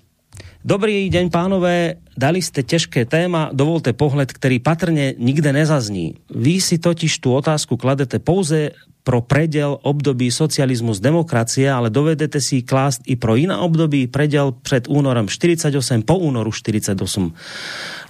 Dobrý 0.69 1.09
deň, 1.09 1.33
pánové. 1.33 1.97
Dali 2.13 2.45
ste 2.45 2.61
ťažké 2.61 3.09
téma, 3.09 3.49
dovolte 3.57 3.97
pohľad, 3.97 4.29
ktorý 4.37 4.61
patrne 4.61 5.17
nikde 5.17 5.49
nezazní. 5.49 6.21
Vy 6.29 6.61
si 6.61 6.77
totiž 6.77 7.25
tú 7.25 7.33
otázku 7.33 7.81
kladete 7.81 8.21
pouze 8.21 8.77
pro 9.01 9.25
predel 9.25 9.81
období 9.81 10.29
socializmus 10.29 11.01
demokracie, 11.01 11.65
ale 11.65 11.89
dovedete 11.89 12.37
si 12.45 12.61
klásť 12.61 13.09
i 13.09 13.17
pro 13.17 13.41
iná 13.41 13.65
období 13.65 14.13
predel 14.13 14.53
pred 14.53 14.85
únorom 14.85 15.33
48, 15.33 16.05
po 16.05 16.21
únoru 16.21 16.53
48. 16.53 16.93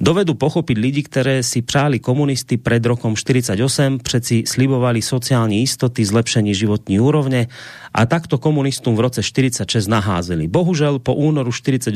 Dovedu 0.02 0.35
pochopiť 0.35 0.74
ľudí, 0.74 1.06
ktoré 1.06 1.47
si 1.47 1.62
přáli 1.62 2.02
komunisty 2.02 2.59
pred 2.59 2.82
rokom 2.82 3.14
48, 3.14 4.02
přeci 4.02 4.43
slibovali 4.43 4.98
sociálne 4.98 5.62
istoty, 5.62 6.02
zlepšenie 6.02 6.51
životní 6.51 6.98
úrovne 6.98 7.47
a 7.94 8.05
takto 8.05 8.36
komunistom 8.36 8.94
v 8.94 9.09
roce 9.09 9.20
46 9.24 9.89
naházeli. 9.89 10.48
Bohužel 10.48 11.01
po 11.01 11.16
únoru 11.16 11.52
48 11.52 11.94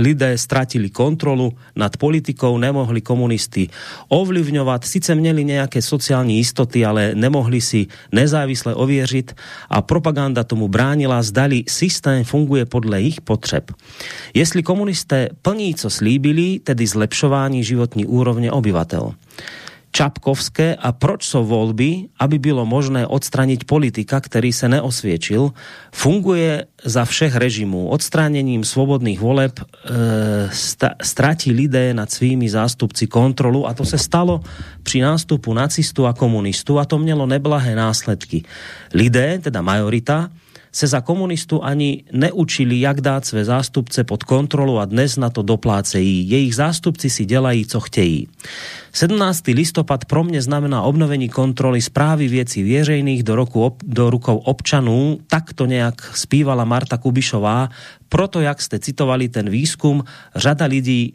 lidé 0.00 0.36
stratili 0.38 0.88
kontrolu 0.88 1.52
nad 1.76 1.96
politikou, 1.96 2.56
nemohli 2.58 3.00
komunisty 3.00 3.68
ovlivňovať, 4.08 4.80
sice 4.84 5.12
měli 5.14 5.44
nejaké 5.44 5.80
sociálne 5.84 6.36
istoty, 6.40 6.84
ale 6.84 7.12
nemohli 7.12 7.60
si 7.60 7.86
nezávisle 8.12 8.74
ovieřiť 8.74 9.36
a 9.70 9.80
propaganda 9.84 10.44
tomu 10.44 10.68
bránila, 10.68 11.22
zdali 11.22 11.64
systém 11.68 12.24
funguje 12.24 12.64
podle 12.66 13.02
ich 13.02 13.20
potřeb. 13.20 13.72
Jestli 14.34 14.62
komunisté 14.62 15.28
plní, 15.42 15.74
co 15.74 15.90
slíbili, 15.90 16.58
tedy 16.60 16.86
zlepšování 16.86 17.64
životní 17.64 18.06
úrovne 18.06 18.52
obyvateľ. 18.52 19.14
Čapkovské 19.94 20.74
a 20.74 20.90
proč 20.90 21.30
sú 21.30 21.46
voľby, 21.46 22.18
aby 22.18 22.36
bylo 22.42 22.66
možné 22.66 23.06
odstraniť 23.06 23.62
politika, 23.62 24.18
ktorý 24.18 24.50
sa 24.50 24.66
neosviečil, 24.66 25.54
funguje 25.94 26.66
za 26.82 27.06
všech 27.06 27.38
režimů. 27.38 27.94
Odstránením 27.94 28.66
svobodných 28.66 29.22
voleb 29.22 29.54
e, 29.54 29.64
sta, 30.50 30.98
stratí 30.98 31.54
lidé 31.54 31.94
nad 31.94 32.10
svými 32.10 32.50
zástupci 32.50 33.06
kontrolu 33.06 33.70
a 33.70 33.72
to 33.72 33.86
sa 33.86 33.94
stalo 33.94 34.42
pri 34.82 35.06
nástupu 35.06 35.54
nacistu 35.54 36.10
a 36.10 36.12
komunistu 36.12 36.82
a 36.82 36.84
to 36.90 36.98
mělo 36.98 37.30
neblahé 37.30 37.78
následky. 37.78 38.42
Lidé, 38.90 39.38
teda 39.38 39.62
majorita, 39.62 40.26
se 40.74 40.86
za 40.90 41.00
komunistu 41.00 41.62
ani 41.62 42.02
neučili, 42.12 42.80
jak 42.80 43.00
dát 43.00 43.24
své 43.24 43.44
zástupce 43.44 44.04
pod 44.04 44.24
kontrolu 44.26 44.78
a 44.78 44.84
dnes 44.84 45.16
na 45.16 45.30
to 45.30 45.42
doplácejí. 45.42 46.30
Jejich 46.30 46.54
zástupci 46.54 47.10
si 47.10 47.24
dělají, 47.24 47.66
co 47.66 47.80
chtějí. 47.80 48.28
17. 48.92 49.54
listopad 49.54 50.04
pro 50.04 50.26
mne 50.26 50.42
znamená 50.42 50.82
obnovení 50.82 51.30
kontroly 51.30 51.78
správy 51.78 52.26
věcí 52.28 52.62
věřejných 52.62 53.22
do, 53.22 53.38
roku, 53.38 53.76
do 53.86 54.10
rukou 54.10 54.36
občanů. 54.36 55.18
Tak 55.30 55.54
to 55.54 55.66
nejak 55.66 55.94
spívala 56.18 56.66
Marta 56.66 56.98
Kubišová. 56.98 57.70
Proto, 58.10 58.42
jak 58.42 58.58
ste 58.58 58.82
citovali 58.82 59.30
ten 59.30 59.46
výskum, 59.50 60.02
řada 60.34 60.66
lidí 60.66 61.14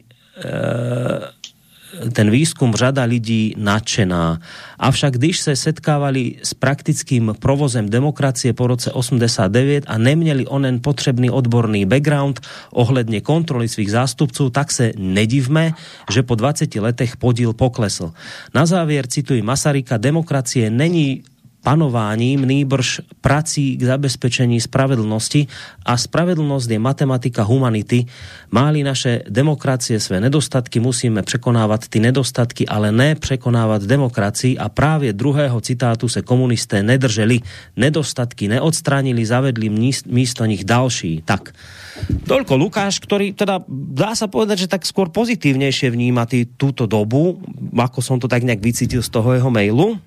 ten 2.12 2.30
výskum 2.30 2.74
řada 2.74 3.04
lidí 3.04 3.54
nadšená. 3.56 4.40
Avšak 4.78 5.14
když 5.14 5.40
se 5.40 5.56
setkávali 5.56 6.34
s 6.42 6.54
praktickým 6.54 7.34
provozem 7.38 7.88
demokracie 7.88 8.52
po 8.52 8.66
roce 8.66 8.92
89 8.92 9.84
a 9.86 9.98
neměli 9.98 10.46
onen 10.46 10.80
potřebný 10.82 11.30
odborný 11.30 11.84
background 11.86 12.40
ohledně 12.70 13.20
kontroly 13.20 13.68
svých 13.68 13.90
zástupců, 13.90 14.50
tak 14.50 14.72
se 14.72 14.92
nedivme, 14.98 15.72
že 16.10 16.22
po 16.22 16.34
20 16.34 16.74
letech 16.74 17.16
podíl 17.16 17.52
poklesl. 17.52 18.12
Na 18.54 18.66
závěr 18.66 19.06
cituji 19.06 19.42
Masaryka, 19.42 19.96
demokracie 19.96 20.70
není 20.70 21.22
panováním, 21.62 22.48
nýbrž 22.48 23.00
prací 23.20 23.76
k 23.76 23.82
zabezpečení 23.84 24.60
spravedlnosti 24.60 25.46
a 25.86 25.96
spravedlnosť 25.96 26.68
je 26.70 26.80
matematika 26.80 27.42
humanity. 27.44 28.08
Máli 28.50 28.82
naše 28.82 29.22
demokracie 29.28 30.00
své 30.00 30.20
nedostatky, 30.20 30.80
musíme 30.80 31.22
překonávať 31.22 31.88
ty 31.88 31.98
nedostatky, 32.00 32.66
ale 32.68 32.92
ne 32.92 33.14
překonávať 33.14 33.82
demokracii 33.82 34.58
a 34.58 34.68
právě 34.68 35.12
druhého 35.12 35.60
citátu 35.60 36.08
se 36.08 36.22
komunisté 36.22 36.82
nedrželi. 36.82 37.40
Nedostatky 37.76 38.48
neodstránili, 38.48 39.26
zavedli 39.26 39.68
místo 40.06 40.44
nich 40.44 40.64
další. 40.64 41.22
Tak, 41.24 41.52
Toľko 42.00 42.54
Lukáš, 42.56 42.96
ktorý 43.02 43.36
teda 43.36 43.60
dá 43.68 44.16
sa 44.16 44.24
povedať, 44.30 44.64
že 44.66 44.72
tak 44.72 44.88
skôr 44.88 45.12
pozitívnejšie 45.12 45.92
vníma 45.92 46.24
túto 46.56 46.88
dobu, 46.88 47.36
ako 47.76 48.00
som 48.00 48.16
to 48.16 48.30
tak 48.30 48.46
nejak 48.46 48.62
vycítil 48.62 49.04
z 49.04 49.10
toho 49.12 49.36
jeho 49.36 49.50
mailu. 49.52 50.00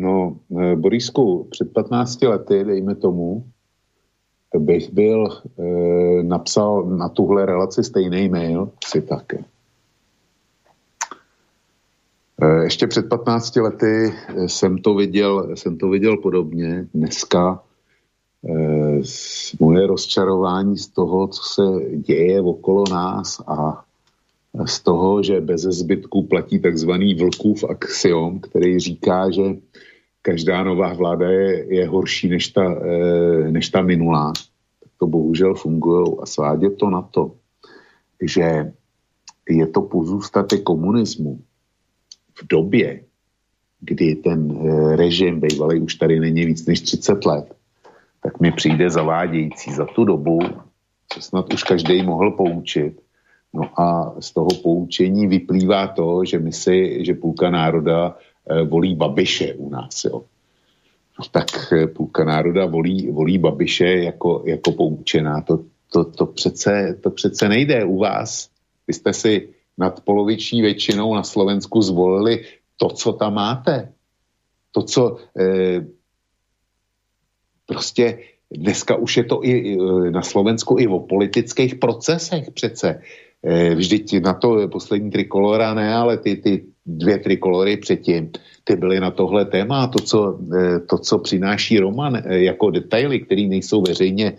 No, 0.00 0.36
eh, 0.60 0.76
Borisku, 0.76 1.46
před 1.50 1.72
15 1.72 2.22
lety, 2.22 2.64
dejme 2.64 2.94
tomu, 2.94 3.44
bych 4.58 4.92
byl, 4.92 5.28
e, 5.58 6.22
napsal 6.22 6.84
na 6.84 7.08
tuhle 7.08 7.46
relaci 7.46 7.84
stejný 7.84 8.28
mail, 8.28 8.70
si 8.84 9.02
také. 9.02 9.44
E, 12.42 12.64
ještě 12.64 12.86
před 12.86 13.08
15 13.08 13.56
lety 13.56 14.14
jsem 14.46 14.78
to 14.78 14.94
viděl, 14.94 15.56
jsem 15.56 15.78
to 15.78 15.88
viděl 15.88 16.16
podobně. 16.16 16.86
Dneska 16.94 17.62
e, 18.48 19.00
moje 19.60 19.86
rozčarování 19.86 20.78
z 20.78 20.88
toho, 20.88 21.26
co 21.28 21.42
se 21.42 21.62
děje 21.96 22.42
okolo 22.42 22.84
nás 22.90 23.40
a 23.46 23.84
z 24.64 24.80
toho, 24.80 25.22
že 25.22 25.40
bez 25.40 25.62
zbytku 25.62 26.22
platí 26.22 26.58
takzvaný 26.58 27.14
vlkův 27.14 27.64
axiom, 27.64 28.40
který 28.40 28.78
říká, 28.78 29.30
že 29.30 29.42
každá 30.22 30.64
nová 30.64 30.94
vláda 30.94 31.30
je, 31.30 31.74
je 31.74 31.88
horší 31.88 32.28
než 32.28 32.48
ta, 32.48 32.64
e, 32.64 33.50
než 33.50 33.68
ta 33.68 33.82
minulá. 33.82 34.32
Tak 34.82 34.92
to 34.98 35.06
bohužel 35.06 35.54
funguje 35.54 36.16
a 36.22 36.26
svádě 36.26 36.70
to 36.70 36.90
na 36.90 37.02
to, 37.02 37.36
že 38.22 38.72
je 39.48 39.66
to 39.66 39.82
pozůstatek 39.82 40.62
komunismu 40.62 41.40
v 42.34 42.46
době, 42.48 43.04
kdy 43.80 44.14
ten 44.14 44.50
e, 44.50 44.96
režim 44.96 45.40
bývalý 45.40 45.80
už 45.80 45.94
tady 45.94 46.20
není 46.20 46.46
víc 46.46 46.66
než 46.66 46.80
30 46.80 47.26
let, 47.26 47.54
tak 48.22 48.40
mi 48.40 48.52
přijde 48.52 48.90
zavádějící 48.90 49.72
za 49.72 49.84
tu 49.84 50.04
dobu, 50.04 50.38
co 51.12 51.22
snad 51.22 51.54
už 51.54 51.62
každý 51.62 52.02
mohl 52.02 52.30
poučit, 52.30 53.05
No 53.54 53.80
a 53.80 54.14
z 54.20 54.32
toho 54.32 54.48
poučení 54.62 55.26
vyplývá 55.26 55.88
to, 55.88 56.24
že 56.24 56.38
my 56.38 56.52
si, 56.52 57.04
že 57.04 57.14
půlka 57.14 57.50
národa 57.50 58.16
e, 58.50 58.62
volí 58.62 58.94
Babiše 58.94 59.54
u 59.54 59.70
nás, 59.70 60.04
jo. 60.04 60.22
No, 61.18 61.24
tak 61.30 61.72
e, 61.72 61.86
půlka 61.86 62.24
národa 62.24 62.66
volí, 62.66 63.10
volí 63.10 63.38
Babiše 63.38 63.88
jako, 63.88 64.42
jako 64.46 64.72
poučená. 64.72 65.40
To, 65.40 65.64
to, 65.92 66.04
to, 66.04 66.26
přece, 66.26 66.98
to 67.02 67.10
přece 67.10 67.48
nejde 67.48 67.84
u 67.84 67.98
vás. 67.98 68.50
Vy 68.86 68.94
jste 68.94 69.12
si 69.12 69.48
nad 69.78 70.00
poloviční 70.00 70.62
většinou 70.62 71.14
na 71.14 71.22
Slovensku 71.22 71.82
zvolili 71.82 72.44
to, 72.76 72.88
co 72.88 73.12
tam 73.12 73.34
máte. 73.34 73.92
To, 74.72 74.82
co... 74.82 75.16
E, 75.40 75.86
prostě 77.66 78.18
dneska 78.50 78.96
už 78.96 79.16
je 79.16 79.24
to 79.24 79.44
i 79.44 79.76
na 80.10 80.22
Slovensku 80.22 80.78
i 80.78 80.86
o 80.86 80.98
politických 80.98 81.74
procesech 81.74 82.50
přece. 82.50 83.02
Vždyť 83.74 84.22
na 84.22 84.34
to 84.34 84.68
poslední 84.68 85.10
trikolora 85.10 85.74
ne, 85.74 85.94
ale 85.94 86.16
ty, 86.18 86.36
ty 86.36 86.64
dvě 86.86 87.18
trikolory 87.18 87.76
předtím, 87.76 88.30
ty 88.64 88.76
byly 88.76 89.00
na 89.00 89.10
tohle 89.10 89.44
téma. 89.44 89.86
To, 89.86 89.98
co, 89.98 90.38
to, 90.90 90.98
co 90.98 91.18
přináší 91.18 91.78
Roman 91.78 92.22
jako 92.26 92.70
detaily, 92.70 93.20
které 93.20 93.42
nejsou 93.42 93.82
veřejně, 93.82 94.32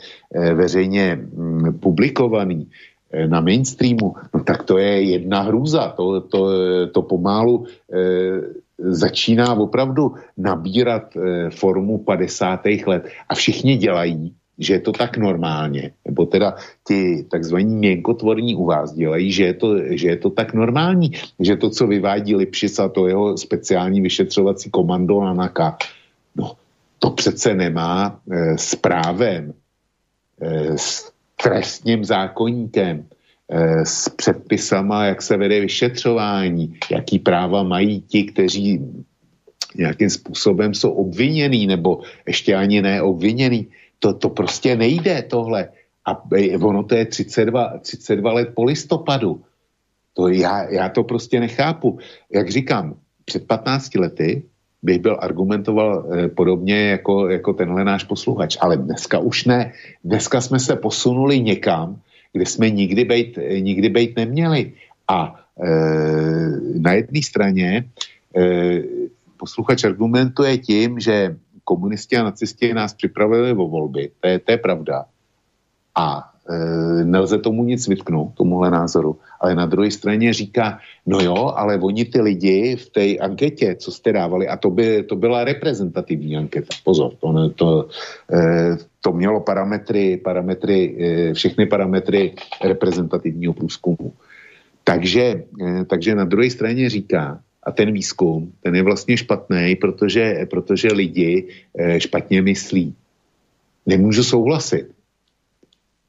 veřejně 0.54 1.16
mm, 1.16 1.80
publikovaný, 1.80 2.68
Eh, 3.12 3.28
na 3.28 3.42
mainstreamu, 3.42 4.16
no 4.34 4.44
tak 4.44 4.64
to 4.64 4.78
je 4.78 5.02
jedna 5.02 5.42
hrůza. 5.42 5.96
To, 5.96 6.22
to, 6.22 6.40
to 6.92 7.02
pomálu 7.02 7.66
začíná 8.78 9.56
opravdu 9.56 10.14
nabírat 10.38 11.18
formu 11.50 11.98
50. 11.98 12.60
let 12.86 13.08
a 13.30 13.36
všichni 13.36 13.78
dělají, 13.78 14.36
že 14.60 14.74
je 14.74 14.80
to 14.80 14.92
tak 14.92 15.18
normálně, 15.18 15.92
nebo 16.06 16.26
teda 16.26 16.56
ti 16.88 17.26
takzvaní 17.32 17.76
měnkotvorní 17.76 18.56
u 18.56 18.66
vás 18.66 18.94
dělají, 18.94 19.32
že 19.32 19.44
je, 19.44 19.54
to, 19.54 19.78
že 19.90 20.08
je 20.08 20.18
to 20.18 20.30
tak 20.30 20.54
normální, 20.54 21.12
že 21.40 21.56
to, 21.56 21.70
co 21.70 21.88
vyvádí 21.88 22.36
Lipšis 22.36 22.80
a 22.80 22.90
to 22.90 23.08
jeho 23.08 23.38
speciální 23.38 24.02
vyšetřovací 24.02 24.70
komando 24.70 25.22
na 25.22 25.34
NAKA, 25.34 25.78
no 26.36 26.52
to 27.00 27.10
přece 27.10 27.54
nemá 27.54 28.20
e, 28.32 28.58
s 28.58 28.76
právem, 28.76 29.54
e, 30.42 30.78
s 30.78 31.12
trestním 31.42 32.06
zákonníkem, 32.06 33.06
eh, 33.50 33.86
s 33.86 34.10
předpisama, 34.10 35.06
jak 35.06 35.22
se 35.22 35.38
vede 35.38 35.60
vyšetřování, 35.60 36.74
jaký 36.92 37.20
práva 37.20 37.64
mají 37.64 38.02
ti, 38.02 38.24
kteří 38.24 38.82
nějakým 39.76 40.10
způsobem 40.10 40.74
jsou 40.74 40.92
obviněný 40.92 41.68
nebo 41.68 42.02
ještě 42.28 42.56
ani 42.56 42.82
neobviněný. 42.82 43.68
To, 44.00 44.14
to 44.14 44.30
prostě 44.30 44.76
nejde 44.76 45.22
tohle. 45.22 45.70
A 46.06 46.24
ono 46.62 46.84
to 46.84 46.96
je 46.96 47.06
32, 47.06 47.78
32 47.78 48.34
let 48.34 48.50
po 48.56 48.64
listopadu. 48.64 49.42
To 50.14 50.28
já, 50.28 50.70
já 50.70 50.90
to 50.90 51.04
prostě 51.04 51.40
nechápu. 51.40 52.00
Jak 52.32 52.50
říkám, 52.50 52.96
před 53.26 53.48
15 53.48 53.96
lety 53.96 54.44
bych 54.84 55.00
byl 55.00 55.18
argumentoval 55.22 56.06
eh, 56.12 56.28
podobně 56.28 56.90
jako, 56.90 57.30
jako 57.30 57.54
tenhle 57.54 57.84
náš 57.84 58.04
posluchač. 58.04 58.58
Ale 58.60 58.78
dneska 58.78 59.20
už 59.20 59.46
ne. 59.46 59.74
Dneska 60.04 60.42
jsme 60.42 60.60
se 60.60 60.76
posunuli 60.76 61.40
někam, 61.40 62.02
kde 62.34 62.46
jsme 62.46 62.70
nikdy 62.70 63.06
bejt, 63.06 63.40
nikdy 63.60 63.90
bejt 63.90 64.16
neměli. 64.16 64.74
A 65.08 65.40
e, 65.58 65.70
na 66.80 66.94
jedné 66.94 67.22
straně 67.22 67.90
e, 68.36 68.84
posluchač 69.38 69.84
argumentuje 69.84 70.58
tím, 70.58 71.00
že 71.00 71.36
komunisti 71.68 72.16
a 72.16 72.24
nacisti 72.24 72.74
nás 72.74 72.96
připravili 72.96 73.52
o 73.52 73.68
volby. 73.68 74.16
To 74.24 74.28
je, 74.28 74.40
to 74.40 74.52
je 74.52 74.58
pravda. 74.58 75.06
A 75.92 76.32
e, 76.48 76.56
nelze 77.04 77.38
tomu 77.44 77.68
nic 77.68 77.88
vytknout, 77.88 78.40
tomuhle 78.40 78.72
názoru. 78.72 79.20
Ale 79.40 79.56
na 79.56 79.66
druhé 79.68 79.92
straně 79.92 80.34
říká, 80.34 80.80
no 81.06 81.20
jo, 81.20 81.52
ale 81.56 81.76
oni 81.76 82.06
ty 82.06 82.22
lidi 82.22 82.76
v 82.80 82.90
té 82.90 83.06
anketě, 83.20 83.76
co 83.76 83.92
jste 83.92 84.14
dávali, 84.16 84.48
a 84.48 84.56
to, 84.58 84.70
by, 84.72 85.04
to 85.04 85.16
byla 85.16 85.44
reprezentativní 85.44 86.38
anketa, 86.38 86.72
pozor, 86.88 87.20
to, 87.20 87.50
to, 87.50 87.68
e, 88.32 88.78
to 89.04 89.12
mělo 89.12 89.44
parametry, 89.44 90.18
parametry, 90.24 90.80
e, 90.96 91.34
všechny 91.34 91.66
parametry 91.66 92.36
reprezentativního 92.64 93.54
průzkumu. 93.54 94.16
Takže, 94.84 95.44
e, 95.60 95.86
takže 95.86 96.16
na 96.16 96.24
druhé 96.24 96.50
straně 96.50 96.90
říká, 96.90 97.44
a 97.68 97.72
ten 97.72 97.92
výzkum, 97.92 98.52
ten 98.64 98.76
je 98.76 98.84
vlastně 98.84 99.18
špatný, 99.18 99.76
protože, 99.76 100.48
protože 100.50 100.88
lidi 100.88 101.48
špatně 101.98 102.42
myslí. 102.42 102.96
Nemůžu 103.86 104.24
souhlasit 104.24 104.88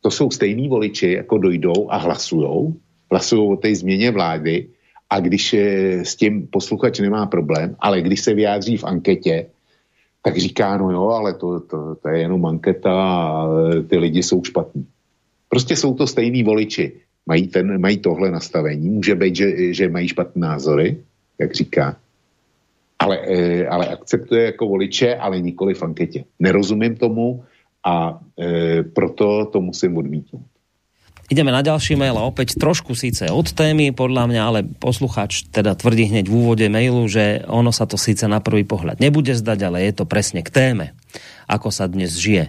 to 0.01 0.11
jsou 0.11 0.31
stejní 0.31 0.69
voliči, 0.69 1.13
jako 1.13 1.39
dojdou 1.39 1.91
a 1.91 1.97
hlasujou, 1.97 2.75
hlasují 3.11 3.49
o 3.53 3.57
té 3.57 3.75
změně 3.75 4.11
vlády 4.11 4.67
a 5.11 5.21
když 5.21 5.55
s 6.03 6.17
tím 6.17 6.47
posluchač 6.47 6.99
nemá 6.99 7.27
problém, 7.27 7.77
ale 7.79 8.03
když 8.03 8.21
se 8.21 8.35
vyjádří 8.35 8.77
v 8.77 8.85
anketě, 8.85 9.47
tak 10.23 10.37
říká, 10.37 10.77
no 10.77 10.91
jo, 10.91 11.09
ale 11.09 11.35
to, 11.35 11.61
to, 11.61 11.95
to 11.95 12.09
je 12.09 12.19
jenom 12.19 12.47
anketa 12.47 12.93
a 12.93 13.49
ty 13.89 13.97
lidi 13.99 14.23
jsou 14.23 14.45
špatní. 14.45 14.87
Prostě 15.49 15.77
jsou 15.77 15.95
to 15.95 16.07
stejní 16.07 16.43
voliči. 16.43 16.93
Mají, 17.27 17.49
ten, 17.49 17.81
mají 17.81 17.99
tohle 17.99 18.31
nastavení. 18.31 18.89
Může 18.89 19.15
být, 19.15 19.37
že, 19.37 19.75
že 19.75 19.89
mají 19.89 20.09
špatné 20.09 20.47
názory, 20.47 21.05
jak 21.41 21.55
říká. 21.55 21.97
Ale, 22.99 23.19
eh, 23.19 23.67
ale 23.67 23.87
akceptuje 23.89 24.45
jako 24.45 24.67
voliče, 24.67 25.17
ale 25.17 25.41
nikoli 25.41 25.75
v 25.75 25.83
anketě. 25.83 26.25
Nerozumím 26.39 26.97
tomu, 26.97 27.45
a 27.85 28.21
e, 28.39 28.83
proto 28.83 29.47
to 29.53 29.61
musím 29.61 29.97
odmítnout. 29.97 30.45
Ideme 31.29 31.53
na 31.53 31.61
ďalší 31.61 31.93
mail 31.93 32.17
a 32.17 32.25
opäť 32.25 32.57
trošku 32.57 32.97
síce 32.97 33.29
od 33.29 33.53
témy, 33.53 33.93
podľa 33.93 34.33
mňa, 34.33 34.43
ale 34.49 34.61
posluchač 34.65 35.45
teda 35.53 35.77
tvrdí 35.77 36.09
hneď 36.09 36.25
v 36.25 36.37
úvode 36.41 36.65
mailu, 36.73 37.05
že 37.05 37.45
ono 37.45 37.69
sa 37.69 37.85
to 37.85 38.01
síce 38.01 38.25
na 38.25 38.41
prvý 38.41 38.65
pohľad 38.65 38.97
nebude 38.97 39.37
zdať, 39.37 39.59
ale 39.69 39.85
je 39.85 39.93
to 39.93 40.09
presne 40.09 40.41
k 40.41 40.49
téme, 40.49 40.97
ako 41.45 41.69
sa 41.69 41.85
dnes 41.85 42.17
žije. 42.17 42.49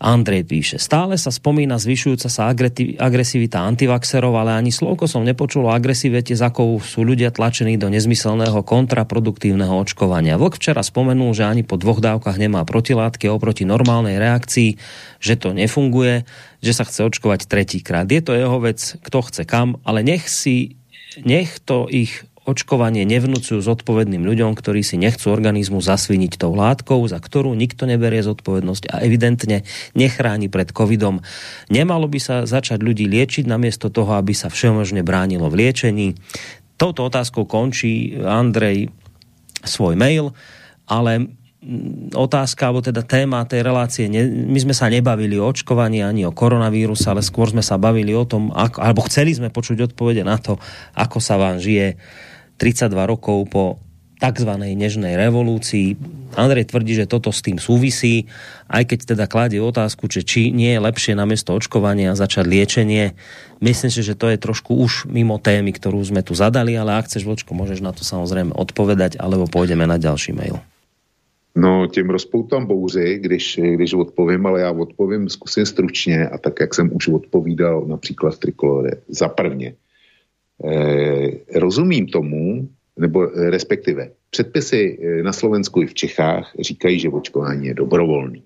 Andrej 0.00 0.48
píše, 0.48 0.80
stále 0.80 1.20
sa 1.20 1.28
spomína 1.28 1.76
zvyšujúca 1.76 2.32
sa 2.32 2.48
agresivita 2.96 3.60
antivaxerov, 3.60 4.32
ale 4.32 4.56
ani 4.56 4.72
slovko 4.72 5.04
som 5.04 5.20
nepočul 5.28 5.68
o 5.68 5.76
agresivite, 5.76 6.32
za 6.32 6.48
akou 6.48 6.80
sú 6.80 7.04
ľudia 7.04 7.28
tlačení 7.28 7.76
do 7.76 7.92
nezmyselného 7.92 8.64
kontraproduktívneho 8.64 9.76
očkovania. 9.76 10.40
Vlk 10.40 10.56
včera 10.56 10.80
spomenul, 10.80 11.36
že 11.36 11.44
ani 11.44 11.68
po 11.68 11.76
dvoch 11.76 12.00
dávkach 12.00 12.40
nemá 12.40 12.64
protilátky 12.64 13.28
oproti 13.28 13.68
normálnej 13.68 14.16
reakcii, 14.16 14.80
že 15.20 15.36
to 15.36 15.52
nefunguje, 15.52 16.24
že 16.64 16.72
sa 16.72 16.88
chce 16.88 17.04
očkovať 17.04 17.44
tretíkrát. 17.44 18.08
Je 18.08 18.24
to 18.24 18.32
jeho 18.32 18.56
vec, 18.56 18.80
kto 19.04 19.20
chce 19.20 19.44
kam, 19.44 19.76
ale 19.84 20.00
nech 20.00 20.32
si 20.32 20.80
nech 21.28 21.58
to 21.60 21.90
ich 21.90 22.24
očkovanie 22.48 23.04
nevnúcujú 23.04 23.60
zodpovedným 23.60 24.24
ľuďom, 24.24 24.56
ktorí 24.56 24.80
si 24.80 24.96
nechcú 24.96 25.28
organizmu 25.28 25.84
zasviniť 25.84 26.40
tou 26.40 26.56
látkou, 26.56 27.04
za 27.04 27.20
ktorú 27.20 27.52
nikto 27.52 27.84
neberie 27.84 28.24
zodpovednosť 28.24 28.88
a 28.88 29.04
evidentne 29.04 29.68
nechráni 29.92 30.48
pred 30.48 30.72
covidom. 30.72 31.20
Nemalo 31.68 32.08
by 32.08 32.18
sa 32.18 32.36
začať 32.48 32.80
ľudí 32.80 33.04
liečiť 33.06 33.44
namiesto 33.44 33.92
toho, 33.92 34.16
aby 34.16 34.32
sa 34.32 34.48
všemožne 34.48 35.04
bránilo 35.04 35.52
v 35.52 35.68
liečení. 35.68 36.08
Touto 36.80 37.04
otázkou 37.04 37.44
končí 37.44 38.16
Andrej 38.16 38.88
svoj 39.60 40.00
mail, 40.00 40.32
ale 40.88 41.28
otázka, 42.16 42.72
alebo 42.72 42.80
teda 42.80 43.04
téma 43.04 43.44
tej 43.44 43.60
relácie, 43.60 44.08
my 44.24 44.56
sme 44.56 44.72
sa 44.72 44.88
nebavili 44.88 45.36
o 45.36 45.44
očkovaní 45.44 46.00
ani 46.00 46.24
o 46.24 46.32
koronavírus, 46.32 47.04
ale 47.04 47.20
skôr 47.20 47.52
sme 47.52 47.60
sa 47.60 47.76
bavili 47.76 48.16
o 48.16 48.24
tom, 48.24 48.48
ako, 48.48 48.80
alebo 48.80 49.04
chceli 49.04 49.36
sme 49.36 49.52
počuť 49.52 49.92
odpovede 49.92 50.24
na 50.24 50.40
to, 50.40 50.56
ako 50.96 51.20
sa 51.20 51.36
vám 51.36 51.60
žije 51.60 52.00
32 52.60 52.92
rokov 53.08 53.48
po 53.48 53.80
tzv. 54.20 54.52
nežnej 54.76 55.16
revolúcii. 55.16 55.96
Andrej 56.36 56.68
tvrdí, 56.68 56.92
že 56.92 57.08
toto 57.08 57.32
s 57.32 57.40
tým 57.40 57.56
súvisí, 57.56 58.28
aj 58.68 58.84
keď 58.92 58.98
teda 59.16 59.24
kladie 59.26 59.58
otázku, 59.58 60.06
či, 60.06 60.20
či 60.22 60.40
nie 60.52 60.76
je 60.76 60.84
lepšie 60.84 61.16
namiesto 61.16 61.56
očkovania 61.56 62.12
začať 62.12 62.44
liečenie. 62.46 63.16
Myslím 63.64 63.90
si, 63.90 64.04
že 64.04 64.14
to 64.14 64.28
je 64.28 64.36
trošku 64.36 64.76
už 64.76 65.08
mimo 65.08 65.40
témy, 65.40 65.72
ktorú 65.72 65.98
sme 66.04 66.20
tu 66.20 66.36
zadali, 66.36 66.76
ale 66.76 67.00
ak 67.00 67.08
chceš, 67.08 67.24
Vlčko, 67.24 67.56
môžeš 67.56 67.80
na 67.80 67.96
to 67.96 68.04
samozrejme 68.04 68.52
odpovedať, 68.52 69.16
alebo 69.16 69.48
pôjdeme 69.48 69.88
na 69.88 69.96
ďalší 69.96 70.36
mail. 70.36 70.60
No, 71.56 71.86
tím 71.90 72.10
rozpoutám 72.10 72.66
bouři, 72.66 73.18
když, 73.18 73.60
když 73.74 73.94
odpovím, 73.94 74.46
ale 74.46 74.60
já 74.60 74.70
odpovím 74.70 75.28
zkusím 75.28 75.66
stručně 75.66 76.28
a 76.28 76.38
tak, 76.38 76.60
jak 76.60 76.74
jsem 76.74 76.90
už 76.92 77.08
odpovídal 77.08 77.84
například 77.86 78.34
v 78.34 78.38
Trikolore. 78.38 78.90
Za 79.08 79.28
prvně, 79.28 79.74
rozumím 81.54 82.06
tomu, 82.06 82.68
nebo 83.00 83.28
eh, 83.28 83.50
respektive 83.50 84.10
předpisy 84.30 84.98
eh, 85.02 85.22
na 85.22 85.32
Slovensku 85.32 85.82
i 85.82 85.86
v 85.86 85.94
Čechách 85.94 86.52
říkají, 86.60 86.98
že 86.98 87.08
očkování 87.08 87.66
je 87.66 87.74
dobrovolný. 87.74 88.42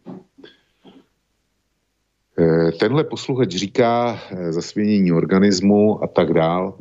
Tenhle 2.81 3.05
posluchač 3.05 3.51
říká 3.51 4.19
zasvěnění 4.51 5.12
organismu 5.12 6.05
a 6.05 6.07
tak 6.07 6.32
dál 6.32 6.74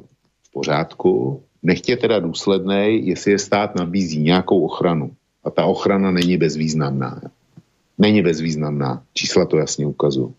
v 0.44 0.52
pořádku. 0.52 1.44
Nechtě 1.64 1.98
teda 1.98 2.20
důslednej, 2.20 3.06
jestli 3.06 3.32
je 3.32 3.40
stát 3.40 3.76
nabízí 3.76 4.20
nějakou 4.20 4.66
ochranu. 4.66 5.12
A 5.44 5.50
ta 5.50 5.66
ochrana 5.66 6.12
není 6.12 6.38
bezvýznamná. 6.38 7.22
Není 7.98 8.22
bezvýznamná. 8.22 9.04
Čísla 9.14 9.46
to 9.46 9.58
jasně 9.58 9.86
ukazují. 9.86 10.34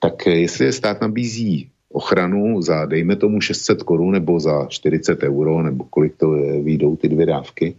Tak 0.00 0.26
jestli 0.26 0.64
je 0.64 0.72
stát 0.72 1.00
nabízí 1.00 1.71
ochranu 1.92 2.62
za, 2.62 2.86
dejme 2.86 3.16
tomu, 3.16 3.40
600 3.40 3.82
korun 3.82 4.12
nebo 4.12 4.40
za 4.40 4.66
40 4.66 5.22
euro, 5.22 5.62
nebo 5.62 5.84
kolik 5.84 6.16
to 6.16 6.30
výjdou 6.62 6.96
ty 6.96 7.08
dvě 7.08 7.26
dávky, 7.26 7.74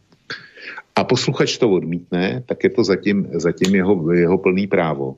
a 0.96 1.04
posluchač 1.04 1.58
to 1.58 1.66
odmítne, 1.66 2.46
tak 2.46 2.64
je 2.64 2.70
to 2.70 2.84
zatím, 2.84 3.28
zatím 3.34 3.76
jeho, 3.76 4.12
jeho 4.14 4.38
plný 4.38 4.68
právo. 4.68 5.18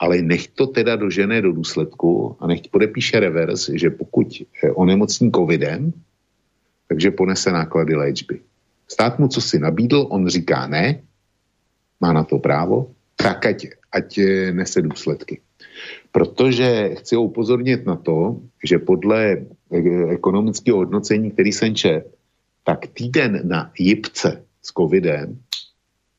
Ale 0.00 0.24
nech 0.24 0.48
to 0.48 0.66
teda 0.66 0.96
dožené 0.96 1.42
do 1.42 1.52
důsledku 1.52 2.36
a 2.40 2.46
nech 2.46 2.60
podepíše 2.72 3.20
revers, 3.20 3.68
že 3.68 3.90
pokud 3.90 4.42
onemocní 4.74 5.32
covidem, 5.32 5.92
takže 6.88 7.10
ponese 7.10 7.52
náklady 7.52 7.94
léčby. 7.96 8.40
Stát 8.88 9.18
mu 9.18 9.28
co 9.28 9.40
si 9.40 9.58
nabídl, 9.58 10.06
on 10.10 10.28
říká 10.28 10.66
ne, 10.66 11.02
má 12.00 12.12
na 12.12 12.24
to 12.24 12.38
právo, 12.38 12.90
tak 13.16 13.46
ať, 13.46 13.66
ať 13.92 14.18
nese 14.52 14.82
důsledky. 14.82 15.40
Protože 16.12 16.94
chci 16.94 17.16
upozornit 17.16 17.86
na 17.86 17.96
to, 17.96 18.40
že 18.64 18.78
podle 18.78 19.46
ekonomického 20.10 20.78
hodnocení, 20.78 21.30
který 21.30 21.52
jsem 21.52 21.74
čet, 21.74 22.14
tak 22.64 22.86
týden 22.86 23.40
na 23.44 23.70
jipce 23.78 24.42
s 24.62 24.72
covidem 24.72 25.38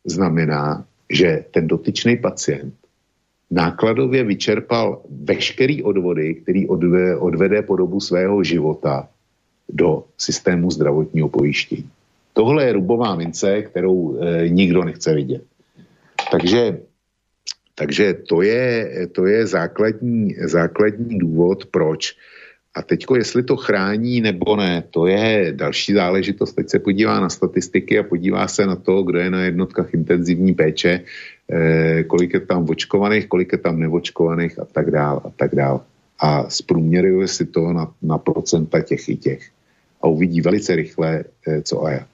znamená, 0.06 0.86
že 1.10 1.46
ten 1.52 1.68
dotyčný 1.68 2.18
pacient 2.18 2.74
nákladově 3.52 4.24
vyčerpal 4.24 5.02
veškerý 5.10 5.84
odvody, 5.84 6.36
který 6.36 6.68
odve, 6.68 7.18
odvede 7.18 7.62
po 7.62 7.76
dobu 7.76 8.00
svého 8.00 8.44
života 8.44 9.10
do 9.70 10.04
systému 10.18 10.72
zdravotního 10.72 11.30
pojištění. 11.30 11.90
Tohle 12.34 12.66
je 12.66 12.74
rubová 12.74 13.16
mince, 13.16 13.62
kterou 13.62 14.18
e, 14.18 14.50
nikdo 14.50 14.84
nechce 14.84 15.16
vidět. 15.16 15.44
Takže, 16.32 16.80
takže 17.82 18.14
to 18.30 18.42
je, 18.46 19.10
to 19.12 19.26
je 19.26 19.48
základní, 19.48 20.38
základní 20.46 21.18
důvod, 21.18 21.66
proč 21.66 22.14
a 22.76 22.82
teďko, 22.82 23.16
jestli 23.16 23.44
to 23.44 23.58
chrání 23.58 24.22
nebo 24.22 24.56
ne, 24.56 24.84
to 24.90 25.08
je 25.08 25.54
další 25.56 25.94
záležitost. 25.94 26.54
Teď 26.54 26.70
se 26.70 26.80
podívá 26.80 27.20
na 27.20 27.30
statistiky 27.30 28.00
a 28.00 28.04
podívá 28.04 28.48
se 28.48 28.66
na 28.66 28.76
to, 28.76 29.04
kdo 29.04 29.20
je 29.20 29.30
na 29.30 29.42
jednotkách 29.44 29.94
intenzivní 29.94 30.54
péče, 30.54 31.02
eh, 31.50 32.04
kolik 32.04 32.34
je 32.34 32.40
tam 32.40 32.70
očkovaných, 32.70 33.28
kolik 33.28 33.52
je 33.52 33.58
tam 33.58 33.80
neočkovaných 33.80 34.60
a 34.60 34.66
tak 34.66 34.92
dál 34.92 35.22
a 35.26 35.30
tak 35.36 35.56
dál. 35.56 35.82
A 36.22 36.50
zprůměruje 36.50 37.28
si 37.28 37.46
to 37.46 37.74
na, 37.74 37.92
na 38.02 38.18
procenta 38.18 38.82
těch 38.82 39.10
i 39.10 39.16
těch. 39.18 39.42
A 40.02 40.08
uvidí 40.08 40.42
velice 40.42 40.76
rychle, 40.76 41.24
eh, 41.48 41.62
co 41.62 41.84
a 41.84 41.92
jak. 41.92 42.10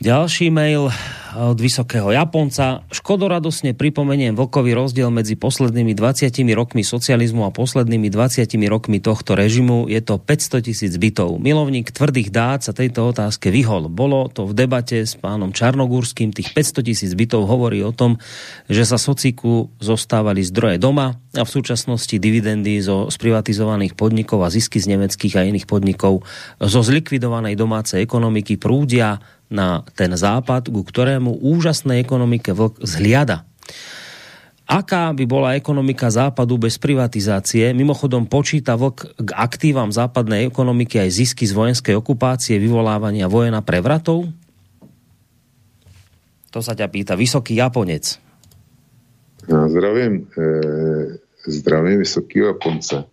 Ďalší 0.00 0.50
mail 0.50 0.90
od 1.36 1.56
vysokého 1.56 2.12
Japonca. 2.12 2.84
Škodoradosne 2.92 3.72
pripomeniem 3.72 4.36
vlkový 4.36 4.76
rozdiel 4.76 5.08
medzi 5.08 5.38
poslednými 5.38 5.96
20 5.96 6.28
rokmi 6.52 6.84
socializmu 6.84 7.48
a 7.48 7.54
poslednými 7.54 8.12
20 8.12 8.48
rokmi 8.68 9.00
tohto 9.00 9.32
režimu. 9.32 9.88
Je 9.88 10.00
to 10.04 10.20
500 10.20 10.68
tisíc 10.68 10.92
bytov. 11.00 11.40
Milovník 11.40 11.94
tvrdých 11.94 12.28
dát 12.28 12.60
sa 12.60 12.76
tejto 12.76 13.14
otázke 13.14 13.48
vyhol. 13.48 13.88
Bolo 13.88 14.28
to 14.28 14.44
v 14.44 14.52
debate 14.52 15.06
s 15.06 15.16
pánom 15.16 15.54
Čarnogórským. 15.54 16.34
Tých 16.34 16.52
500 16.52 16.88
tisíc 16.88 17.12
bytov 17.16 17.48
hovorí 17.48 17.80
o 17.80 17.94
tom, 17.94 18.20
že 18.68 18.84
sa 18.84 19.00
sociku 19.00 19.72
zostávali 19.80 20.44
zdroje 20.44 20.76
doma 20.80 21.16
a 21.32 21.42
v 21.46 21.50
súčasnosti 21.50 22.12
dividendy 22.18 22.82
zo 22.84 23.08
sprivatizovaných 23.08 23.96
podnikov 23.96 24.44
a 24.44 24.52
zisky 24.52 24.82
z 24.82 24.96
nemeckých 24.96 25.40
a 25.40 25.46
iných 25.48 25.64
podnikov 25.64 26.26
zo 26.60 26.80
zlikvidovanej 26.84 27.56
domácej 27.56 28.04
ekonomiky 28.04 28.60
prúdia 28.60 29.22
na 29.52 29.84
ten 29.92 30.16
západ, 30.16 30.72
ku 30.72 30.80
ktorému 30.80 31.21
úžasnej 31.30 32.02
ekonomike 32.02 32.50
vlk 32.50 32.82
zhliada. 32.82 33.46
Aká 34.66 35.12
by 35.12 35.24
bola 35.28 35.52
ekonomika 35.54 36.08
západu 36.08 36.56
bez 36.56 36.80
privatizácie? 36.80 37.76
Mimochodom 37.76 38.24
počíta 38.24 38.72
vlk 38.74 39.14
k 39.20 39.30
aktívam 39.36 39.92
západnej 39.92 40.48
ekonomiky 40.48 40.96
aj 40.96 41.10
zisky 41.12 41.44
z 41.44 41.52
vojenskej 41.52 41.94
okupácie, 41.94 42.56
vyvolávania 42.56 43.28
vojena 43.28 43.60
prevratov? 43.60 44.32
To 46.52 46.60
sa 46.64 46.72
ťa 46.72 46.88
pýta 46.88 47.14
vysoký 47.20 47.60
Japonec. 47.60 48.16
Ja 49.44 49.66
zdravím, 49.68 50.30
e, 50.32 50.50
zdravím 51.52 52.00
vysoký 52.00 52.46
Japonce. 52.46 53.11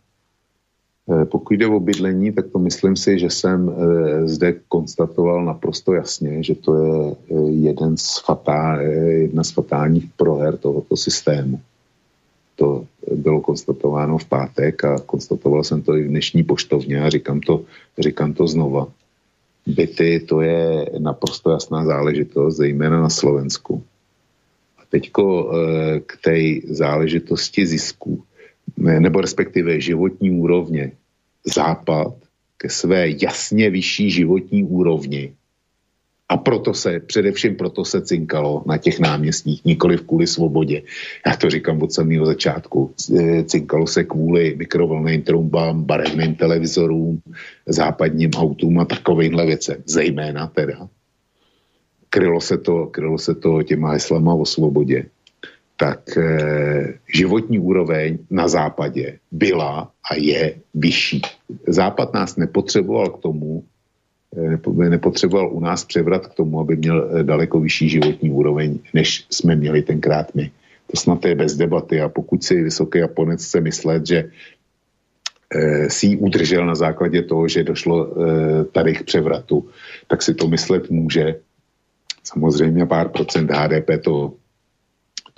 Eh, 1.11 1.25
pokud 1.25 1.53
jde 1.53 1.67
o 1.67 1.79
bydlení, 1.79 2.31
tak 2.31 2.45
to 2.47 2.59
myslím 2.59 2.95
si, 2.95 3.19
že 3.19 3.29
jsem 3.29 3.69
eh, 3.69 4.27
zde 4.27 4.53
konstatoval 4.67 5.45
naprosto 5.45 5.93
jasně, 5.93 6.43
že 6.43 6.55
to 6.55 6.75
je 6.75 7.11
eh, 7.11 7.49
jeden 7.49 7.97
z 7.97 8.19
fatá, 8.19 8.81
jedna 8.81 9.43
z 9.43 9.51
fatálních 9.51 10.05
proher 10.17 10.57
tohoto 10.57 10.97
systému. 10.97 11.61
To 12.55 12.85
bylo 13.15 13.41
konstatováno 13.41 14.17
v 14.17 14.25
pátek 14.25 14.83
a 14.83 14.99
konstatoval 15.05 15.63
jsem 15.63 15.81
to 15.81 15.95
i 15.95 16.03
v 16.03 16.07
dnešní 16.07 16.43
poštovně 16.43 17.01
a 17.01 17.09
říkám 17.09 17.39
to, 17.39 17.63
říkám 17.99 18.33
to 18.33 18.47
znova. 18.47 18.87
Byty 19.67 20.19
to 20.19 20.41
je 20.41 20.85
naprosto 20.99 21.51
jasná 21.51 21.85
záležitost, 21.85 22.55
zejména 22.55 23.01
na 23.01 23.09
Slovensku. 23.09 23.83
A 24.77 24.81
teďko 24.89 25.51
k 26.05 26.17
té 26.23 26.37
záležitosti 26.73 27.65
zisku 27.65 28.23
nebo 28.77 29.21
respektive 29.21 29.81
životní 29.81 30.31
úrovně 30.31 30.91
Západ 31.55 32.13
ke 32.57 32.69
své 32.69 33.09
jasně 33.21 33.69
vyšší 33.69 34.11
životní 34.11 34.63
úrovni. 34.63 35.33
A 36.29 36.37
proto 36.37 36.73
se, 36.73 36.99
především 36.99 37.55
proto 37.55 37.85
se 37.85 38.01
cinkalo 38.01 38.63
na 38.65 38.77
těch 38.77 38.99
náměstích, 38.99 39.65
nikoli 39.65 39.97
v 39.97 40.01
kvůli 40.01 40.27
svobodě. 40.27 40.81
Já 41.27 41.35
to 41.35 41.49
říkám 41.49 41.81
od 41.81 41.93
samého 41.93 42.25
začátku. 42.25 42.93
E, 43.19 43.43
cinkalo 43.43 43.87
se 43.87 44.03
kvůli 44.03 44.55
mikrovlným 44.57 45.21
trumbám, 45.21 45.83
barevným 45.83 46.35
televizorům, 46.35 47.21
západním 47.65 48.31
autům 48.35 48.79
a 48.79 48.85
takovýmhle 48.85 49.45
věcem. 49.45 49.83
Zejména 49.85 50.47
teda. 50.47 50.89
Krylo 52.09 52.41
se 52.41 52.57
to, 52.57 52.87
krylo 52.87 53.17
se 53.17 53.35
to 53.35 53.63
těma 53.63 53.91
heslama 53.91 54.33
o 54.33 54.45
svobodě 54.45 55.05
tak 55.79 56.17
eh, 56.17 56.99
životní 57.07 57.59
úroveň 57.59 58.17
na 58.27 58.47
západě 58.47 59.19
byla 59.31 59.91
a 60.11 60.15
je 60.15 60.55
vyšší. 60.75 61.21
Západ 61.67 62.13
nás 62.13 62.35
nepotřeboval 62.35 63.09
k 63.09 63.21
tomu, 63.23 63.63
eh, 64.35 64.89
nepotřeboval 64.89 65.55
u 65.55 65.59
nás 65.59 65.87
převrat 65.87 66.27
k 66.27 66.35
tomu, 66.35 66.59
aby 66.59 66.75
měl 66.75 66.99
eh, 66.99 67.23
daleko 67.23 67.63
vyšší 67.63 67.89
životní 67.89 68.27
úroveň, 68.27 68.79
než 68.93 69.25
jsme 69.31 69.55
měli 69.55 69.81
tenkrát 69.81 70.35
my. 70.35 70.51
To 70.91 70.97
snad 70.99 71.25
je 71.25 71.35
bez 71.35 71.55
debaty 71.55 72.01
a 72.01 72.09
pokud 72.11 72.43
si 72.43 72.59
vysoký 72.63 72.99
Japonec 72.99 73.39
chce 73.39 73.61
myslet, 73.61 74.07
že 74.07 74.19
si 75.87 76.13
ji 76.13 76.15
udržel 76.17 76.61
na 76.65 76.77
základě 76.77 77.25
toho, 77.25 77.47
že 77.49 77.65
došlo 77.65 78.13
tady 78.69 79.01
k 79.01 79.03
převratu, 79.03 79.65
tak 80.05 80.21
si 80.21 80.37
to 80.37 80.45
myslet 80.45 80.89
může. 80.93 81.41
Samozřejmě 82.23 82.85
pár 82.85 83.09
procent 83.09 83.49
HDP 83.49 83.97
to 84.05 84.37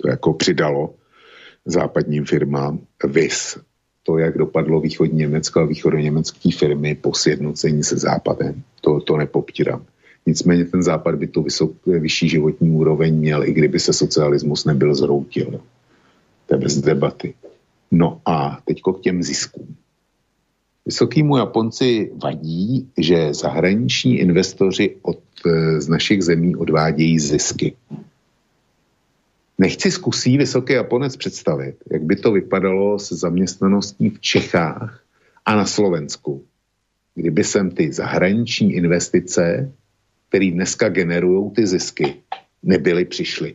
jako 0.08 0.32
přidalo 0.32 0.94
západním 1.64 2.24
firmám. 2.24 2.78
VIS, 3.04 3.58
to, 4.02 4.18
jak 4.18 4.38
dopadlo 4.38 4.80
východní 4.80 5.18
Německo 5.18 5.60
a 5.60 5.64
východoněmecké 5.64 6.50
firmy 6.50 6.94
po 6.94 7.14
sjednocení 7.14 7.84
se 7.84 7.96
západem. 7.96 8.62
To, 8.80 9.00
to 9.00 9.16
nepopírám. 9.16 9.84
Nicméně 10.26 10.64
ten 10.64 10.82
západ 10.82 11.14
by 11.14 11.26
tu 11.26 11.42
vysok, 11.42 11.72
vyšší 11.86 12.28
životní 12.28 12.70
úroveň 12.70 13.14
měl, 13.14 13.44
i 13.44 13.52
kdyby 13.52 13.80
se 13.80 13.92
socialismus 13.92 14.64
nebyl 14.64 14.94
zroutil. 14.94 15.60
To 16.46 16.54
je 16.54 16.58
bez 16.58 16.78
debaty. 16.78 17.34
No 17.90 18.20
a 18.26 18.58
teďko 18.64 18.92
k 18.92 19.00
těm 19.00 19.22
ziskům. 19.22 19.76
Vysokýmu 20.86 21.36
Japonci 21.36 22.12
vadí, 22.22 22.88
že 22.98 23.34
zahraniční 23.34 24.18
investoři 24.18 24.96
od, 25.02 25.18
z 25.78 25.88
našich 25.88 26.22
zemí 26.22 26.56
odvádějí 26.56 27.18
zisky. 27.18 27.76
Nechci 29.62 29.90
zkusí 29.90 30.38
vysoký 30.38 30.72
Japonec 30.72 31.16
představit, 31.16 31.76
jak 31.92 32.02
by 32.02 32.16
to 32.16 32.32
vypadalo 32.32 32.98
se 32.98 33.16
zaměstnaností 33.16 34.10
v 34.10 34.20
Čechách 34.20 35.04
a 35.46 35.56
na 35.56 35.64
Slovensku, 35.64 36.44
kdyby 37.14 37.44
sem 37.44 37.70
ty 37.70 37.92
zahraniční 37.92 38.72
investice, 38.74 39.72
které 40.28 40.50
dneska 40.50 40.88
generují 40.88 41.50
ty 41.50 41.66
zisky, 41.66 42.14
nebyly 42.62 43.04
přišly. 43.04 43.54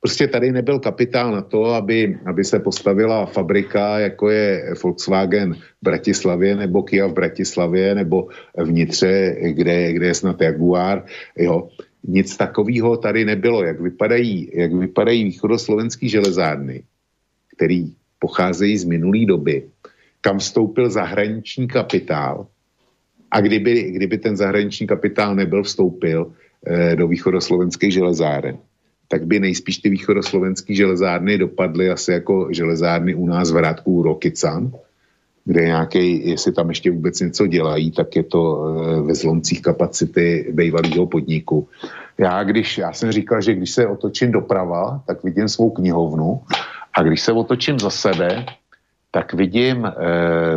Prostě 0.00 0.28
tady 0.28 0.52
nebyl 0.52 0.78
kapitál 0.78 1.32
na 1.32 1.42
to, 1.42 1.64
aby, 1.64 2.18
aby 2.26 2.44
se 2.44 2.58
postavila 2.58 3.26
fabrika, 3.26 3.98
jako 3.98 4.30
je 4.30 4.74
Volkswagen 4.82 5.54
v 5.54 5.82
Bratislavě, 5.82 6.56
nebo 6.56 6.82
Kia 6.82 7.06
v 7.06 7.12
Bratislavě, 7.12 7.94
nebo 7.94 8.28
vnitře, 8.58 9.36
kde, 9.40 9.92
kde 9.92 10.06
je 10.06 10.14
snad 10.14 10.40
Jaguar. 10.40 11.04
Jo 11.36 11.68
nic 12.04 12.36
takového 12.36 12.96
tady 12.96 13.24
nebylo. 13.24 13.64
Jak 13.64 13.80
vypadají, 13.80 14.50
jak 14.54 14.72
vypadají 14.72 15.24
východoslovenský 15.24 16.08
železárny, 16.08 16.82
který 17.56 17.92
pocházejí 18.18 18.78
z 18.78 18.84
minulé 18.84 19.26
doby, 19.26 19.68
kam 20.20 20.38
vstoupil 20.38 20.90
zahraniční 20.90 21.68
kapitál 21.68 22.46
a 23.30 23.40
kdyby, 23.40 23.82
kdyby 23.82 24.18
ten 24.18 24.36
zahraniční 24.36 24.86
kapitál 24.86 25.34
nebyl 25.34 25.62
vstoupil 25.62 26.32
eh, 26.66 26.96
do 26.96 27.08
východoslovenských 27.08 27.92
železáren, 27.92 28.58
tak 29.08 29.26
by 29.26 29.40
nejspíš 29.40 29.78
ty 29.78 29.88
východoslovenské 29.88 30.74
železárny 30.74 31.38
dopadly 31.38 31.90
asi 31.90 32.12
jako 32.12 32.48
železárny 32.50 33.14
u 33.14 33.26
nás 33.26 33.50
v 33.50 33.54
Hrádku 33.54 34.02
Rokycan, 34.02 34.72
kde 35.46 35.64
nějaký, 35.64 36.28
jestli 36.30 36.52
tam 36.52 36.68
ještě 36.68 36.90
vůbec 36.90 37.20
něco 37.20 37.46
dělají, 37.46 37.90
tak 37.90 38.16
je 38.16 38.22
to 38.22 38.42
eh, 38.42 39.00
ve 39.00 39.14
zlomcích 39.14 39.62
kapacity 39.62 40.50
bývalého 40.52 41.06
podniku. 41.06 41.68
Já, 42.18 42.44
když, 42.44 42.78
já 42.78 42.92
jsem 42.92 43.12
říkal, 43.12 43.40
že 43.40 43.54
když 43.54 43.70
se 43.70 43.86
otočím 43.86 44.32
doprava, 44.32 45.02
tak 45.06 45.24
vidím 45.24 45.48
svou 45.48 45.70
knihovnu 45.70 46.42
a 46.94 47.02
když 47.02 47.20
se 47.20 47.32
otočím 47.32 47.78
za 47.78 47.90
sebe, 47.90 48.46
tak 49.10 49.32
vidím 49.32 49.86
e, 49.86 49.92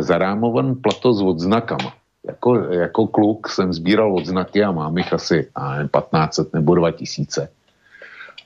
zarámovaný 0.02 0.74
plato 0.74 1.12
s 1.12 1.22
odznakama. 1.22 1.92
Jako, 2.26 2.56
jako 2.56 3.06
kluk 3.06 3.48
jsem 3.48 3.72
sbíral 3.72 4.14
odznaky 4.16 4.64
a 4.64 4.72
mám 4.72 4.98
jich 4.98 5.12
asi 5.12 5.48
nevím, 5.74 5.88
1500 5.88 6.54
nebo 6.54 6.74
2000. 6.74 7.48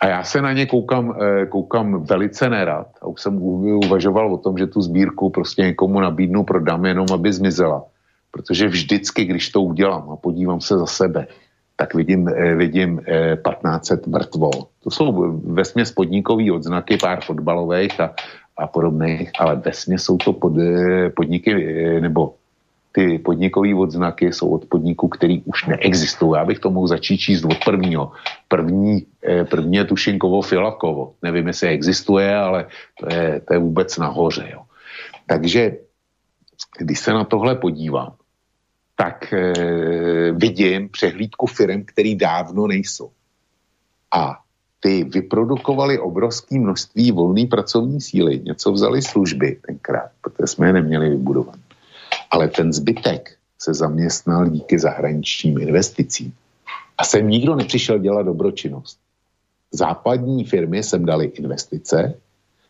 A 0.04 0.08
já 0.08 0.24
se 0.24 0.42
na 0.42 0.52
ně 0.52 0.66
koukám, 0.66 1.16
eh, 1.16 1.46
koukám 1.46 2.04
velice 2.04 2.50
nerad. 2.50 2.86
A 3.02 3.06
už 3.06 3.20
jsem 3.20 3.42
uvažoval 3.84 4.34
o 4.34 4.38
tom, 4.38 4.58
že 4.58 4.66
tu 4.66 4.80
sbírku 4.80 5.30
prostě 5.30 5.62
někomu 5.62 6.00
nabídnu, 6.00 6.44
prodám 6.44 6.84
jenom, 6.84 7.06
aby 7.14 7.32
zmizela. 7.32 7.84
Protože 8.30 8.68
vždycky, 8.68 9.24
když 9.24 9.48
to 9.48 9.62
udělám 9.62 10.10
a 10.10 10.16
podívám 10.16 10.60
se 10.60 10.78
za 10.78 10.86
sebe, 10.86 11.26
tak 11.76 11.94
vidím, 11.94 12.28
eh, 12.28 12.54
vidím 12.54 13.00
1500 13.40 14.06
mrtvol. 14.06 14.68
To 14.84 14.90
jsou 14.90 15.40
vesměs 15.40 15.92
podnikový 15.92 16.50
odznaky, 16.50 17.00
pár 17.00 17.24
fotbalových 17.24 18.00
a, 18.00 18.12
a 18.56 18.66
podobných, 18.66 19.32
ale 19.40 19.56
vesměs 19.56 20.04
jsou 20.04 20.16
to 20.20 20.32
pod, 20.32 20.52
podniky 21.16 21.50
nebo 22.00 22.34
ty 22.94 23.18
podnikové 23.18 23.74
odznaky 23.74 24.32
jsou 24.32 24.48
od 24.54 24.64
podniků, 24.64 25.08
který 25.08 25.42
už 25.42 25.66
neexistují. 25.66 26.32
Já 26.36 26.44
bych 26.44 26.58
to 26.58 26.70
mohl 26.70 26.86
začít 26.86 27.18
číst 27.18 27.44
od 27.44 27.58
prvního. 27.64 28.12
První, 28.54 29.06
eh, 29.26 29.44
první 29.44 29.76
je 29.76 29.84
Tušinkovo 29.84 30.42
Filakovo. 30.42 31.14
Nevím, 31.22 31.46
jestli 31.46 31.68
existuje, 31.68 32.36
ale 32.36 32.66
to 33.00 33.14
je, 33.14 33.40
to 33.40 33.54
je 33.54 33.58
vůbec 33.58 33.98
nahoře. 33.98 34.48
Jo. 34.52 34.62
Takže 35.26 35.76
když 36.78 36.98
se 36.98 37.10
na 37.12 37.24
tohle 37.24 37.54
podívám, 37.54 38.14
tak 38.96 39.32
e, 39.32 39.52
vidím 40.32 40.88
přehlídku 40.88 41.46
firm, 41.46 41.82
který 41.84 42.14
dávno 42.14 42.66
nejsou. 42.66 43.10
A 44.14 44.38
ty 44.80 45.04
vyprodukovali 45.04 45.98
obrovské 45.98 46.58
množství 46.58 47.12
volné 47.12 47.46
pracovní 47.50 48.00
síly, 48.00 48.38
něco 48.38 48.72
vzali 48.72 49.02
služby 49.02 49.58
tenkrát, 49.66 50.10
protože 50.22 50.46
jsme 50.46 50.66
je 50.66 50.72
neměli 50.72 51.08
vybudovat 51.10 51.58
ale 52.34 52.48
ten 52.48 52.72
zbytek 52.72 53.36
se 53.58 53.74
zaměstnal 53.74 54.48
díky 54.48 54.78
zahraničním 54.78 55.58
investicím. 55.58 56.32
A 56.98 57.04
sem 57.04 57.28
nikdo 57.28 57.54
nepřišel 57.54 57.98
dělat 57.98 58.22
dobročinnost. 58.22 58.98
Západní 59.72 60.44
firmy 60.44 60.82
sem 60.82 61.04
dali 61.04 61.26
investice, 61.26 62.14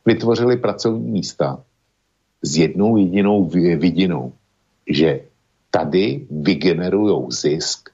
vytvořili 0.07 0.57
pracovní 0.57 1.11
místa 1.11 1.63
s 2.43 2.57
jednou 2.57 2.97
jedinou 2.97 3.45
vidinou, 3.77 4.33
že 4.91 5.21
tady 5.71 6.27
vygenerují 6.31 7.27
zisk, 7.31 7.91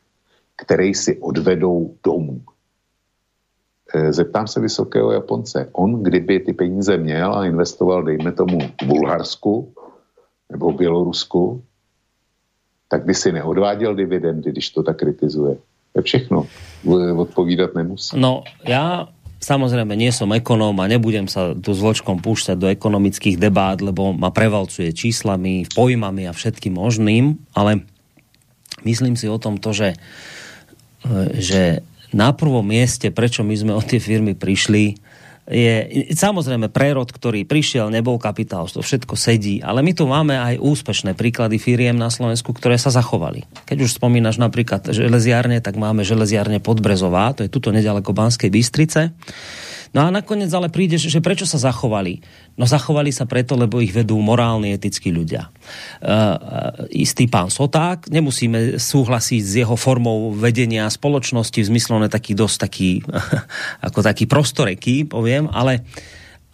který 0.56 0.94
si 0.94 1.18
odvedou 1.18 1.94
domů. 2.04 2.42
E, 3.94 4.12
zeptám 4.12 4.46
se 4.46 4.60
vysokého 4.60 5.12
Japonce. 5.12 5.68
On, 5.72 6.02
kdyby 6.02 6.40
ty 6.40 6.52
peníze 6.52 6.96
měl 6.96 7.34
a 7.34 7.46
investoval, 7.46 8.02
dejme 8.02 8.32
tomu, 8.32 8.58
v 8.60 8.86
Bulharsku, 8.86 9.74
nebo 10.50 10.72
Bělorusku, 10.72 11.62
tak 12.88 13.04
by 13.04 13.14
si 13.14 13.32
neodváděl 13.32 13.94
dividendy, 13.94 14.50
když 14.50 14.70
to 14.70 14.82
tak 14.82 14.98
kritizuje. 14.98 15.56
Všechno. 15.94 16.46
Odpovídat 17.16 17.74
nemusí. 17.74 18.16
No, 18.16 18.42
já 18.64 19.08
Samozrejme, 19.40 19.96
nie 19.96 20.12
som 20.12 20.28
ekonóm 20.36 20.76
a 20.84 20.84
nebudem 20.84 21.24
sa 21.24 21.56
tu 21.56 21.72
s 21.72 21.80
vočkom 21.80 22.20
púšťať 22.20 22.60
do 22.60 22.68
ekonomických 22.68 23.40
debát, 23.40 23.80
lebo 23.80 24.12
ma 24.12 24.28
prevalcuje 24.28 24.92
číslami, 24.92 25.64
pojmami 25.72 26.28
a 26.28 26.36
všetkým 26.36 26.76
možným, 26.76 27.40
ale 27.56 27.80
myslím 28.84 29.16
si 29.16 29.32
o 29.32 29.40
tom 29.40 29.56
to, 29.56 29.72
že, 29.72 29.96
že 31.40 31.80
na 32.12 32.36
prvom 32.36 32.68
mieste, 32.68 33.08
prečo 33.08 33.40
my 33.40 33.56
sme 33.56 33.72
o 33.72 33.80
tie 33.80 33.96
firmy 33.96 34.36
prišli, 34.36 35.00
je 35.50 36.06
samozrejme 36.14 36.70
prerod, 36.70 37.10
ktorý 37.10 37.42
prišiel, 37.42 37.90
nebol 37.90 38.22
kapitál, 38.22 38.70
to 38.70 38.80
všetko 38.80 39.18
sedí, 39.18 39.58
ale 39.58 39.82
my 39.82 39.92
tu 39.92 40.06
máme 40.06 40.38
aj 40.38 40.62
úspešné 40.62 41.18
príklady 41.18 41.58
firiem 41.58 41.98
na 41.98 42.06
Slovensku, 42.06 42.54
ktoré 42.54 42.78
sa 42.78 42.94
zachovali. 42.94 43.44
Keď 43.66 43.78
už 43.82 43.98
spomínaš 43.98 44.38
napríklad 44.38 44.94
železiárne, 44.94 45.58
tak 45.58 45.74
máme 45.74 46.06
železiárne 46.06 46.62
Podbrezová, 46.62 47.34
to 47.34 47.42
je 47.42 47.50
tuto 47.50 47.74
nedaleko 47.74 48.14
Banskej 48.14 48.48
Bystrice. 48.48 49.10
No 49.90 50.06
a 50.06 50.08
nakoniec 50.14 50.54
ale 50.54 50.70
príde, 50.70 51.02
že 51.02 51.18
prečo 51.18 51.50
sa 51.50 51.58
zachovali? 51.58 52.22
No 52.54 52.62
zachovali 52.62 53.10
sa 53.10 53.26
preto, 53.26 53.58
lebo 53.58 53.82
ich 53.82 53.90
vedú 53.90 54.22
morálni, 54.22 54.70
etickí 54.70 55.10
ľudia. 55.10 55.50
Uh, 55.98 56.86
istý 56.94 57.26
pán 57.26 57.50
Soták, 57.50 58.06
nemusíme 58.06 58.78
súhlasiť 58.78 59.42
s 59.42 59.52
jeho 59.66 59.74
formou 59.74 60.30
vedenia 60.30 60.86
spoločnosti 60.86 61.58
v 61.58 61.70
zmysle 61.74 62.06
taký 62.06 62.38
dosť 62.38 62.56
taký, 62.62 62.90
ako 63.86 63.98
taký 64.06 64.30
prostoreký, 64.30 65.10
poviem, 65.10 65.50
ale, 65.50 65.82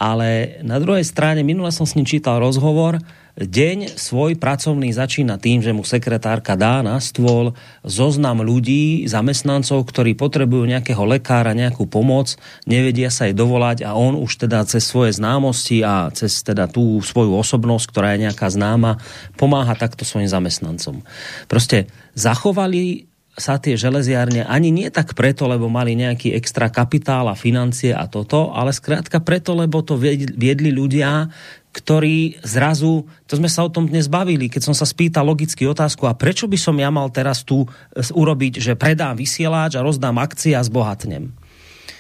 ale 0.01 0.61
na 0.65 0.81
druhej 0.81 1.05
strane, 1.05 1.45
minule 1.45 1.69
som 1.77 1.85
s 1.85 1.93
ním 1.93 2.09
čítal 2.09 2.41
rozhovor, 2.41 2.97
deň 3.37 4.01
svoj 4.01 4.41
pracovný 4.41 4.97
začína 4.97 5.37
tým, 5.37 5.61
že 5.61 5.77
mu 5.77 5.85
sekretárka 5.85 6.57
dá 6.57 6.81
na 6.81 6.97
stôl 7.05 7.53
zoznam 7.85 8.41
ľudí, 8.41 9.05
zamestnancov, 9.05 9.85
ktorí 9.85 10.17
potrebujú 10.17 10.65
nejakého 10.65 11.05
lekára, 11.05 11.53
nejakú 11.53 11.85
pomoc, 11.85 12.41
nevedia 12.65 13.13
sa 13.13 13.29
jej 13.29 13.37
dovolať 13.37 13.85
a 13.85 13.93
on 13.93 14.17
už 14.17 14.49
teda 14.49 14.65
cez 14.65 14.89
svoje 14.89 15.13
známosti 15.21 15.85
a 15.85 16.09
cez 16.17 16.41
teda 16.41 16.65
tú 16.65 17.05
svoju 17.05 17.37
osobnosť, 17.37 17.85
ktorá 17.93 18.17
je 18.17 18.25
nejaká 18.25 18.49
známa, 18.49 18.97
pomáha 19.37 19.77
takto 19.77 20.09
svojim 20.09 20.33
zamestnancom. 20.33 21.05
Proste 21.45 21.93
zachovali 22.17 23.05
sa 23.37 23.61
tie 23.61 23.77
železiárne 23.77 24.49
ani 24.49 24.73
nie 24.73 24.89
tak 24.89 25.13
preto, 25.13 25.45
lebo 25.45 25.69
mali 25.69 25.93
nejaký 25.93 26.33
extra 26.33 26.73
kapitál 26.73 27.29
a 27.29 27.37
financie 27.37 27.93
a 27.93 28.09
toto, 28.09 28.57
ale 28.57 28.73
skrátka 28.73 29.21
preto, 29.21 29.53
lebo 29.53 29.85
to 29.85 30.01
viedli 30.01 30.73
ľudia, 30.73 31.29
ktorí 31.77 32.41
zrazu, 32.41 33.05
to 33.29 33.37
sme 33.37 33.53
sa 33.53 33.69
o 33.69 33.71
tom 33.71 33.85
dnes 33.85 34.09
bavili, 34.09 34.49
keď 34.49 34.73
som 34.73 34.75
sa 34.75 34.89
spýtal 34.89 35.29
logicky 35.29 35.69
otázku, 35.69 36.09
a 36.09 36.17
prečo 36.17 36.49
by 36.49 36.57
som 36.57 36.81
ja 36.81 36.89
mal 36.89 37.13
teraz 37.13 37.45
tu 37.45 37.69
urobiť, 37.93 38.57
že 38.57 38.73
predám 38.73 39.21
vysielač 39.21 39.77
a 39.77 39.85
rozdám 39.85 40.17
akcie 40.17 40.57
a 40.57 40.65
zbohatnem? 40.65 41.37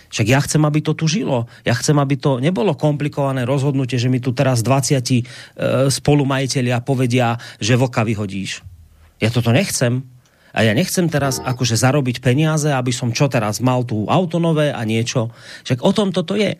Však 0.08 0.26
ja 0.32 0.40
chcem, 0.40 0.64
aby 0.64 0.80
to 0.80 0.96
tu 0.96 1.04
žilo. 1.04 1.44
Ja 1.66 1.76
chcem, 1.76 1.98
aby 2.00 2.16
to 2.16 2.40
nebolo 2.40 2.72
komplikované 2.72 3.44
rozhodnutie, 3.44 4.00
že 4.00 4.08
mi 4.08 4.22
tu 4.22 4.32
teraz 4.32 4.64
20 4.64 4.96
e, 4.96 5.22
spolumajiteľia 5.92 6.80
povedia, 6.80 7.36
že 7.60 7.76
voka 7.76 8.00
vyhodíš. 8.06 8.64
Ja 9.20 9.28
toto 9.28 9.52
nechcem. 9.52 10.15
A 10.52 10.62
ja 10.62 10.72
nechcem 10.76 11.10
teraz 11.10 11.42
akože 11.42 11.74
zarobiť 11.78 12.22
peniaze, 12.22 12.70
aby 12.70 12.92
som 12.92 13.10
čo 13.10 13.26
teraz 13.26 13.58
mal 13.58 13.82
tu 13.82 14.06
autonové 14.06 14.70
a 14.70 14.82
niečo. 14.84 15.32
Však 15.64 15.82
o 15.82 15.90
tom 15.90 16.12
toto 16.14 16.36
je 16.36 16.54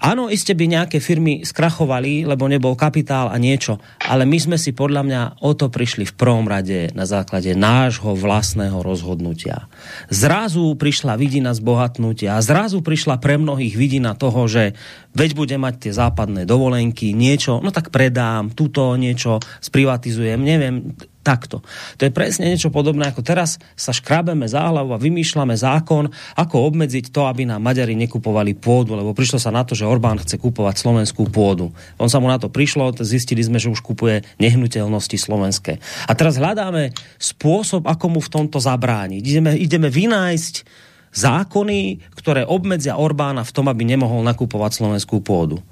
áno, 0.00 0.32
iste 0.32 0.56
by 0.56 0.64
nejaké 0.64 0.96
firmy 0.96 1.44
skrachovali, 1.44 2.24
lebo 2.24 2.48
nebol 2.48 2.72
kapitál 2.72 3.28
a 3.28 3.36
niečo, 3.36 3.76
ale 4.00 4.24
my 4.24 4.38
sme 4.40 4.56
si 4.56 4.72
podľa 4.72 5.02
mňa 5.04 5.22
o 5.44 5.52
to 5.52 5.68
prišli 5.68 6.08
v 6.08 6.16
prvom 6.16 6.48
rade 6.48 6.88
na 6.96 7.04
základe 7.04 7.52
nášho 7.52 8.16
vlastného 8.16 8.80
rozhodnutia. 8.80 9.68
Zrazu 10.08 10.72
prišla 10.72 11.20
vidina 11.20 11.52
zbohatnutia 11.52 12.40
zrazu 12.40 12.80
prišla 12.80 13.20
pre 13.20 13.36
mnohých 13.36 13.76
vidina 13.76 14.16
toho, 14.16 14.48
že 14.48 14.72
veď 15.12 15.30
bude 15.36 15.56
mať 15.60 15.74
tie 15.88 15.92
západné 15.92 16.48
dovolenky, 16.48 17.12
niečo, 17.12 17.60
no 17.60 17.68
tak 17.68 17.92
predám, 17.92 18.56
tuto 18.56 18.96
niečo 18.96 19.36
sprivatizujem, 19.60 20.40
neviem, 20.40 20.96
Takto. 21.22 21.62
To 21.98 22.02
je 22.02 22.10
presne 22.10 22.50
niečo 22.50 22.74
podobné, 22.74 23.06
ako 23.06 23.22
teraz 23.22 23.62
sa 23.78 23.94
škrabeme 23.94 24.42
za 24.50 24.66
hlavu 24.66 24.90
a 24.90 24.98
vymýšľame 24.98 25.54
zákon, 25.54 26.10
ako 26.34 26.66
obmedziť 26.66 27.14
to, 27.14 27.30
aby 27.30 27.46
nám 27.46 27.62
Maďari 27.62 27.94
nekupovali 27.94 28.58
pôdu, 28.58 28.98
lebo 28.98 29.14
prišlo 29.14 29.38
sa 29.38 29.54
na 29.54 29.62
to, 29.62 29.78
že 29.78 29.86
Orbán 29.86 30.18
chce 30.18 30.42
kupovať 30.42 30.82
slovenskú 30.82 31.30
pôdu. 31.30 31.70
On 32.02 32.10
sa 32.10 32.18
mu 32.18 32.26
na 32.26 32.42
to 32.42 32.50
prišlo, 32.50 32.90
zistili 33.06 33.38
sme, 33.38 33.62
že 33.62 33.70
už 33.70 33.86
kupuje 33.86 34.26
nehnuteľnosti 34.42 35.14
slovenské. 35.14 35.78
A 36.10 36.12
teraz 36.18 36.42
hľadáme 36.42 36.90
spôsob, 37.22 37.86
ako 37.86 38.18
mu 38.18 38.20
v 38.20 38.32
tomto 38.42 38.58
zabrániť. 38.58 39.22
Ideme, 39.22 39.54
ideme 39.54 39.94
vynájsť 39.94 40.66
zákony, 41.14 42.02
ktoré 42.18 42.42
obmedzia 42.42 42.98
Orbána 42.98 43.46
v 43.46 43.54
tom, 43.54 43.70
aby 43.70 43.86
nemohol 43.86 44.26
nakupovať 44.26 44.82
slovenskú 44.82 45.22
pôdu. 45.22 45.62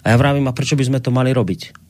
A 0.00 0.12
ja 0.12 0.16
vravím, 0.16 0.48
a 0.48 0.56
prečo 0.56 0.80
by 0.80 0.84
sme 0.88 1.04
to 1.04 1.12
mali 1.12 1.28
robiť? 1.28 1.83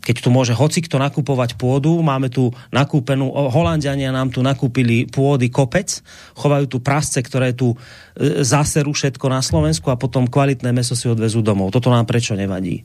Keď 0.00 0.16
tu 0.24 0.28
môže 0.32 0.56
hocikto 0.56 0.96
nakupovať 0.96 1.60
pôdu, 1.60 2.00
máme 2.00 2.32
tu 2.32 2.48
nakúpenú, 2.72 3.28
Holandiania 3.30 4.08
nám 4.08 4.32
tu 4.32 4.40
nakúpili 4.40 5.04
pôdy 5.04 5.52
kopec, 5.52 6.00
chovajú 6.34 6.66
tu 6.66 6.78
prasce, 6.80 7.20
ktoré 7.20 7.52
tu 7.52 7.76
e, 7.76 8.40
zaserú 8.40 8.96
všetko 8.96 9.26
na 9.28 9.44
Slovensku 9.44 9.92
a 9.92 10.00
potom 10.00 10.24
kvalitné 10.24 10.72
meso 10.72 10.96
si 10.96 11.04
odvezú 11.06 11.44
domov. 11.44 11.70
Toto 11.70 11.92
nám 11.92 12.08
prečo 12.08 12.32
nevadí? 12.32 12.80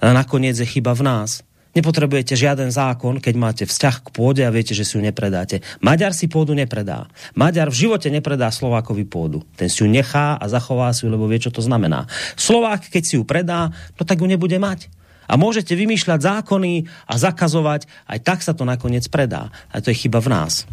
A 0.00 0.16
nakoniec 0.16 0.56
je 0.56 0.64
chyba 0.64 0.96
v 0.96 1.04
nás. 1.04 1.44
Nepotrebujete 1.76 2.32
žiaden 2.40 2.72
zákon, 2.72 3.20
keď 3.20 3.34
máte 3.36 3.64
vzťah 3.68 3.96
k 4.00 4.08
pôde 4.08 4.40
a 4.40 4.48
viete, 4.48 4.72
že 4.72 4.80
si 4.80 4.96
ju 4.96 5.04
nepredáte. 5.04 5.60
Maďar 5.84 6.16
si 6.16 6.24
pôdu 6.24 6.56
nepredá. 6.56 7.04
Maďar 7.36 7.68
v 7.68 7.84
živote 7.84 8.08
nepredá 8.08 8.48
Slovákovi 8.48 9.04
pôdu. 9.04 9.44
Ten 9.60 9.68
si 9.68 9.84
ju 9.84 9.88
nechá 9.92 10.40
a 10.40 10.44
zachová 10.48 10.88
si 10.96 11.04
ju, 11.04 11.12
lebo 11.12 11.28
vie, 11.28 11.36
čo 11.36 11.52
to 11.52 11.60
znamená. 11.60 12.08
Slovák, 12.32 12.88
keď 12.88 13.02
si 13.04 13.20
ju 13.20 13.28
predá, 13.28 13.68
no 14.00 14.02
tak 14.08 14.24
ju 14.24 14.26
nebude 14.26 14.56
mať 14.56 14.88
a 15.26 15.34
môžete 15.34 15.74
vymýšľať 15.74 16.22
zákony 16.22 16.86
a 17.10 17.14
zakazovať, 17.18 17.90
aj 18.06 18.18
tak 18.22 18.38
sa 18.40 18.54
to 18.54 18.62
nakoniec 18.62 19.06
predá. 19.10 19.50
A 19.74 19.82
to 19.82 19.90
je 19.90 20.06
chyba 20.06 20.22
v 20.22 20.32
nás. 20.32 20.66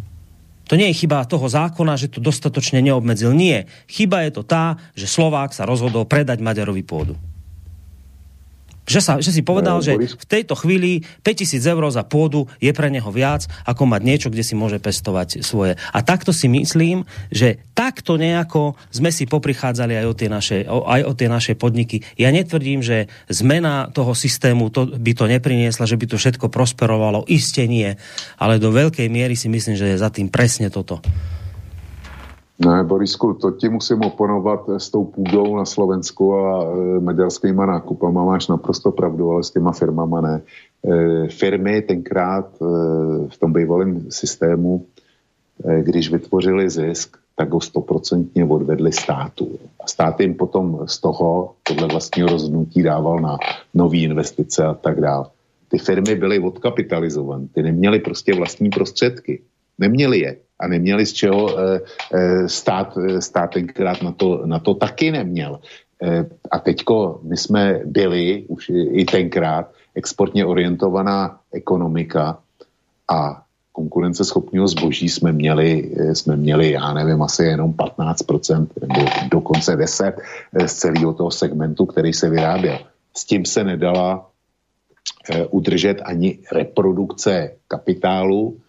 To 0.72 0.80
nie 0.80 0.88
je 0.94 1.06
chyba 1.06 1.28
toho 1.28 1.44
zákona, 1.44 2.00
že 2.00 2.08
to 2.08 2.24
dostatočne 2.24 2.80
neobmedzil. 2.80 3.36
Nie. 3.36 3.68
Chyba 3.92 4.24
je 4.24 4.32
to 4.40 4.44
tá, 4.48 4.80
že 4.96 5.12
Slovák 5.12 5.52
sa 5.52 5.68
rozhodol 5.68 6.08
predať 6.08 6.40
Maďarovi 6.40 6.88
pôdu. 6.88 7.20
Že, 8.84 9.00
sa, 9.00 9.14
že 9.24 9.32
si 9.32 9.42
povedal, 9.46 9.80
že 9.80 9.96
v 9.96 10.26
tejto 10.28 10.60
chvíli 10.60 11.08
5000 11.24 11.64
eur 11.64 11.84
za 11.88 12.04
pôdu 12.04 12.52
je 12.60 12.72
pre 12.76 12.92
neho 12.92 13.08
viac, 13.10 13.48
ako 13.64 13.88
mať 13.88 14.02
niečo, 14.04 14.28
kde 14.28 14.44
si 14.44 14.60
môže 14.60 14.84
pestovať 14.84 15.40
svoje. 15.40 15.80
A 15.96 16.00
takto 16.04 16.36
si 16.36 16.52
myslím, 16.52 17.08
že 17.32 17.64
takto 17.72 18.20
nejako 18.20 18.76
sme 18.92 19.10
si 19.16 19.24
poprichádzali 19.24 20.04
aj 20.04 20.06
o 20.06 20.14
tie 20.14 20.30
naše, 20.30 20.58
aj 20.68 21.02
o 21.08 21.14
tie 21.16 21.28
naše 21.32 21.54
podniky. 21.56 22.04
Ja 22.20 22.36
netvrdím, 22.36 22.84
že 22.84 23.08
zmena 23.32 23.88
toho 23.96 24.12
systému 24.12 24.68
to 24.68 25.00
by 25.00 25.12
to 25.16 25.32
nepriniesla, 25.32 25.88
že 25.88 25.96
by 25.96 26.06
to 26.12 26.20
všetko 26.20 26.52
prosperovalo. 26.52 27.24
Isté 27.32 27.72
nie. 27.72 27.96
Ale 28.36 28.60
do 28.60 28.76
veľkej 28.76 29.08
miery 29.08 29.40
si 29.40 29.48
myslím, 29.48 29.80
že 29.80 29.96
je 29.96 30.02
za 30.02 30.12
tým 30.12 30.28
presne 30.28 30.68
toto. 30.68 31.00
Ne, 32.60 32.84
Borisku, 32.84 33.34
to 33.34 33.52
ti 33.52 33.70
musím 33.70 34.02
oponovat 34.02 34.70
s 34.70 34.90
tou 34.90 35.06
půdou 35.06 35.58
na 35.58 35.66
Slovensku 35.66 36.36
a 36.36 36.64
e, 36.64 37.00
maďarskýma 37.00 37.66
nákupama. 37.66 38.26
Máš 38.26 38.48
naprosto 38.48 38.92
pravdu, 38.92 39.32
ale 39.32 39.44
s 39.44 39.52
těma 39.52 39.72
firmama 39.72 40.22
ne. 40.22 40.42
E, 40.42 41.28
firmy 41.28 41.82
tenkrát 41.82 42.46
e, 42.46 42.66
v 43.28 43.38
tom 43.40 43.54
bývalém 43.54 44.12
systému, 44.12 44.86
e, 45.66 45.84
když 45.84 46.12
vytvořili 46.12 46.70
zisk, 46.70 47.18
tak 47.36 47.50
ho 47.50 47.62
stoprocentně 47.62 48.46
odvedli 48.46 48.92
státu. 48.92 49.60
A 49.84 49.88
stát 49.88 50.20
jim 50.20 50.34
potom 50.34 50.80
z 50.86 51.00
toho, 51.00 51.54
podle 51.64 51.88
vlastního 51.88 52.30
rozhodnutí, 52.30 52.84
dával 52.84 53.20
na 53.20 53.38
nové 53.74 53.98
investice 53.98 54.66
a 54.66 54.74
tak 54.74 55.02
dále. 55.02 55.26
Ty 55.68 55.78
firmy 55.78 56.16
byly 56.16 56.40
odkapitalizované, 56.40 57.48
ty 57.54 57.64
neměly 57.64 58.00
prostě 58.00 58.34
vlastní 58.34 58.70
prostředky. 58.70 59.42
Neměli 59.80 60.20
je 60.20 60.38
a 60.60 60.68
neměli 60.68 61.06
z 61.06 61.14
čeho 61.14 61.60
eh, 61.60 61.82
eh, 62.14 62.50
stát, 62.50 62.98
eh, 62.98 63.22
stát 63.22 63.52
tenkrát 63.52 64.02
na 64.02 64.12
to, 64.12 64.42
na 64.46 64.60
to 64.60 64.74
taky 64.74 65.12
neměl. 65.12 65.60
A 66.52 66.60
teďko 66.60 67.20
my 67.24 67.38
jsme 67.38 67.80
byli 67.86 68.44
už 68.48 68.72
i 68.92 69.06
tenkrát 69.06 69.72
exportně 69.96 70.46
orientovaná 70.46 71.40
ekonomika 71.54 72.38
a 73.08 73.44
konkurenceschopného 73.72 74.68
zboží 74.68 75.10
jsme 75.10 75.32
měli, 75.32 75.96
jsme 76.14 76.36
měli, 76.36 76.72
já 76.72 76.94
nevím, 76.94 77.22
asi 77.22 77.44
jenom 77.44 77.72
15% 77.74 78.68
nebo 78.82 79.06
dokonce 79.32 79.78
10% 79.78 80.14
z 80.66 80.74
celého 80.74 81.14
toho 81.14 81.32
segmentu, 81.32 81.86
který 81.86 82.14
se 82.14 82.30
vyráběl. 82.30 82.80
S 83.18 83.26
tím 83.26 83.46
se 83.46 83.64
nedala 83.64 84.28
udržet 85.50 86.02
ani 86.04 86.40
reprodukce 86.52 87.52
kapitálu, 87.68 88.60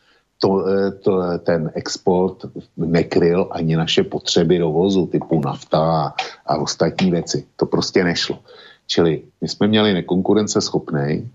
to, 0.45 0.69
eh, 0.69 0.91
to, 1.01 1.39
ten 1.39 1.73
export 1.75 2.45
nekryl 2.77 3.49
ani 3.51 3.77
naše 3.77 4.05
potřeby 4.05 4.59
dovozu 4.59 5.07
typu 5.07 5.41
nafta 5.41 6.13
a 6.47 6.57
ostatní 6.57 7.11
věci. 7.11 7.47
To 7.57 7.67
prostě 7.67 8.05
nešlo. 8.05 8.39
Čili 8.87 9.23
my 9.41 9.49
jsme 9.49 9.67
měli 9.67 9.95
nekonkurenceschopný 9.95 11.31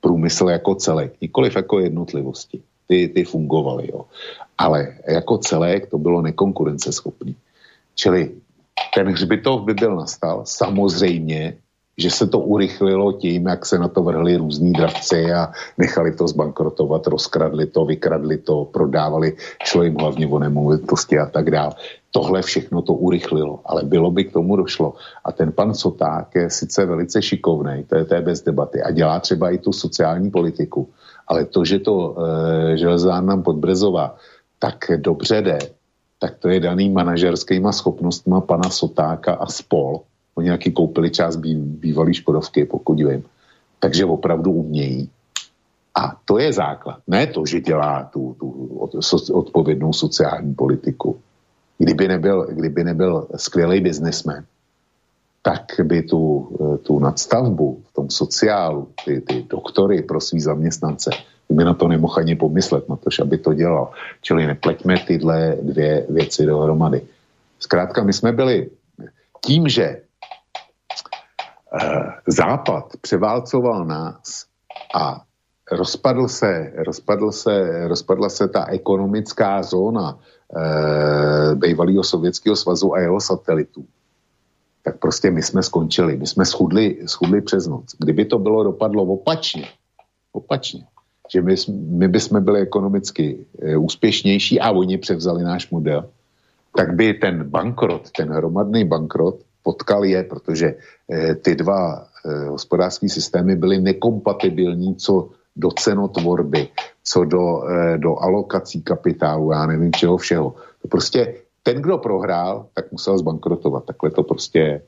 průmysl 0.00 0.48
jako 0.48 0.74
celek, 0.74 1.20
nikoliv 1.20 1.56
jako 1.56 1.78
jednotlivosti. 1.80 2.62
Ty, 2.88 3.08
ty 3.08 3.24
fungovaly, 3.24 3.92
jo. 3.92 4.04
Ale 4.58 4.96
jako 5.08 5.38
celek 5.38 5.90
to 5.90 5.98
bylo 5.98 6.22
nekonkurenceschopný. 6.22 7.36
Čili 7.94 8.32
ten 8.94 9.08
hřbitov 9.08 9.64
by 9.64 9.74
byl 9.74 9.96
nastal, 9.96 10.42
samozřejmě 10.48 11.56
že 11.98 12.10
se 12.10 12.26
to 12.26 12.38
urychlilo 12.38 13.12
tím, 13.12 13.46
jak 13.46 13.66
se 13.66 13.78
na 13.78 13.88
to 13.88 14.02
vrhli 14.02 14.36
různí 14.36 14.72
dravci 14.72 15.32
a 15.32 15.50
nechali 15.78 16.14
to 16.14 16.28
zbankrotovat, 16.28 17.06
rozkradli 17.06 17.66
to, 17.66 17.84
vykradli 17.84 18.38
to, 18.38 18.64
prodávali, 18.64 19.36
jim 19.82 19.94
hlavně 19.98 20.26
o 20.26 20.38
nemovitosti 20.38 21.18
a 21.18 21.26
tak 21.26 21.50
dále. 21.50 21.74
Tohle 22.10 22.42
všechno 22.42 22.82
to 22.82 22.94
urychlilo, 22.94 23.60
ale 23.66 23.82
bylo 23.84 24.10
by 24.10 24.24
k 24.24 24.32
tomu 24.32 24.56
došlo. 24.56 24.94
A 25.24 25.32
ten 25.32 25.52
pan 25.52 25.74
Soták 25.74 26.34
je 26.34 26.50
sice 26.50 26.86
velice 26.86 27.22
šikovný, 27.22 27.84
to 27.84 27.96
je, 27.96 28.04
to 28.04 28.14
je 28.14 28.20
bez 28.20 28.42
debaty, 28.42 28.82
a 28.82 28.90
dělá 28.90 29.20
třeba 29.20 29.50
i 29.50 29.58
tu 29.58 29.72
sociální 29.72 30.30
politiku, 30.30 30.88
ale 31.26 31.44
to, 31.44 31.64
že 31.64 31.78
to 31.78 32.16
e, 32.16 32.76
železárna 32.76 33.36
Podbrezová 33.36 34.16
tak 34.58 34.90
dobře 34.96 35.42
jde, 35.42 35.58
tak 36.18 36.38
to 36.38 36.48
je 36.48 36.60
daný 36.60 36.90
manažerskýma 36.90 37.72
schopnostma 37.72 38.40
pana 38.40 38.70
Sotáka 38.70 39.34
a 39.34 39.46
spol, 39.46 40.00
Oni 40.38 40.44
nějaký 40.44 40.72
koupili 40.72 41.10
část 41.10 41.36
bý, 41.36 41.54
bývalý 41.54 42.14
Škodovky, 42.14 42.64
pokud 42.64 42.94
vím. 42.94 43.24
Takže 43.78 44.04
opravdu 44.04 44.52
umějí. 44.52 45.10
A 45.98 46.14
to 46.24 46.38
je 46.38 46.52
základ. 46.52 47.02
Ne 47.06 47.26
to, 47.26 47.46
že 47.46 47.60
dělá 47.60 48.06
tu, 48.12 48.36
tu 48.38 48.46
odpovědnou 49.34 49.92
sociální 49.92 50.54
politiku. 50.54 51.18
Kdyby 51.78 52.08
nebyl, 52.08 52.46
kdyby 52.50 52.84
nebyl 52.84 53.26
skvělý 53.36 53.80
biznesmen, 53.80 54.44
tak 55.42 55.74
by 55.82 56.02
tu, 56.02 56.48
tu 56.82 56.98
nadstavbu 56.98 57.82
v 57.90 57.92
tom 57.92 58.10
sociálu, 58.10 58.88
ty, 59.04 59.20
ty 59.20 59.42
doktory 59.50 60.02
pro 60.02 60.20
svý 60.20 60.40
zaměstnance, 60.40 61.10
by 61.50 61.64
na 61.64 61.74
to 61.74 61.88
nemohl 61.88 62.14
ani 62.18 62.36
pomyslet, 62.36 62.88
na 62.88 62.96
to, 62.96 63.10
aby 63.22 63.38
to 63.38 63.54
dělal. 63.54 63.90
Čili 64.22 64.46
nepleťme 64.46 64.94
tyhle 65.06 65.58
dvě 65.62 66.06
věci 66.08 66.46
dohromady. 66.46 67.02
Zkrátka, 67.58 68.04
my 68.04 68.12
jsme 68.12 68.32
byli 68.32 68.70
tím, 69.42 69.68
že 69.68 69.82
Eh, 69.82 70.07
Západ 72.26 72.84
převálcoval 73.00 73.84
nás 73.84 74.46
a 74.94 75.22
rozpadl 75.72 76.28
se, 76.28 76.72
rozpadl 76.76 77.32
se, 77.32 77.88
rozpadla 77.88 78.28
se 78.28 78.48
ta 78.48 78.66
ekonomická 78.66 79.62
zóna 79.62 80.18
e, 80.18 81.54
bývalého 81.54 82.04
Sovětského 82.04 82.56
svazu 82.56 82.94
a 82.94 83.00
jeho 83.00 83.20
satelitů, 83.20 83.84
tak 84.82 84.98
prostě 84.98 85.30
my 85.30 85.42
jsme 85.42 85.62
skončili, 85.62 86.16
my 86.16 86.26
jsme 86.26 86.44
schudli, 86.44 86.98
schudli 87.06 87.40
přes 87.40 87.66
noc. 87.66 87.94
Kdyby 87.98 88.24
to 88.24 88.38
bylo 88.38 88.64
dopadlo 88.64 89.02
opačně, 89.02 89.68
opačně, 90.32 90.84
že 91.32 91.42
my, 91.42 91.54
my 91.68 92.08
bychom 92.08 92.44
byli 92.44 92.60
ekonomicky 92.60 93.46
e, 93.62 93.76
úspěšnější 93.76 94.60
a 94.60 94.70
oni 94.70 94.98
převzali 94.98 95.42
náš 95.42 95.70
model, 95.70 96.10
tak 96.76 96.94
by 96.94 97.14
ten 97.14 97.44
bankrot, 97.44 98.10
ten 98.10 98.32
hromadný 98.32 98.84
bankrot 98.84 99.47
potkal 99.62 100.04
je, 100.04 100.24
protože 100.24 100.74
eh, 101.10 101.34
ty 101.34 101.54
dva 101.54 102.06
eh, 102.26 102.48
hospodářské 102.48 103.08
systémy 103.08 103.56
byly 103.56 103.80
nekompatibilní 103.80 104.96
co 104.96 105.30
do 105.56 105.70
cenotvorby, 105.70 106.68
co 107.04 107.24
do, 107.24 107.68
eh, 107.68 107.98
do 107.98 108.18
alokací 108.18 108.82
kapitálu, 108.82 109.52
já 109.52 109.66
nevím 109.66 109.92
čeho 109.92 110.16
všeho. 110.16 110.54
To 110.82 110.88
prostě 110.88 111.34
ten, 111.62 111.82
kdo 111.82 111.98
prohrál, 111.98 112.66
tak 112.74 112.92
musel 112.92 113.18
zbankrotovat. 113.18 113.84
Takhle 113.84 114.10
to 114.10 114.22
prostě 114.22 114.58
je. 114.58 114.82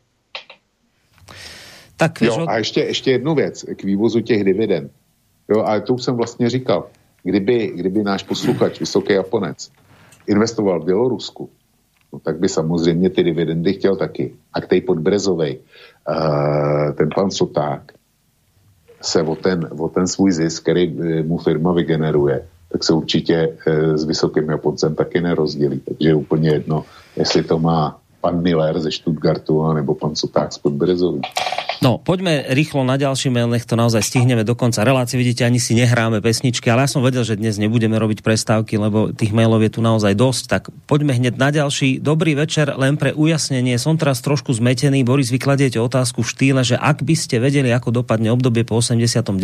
Tak, 1.97 2.23
jo, 2.23 2.47
a 2.49 2.59
ještě, 2.59 2.81
ještě 2.81 3.11
jednu 3.11 3.35
věc 3.35 3.65
k 3.77 3.85
vývozu 3.85 4.21
těch 4.21 4.45
dividend. 4.45 4.93
Jo, 5.49 5.63
ale 5.63 5.81
to 5.81 5.95
už 5.95 6.03
jsem 6.03 6.17
vlastně 6.17 6.51
říkal. 6.51 6.87
Kdyby, 7.23 7.73
kdyby 7.77 8.03
náš 8.03 8.23
posluchač, 8.23 8.81
vysoký 8.81 9.13
Japonec, 9.13 9.71
investoval 10.27 10.81
v 10.81 10.85
Bělorusku, 10.85 11.51
no 12.13 12.19
tak 12.19 12.39
by 12.39 12.49
samozřejmě 12.49 13.11
ty 13.11 13.23
dividendy 13.23 13.73
chtěl 13.73 13.97
taky. 13.97 14.35
A 14.53 14.61
k 14.61 14.67
té 14.67 14.81
podbrezovej, 14.81 15.59
uh, 16.09 16.93
ten 16.93 17.09
pan 17.15 17.31
Soták 17.31 17.93
se 19.03 19.23
o 19.23 19.37
ten, 19.37 19.69
o 19.79 19.89
ten 19.89 20.07
svůj 20.07 20.33
zisk, 20.33 20.63
který 20.63 20.97
eh, 21.01 21.23
mu 21.23 21.39
firma 21.39 21.73
vygeneruje, 21.73 22.47
tak 22.73 22.85
se 22.85 22.93
určitě 22.93 23.49
uh, 23.49 23.97
s 23.97 24.05
vysokým 24.05 24.49
Japoncem 24.49 24.95
taky 24.95 25.21
nerozdělí. 25.21 25.81
Takže 25.81 26.09
je 26.09 26.15
úplně 26.15 26.49
jedno, 26.51 26.85
jestli 27.17 27.43
to 27.43 27.59
má 27.59 28.00
pan 28.21 28.37
Miller 28.39 28.77
ze 28.81 28.93
Stuttgartu 28.93 29.73
nebo 29.73 29.95
pan 29.97 30.17
Soták 30.17 30.53
z 30.53 30.59
Podbrezový. 30.59 31.21
No, 31.81 31.97
poďme 31.97 32.45
rýchlo 32.53 32.85
na 32.85 33.01
ďalší 33.01 33.33
mail, 33.33 33.49
nech 33.49 33.65
to 33.65 33.73
naozaj 33.73 34.05
stihneme 34.05 34.45
do 34.45 34.53
konca 34.53 34.85
relácie. 34.85 35.17
Vidíte, 35.17 35.49
ani 35.49 35.57
si 35.57 35.73
nehráme 35.73 36.21
pesničky, 36.21 36.69
ale 36.69 36.85
ja 36.85 36.93
som 36.93 37.01
vedel, 37.01 37.25
že 37.25 37.41
dnes 37.41 37.57
nebudeme 37.57 37.97
robiť 37.97 38.21
prestávky, 38.21 38.77
lebo 38.77 39.17
tých 39.17 39.33
mailov 39.33 39.65
je 39.65 39.73
tu 39.73 39.81
naozaj 39.81 40.13
dosť. 40.13 40.43
Tak 40.45 40.63
poďme 40.85 41.17
hneď 41.17 41.41
na 41.41 41.49
ďalší. 41.49 42.05
Dobrý 42.05 42.37
večer, 42.37 42.77
len 42.77 43.01
pre 43.01 43.17
ujasnenie. 43.17 43.81
Som 43.81 43.97
teraz 43.97 44.21
trošku 44.21 44.53
zmetený. 44.53 45.09
Boris, 45.09 45.33
vykladiete 45.33 45.81
otázku 45.81 46.21
v 46.21 46.29
štýle, 46.29 46.61
že 46.69 46.77
ak 46.77 47.01
by 47.01 47.17
ste 47.17 47.41
vedeli, 47.41 47.73
ako 47.73 48.05
dopadne 48.05 48.29
obdobie 48.29 48.69
po 48.69 48.77
89., 48.77 49.41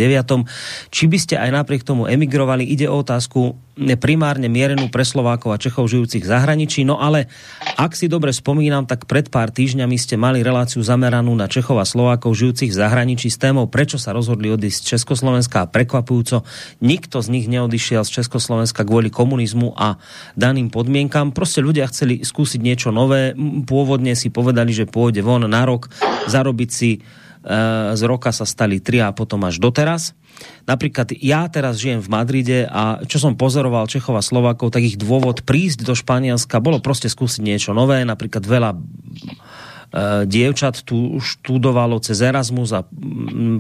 či 0.93 1.05
by 1.09 1.17
ste 1.17 1.41
aj 1.41 1.57
napriek 1.57 1.89
tomu 1.89 2.05
emigrovali, 2.05 2.69
ide 2.69 2.85
o 2.93 3.01
otázku 3.01 3.57
primárne 3.77 4.49
mierenú 4.49 4.89
pre 4.89 5.05
Slovákov 5.05 5.53
a 5.53 5.61
Čechov 5.61 5.93
žijúcich 5.93 6.25
v 6.25 6.33
zahraničí. 6.33 6.81
No 6.89 6.97
ale 6.97 7.29
ak 7.77 7.93
si 7.93 8.09
dobre 8.09 8.33
spomínam, 8.33 8.89
tak 8.89 9.05
pred 9.05 9.29
pár 9.29 9.53
týždňami 9.53 10.01
ste 10.01 10.17
mali 10.17 10.41
reláciu 10.41 10.81
zameranú 10.81 11.37
na 11.37 11.45
Čechov 11.45 11.77
a 11.77 11.85
Slovákov 11.85 12.33
žijúcich 12.33 12.73
v 12.73 12.79
zahraničí 12.81 13.29
s 13.29 13.37
témou, 13.37 13.69
prečo 13.69 14.01
sa 14.01 14.17
rozhodli 14.17 14.49
odísť 14.49 14.81
z 14.81 14.89
Československa 14.97 15.69
a 15.69 15.71
prekvapujúco 15.71 16.49
nikto 16.81 17.21
z 17.21 17.29
nich 17.29 17.47
neodišiel 17.53 18.09
z 18.09 18.25
Československa 18.25 18.89
kvôli 18.89 19.13
komunizmu 19.13 19.77
a 19.77 20.01
daným 20.41 20.73
podmienkam. 20.73 21.37
Proste 21.37 21.61
ľudia 21.61 21.85
chceli 21.93 22.25
skúsiť 22.25 22.61
niečo 22.65 22.89
nové. 22.89 23.37
Pôvodne 23.69 24.17
si 24.17 24.33
povedali, 24.33 24.73
že 24.73 24.89
pôjde 24.89 25.21
von 25.21 25.45
na 25.45 25.63
rok, 25.69 25.93
zarobiť 26.33 26.71
si 26.73 27.05
z 27.95 28.03
roka 28.03 28.35
sa 28.35 28.43
stali 28.43 28.83
tri 28.83 28.99
a 28.99 29.15
potom 29.15 29.47
až 29.47 29.63
doteraz. 29.63 30.19
Napríklad 30.67 31.15
ja 31.17 31.47
teraz 31.47 31.79
žijem 31.79 32.03
v 32.03 32.13
Madride 32.13 32.59
a 32.69 33.01
čo 33.07 33.23
som 33.23 33.39
pozoroval 33.39 33.89
Čechov 33.89 34.19
a 34.19 34.27
Slovakov, 34.27 34.75
tak 34.75 34.85
ich 34.85 34.99
dôvod 35.01 35.47
prísť 35.47 35.87
do 35.87 35.95
Španielska 35.95 36.59
bolo 36.59 36.83
proste 36.83 37.07
skúsiť 37.07 37.41
niečo 37.41 37.71
nové, 37.73 38.03
napríklad 38.03 38.45
veľa 38.45 38.75
dievčat 40.29 40.85
tu 40.85 41.17
študovalo 41.17 41.97
cez 42.05 42.21
Erasmus 42.21 42.77
a 42.77 42.85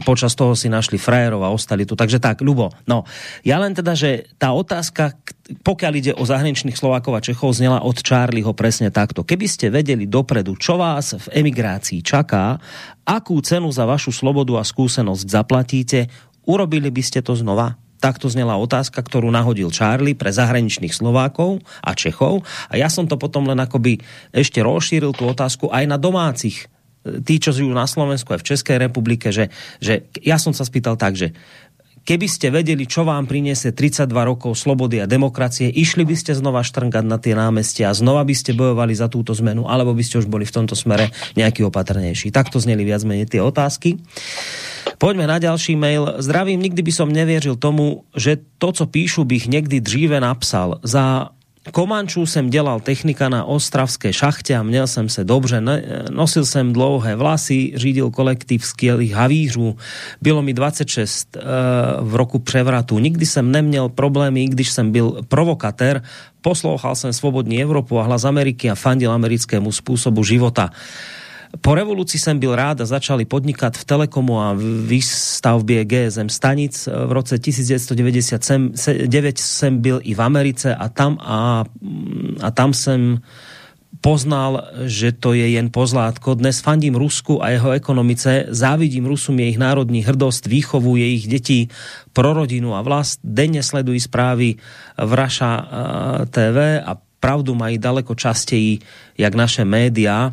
počas 0.04 0.36
toho 0.36 0.52
si 0.52 0.68
našli 0.68 1.00
frajerov 1.00 1.40
a 1.40 1.52
ostali 1.52 1.88
tu. 1.88 1.96
Takže 1.96 2.20
tak, 2.20 2.44
Ľubo, 2.44 2.68
no, 2.84 3.08
ja 3.40 3.56
len 3.56 3.72
teda, 3.72 3.96
že 3.96 4.28
tá 4.36 4.52
otázka, 4.52 5.16
pokiaľ 5.64 5.92
ide 5.96 6.12
o 6.12 6.28
zahraničných 6.28 6.76
Slovákov 6.76 7.16
a 7.16 7.24
Čechov, 7.24 7.56
znela 7.56 7.80
od 7.80 7.96
Charlieho 7.96 8.52
presne 8.52 8.92
takto. 8.92 9.24
Keby 9.24 9.46
ste 9.48 9.72
vedeli 9.72 10.04
dopredu, 10.04 10.60
čo 10.60 10.76
vás 10.76 11.16
v 11.16 11.26
emigrácii 11.40 12.04
čaká, 12.04 12.60
akú 13.08 13.40
cenu 13.40 13.72
za 13.72 13.88
vašu 13.88 14.12
slobodu 14.12 14.60
a 14.60 14.66
skúsenosť 14.66 15.24
zaplatíte, 15.24 16.12
urobili 16.44 16.92
by 16.92 17.02
ste 17.02 17.24
to 17.24 17.32
znova? 17.32 17.85
Takto 17.96 18.28
znela 18.28 18.60
otázka, 18.60 19.00
ktorú 19.00 19.32
nahodil 19.32 19.72
Charlie 19.72 20.18
pre 20.18 20.28
zahraničných 20.30 20.92
Slovákov 20.92 21.64
a 21.80 21.96
Čechov. 21.96 22.44
A 22.68 22.76
ja 22.76 22.92
som 22.92 23.08
to 23.08 23.16
potom 23.16 23.48
len 23.48 23.58
akoby 23.58 24.00
ešte 24.30 24.60
rozšíril 24.60 25.16
tú 25.16 25.28
otázku 25.28 25.72
aj 25.72 25.84
na 25.88 25.96
domácich 25.96 26.68
tí, 27.22 27.38
čo 27.38 27.54
žijú 27.54 27.70
na 27.70 27.86
Slovensku 27.86 28.34
aj 28.34 28.42
v 28.42 28.48
Českej 28.54 28.76
republike, 28.82 29.30
že, 29.30 29.50
že 29.78 30.10
ja 30.22 30.42
som 30.42 30.50
sa 30.50 30.66
spýtal 30.66 30.98
tak, 30.98 31.14
že 31.14 31.30
keby 32.06 32.26
ste 32.30 32.54
vedeli, 32.54 32.86
čo 32.86 33.02
vám 33.02 33.26
priniesie 33.26 33.74
32 33.74 34.06
rokov 34.14 34.54
slobody 34.54 35.02
a 35.02 35.10
demokracie, 35.10 35.66
išli 35.66 36.06
by 36.06 36.14
ste 36.14 36.38
znova 36.38 36.62
štrngať 36.62 37.04
na 37.04 37.18
tie 37.18 37.34
námestia 37.34 37.90
a 37.90 37.98
znova 37.98 38.22
by 38.22 38.34
ste 38.38 38.54
bojovali 38.54 38.94
za 38.94 39.10
túto 39.10 39.34
zmenu, 39.34 39.66
alebo 39.66 39.90
by 39.90 40.06
ste 40.06 40.22
už 40.22 40.30
boli 40.30 40.46
v 40.46 40.54
tomto 40.54 40.78
smere 40.78 41.10
nejaký 41.34 41.66
opatrnejší. 41.66 42.30
Takto 42.30 42.62
zneli 42.62 42.86
viac 42.86 43.02
menej 43.02 43.26
tie 43.26 43.42
otázky. 43.42 43.98
Poďme 44.96 45.28
na 45.28 45.36
ďalší 45.36 45.76
mail. 45.76 46.22
Zdravím, 46.22 46.62
nikdy 46.62 46.80
by 46.80 46.92
som 46.94 47.10
nevieril 47.10 47.58
tomu, 47.58 48.06
že 48.16 48.40
to, 48.56 48.72
co 48.72 48.86
píšu, 48.86 49.26
bych 49.26 49.50
někdy 49.50 49.82
dříve 49.82 50.22
napsal. 50.22 50.80
Za 50.86 51.35
Komančů 51.72 52.26
jsem 52.26 52.50
dělal 52.50 52.80
technika 52.80 53.28
na 53.28 53.44
ostravské 53.44 54.12
šachte 54.12 54.56
a 54.56 54.62
měl 54.62 54.86
jsem 54.86 55.08
se 55.08 55.24
dobře, 55.24 55.62
nosil 56.10 56.44
jsem 56.46 56.72
dlouhé 56.72 57.16
vlasy, 57.16 57.72
řídil 57.74 58.10
kolektiv 58.10 58.66
skvělých 58.66 59.12
havířů, 59.12 59.76
bylo 60.22 60.42
mi 60.42 60.54
26 60.54 61.36
uh, 61.36 61.42
eh, 61.42 61.46
v 62.00 62.14
roku 62.14 62.38
převratu. 62.38 62.98
Nikdy 62.98 63.26
jsem 63.26 63.52
neměl 63.52 63.88
problémy, 63.88 64.44
když 64.44 64.70
jsem 64.70 64.92
byl 64.92 65.22
provokatér, 65.28 66.02
poslouchal 66.40 66.94
jsem 66.94 67.12
Svobodní 67.12 67.62
Evropu 67.62 67.98
a 67.98 68.02
hlas 68.02 68.24
Ameriky 68.24 68.70
a 68.70 68.74
fandil 68.74 69.12
americkému 69.12 69.72
způsobu 69.72 70.24
života. 70.24 70.70
Po 71.60 71.74
revoluci 71.74 72.18
jsem 72.18 72.38
byl 72.38 72.56
rád 72.56 72.80
a 72.80 72.86
začali 72.86 73.24
podnikat 73.24 73.76
v 73.76 73.84
Telekomu 73.84 74.40
a 74.40 74.56
výstavbě 74.86 75.84
GSM 75.84 76.28
stanic. 76.28 76.88
V 77.06 77.12
roce 77.12 77.38
1999 77.38 79.38
jsem 79.38 79.78
byl 79.78 80.00
i 80.02 80.14
v 80.14 80.22
Americe 80.22 80.74
a 80.74 80.88
tam, 80.88 81.18
a, 81.20 81.64
a 82.42 82.50
tam 82.50 82.74
jsem 82.74 83.20
poznal, 84.00 84.64
že 84.84 85.12
to 85.12 85.32
je 85.32 85.50
jen 85.50 85.70
pozlátko. 85.70 86.34
Dnes 86.34 86.60
fandím 86.60 86.94
Rusku 86.94 87.44
a 87.44 87.48
jeho 87.48 87.70
ekonomice, 87.70 88.44
závidím 88.48 89.06
Rusům 89.06 89.38
jejich 89.38 89.58
národní 89.58 90.04
hrdost, 90.04 90.46
výchovu 90.46 90.96
jejich 90.96 91.26
dětí, 91.26 91.68
pro 92.12 92.32
rodinu 92.32 92.74
a 92.74 92.82
vlast. 92.82 93.20
Denne 93.24 93.62
sledují 93.62 94.00
zprávy 94.00 94.54
v 94.98 95.12
Raša 95.12 95.68
TV 96.30 96.82
a 96.86 96.96
pravdu 97.20 97.54
mají 97.54 97.78
daleko 97.78 98.14
častěji, 98.14 98.78
jak 99.18 99.34
naše 99.34 99.64
média. 99.64 100.32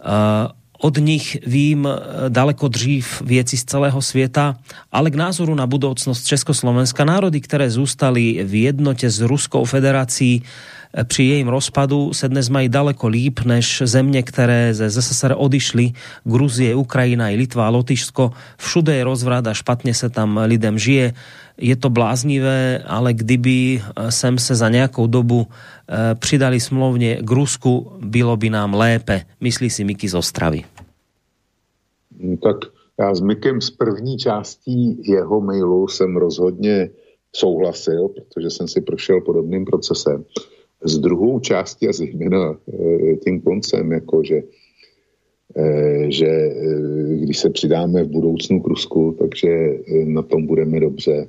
Eh, 0.00 0.48
od 0.82 0.96
nich 0.98 1.38
vím 1.46 1.88
eh, 1.88 2.30
daleko 2.30 2.68
dřív 2.68 3.22
věci 3.24 3.56
z 3.56 3.64
celého 3.64 4.02
světa, 4.02 4.56
ale 4.92 5.10
k 5.10 5.14
názoru 5.14 5.54
na 5.54 5.66
budoucnost 5.66 6.24
Československa 6.24 7.04
národy, 7.04 7.40
které 7.40 7.70
zůstaly 7.70 8.44
v 8.44 8.62
jednotě 8.62 9.10
s 9.10 9.20
Ruskou 9.20 9.64
federací 9.64 10.42
eh, 10.42 10.79
při 11.04 11.22
jejím 11.22 11.48
rozpadu, 11.48 12.12
se 12.12 12.28
dnes 12.28 12.48
mají 12.48 12.68
daleko 12.68 13.08
líp 13.08 13.40
než 13.44 13.82
země, 13.84 14.22
které 14.22 14.74
ze 14.74 14.90
ZSSR 14.90 15.34
odišly, 15.36 15.92
Gruzie, 16.24 16.74
Ukrajina 16.74 17.30
i 17.30 17.36
Litva 17.36 17.66
a 17.66 17.70
Lotyšsko. 17.70 18.30
Všude 18.58 18.96
je 18.96 19.04
rozvrat 19.04 19.46
a 19.46 19.54
špatně 19.54 19.94
se 19.94 20.10
tam 20.10 20.40
lidem 20.44 20.78
žije 20.78 21.12
je 21.62 21.76
to 21.76 21.90
bláznivé, 21.90 22.82
ale 22.86 23.12
kdyby 23.12 23.82
sem 24.08 24.38
se 24.38 24.54
za 24.54 24.68
nějakou 24.68 25.06
dobu 25.06 25.46
Eh, 25.92 26.14
přidali 26.14 26.60
smlovně 26.60 27.16
k 27.22 27.30
Rusku, 27.30 27.92
bylo 27.98 28.36
by 28.36 28.50
nám 28.50 28.74
lépe. 28.74 29.22
Myslí 29.40 29.70
si 29.70 29.84
Miky 29.84 30.08
z 30.08 30.14
Ostravy. 30.14 30.62
No, 32.18 32.36
tak 32.36 32.56
já 33.00 33.14
s 33.14 33.20
Mikem 33.20 33.60
z 33.60 33.70
první 33.70 34.18
částí 34.18 35.02
jeho 35.02 35.40
mailu 35.40 35.88
jsem 35.88 36.16
rozhodně 36.16 36.90
souhlasil, 37.36 38.08
protože 38.08 38.50
jsem 38.50 38.68
si 38.68 38.80
prošel 38.80 39.20
podobným 39.20 39.64
procesem. 39.64 40.24
S 40.82 40.98
druhou 40.98 41.40
částí 41.40 41.88
a 41.88 41.92
zejména 41.92 42.58
eh, 42.68 43.16
tím 43.16 43.40
koncem, 43.40 43.92
jako 43.92 44.24
že, 44.24 44.42
eh, 45.56 46.10
že 46.10 46.54
když 47.16 47.38
se 47.38 47.50
přidáme 47.50 48.02
v 48.02 48.08
budoucnu 48.08 48.60
k 48.60 48.66
Rusku, 48.66 49.16
takže 49.18 49.78
na 50.04 50.22
tom 50.22 50.46
budeme 50.46 50.80
dobře. 50.80 51.28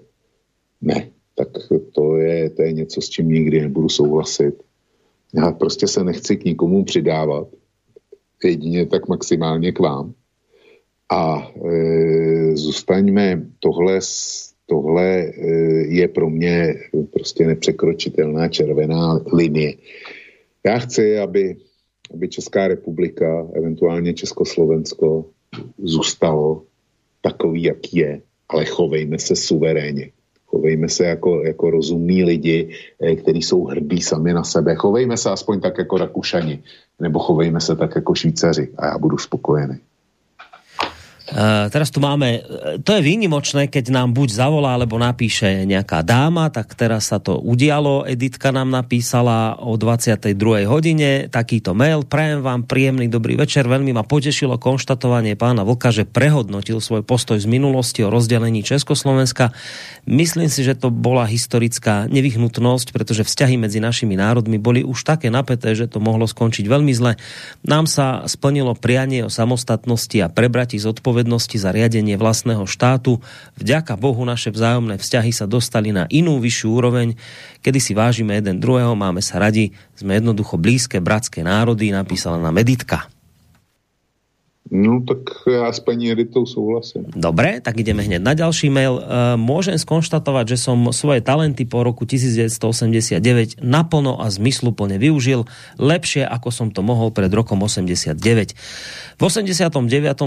Ne, 0.82 1.10
tak 1.36 1.48
to 1.92 2.18
je, 2.18 2.50
to 2.50 2.62
je 2.62 2.74
něco, 2.74 3.02
s 3.02 3.10
čím 3.10 3.30
nikdy 3.30 3.62
nebudu 3.62 3.90
souhlasit. 3.90 4.64
Já 5.36 5.52
prostě 5.52 5.88
se 5.88 6.04
nechci 6.04 6.38
k 6.38 6.46
nikomu 6.46 6.84
přidávat, 6.84 7.48
jedině 8.44 8.86
tak 8.86 9.08
maximálně 9.08 9.72
k 9.72 9.80
vám. 9.80 10.14
A 11.10 11.52
e, 11.66 12.56
zůstaňme, 12.56 13.46
tohle, 13.60 14.00
tohle 14.72 15.04
e, 15.04 15.32
je 16.00 16.08
pro 16.08 16.30
mě 16.30 16.76
prostě 17.14 17.48
nepřekročitelná 17.48 18.48
červená 18.48 19.20
linie. 19.34 19.76
Já 20.66 20.80
chci, 20.80 21.20
aby, 21.20 21.56
aby 22.14 22.30
Česká 22.30 22.68
republika, 22.68 23.48
eventuálně 23.54 24.14
Československo, 24.14 25.26
zůstalo 25.84 26.64
takový, 27.22 27.64
jaký 27.64 27.98
je, 27.98 28.22
ale 28.50 28.66
chovejme 28.66 29.20
se 29.20 29.36
suverénně. 29.36 30.12
Chovejme 30.46 30.90
se 30.90 31.06
jako, 31.06 31.44
jako 31.44 31.72
rozumní 31.72 32.24
lidi, 32.24 32.70
eh, 33.04 33.16
kteří 33.16 33.42
jsou 33.42 33.64
hrdí 33.64 34.02
sami 34.02 34.34
na 34.34 34.44
sebe. 34.44 34.76
Chovejme 34.76 35.18
se 35.18 35.30
aspoň 35.30 35.60
tak 35.60 35.78
jako 35.78 35.98
Rakušani, 35.98 36.64
nebo 37.00 37.20
chovejme 37.20 37.60
se 37.60 37.76
tak 37.76 37.96
jako 37.96 38.16
Švýcaři 38.16 38.70
a 38.78 38.86
já 38.86 38.98
budu 38.98 39.18
spokojený. 39.18 39.91
Uh, 41.32 41.72
teraz 41.72 41.88
tu 41.96 42.04
máme, 42.04 42.44
eh, 42.44 42.84
to 42.84 42.92
je 42.92 43.00
výnimočné, 43.00 43.72
keď 43.72 43.88
nám 43.96 44.12
buď 44.12 44.36
zavolá, 44.36 44.76
alebo 44.76 45.00
napíše 45.00 45.64
nejaká 45.64 46.04
dáma, 46.04 46.52
tak 46.52 46.76
teraz 46.76 47.08
sa 47.08 47.24
to 47.24 47.40
udialo. 47.40 48.04
Editka 48.04 48.52
nám 48.52 48.68
napísala 48.68 49.56
o 49.64 49.80
22. 49.80 50.68
hodine 50.68 51.32
takýto 51.32 51.72
mail. 51.72 52.04
Prajem 52.04 52.44
vám 52.44 52.68
príjemný 52.68 53.08
dobrý 53.08 53.40
večer. 53.40 53.64
Veľmi 53.64 53.96
ma 53.96 54.04
potešilo 54.04 54.60
konštatovanie 54.60 55.40
pána 55.40 55.64
Vlka, 55.64 55.96
že 55.96 56.04
prehodnotil 56.04 56.84
svoj 56.84 57.08
postoj 57.08 57.40
z 57.40 57.48
minulosti 57.48 58.04
o 58.04 58.12
rozdelení 58.12 58.60
Československa. 58.60 59.56
Myslím 60.04 60.52
si, 60.52 60.68
že 60.68 60.76
to 60.76 60.92
bola 60.92 61.24
historická 61.24 62.12
nevyhnutnosť, 62.12 62.92
pretože 62.92 63.24
vzťahy 63.24 63.56
medzi 63.56 63.80
našimi 63.80 64.20
národmi 64.20 64.60
boli 64.60 64.84
už 64.84 65.08
také 65.08 65.32
napäté, 65.32 65.80
že 65.80 65.88
to 65.88 66.04
mohlo 66.04 66.28
skončiť 66.28 66.68
veľmi 66.68 66.92
zle. 66.92 67.16
Nám 67.64 67.88
sa 67.88 68.28
splnilo 68.28 68.76
prianie 68.76 69.24
o 69.24 69.32
samostatnosti 69.32 70.20
a 70.20 70.28
prebrati 70.28 70.76
zodpovednosti 70.76 71.21
zodpovednosti 71.22 71.58
za 71.62 71.70
riadenie 71.70 72.18
vlastného 72.18 72.66
štátu. 72.66 73.22
Vďaka 73.62 73.94
Bohu 73.94 74.26
naše 74.26 74.50
vzájomné 74.50 74.98
vzťahy 74.98 75.30
sa 75.30 75.46
dostali 75.46 75.94
na 75.94 76.10
inú 76.10 76.42
vyššiu 76.42 76.68
úroveň, 76.74 77.14
kedy 77.62 77.78
si 77.78 77.94
vážime 77.94 78.34
jeden 78.34 78.58
druhého, 78.58 78.98
máme 78.98 79.22
sa 79.22 79.38
radi, 79.38 79.70
sme 79.94 80.18
jednoducho 80.18 80.58
blízke 80.58 80.98
bratské 80.98 81.46
národy, 81.46 81.94
napísala 81.94 82.42
na 82.42 82.50
Meditka. 82.50 83.06
No 84.72 85.04
tak 85.04 85.44
ja 85.52 85.68
s 85.68 85.84
pani 85.84 86.16
Editou 86.16 86.48
súhlasím. 86.48 87.04
Dobre, 87.12 87.60
tak 87.60 87.76
ideme 87.84 88.08
hneď 88.08 88.24
na 88.24 88.32
ďalší 88.32 88.72
mail. 88.72 89.04
E, 89.04 89.36
môžem 89.36 89.76
skonštatovať, 89.76 90.56
že 90.56 90.64
som 90.64 90.96
svoje 90.96 91.20
talenty 91.20 91.68
po 91.68 91.84
roku 91.84 92.08
1989 92.08 93.60
naplno 93.60 94.24
a 94.24 94.32
zmysluplne 94.32 94.96
využil, 94.96 95.44
lepšie 95.76 96.24
ako 96.24 96.56
som 96.56 96.68
to 96.72 96.80
mohol 96.88 97.12
pred 97.12 97.28
rokom 97.36 97.60
89. 97.60 98.16
V 99.20 99.22
89. 99.22 99.76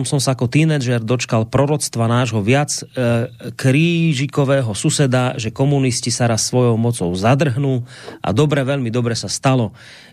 som 0.04 0.20
sa 0.20 0.36
ako 0.36 0.52
tínedžer 0.52 1.00
dočkal 1.00 1.48
proroctva 1.48 2.04
nášho 2.04 2.44
viac 2.44 2.68
e, 2.68 3.32
krížikového 3.56 4.76
suseda, 4.76 5.40
že 5.40 5.56
komunisti 5.56 6.12
sa 6.12 6.28
raz 6.28 6.44
svojou 6.52 6.76
mocou 6.76 7.08
zadrhnú 7.16 7.88
a 8.20 8.28
dobre, 8.36 8.60
veľmi 8.60 8.92
dobre 8.92 9.16
sa 9.16 9.32
stalo. 9.32 9.72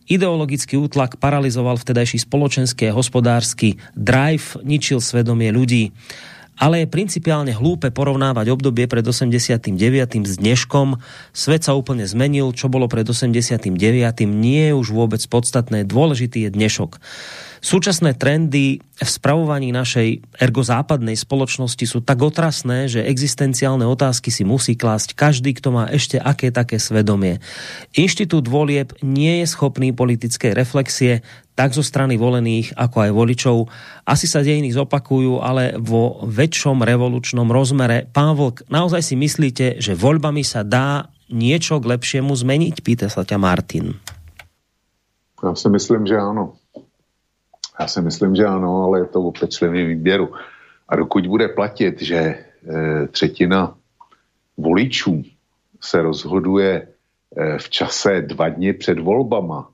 Ideologický 0.10 0.82
útlak 0.82 1.22
paralizoval 1.22 1.78
vtedajší 1.78 2.26
spoločenský 2.26 2.90
a 2.90 2.98
hospodársky 2.98 3.78
drive, 3.94 4.58
ničil 4.66 4.98
svedomie 4.98 5.54
ľudí. 5.54 5.94
Ale 6.62 6.86
je 6.86 6.94
principiálne 6.94 7.58
hlúpe 7.58 7.90
porovnávať 7.90 8.54
obdobie 8.54 8.86
pred 8.86 9.02
89. 9.02 9.74
s 10.26 10.36
dneškom. 10.38 11.02
Svet 11.34 11.66
sa 11.66 11.74
úplne 11.74 12.06
zmenil, 12.06 12.54
čo 12.54 12.70
bolo 12.70 12.86
pred 12.86 13.06
89. 13.06 13.74
nie 14.30 14.70
je 14.70 14.74
už 14.78 14.94
vôbec 14.94 15.22
podstatné, 15.26 15.90
dôležitý 15.90 16.46
je 16.46 16.50
dnešok. 16.54 17.02
Súčasné 17.62 18.18
trendy 18.18 18.82
v 18.82 19.06
spravovaní 19.06 19.70
našej 19.70 20.34
ergozápadnej 20.42 21.14
spoločnosti 21.14 21.86
sú 21.86 22.02
tak 22.02 22.18
otrasné, 22.26 22.90
že 22.90 23.06
existenciálne 23.06 23.86
otázky 23.86 24.34
si 24.34 24.42
musí 24.42 24.74
klásť 24.74 25.14
každý, 25.14 25.54
kto 25.54 25.70
má 25.70 25.86
ešte 25.94 26.18
aké 26.18 26.50
také 26.50 26.82
svedomie. 26.82 27.38
Inštitút 27.94 28.50
volieb 28.50 28.98
nie 29.06 29.46
je 29.46 29.54
schopný 29.54 29.94
politickej 29.94 30.58
reflexie, 30.58 31.22
tak 31.54 31.78
zo 31.78 31.86
strany 31.86 32.18
volených, 32.18 32.74
ako 32.74 32.98
aj 33.06 33.12
voličov. 33.14 33.58
Asi 34.10 34.26
sa 34.26 34.42
dejiny 34.42 34.74
zopakujú, 34.74 35.46
ale 35.46 35.78
vo 35.78 36.26
väčšom 36.26 36.82
revolučnom 36.82 37.46
rozmere. 37.46 38.10
Pán 38.10 38.34
Vlk, 38.34 38.74
naozaj 38.74 39.06
si 39.06 39.14
myslíte, 39.14 39.78
že 39.78 39.94
voľbami 39.94 40.42
sa 40.42 40.66
dá 40.66 41.14
niečo 41.30 41.78
k 41.78 41.94
lepšiemu 41.94 42.34
zmeniť? 42.34 42.76
Pýta 42.82 43.06
sa 43.06 43.22
ťa 43.22 43.38
Martin. 43.38 44.02
Já 45.44 45.56
si 45.56 45.70
myslím, 45.70 46.10
že 46.10 46.18
ano. 46.18 46.61
Já 47.82 47.88
si 47.88 48.02
myslím, 48.02 48.36
že 48.36 48.46
ano, 48.46 48.84
ale 48.84 49.00
je 49.00 49.06
to 49.06 49.22
o 49.22 49.32
pečlivém 49.32 49.88
výběru. 49.88 50.34
A 50.90 50.96
dokud 50.96 51.28
bude 51.28 51.48
platit, 51.48 52.02
že 52.02 52.18
e, 52.18 52.44
třetina 53.08 53.76
voličů 54.58 55.24
se 55.82 56.02
rozhoduje 56.02 56.88
e, 57.38 57.58
v 57.58 57.70
čase 57.70 58.22
dva 58.22 58.50
dny 58.50 58.74
před 58.74 59.00
volbama, 59.00 59.70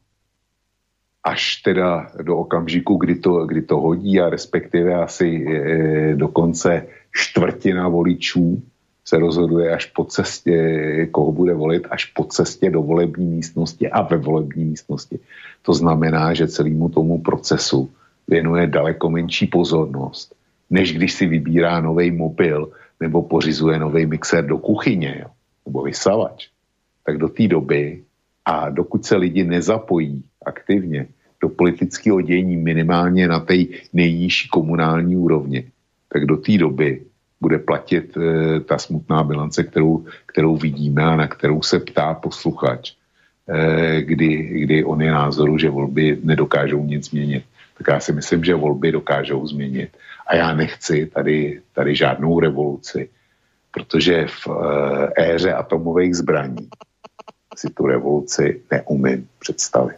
až 1.24 1.56
teda 1.56 2.12
do 2.22 2.38
okamžiku, 2.38 2.96
kdy 2.96 3.16
to, 3.16 3.46
kdy 3.46 3.62
to 3.62 3.78
hodí 3.78 4.20
a 4.20 4.30
respektive 4.30 4.96
asi 4.96 5.28
e, 5.28 6.16
dokonce 6.16 6.88
čtvrtina 7.12 7.88
voličů 7.88 8.64
se 9.08 9.20
rozhoduje 9.20 9.72
až 9.72 9.86
po 9.86 10.04
cestě, 10.04 11.08
koho 11.12 11.32
bude 11.32 11.54
volit, 11.54 11.88
až 11.90 12.06
po 12.06 12.24
cestě 12.24 12.70
do 12.70 12.82
volební 12.82 13.26
místnosti 13.26 13.90
a 13.90 14.02
ve 14.02 14.18
volební 14.18 14.66
místnosti. 14.66 15.20
To 15.62 15.74
znamená, 15.74 16.34
že 16.34 16.48
celému 16.48 16.90
tomu 16.90 17.22
procesu 17.22 17.90
věnuje 18.28 18.68
daleko 18.68 19.10
menší 19.10 19.48
pozornost, 19.48 20.36
než 20.70 20.94
když 20.94 21.14
si 21.14 21.26
vybírá 21.26 21.80
nový 21.80 22.12
mobil 22.12 22.72
nebo 23.00 23.24
pořizuje 23.24 23.80
nový 23.80 24.06
mixer 24.06 24.46
do 24.46 24.58
kuchyně 24.58 25.24
jo, 25.24 25.32
nebo 25.66 25.84
vysavač. 25.84 26.48
Tak 27.06 27.18
do 27.18 27.30
té 27.30 27.48
doby 27.48 28.04
a 28.46 28.70
dokud 28.70 29.06
se 29.06 29.16
lidi 29.16 29.44
nezapojí 29.44 30.24
aktivně 30.46 31.08
do 31.42 31.50
politického 31.50 32.22
dění 32.22 32.58
minimálně 32.58 33.28
na 33.28 33.40
té 33.40 33.56
nejnižší 33.94 34.50
komunální 34.50 35.16
úrovni, 35.16 35.72
tak 36.12 36.26
do 36.26 36.38
té 36.38 36.58
doby 36.58 37.07
bude 37.42 37.60
platit 37.60 38.18
e, 38.18 38.60
ta 38.60 38.78
smutná 38.78 39.24
bilance, 39.24 39.64
kterou, 39.64 40.06
kterou 40.26 40.58
vidíme 40.58 41.04
a 41.04 41.16
na 41.16 41.28
kterou 41.28 41.62
se 41.62 41.80
ptá 41.80 42.14
posluchač, 42.14 42.92
e, 43.50 44.02
kdy, 44.02 44.36
kdy 44.38 44.84
on 44.84 45.02
je 45.02 45.12
názoru, 45.12 45.58
že 45.58 45.70
volby 45.70 46.18
nedokážou 46.24 46.86
nic 46.86 47.10
změnit. 47.10 47.44
Tak 47.78 47.88
já 47.88 48.00
si 48.00 48.14
myslím, 48.14 48.44
že 48.44 48.56
volby 48.56 48.92
dokážou 48.92 49.48
změnit. 49.48 49.98
A 50.28 50.36
já 50.36 50.54
nechci 50.54 51.06
tady, 51.06 51.62
tady 51.74 51.96
žádnou 51.96 52.40
revoluci, 52.40 53.10
protože 53.72 54.28
v 54.28 54.48
e, 54.48 55.34
éře 55.34 55.54
atomových 55.54 56.16
zbraní 56.16 56.70
si 57.56 57.70
tu 57.70 57.86
revoluci 57.86 58.62
neumím 58.72 59.28
představit. 59.40 59.98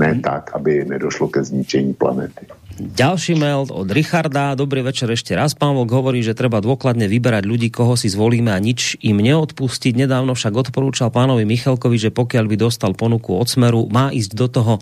Ne 0.00 0.16
tak, 0.24 0.56
aby 0.56 0.88
nedošlo 0.88 1.28
ke 1.28 1.44
zničení 1.44 1.92
planety. 1.92 2.48
Ďalší 2.80 3.36
mail 3.36 3.68
od 3.68 3.84
Richarda. 3.92 4.56
Dobrý 4.56 4.80
večer 4.80 5.12
ešte 5.12 5.36
raz. 5.36 5.52
Pán 5.52 5.76
Vlk 5.76 5.92
hovorí, 5.92 6.24
že 6.24 6.32
treba 6.32 6.64
dôkladne 6.64 7.04
vyberať 7.04 7.44
ľudí, 7.44 7.68
koho 7.68 8.00
si 8.00 8.08
zvolíme 8.08 8.48
a 8.48 8.56
nič 8.56 8.96
im 9.04 9.20
neodpustiť. 9.20 9.92
Nedávno 9.92 10.32
však 10.32 10.56
odporúčal 10.56 11.12
pánovi 11.12 11.44
Michalkovi, 11.44 12.00
že 12.00 12.08
pokiaľ 12.08 12.44
by 12.48 12.56
dostal 12.56 12.96
ponuku 12.96 13.36
od 13.36 13.44
Smeru, 13.44 13.92
má 13.92 14.08
ísť 14.08 14.32
do 14.32 14.46
toho 14.48 14.74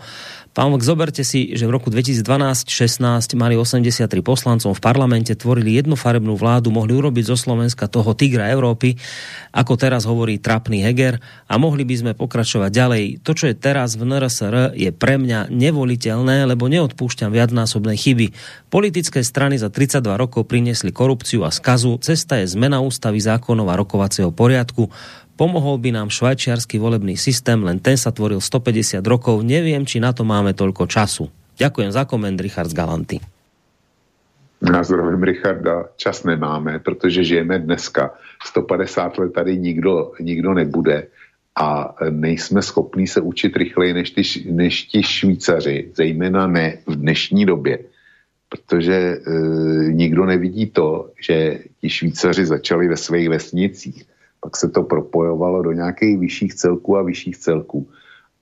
Pán 0.51 0.74
Vlk, 0.74 0.82
zoberte 0.82 1.23
si, 1.23 1.55
že 1.55 1.62
v 1.62 1.78
roku 1.78 1.95
2012-16 1.95 3.39
mali 3.39 3.55
83 3.55 4.11
poslancov 4.19 4.74
v 4.74 4.82
parlamente, 4.82 5.31
tvorili 5.39 5.78
jednu 5.78 5.95
farebnú 5.95 6.35
vládu, 6.35 6.74
mohli 6.74 6.91
urobiť 6.91 7.23
zo 7.23 7.39
Slovenska 7.39 7.87
toho 7.87 8.19
tigra 8.19 8.51
Európy, 8.51 8.99
ako 9.55 9.78
teraz 9.78 10.11
hovorí 10.11 10.43
trapný 10.43 10.82
Heger 10.82 11.23
a 11.47 11.55
mohli 11.55 11.87
by 11.87 11.95
sme 11.95 12.12
pokračovať 12.19 12.66
ďalej. 12.66 13.05
To, 13.23 13.31
čo 13.31 13.47
je 13.47 13.55
teraz 13.55 13.95
v 13.95 14.11
NRSR, 14.11 14.74
je 14.74 14.91
pre 15.01 15.16
mňa 15.16 15.48
nevoliteľné, 15.48 16.44
lebo 16.44 16.68
neodpúšťam 16.68 17.32
viacnásobné 17.32 17.97
chyby. 17.97 18.36
Politické 18.68 19.24
strany 19.24 19.56
za 19.56 19.72
32 19.72 20.05
rokov 20.20 20.44
priniesli 20.44 20.93
korupciu 20.93 21.48
a 21.48 21.51
skazu, 21.51 21.97
cesta 22.05 22.36
je 22.44 22.52
zmena 22.52 22.85
ústavy 22.85 23.16
zákonov 23.16 23.72
a 23.72 23.81
rokovacieho 23.81 24.28
poriadku. 24.28 24.93
Pomohol 25.40 25.81
by 25.81 25.97
nám 25.97 26.12
švajčiarsky 26.12 26.77
volebný 26.77 27.16
systém, 27.16 27.56
len 27.64 27.81
ten 27.81 27.97
sa 27.97 28.12
tvoril 28.12 28.44
150 28.44 29.01
rokov. 29.09 29.40
Neviem, 29.40 29.89
či 29.89 29.97
na 29.97 30.12
to 30.12 30.20
máme 30.20 30.52
toľko 30.52 30.85
času. 30.85 31.32
Ďakujem 31.56 31.90
za 31.97 32.05
koment, 32.05 32.36
Richard 32.36 32.68
z 32.68 32.77
Galanty. 32.77 33.18
Zdravím 34.60 35.24
Richarda, 35.24 35.89
čas 35.97 36.24
nemáme, 36.24 36.85
protože 36.85 37.24
žijeme 37.24 37.59
dneska. 37.59 38.12
150 38.44 39.18
let 39.18 39.32
tady 39.32 39.56
nikdo, 39.56 40.12
nikdo 40.20 40.55
nebude 40.55 41.09
a 41.61 41.95
nejsme 42.11 42.62
schopní 42.62 43.07
se 43.07 43.20
učit 43.20 43.57
rychleji 43.57 43.93
než, 43.95 44.11
ty, 44.11 44.23
než 44.51 44.85
ti 44.85 45.03
Švýcaři, 45.03 45.91
zejména 45.95 46.47
ne 46.47 46.78
v 46.87 46.97
dnešní 46.97 47.47
době. 47.47 47.78
Protože 48.49 48.95
e, 48.95 49.20
nikdo 49.93 50.27
nevidí 50.27 50.66
to, 50.66 51.11
že 51.20 51.59
ti 51.81 51.91
Švýcaři 51.91 52.47
začali 52.47 52.89
ve 52.89 52.97
svých 52.97 53.28
vesnicích 53.28 54.05
pak 54.41 54.57
se 54.57 54.69
to 54.69 54.82
propojovalo 54.82 55.62
do 55.62 55.73
nějakých 55.73 56.19
vyšších 56.19 56.55
celků 56.55 56.97
a 56.97 57.03
vyšších 57.03 57.37
celků. 57.37 57.89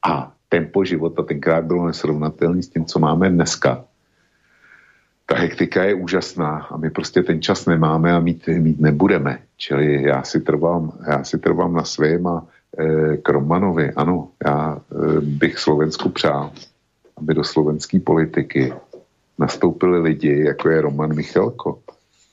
A 0.07 0.33
tempo 0.49 0.85
života 0.85 1.23
tenkrát 1.23 1.65
bylo 1.65 1.87
nesrovnatelné 1.87 2.63
s 2.63 2.69
tím, 2.69 2.85
co 2.85 2.99
máme 2.99 3.31
dneska. 3.31 3.85
Ta 5.27 5.37
hektika 5.37 5.85
je 5.85 5.95
úžasná 5.95 6.67
a 6.71 6.77
my 6.77 6.91
prostě 6.91 7.23
ten 7.23 7.43
čas 7.43 7.67
nemáme 7.67 8.13
a 8.13 8.21
mít, 8.21 8.47
mít 8.47 8.81
nebudeme. 8.81 9.39
Čili 9.57 10.03
já 10.03 10.23
si 10.23 10.41
trvám, 10.41 10.93
já 11.11 11.25
si 11.25 11.39
trvám 11.39 11.75
na 11.75 11.85
svém 11.85 12.27
a 12.27 12.47
e, 12.77 13.17
k 13.17 13.29
Romanovi, 13.29 13.93
ano, 13.97 14.29
já 14.45 14.77
e, 14.77 15.21
bych 15.21 15.59
Slovensku 15.59 16.09
přál, 16.09 16.53
aby 17.17 17.35
do 17.35 17.45
slovenské 17.45 18.01
politiky 18.01 18.73
nastoupili 19.39 19.99
lidi, 20.01 20.45
jako 20.45 20.69
je 20.69 20.81
Roman 20.81 21.15
Michalko, 21.15 21.79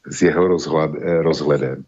s 0.07 0.21
jeho 0.21 0.47
rozhled, 0.47 0.91
e, 1.01 1.21
rozhledem, 1.21 1.83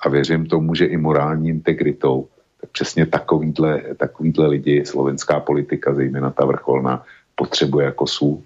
a 0.00 0.08
věřím 0.08 0.46
tomu, 0.46 0.74
že 0.74 0.84
i 0.84 0.96
morální 0.96 1.48
integritou, 1.48 2.28
tak 2.60 2.70
přesně 2.70 3.06
takovýhle, 3.06 3.82
takovýhle 3.96 4.46
lidi 4.46 4.86
slovenská 4.86 5.40
politika, 5.40 5.94
zejména 5.94 6.30
ta 6.30 6.44
vrcholná, 6.44 7.04
potřebuje 7.34 7.86
jako 7.86 8.06
sůl. 8.06 8.42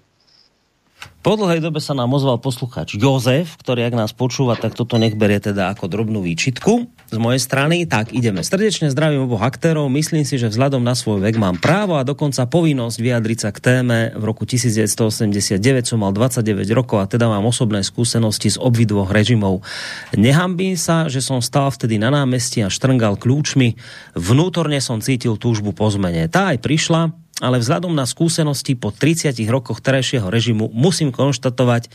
Po 1.19 1.35
dlhej 1.35 1.59
dobe 1.59 1.79
sa 1.83 1.95
nám 1.95 2.11
ozval 2.15 2.39
posluchač 2.39 2.95
Jozef, 2.95 3.55
ktorý 3.59 3.87
ak 3.87 3.95
nás 3.95 4.11
počúva, 4.11 4.55
tak 4.59 4.75
toto 4.75 4.99
nech 4.99 5.15
berie 5.15 5.39
teda 5.39 5.71
ako 5.71 5.87
drobnú 5.87 6.23
výčitku 6.23 6.87
z 7.09 7.17
mojej 7.17 7.41
strany. 7.41 7.89
Tak 7.89 8.13
ideme. 8.13 8.45
Srdečne 8.45 8.93
zdravím 8.93 9.25
oboch 9.25 9.41
aktérov. 9.41 9.89
Myslím 9.89 10.23
si, 10.23 10.37
že 10.37 10.53
vzhľadom 10.53 10.85
na 10.85 10.93
svoj 10.93 11.25
vek 11.25 11.41
mám 11.41 11.57
právo 11.57 11.97
a 11.97 12.05
dokonca 12.05 12.45
povinnosť 12.45 12.97
vyjadriť 13.01 13.37
sa 13.41 13.49
k 13.49 13.59
téme. 13.59 14.13
V 14.13 14.23
roku 14.23 14.45
1989 14.45 15.57
som 15.89 16.05
mal 16.05 16.13
29 16.13 16.63
rokov 16.77 17.01
a 17.01 17.09
teda 17.09 17.25
mám 17.25 17.49
osobné 17.49 17.81
skúsenosti 17.81 18.53
z 18.53 18.57
obidvoch 18.61 19.09
režimov. 19.09 19.65
Nehambím 20.13 20.77
sa, 20.77 21.09
že 21.09 21.25
som 21.25 21.41
stal 21.41 21.73
vtedy 21.73 21.97
na 21.97 22.13
námestí 22.13 22.61
a 22.61 22.69
štrngal 22.69 23.17
kľúčmi. 23.17 23.75
Vnútorne 24.13 24.77
som 24.77 25.01
cítil 25.01 25.35
túžbu 25.41 25.73
po 25.73 25.89
zmene. 25.89 26.29
Tá 26.29 26.53
aj 26.53 26.61
prišla, 26.61 27.09
ale 27.39 27.63
vzhľadom 27.63 27.95
na 27.95 28.03
skúsenosti 28.03 28.75
po 28.75 28.91
30 28.91 29.31
rokoch 29.47 29.79
terajšieho 29.79 30.27
režimu 30.27 30.67
musím 30.75 31.15
konštatovať, 31.15 31.87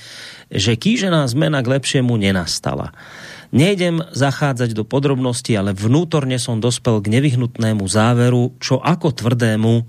že 0.48 0.72
kýžená 0.74 1.28
zmena 1.28 1.60
k 1.60 1.70
lepšiemu 1.78 2.16
nenastala. 2.16 2.96
Nejdem 3.50 4.00
zachádzať 4.14 4.72
do 4.72 4.86
podrobností, 4.86 5.52
ale 5.58 5.76
vnútorne 5.76 6.40
som 6.40 6.62
dospel 6.62 7.02
k 7.04 7.12
nevyhnutnému 7.12 7.84
záveru, 7.84 8.56
čo 8.62 8.80
ako 8.80 9.12
tvrdému, 9.12 9.84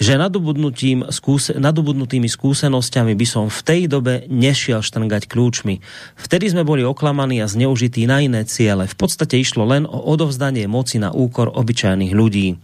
že 0.00 0.16
nadobudnutým 0.16 1.12
skúse, 1.12 1.52
nadobudnutými 1.52 2.24
skúsenosťami 2.24 3.12
by 3.12 3.26
som 3.28 3.52
v 3.52 3.60
tej 3.60 3.82
dobe 3.84 4.24
nešiel 4.32 4.80
štrngať 4.80 5.28
kľúčmi. 5.28 5.84
Vtedy 6.16 6.48
sme 6.48 6.64
boli 6.64 6.80
oklamaní 6.80 7.44
a 7.44 7.46
zneužití 7.46 8.08
na 8.08 8.24
iné 8.24 8.48
ciele. 8.48 8.88
V 8.88 8.96
podstate 8.96 9.36
išlo 9.36 9.68
len 9.68 9.84
o 9.84 10.00
odovzdanie 10.08 10.64
moci 10.72 10.96
na 10.96 11.12
úkor 11.12 11.52
obyčajných 11.52 12.16
ľudí. 12.16 12.56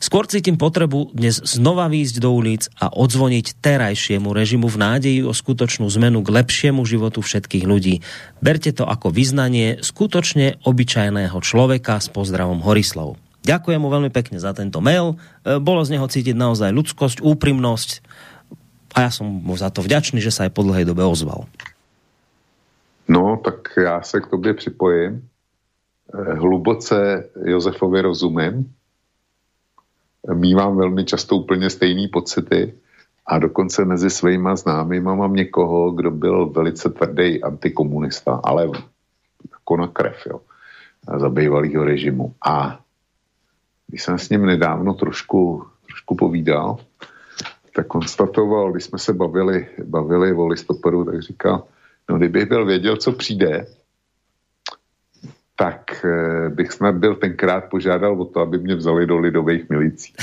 Skôr 0.00 0.24
cítim 0.24 0.56
potrebu 0.56 1.12
dnes 1.12 1.44
znova 1.44 1.84
výjsť 1.92 2.24
do 2.24 2.32
ulic 2.32 2.72
a 2.80 2.88
odzvoniť 2.88 3.60
terajšiemu 3.60 4.32
režimu 4.32 4.64
v 4.64 4.80
nádeji 4.80 5.20
o 5.28 5.36
skutočnú 5.36 5.92
zmenu 5.92 6.24
k 6.24 6.40
lepšiemu 6.40 6.80
životu 6.88 7.20
všetkých 7.20 7.68
ľudí. 7.68 8.00
Berte 8.40 8.72
to 8.72 8.88
ako 8.88 9.12
vyznanie 9.12 9.76
skutočne 9.84 10.56
obyčajného 10.64 11.36
človeka 11.44 12.00
s 12.00 12.08
pozdravom 12.08 12.64
Horislav. 12.64 13.20
Ďakujem 13.44 13.76
mu 13.76 13.92
veľmi 13.92 14.08
pekne 14.08 14.40
za 14.40 14.56
tento 14.56 14.80
mail. 14.80 15.20
E, 15.44 15.60
bolo 15.60 15.84
z 15.84 16.00
neho 16.00 16.08
cítiť 16.08 16.32
naozaj 16.32 16.72
ľudskosť, 16.72 17.20
úprimnosť 17.20 18.00
a 18.96 19.04
ja 19.04 19.10
som 19.12 19.28
mu 19.28 19.52
za 19.52 19.68
to 19.68 19.84
vďačný, 19.84 20.24
že 20.24 20.32
sa 20.32 20.48
aj 20.48 20.56
po 20.56 20.64
dlhej 20.64 20.88
dobe 20.88 21.04
ozval. 21.04 21.44
No, 23.04 23.36
tak 23.44 23.76
já 23.76 24.00
se 24.00 24.20
k 24.20 24.26
tobě 24.32 24.54
připojím. 24.54 25.12
E, 25.12 26.34
hluboce 26.40 27.28
Josefovi 27.44 28.00
rozumím 28.00 28.79
mývám 30.34 30.76
velmi 30.76 31.04
často 31.04 31.36
úplně 31.36 31.70
stejné 31.70 32.08
pocity 32.08 32.74
a 33.26 33.38
dokonce 33.38 33.84
mezi 33.84 34.10
svýma 34.10 34.56
známýma 34.56 35.14
mám 35.14 35.34
někoho, 35.34 35.90
kdo 35.90 36.10
byl 36.10 36.46
velice 36.46 36.90
tvrdý 36.90 37.42
antikomunista, 37.42 38.40
ale 38.44 38.70
jako 39.52 39.76
na 39.76 39.86
krev, 39.86 40.26
jo, 40.26 40.40
za 41.18 41.28
bývalého 41.28 41.84
režimu. 41.84 42.34
A 42.46 42.80
když 43.86 44.02
jsem 44.02 44.18
s 44.18 44.30
ním 44.30 44.46
nedávno 44.46 44.94
trošku, 44.94 45.64
trošku 45.86 46.16
povídal, 46.16 46.78
tak 47.74 47.86
konstatoval, 47.86 48.72
když 48.72 48.84
jsme 48.84 48.98
se 48.98 49.12
bavili, 49.12 49.66
bavili 49.84 50.34
o 50.34 50.46
listopadu, 50.46 51.04
tak 51.04 51.22
říkal, 51.22 51.64
no 52.08 52.18
kdybych 52.18 52.48
byl 52.48 52.66
věděl, 52.66 52.96
co 52.96 53.12
přijde, 53.12 53.66
tak 55.60 56.00
eh, 56.00 56.48
bych 56.48 56.72
snad 56.72 56.96
byl 56.96 57.20
tenkrát 57.20 57.68
požádal 57.68 58.16
o 58.16 58.24
to, 58.24 58.40
aby 58.40 58.58
mě 58.58 58.74
vzali 58.80 59.06
do 59.06 59.18
lidových 59.18 59.68
milicí. 59.68 60.12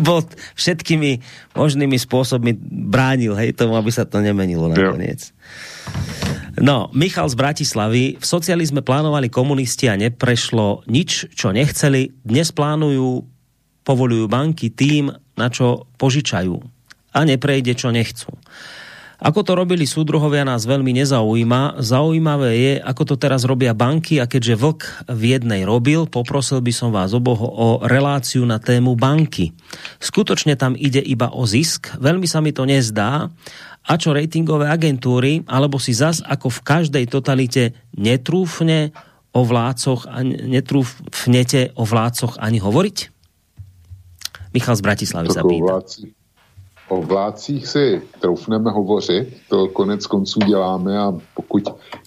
bol 0.00 0.22
všetkými 0.54 1.18
možnými 1.58 1.98
spôsobmi 1.98 2.54
bránil, 2.88 3.34
hej, 3.34 3.58
tomu, 3.58 3.74
aby 3.74 3.90
sa 3.90 4.06
to 4.06 4.22
nemenilo 4.22 4.70
nakoniec. 4.70 5.34
No, 6.54 6.94
Michal 6.94 7.26
z 7.26 7.34
Bratislavy. 7.34 8.14
V 8.22 8.24
socializme 8.24 8.86
plánovali 8.86 9.26
komunisti 9.26 9.90
a 9.90 9.98
neprešlo 9.98 10.86
nič, 10.86 11.34
čo 11.34 11.50
nechceli. 11.50 12.14
Dnes 12.22 12.54
plánujú, 12.54 13.26
povolujú 13.82 14.30
banky 14.30 14.70
tým, 14.70 15.10
na 15.34 15.50
čo 15.50 15.90
požičajú. 15.98 16.54
A 17.10 17.26
neprejde, 17.26 17.74
čo 17.74 17.90
nechcú. 17.90 18.30
Ako 19.22 19.46
to 19.46 19.54
robili 19.54 19.86
súdruhovia 19.86 20.42
nás 20.42 20.66
veľmi 20.66 20.90
nezaujíma. 20.90 21.78
Zaujímavé 21.78 22.50
je, 22.58 22.72
ako 22.82 23.14
to 23.14 23.14
teraz 23.14 23.46
robia 23.46 23.70
banky 23.70 24.18
a 24.18 24.26
keďže 24.26 24.58
Vlk 24.58 24.80
v 25.06 25.22
jednej 25.38 25.62
robil, 25.62 26.10
poprosil 26.10 26.58
by 26.58 26.72
som 26.74 26.90
vás 26.90 27.14
oboho 27.14 27.46
o 27.46 27.68
reláciu 27.86 28.42
na 28.42 28.58
tému 28.58 28.98
banky. 28.98 29.54
Skutočne 30.02 30.58
tam 30.58 30.74
ide 30.74 30.98
iba 30.98 31.30
o 31.30 31.46
zisk, 31.46 31.94
veľmi 32.02 32.26
sa 32.26 32.42
mi 32.42 32.50
to 32.50 32.66
nezdá, 32.66 33.30
a 33.84 34.00
čo 34.00 34.16
ratingové 34.16 34.64
agentúry, 34.64 35.44
alebo 35.44 35.76
si 35.76 35.92
zas 35.92 36.24
ako 36.24 36.48
v 36.48 36.60
každej 36.64 37.04
totalite 37.04 37.76
netrúfne 37.92 38.96
o 39.36 39.44
vládcoch 39.44 40.08
a 40.08 40.24
netrúfnete 40.24 41.76
o 41.76 41.84
vládcoch 41.84 42.40
ani 42.40 42.64
hovoriť? 42.64 42.96
Michal 44.56 44.78
z 44.78 44.82
Bratislavy 44.86 45.28
sa 45.34 45.44
pýta. 45.44 45.68
Vládci 45.68 46.13
O 46.88 47.02
vládcích 47.02 47.66
si 47.66 48.02
troufneme 48.20 48.70
hovořit, 48.70 49.28
to 49.48 49.68
konec 49.68 50.06
konců 50.06 50.40
děláme 50.46 50.98
a 50.98 51.12
pokud 51.34 51.62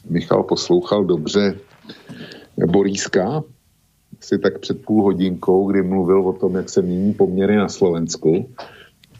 Michal 0.09 0.43
poslouchal 0.43 1.05
dobře 1.05 1.59
Boríska, 2.65 3.43
si 4.19 4.39
tak 4.39 4.59
před 4.59 4.85
půl 4.85 5.03
hodinkou, 5.03 5.71
kdy 5.71 5.83
mluvil 5.83 6.27
o 6.27 6.33
tom, 6.33 6.55
jak 6.55 6.69
se 6.69 6.81
mění 6.81 7.13
poměry 7.13 7.55
na 7.55 7.69
Slovensku 7.69 8.49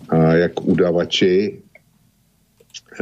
a 0.09 0.17
jak 0.17 0.61
udavači 0.61 1.61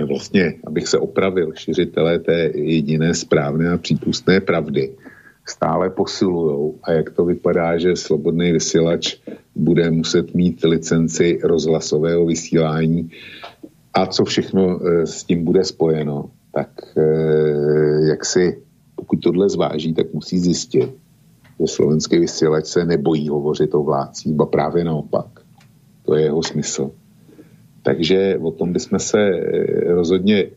vlastně, 0.08 0.54
abych 0.68 0.88
se 0.88 1.00
opravil, 1.00 1.54
šiřitelé 1.56 2.20
té 2.20 2.52
jediné 2.56 3.14
správné 3.14 3.72
a 3.72 3.78
přípustné 3.78 4.42
pravdy, 4.42 4.96
stále 5.48 5.90
posilují 5.90 6.74
a 6.84 6.92
jak 6.92 7.10
to 7.10 7.26
vypadá, 7.26 7.78
že 7.78 7.96
slobodný 7.96 8.52
vysílač 8.52 9.16
bude 9.56 9.92
muset 9.92 10.34
mít 10.34 10.64
licenci 10.64 11.40
rozhlasového 11.44 12.26
vysílání 12.26 13.12
a 13.94 14.06
co 14.06 14.26
všechno 14.26 14.80
e, 14.88 15.08
s 15.08 15.24
tím 15.24 15.44
bude 15.44 15.64
spojeno, 15.64 16.30
tak 16.54 16.70
e, 16.98 17.02
jak 18.10 18.26
si, 18.26 18.62
pokud 18.96 19.20
tohle 19.20 19.50
zváží, 19.50 19.94
tak 19.94 20.14
musí 20.14 20.40
zjistit, 20.40 20.94
že 21.60 21.68
slovenský 21.68 22.20
vysílač 22.20 22.66
se 22.66 22.86
nebojí 22.86 23.30
hovořit 23.30 23.76
o 23.76 23.84
vládcích, 23.84 24.34
ba 24.34 24.46
právě 24.46 24.84
naopak. 24.84 25.26
To 26.06 26.16
je 26.16 26.24
jeho 26.24 26.44
smysl. 26.44 26.92
Takže 27.84 28.38
o 28.42 28.52
tom 28.52 28.74
bychom 28.74 29.00
se 29.00 29.20
e, 29.20 29.94
rozhodně 29.94 30.50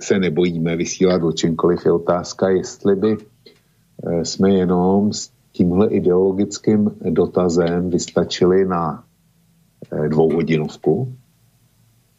se 0.00 0.18
nebojíme 0.18 0.76
vysílat 0.76 1.22
o 1.22 1.32
čemkoliv. 1.32 1.80
Je 1.84 1.92
otázka, 1.92 2.48
jestli 2.48 2.96
by 2.96 3.16
jsme 4.22 4.54
jenom 4.54 5.12
s 5.12 5.30
tímhle 5.56 5.88
ideologickým 5.88 6.90
dotazem 7.10 7.90
vystačili 7.90 8.64
na 8.64 9.04
eh, 9.92 10.08
dvouhodinovku. 10.08 11.16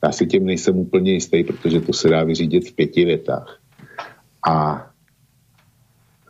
Já 0.04 0.12
si 0.12 0.28
tím 0.28 0.46
nejsem 0.46 0.78
úplně 0.78 1.12
jistý, 1.12 1.44
protože 1.44 1.82
to 1.82 1.94
se 1.94 2.10
dá 2.10 2.24
vyřídit 2.24 2.70
v 2.70 2.74
pěti 2.74 3.06
větách. 3.06 3.60
A 4.50 4.88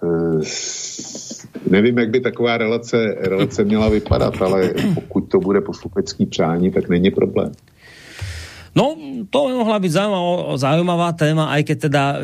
e, 0.04 0.40
nevím, 1.70 1.98
jak 1.98 2.10
by 2.10 2.20
taková 2.20 2.58
relace, 2.58 2.98
relace 3.20 3.64
měla 3.64 3.90
vypadat, 3.90 4.42
ale 4.42 4.74
pokud 4.96 5.22
to 5.22 5.40
bude 5.40 5.62
posluchačský 5.62 6.26
přání, 6.26 6.72
tak 6.72 6.90
není 6.90 7.12
problém. 7.12 7.52
No, 8.78 8.94
to 9.34 9.49
mohla 9.58 9.82
byť 9.82 9.90
zaujímavá, 9.90 10.54
zaujímavá 10.62 11.10
téma, 11.18 11.49
aj 11.49 11.62
keď 11.66 11.78
teda 11.90 12.04
e, 12.14 12.18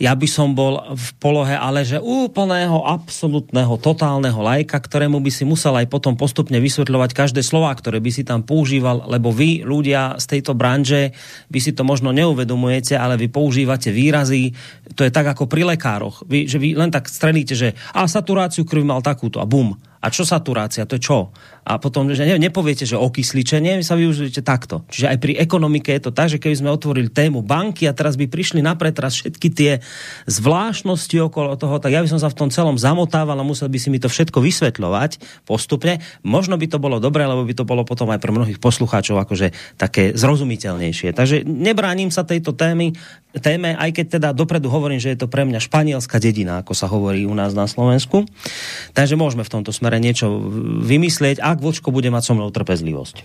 ja 0.00 0.16
by 0.16 0.24
som 0.24 0.56
bol 0.56 0.80
v 0.96 1.08
polohe, 1.20 1.52
ale 1.52 1.84
že 1.84 2.00
úplného, 2.00 2.88
absolútneho, 2.88 3.76
totálneho 3.76 4.40
lajka, 4.40 4.80
ktorému 4.80 5.20
by 5.20 5.28
si 5.28 5.44
musel 5.44 5.76
aj 5.76 5.92
potom 5.92 6.16
postupne 6.16 6.56
vysvetľovať 6.56 7.12
každé 7.12 7.44
slova, 7.44 7.68
ktoré 7.76 8.00
by 8.00 8.08
si 8.08 8.24
tam 8.24 8.48
používal, 8.48 9.12
lebo 9.12 9.28
vy, 9.28 9.60
ľudia 9.60 10.16
z 10.16 10.40
tejto 10.40 10.56
branže, 10.56 11.12
by 11.52 11.60
si 11.60 11.76
to 11.76 11.84
možno 11.84 12.16
neuvedomujete, 12.16 12.96
ale 12.96 13.20
vy 13.20 13.28
používate 13.28 13.92
výrazy, 13.92 14.56
to 14.96 15.04
je 15.04 15.12
tak 15.12 15.36
ako 15.36 15.52
pri 15.52 15.68
lekároch, 15.76 16.24
vy, 16.24 16.48
že 16.48 16.56
vy 16.56 16.80
len 16.80 16.88
tak 16.88 17.12
strelíte, 17.12 17.52
že 17.52 17.76
a 17.92 18.08
saturáciu 18.08 18.64
krvi 18.64 18.88
mal 18.88 19.04
takúto 19.04 19.36
a 19.36 19.44
bum, 19.44 19.76
a 19.98 20.06
čo 20.14 20.22
saturácia, 20.22 20.86
to 20.86 20.94
je 20.94 21.02
čo? 21.02 21.34
A 21.68 21.76
potom, 21.76 22.08
že 22.08 22.24
ne, 22.24 22.38
nepoviete, 22.38 22.86
že 22.88 22.96
okysličenie, 22.96 23.82
sa 23.82 23.98
využijete 23.98 24.40
takto. 24.40 24.86
Čiže 24.88 25.10
aj 25.12 25.18
pri 25.20 25.32
ekonomike 25.36 25.90
je 25.92 26.02
to 26.08 26.12
tak, 26.14 26.32
že 26.32 26.40
keby 26.40 26.54
sme 26.56 26.70
otvorili 26.72 27.10
tému 27.10 27.44
banky 27.44 27.84
a 27.84 27.92
teraz 27.92 28.16
by 28.16 28.30
prišli 28.30 28.62
na 28.64 28.78
pretras 28.78 29.18
všetky 29.18 29.48
tie 29.52 29.72
zvláštnosti 30.30 31.18
okolo 31.18 31.58
toho, 31.60 31.76
tak 31.82 31.92
ja 31.92 32.00
by 32.00 32.08
som 32.08 32.22
sa 32.22 32.30
v 32.30 32.38
tom 32.38 32.48
celom 32.48 32.80
zamotával 32.80 33.36
a 33.36 33.44
musel 33.44 33.68
by 33.68 33.76
si 33.76 33.92
mi 33.92 34.00
to 34.00 34.08
všetko 34.08 34.40
vysvetľovať 34.40 35.44
postupne. 35.44 36.00
Možno 36.24 36.56
by 36.56 36.66
to 36.70 36.78
bolo 36.80 37.02
dobré, 37.02 37.26
lebo 37.28 37.44
by 37.44 37.54
to 37.58 37.68
bolo 37.68 37.82
potom 37.84 38.08
aj 38.14 38.22
pre 38.22 38.32
mnohých 38.32 38.62
poslucháčov 38.62 39.18
akože 39.20 39.76
také 39.76 40.14
zrozumiteľnejšie. 40.14 41.12
Takže 41.12 41.44
nebránim 41.44 42.08
sa 42.08 42.24
tejto 42.24 42.56
témy, 42.56 42.96
téme, 43.40 43.74
aj 43.74 43.90
keď 43.94 44.06
teda 44.18 44.28
dopredu 44.36 44.70
hovorím, 44.70 45.02
že 45.02 45.14
je 45.14 45.24
to 45.24 45.30
pre 45.30 45.42
mňa 45.46 45.62
španielská 45.62 46.20
dedina, 46.20 46.60
ako 46.60 46.72
sa 46.76 46.86
hovorí 46.90 47.24
u 47.24 47.34
nás 47.34 47.54
na 47.54 47.66
Slovensku. 47.66 48.28
Takže 48.94 49.18
môžeme 49.18 49.46
v 49.46 49.52
tomto 49.52 49.72
smere 49.72 49.98
niečo 50.02 50.28
vymyslieť, 50.84 51.42
ak 51.42 51.62
Vočko 51.62 51.94
bude 51.94 52.10
mať 52.12 52.22
so 52.22 52.32
mnou 52.36 52.50
trpezlivosť. 52.52 53.22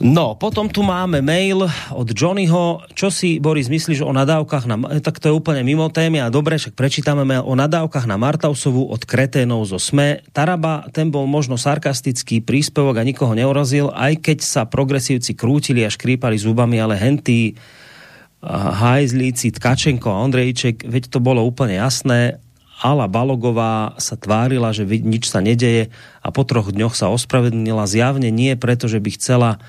No, 0.00 0.32
potom 0.32 0.72
tu 0.72 0.80
máme 0.80 1.20
mail 1.20 1.68
od 1.92 2.08
Johnnyho. 2.08 2.88
Čo 2.96 3.12
si, 3.12 3.36
Boris, 3.36 3.68
myslíš 3.68 4.00
o 4.00 4.08
nadávkach 4.16 4.64
na... 4.64 4.80
Tak 4.96 5.20
to 5.20 5.28
je 5.28 5.36
úplne 5.36 5.60
mimo 5.60 5.92
témy 5.92 6.24
a 6.24 6.32
dobre, 6.32 6.56
však 6.56 6.72
prečítame 6.72 7.20
mail 7.28 7.44
o 7.44 7.52
nadávkach 7.52 8.08
na 8.08 8.16
Martausovú 8.16 8.88
od 8.88 9.04
kreténov 9.04 9.68
zo 9.68 9.76
SME. 9.76 10.24
Taraba, 10.32 10.88
ten 10.88 11.12
bol 11.12 11.28
možno 11.28 11.60
sarkastický 11.60 12.40
príspevok 12.40 12.96
a 12.96 13.04
nikoho 13.04 13.36
neurazil, 13.36 13.92
aj 13.92 14.24
keď 14.24 14.38
sa 14.40 14.64
progresívci 14.64 15.36
krútili 15.36 15.84
a 15.84 15.92
škrípali 15.92 16.40
zubami, 16.40 16.80
ale 16.80 16.96
hentí 16.96 17.60
hajzlíci 18.48 19.52
Tkačenko 19.52 20.08
a 20.08 20.24
Ondrejček, 20.24 20.88
veď 20.88 21.12
to 21.12 21.18
bolo 21.20 21.44
úplne 21.44 21.76
jasné. 21.76 22.40
Ala 22.80 23.04
Balogová 23.04 23.92
sa 24.00 24.16
tvárila, 24.16 24.72
že 24.72 24.88
nič 24.88 25.28
sa 25.28 25.44
nedeje 25.44 25.92
a 26.24 26.32
po 26.32 26.48
troch 26.48 26.72
dňoch 26.72 26.96
sa 26.96 27.12
ospravedlnila 27.12 27.84
zjavne 27.84 28.32
nie 28.32 28.56
preto, 28.56 28.88
že 28.88 29.04
by 29.04 29.10
chcela 29.20 29.60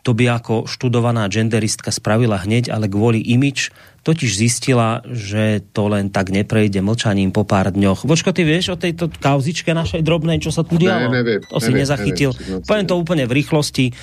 to 0.00 0.16
by 0.16 0.40
ako 0.40 0.64
študovaná 0.64 1.28
genderistka 1.28 1.92
spravila 1.92 2.40
hneď, 2.40 2.72
ale 2.72 2.88
kvôli 2.88 3.20
imič 3.20 3.68
totiž 4.00 4.32
zistila, 4.32 5.04
že 5.12 5.60
to 5.76 5.92
len 5.92 6.08
tak 6.08 6.32
neprejde 6.32 6.80
mlčaním 6.80 7.36
po 7.36 7.44
pár 7.44 7.68
dňoch. 7.68 8.08
Vočko, 8.08 8.32
ty 8.32 8.48
vieš 8.48 8.72
o 8.72 8.80
tejto 8.80 9.12
kauzičke 9.12 9.76
našej 9.76 10.00
drobnej, 10.00 10.40
čo 10.40 10.48
sa 10.48 10.64
tu 10.64 10.80
dialo? 10.80 11.12
Ne, 11.12 11.20
neviem, 11.20 11.44
to 11.44 11.60
si 11.60 11.68
neviem, 11.68 11.84
nezachytil. 11.84 12.32
Neviem, 12.32 12.64
Poviem 12.64 12.86
to 12.88 12.96
úplne 12.96 13.28
v 13.28 13.36
rýchlosti. 13.44 13.92
E, 13.92 13.94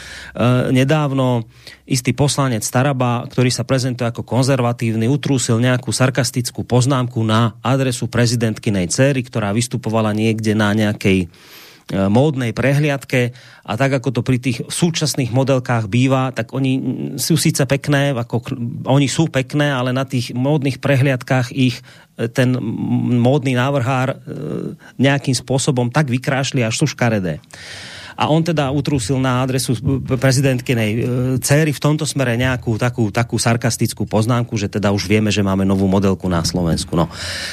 nedávno 0.69 1.49
istý 1.89 2.13
poslanec 2.13 2.61
Staraba, 2.61 3.25
ktorý 3.25 3.49
sa 3.49 3.65
prezentuje 3.65 4.05
ako 4.05 4.21
konzervatívny, 4.21 5.09
utrúsil 5.09 5.57
nejakú 5.57 5.89
sarkastickú 5.89 6.61
poznámku 6.61 7.17
na 7.25 7.57
adresu 7.65 8.05
prezidentkynej 8.05 8.93
cery, 8.93 9.25
ktorá 9.25 9.49
vystupovala 9.49 10.13
niekde 10.13 10.53
na 10.53 10.77
nejakej 10.77 11.25
módnej 11.87 12.51
prehliadke 12.51 13.31
a 13.63 13.79
tak 13.79 14.03
ako 14.03 14.19
to 14.19 14.21
pri 14.23 14.43
tých 14.43 14.67
súčasných 14.67 15.31
modelkách 15.31 15.87
býva, 15.87 16.35
tak 16.35 16.51
oni 16.51 16.73
sú 17.15 17.39
síce 17.39 17.63
pekné, 17.63 18.11
ako 18.11 18.43
oni 18.91 19.07
sú 19.07 19.31
pekné, 19.31 19.71
ale 19.71 19.95
na 19.95 20.03
tých 20.03 20.35
módnych 20.35 20.83
prehliadkách 20.83 21.55
ich 21.55 21.79
e, 22.19 22.27
ten 22.27 22.59
módny 23.23 23.55
návrhár 23.55 24.11
e, 24.11 24.17
nejakým 24.99 25.35
spôsobom 25.35 25.87
tak 25.87 26.11
vykrášli, 26.11 26.59
až 26.59 26.75
sú 26.75 26.91
škaredé. 26.91 27.39
A 28.17 28.33
on 28.33 28.41
teda 28.41 28.73
utrúsil 28.73 29.21
na 29.21 29.45
adresu 29.45 29.77
prezidentkenej 30.09 30.91
e, 30.91 30.99
céry 31.37 31.69
v 31.69 31.77
tomto 31.77 32.01
smere 32.01 32.33
nejakú 32.33 32.73
takú, 32.81 33.13
takú 33.13 33.37
sarkastickú 33.37 34.09
poznámku, 34.09 34.57
že 34.57 34.65
teda 34.65 34.89
už 34.89 35.05
vieme, 35.05 35.29
že 35.29 35.45
máme 35.45 35.61
novú 35.61 35.85
modelku 35.85 36.25
na 36.25 36.41
Slovensku. 36.41 36.97
No. 36.97 37.05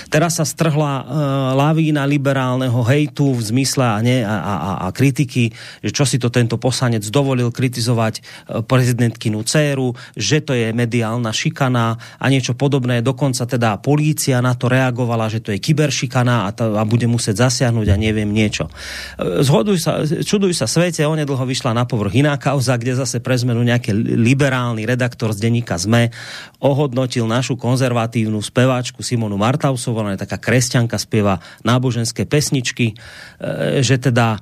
Teraz 0.08 0.40
sa 0.40 0.48
strhla 0.48 1.04
uh, 1.04 1.04
lavína 1.52 2.08
liberálneho 2.08 2.80
hejtu 2.80 3.36
v 3.36 3.42
zmysle 3.44 3.84
a, 3.84 3.98
ne, 4.00 4.24
a, 4.24 4.36
a, 4.40 4.72
a 4.86 4.88
kritiky, 4.88 5.52
že 5.84 5.90
čo 5.92 6.08
si 6.08 6.16
to 6.16 6.32
tento 6.32 6.56
poslanec 6.56 7.04
dovolil 7.12 7.52
kritizovať 7.52 8.14
uh, 8.18 8.64
prezidentkinu 8.64 9.44
céru, 9.44 9.92
že 10.16 10.40
to 10.40 10.56
je 10.56 10.72
mediálna 10.72 11.28
šikana 11.28 12.00
a 12.16 12.26
niečo 12.32 12.56
podobné. 12.56 13.04
Dokonca 13.04 13.44
teda 13.44 13.76
polícia 13.84 14.40
na 14.40 14.56
to 14.56 14.72
reagovala, 14.72 15.28
že 15.28 15.44
to 15.44 15.52
je 15.52 15.60
kyberšikana 15.60 16.48
a, 16.48 16.56
to, 16.56 16.72
a 16.78 16.82
bude 16.88 17.04
musieť 17.04 17.44
zasiahnuť 17.50 17.86
a 17.92 17.96
neviem 18.00 18.32
niečo. 18.32 18.72
Zhoduj 19.20 19.78
sa, 19.82 20.00
čuduj 20.06 20.53
sa 20.54 20.70
svete, 20.70 21.02
onedlho 21.02 21.42
vyšla 21.42 21.74
na 21.74 21.84
povrch 21.84 22.14
iná 22.16 22.38
kauza, 22.38 22.78
kde 22.78 22.96
zase 22.96 23.18
pre 23.18 23.34
zmenu 23.34 23.60
nejaký 23.66 23.90
liberálny 24.14 24.86
redaktor 24.86 25.34
z 25.34 25.44
denníka 25.44 25.76
ZME 25.76 26.14
ohodnotil 26.62 27.26
našu 27.26 27.58
konzervatívnu 27.58 28.38
speváčku 28.38 29.02
Simonu 29.02 29.34
Martausovú, 29.34 30.00
ona 30.00 30.14
je 30.14 30.24
taká 30.24 30.38
kresťanka, 30.38 30.96
spieva 30.96 31.42
náboženské 31.66 32.24
pesničky, 32.24 32.94
e, 32.94 33.82
že 33.82 33.98
teda 33.98 34.38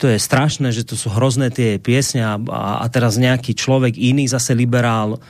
to 0.00 0.08
je 0.08 0.16
strašné, 0.16 0.72
že 0.72 0.80
to 0.80 0.96
sú 0.96 1.12
hrozné 1.12 1.52
tie 1.52 1.76
piesne 1.76 2.24
a, 2.24 2.40
a 2.80 2.86
teraz 2.88 3.20
nejaký 3.20 3.52
človek 3.52 3.92
iný, 4.00 4.24
zase 4.24 4.56
liberál, 4.56 5.20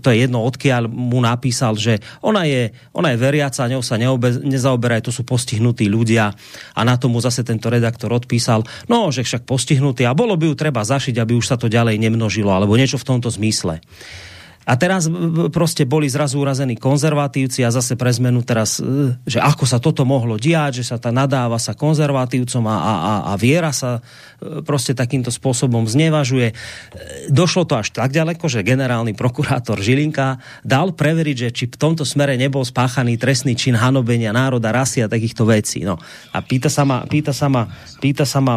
to 0.00 0.08
je 0.08 0.24
jedno 0.24 0.40
odkiaľ 0.40 0.88
mu 0.88 1.20
napísal, 1.20 1.76
že 1.76 2.00
ona 2.24 2.48
je, 2.48 2.72
ona 2.96 3.12
je 3.12 3.20
veriaca, 3.20 3.68
ňou 3.68 3.84
sa 3.84 4.00
neobe, 4.00 4.40
nezaoberaj, 4.40 5.04
to 5.04 5.12
sú 5.12 5.20
postihnutí 5.20 5.84
ľudia 5.84 6.32
a 6.72 6.80
na 6.80 6.96
tomu 6.96 7.20
zase 7.20 7.44
tento 7.44 7.68
redaktor 7.68 8.08
odpísal, 8.08 8.64
no, 8.88 9.12
že 9.12 9.20
však 9.20 9.44
postihnutý 9.44 10.08
a 10.08 10.16
bolo 10.16 10.40
by 10.40 10.48
ju 10.48 10.54
treba 10.56 10.80
zašiť, 10.80 11.20
aby 11.20 11.36
už 11.36 11.44
sa 11.44 11.60
to 11.60 11.68
ďalej 11.68 12.00
nemnožilo, 12.00 12.48
alebo 12.48 12.72
niečo 12.72 12.96
v 12.96 13.04
tomto 13.04 13.28
zmysle. 13.28 13.84
A 14.64 14.80
teraz 14.80 15.06
proste 15.52 15.84
boli 15.84 16.08
zrazu 16.08 16.40
urazení 16.40 16.80
konzervatívci 16.80 17.60
a 17.64 17.72
zase 17.72 18.00
pre 18.00 18.08
zmenu 18.16 18.40
teraz, 18.40 18.80
e, 18.80 19.12
že 19.28 19.38
ako 19.40 19.64
sa 19.68 19.76
toto 19.76 20.08
mohlo 20.08 20.40
diať, 20.40 20.80
že 20.80 20.88
sa 20.88 20.96
ta 20.96 21.12
nadáva 21.12 21.60
sa 21.60 21.76
konzervatívcom 21.76 22.64
a, 22.64 22.76
a, 22.76 22.92
a 23.28 23.32
viera 23.36 23.76
sa 23.76 24.00
e, 24.00 24.64
proste 24.64 24.96
takýmto 24.96 25.28
spôsobom 25.28 25.84
znevažuje. 25.84 26.50
E, 26.50 26.54
došlo 27.28 27.68
to 27.68 27.76
až 27.76 27.92
tak 27.92 28.16
ďaleko, 28.16 28.48
že 28.48 28.64
generálny 28.64 29.12
prokurátor 29.12 29.84
Žilinka 29.84 30.40
dal 30.64 30.96
preveriť, 30.96 31.36
že 31.36 31.48
či 31.52 31.64
v 31.68 31.76
tomto 31.76 32.08
smere 32.08 32.40
nebol 32.40 32.64
spáchaný 32.64 33.20
trestný 33.20 33.52
čin 33.52 33.76
hanobenia 33.76 34.32
národa, 34.32 34.72
rasy 34.72 35.04
a 35.04 35.12
takýchto 35.12 35.44
vecí. 35.44 35.84
No. 35.84 36.00
A 36.32 36.40
pýta 36.40 36.72
sa 36.72 36.88
ma, 36.88 37.04
pýta 37.04 37.36
sa 37.36 37.52
ma, 37.52 37.68
pýta 38.00 38.24
sa 38.24 38.40
ma 38.40 38.56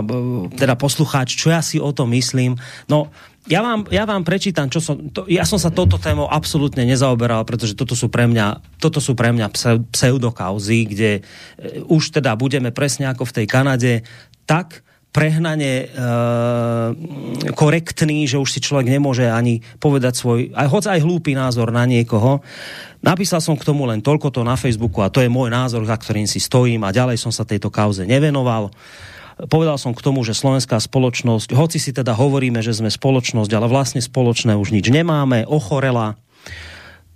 teda 0.56 0.80
poslucháč, 0.80 1.36
čo 1.36 1.52
ja 1.52 1.60
si 1.60 1.84
o 1.84 1.92
tom 1.92 2.16
myslím. 2.16 2.56
No, 2.88 3.12
ja 3.48 3.64
vám, 3.64 3.88
ja 3.88 4.04
vám 4.04 4.28
prečítam, 4.28 4.68
čo 4.68 4.84
som, 4.84 5.08
to, 5.10 5.24
ja 5.32 5.48
som 5.48 5.56
sa 5.56 5.72
touto 5.72 5.96
témou 5.96 6.28
absolútne 6.28 6.84
nezaoberal, 6.84 7.48
pretože 7.48 7.80
toto 7.80 7.96
sú 7.96 8.12
pre 8.12 8.28
mňa, 8.28 8.78
toto 8.84 9.00
sú 9.00 9.16
pre 9.16 9.32
mňa 9.32 9.48
pseudokauzy, 9.92 10.80
kde 10.92 11.12
e, 11.16 11.22
už 11.88 12.20
teda 12.20 12.36
budeme 12.36 12.76
presne 12.76 13.08
ako 13.08 13.24
v 13.24 13.36
tej 13.42 13.46
Kanade 13.48 13.94
tak 14.44 14.84
prehnane 15.16 15.72
e, 15.72 15.86
korektný, 17.56 18.28
že 18.28 18.38
už 18.38 18.52
si 18.52 18.60
človek 18.60 18.92
nemôže 18.92 19.26
ani 19.26 19.64
povedať 19.80 20.14
svoj, 20.20 20.40
aj 20.52 20.68
hoď 20.68 20.84
aj 20.94 21.00
hlúpy 21.08 21.32
názor 21.32 21.72
na 21.72 21.88
niekoho. 21.88 22.44
Napísal 23.00 23.40
som 23.40 23.56
k 23.56 23.64
tomu 23.64 23.88
len 23.88 24.04
toľko 24.04 24.30
to 24.30 24.42
na 24.44 24.60
Facebooku 24.60 25.00
a 25.02 25.10
to 25.10 25.24
je 25.24 25.32
môj 25.32 25.48
názor, 25.48 25.88
za 25.88 25.96
ktorým 25.96 26.28
si 26.28 26.44
stojím 26.44 26.84
a 26.84 26.92
ďalej 26.92 27.16
som 27.18 27.32
sa 27.32 27.48
tejto 27.48 27.72
kauze 27.72 28.04
nevenoval. 28.04 28.70
Povedal 29.46 29.78
som 29.78 29.94
k 29.94 30.02
tomu, 30.02 30.26
že 30.26 30.34
slovenská 30.34 30.82
spoločnosť, 30.82 31.54
hoci 31.54 31.78
si 31.78 31.94
teda 31.94 32.18
hovoríme, 32.18 32.58
že 32.66 32.74
sme 32.74 32.90
spoločnosť, 32.90 33.52
ale 33.54 33.70
vlastne 33.70 34.02
spoločné 34.02 34.58
už 34.58 34.74
nič 34.74 34.90
nemáme, 34.90 35.46
ochorela, 35.46 36.18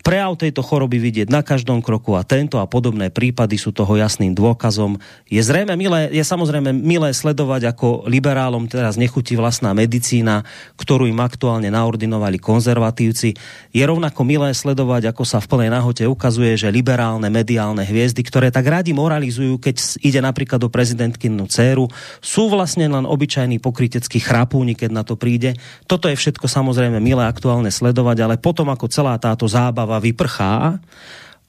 Prejav 0.02 0.34
tejto 0.34 0.66
choroby 0.66 0.98
vidieť 0.98 1.30
na 1.30 1.46
každom 1.46 1.86
kroku 1.86 2.18
a 2.18 2.26
tento 2.26 2.58
a 2.58 2.66
podobné 2.66 3.14
prípady 3.14 3.62
sú 3.62 3.70
toho 3.70 3.94
jasným 4.02 4.34
dôkazom. 4.34 4.98
Je 5.30 5.38
zrejme 5.38 5.78
milé, 5.78 6.10
je 6.10 6.26
samozrejme 6.26 6.74
milé 6.74 7.14
sledovať, 7.14 7.70
ako 7.70 8.10
liberálom 8.10 8.66
teraz 8.66 8.98
nechutí 8.98 9.38
vlastná 9.38 9.78
medicína, 9.78 10.42
ktorú 10.82 11.06
im 11.06 11.22
aktuálne 11.22 11.70
naordinovali 11.70 12.42
konzervatívci. 12.42 13.38
Je 13.70 13.84
rovnako 13.86 14.26
milé 14.26 14.58
sledovať, 14.58 15.14
ako 15.14 15.22
sa 15.22 15.38
v 15.38 15.50
plnej 15.54 15.70
nahote 15.70 16.04
ukazuje, 16.10 16.58
že 16.58 16.74
liberálne 16.74 17.30
mediálne 17.30 17.86
hviezdy, 17.86 18.26
ktoré 18.26 18.50
tak 18.50 18.66
radi 18.66 18.98
moralizujú, 18.98 19.62
keď 19.62 20.02
ide 20.02 20.18
napríklad 20.18 20.66
o 20.66 20.74
prezidentkinu 20.74 21.46
dceru, 21.46 21.86
sú 22.18 22.50
vlastne 22.50 22.90
len 22.90 23.06
obyčajní 23.06 23.62
pokryteckí 23.62 24.18
chrapúni, 24.18 24.74
keď 24.74 24.90
na 24.90 25.06
to 25.06 25.14
príde. 25.14 25.54
Toto 25.86 26.10
je 26.10 26.18
všetko 26.18 26.50
samozrejme 26.50 26.98
milé 26.98 27.22
aktuálne 27.22 27.70
sledovať, 27.70 28.18
ale 28.26 28.36
potom 28.42 28.66
ako 28.74 28.90
celá 28.90 29.14
táto 29.22 29.46
zábava 29.46 29.91
hlava 29.92 30.08
vyprchá, 30.08 30.80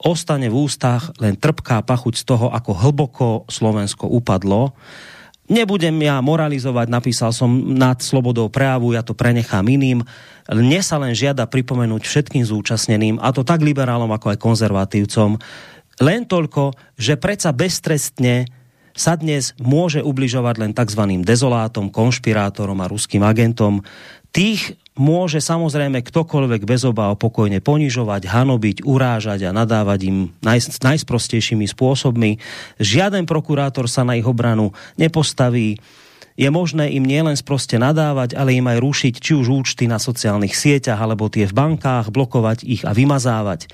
ostane 0.03 0.51
v 0.51 0.67
ústach 0.67 1.15
len 1.23 1.39
trpká 1.39 1.79
pachuť 1.79 2.19
z 2.19 2.23
toho, 2.27 2.51
ako 2.51 2.71
hlboko 2.75 3.27
Slovensko 3.47 4.11
upadlo. 4.11 4.75
Nebudem 5.47 5.95
ja 6.03 6.19
moralizovať, 6.19 6.91
napísal 6.91 7.31
som 7.31 7.47
nad 7.71 8.03
slobodou 8.03 8.51
prejavu, 8.51 8.91
ja 8.91 8.99
to 8.99 9.15
prenechám 9.15 9.63
iným. 9.63 10.03
Mne 10.51 10.79
sa 10.83 10.99
len 10.99 11.15
žiada 11.15 11.47
pripomenúť 11.47 12.03
všetkým 12.03 12.43
zúčastneným, 12.43 13.15
a 13.23 13.31
to 13.31 13.47
tak 13.47 13.63
liberálom, 13.63 14.11
ako 14.11 14.35
aj 14.35 14.43
konzervatívcom, 14.43 15.39
len 16.03 16.27
toľko, 16.27 16.75
že 16.99 17.15
predsa 17.15 17.55
beztrestne 17.55 18.43
sa 18.91 19.15
dnes 19.15 19.55
môže 19.55 20.03
ubližovať 20.03 20.55
len 20.59 20.71
tzv. 20.75 20.99
dezolátom, 21.23 21.87
konšpirátorom 21.95 22.75
a 22.83 22.91
ruským 22.91 23.23
agentom. 23.23 23.87
Tých 24.35 24.82
môže 24.93 25.41
samozrejme 25.41 26.05
ktokoľvek 26.05 26.61
bez 26.69 26.85
obáv 26.85 27.17
pokojne 27.17 27.59
ponižovať, 27.59 28.29
hanobiť, 28.29 28.85
urážať 28.85 29.49
a 29.49 29.55
nadávať 29.55 29.99
im 30.05 30.17
naj, 30.45 30.77
najsprostejšími 30.81 31.65
spôsobmi. 31.65 32.37
Žiaden 32.77 33.25
prokurátor 33.25 33.89
sa 33.89 34.05
na 34.05 34.17
ich 34.17 34.25
obranu 34.25 34.71
nepostaví. 34.97 35.81
Je 36.33 36.49
možné 36.49 36.89
im 36.97 37.05
nielen 37.05 37.37
sproste 37.37 37.77
nadávať, 37.77 38.33
ale 38.33 38.57
im 38.57 38.65
aj 38.65 38.81
rušiť 38.81 39.13
či 39.21 39.37
už 39.37 39.53
účty 39.53 39.85
na 39.85 40.01
sociálnych 40.01 40.57
sieťach, 40.57 40.97
alebo 40.97 41.29
tie 41.29 41.45
v 41.45 41.53
bankách, 41.53 42.09
blokovať 42.09 42.65
ich 42.65 42.81
a 42.81 42.93
vymazávať. 42.93 43.69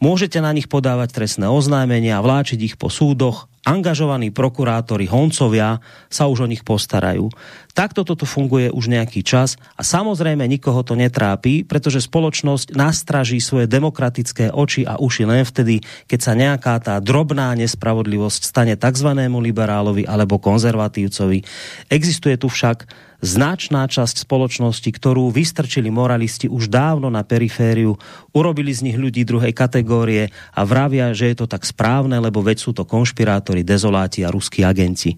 Môžete 0.00 0.40
na 0.40 0.48
nich 0.56 0.64
podávať 0.64 1.12
trestné 1.12 1.44
oznámenia, 1.44 2.24
vláčiť 2.24 2.72
ich 2.72 2.74
po 2.80 2.88
súdoch, 2.88 3.52
angažovaní 3.68 4.32
prokurátori, 4.32 5.04
honcovia 5.04 5.84
sa 6.08 6.24
už 6.24 6.48
o 6.48 6.50
nich 6.50 6.64
postarajú. 6.64 7.28
Takto 7.76 8.08
toto 8.08 8.24
funguje 8.24 8.72
už 8.72 8.88
nejaký 8.88 9.20
čas 9.20 9.60
a 9.76 9.84
samozrejme 9.84 10.40
nikoho 10.48 10.80
to 10.80 10.96
netrápi, 10.96 11.68
pretože 11.68 12.08
spoločnosť 12.08 12.72
nastraží 12.72 13.44
svoje 13.44 13.68
demokratické 13.68 14.48
oči 14.48 14.88
a 14.88 14.96
uši 14.96 15.28
len 15.28 15.44
vtedy, 15.44 15.84
keď 16.08 16.20
sa 16.24 16.32
nejaká 16.32 16.80
tá 16.80 16.96
drobná 16.96 17.52
nespravodlivosť 17.60 18.40
stane 18.40 18.74
tzv. 18.80 19.12
liberálovi 19.20 20.08
alebo 20.08 20.40
konzervatívcovi. 20.40 21.44
Existuje 21.92 22.40
tu 22.40 22.48
však 22.48 22.88
značná 23.20 23.86
časť 23.86 24.24
spoločnosti, 24.24 24.90
ktorú 24.90 25.32
vystrčili 25.32 25.92
moralisti 25.92 26.48
už 26.48 26.72
dávno 26.72 27.12
na 27.12 27.24
perifériu, 27.24 27.96
urobili 28.32 28.72
z 28.72 28.90
nich 28.90 28.98
ľudí 28.98 29.24
druhej 29.24 29.52
kategórie 29.52 30.32
a 30.56 30.60
vravia, 30.64 31.12
že 31.12 31.32
je 31.32 31.36
to 31.40 31.46
tak 31.46 31.64
správne, 31.64 32.16
lebo 32.18 32.40
veď 32.40 32.58
sú 32.60 32.70
to 32.72 32.88
konšpirátori, 32.88 33.64
dezoláti 33.64 34.24
a 34.24 34.32
ruskí 34.32 34.64
agenti 34.64 35.16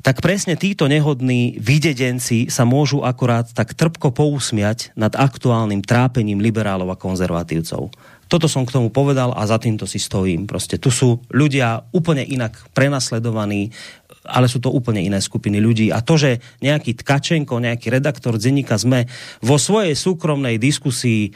tak 0.00 0.24
presne 0.24 0.56
títo 0.56 0.88
nehodní 0.88 1.60
vydedenci 1.60 2.48
sa 2.48 2.64
môžu 2.64 3.04
akorát 3.04 3.52
tak 3.52 3.76
trpko 3.76 4.16
pousmiať 4.16 4.96
nad 4.96 5.12
aktuálnym 5.12 5.84
trápením 5.84 6.40
liberálov 6.40 6.88
a 6.88 6.96
konzervatívcov. 6.96 7.92
Toto 8.30 8.46
som 8.46 8.62
k 8.62 8.72
tomu 8.78 8.88
povedal 8.94 9.34
a 9.34 9.42
za 9.42 9.58
týmto 9.58 9.90
si 9.90 9.98
stojím. 9.98 10.46
Proste 10.46 10.78
tu 10.78 10.88
sú 10.88 11.18
ľudia 11.34 11.84
úplne 11.90 12.22
inak 12.22 12.56
prenasledovaní, 12.72 13.74
ale 14.24 14.46
sú 14.52 14.60
to 14.60 14.68
úplne 14.68 15.00
iné 15.00 15.16
skupiny 15.16 15.58
ľudí. 15.58 15.88
A 15.88 16.04
to, 16.04 16.20
že 16.20 16.44
nejaký 16.60 16.92
Tkačenko, 17.00 17.56
nejaký 17.56 17.88
redaktor 17.88 18.36
denníka 18.36 18.76
sme 18.76 19.08
vo 19.40 19.56
svojej 19.56 19.96
súkromnej 19.96 20.60
diskusii 20.60 21.28
e, 21.28 21.30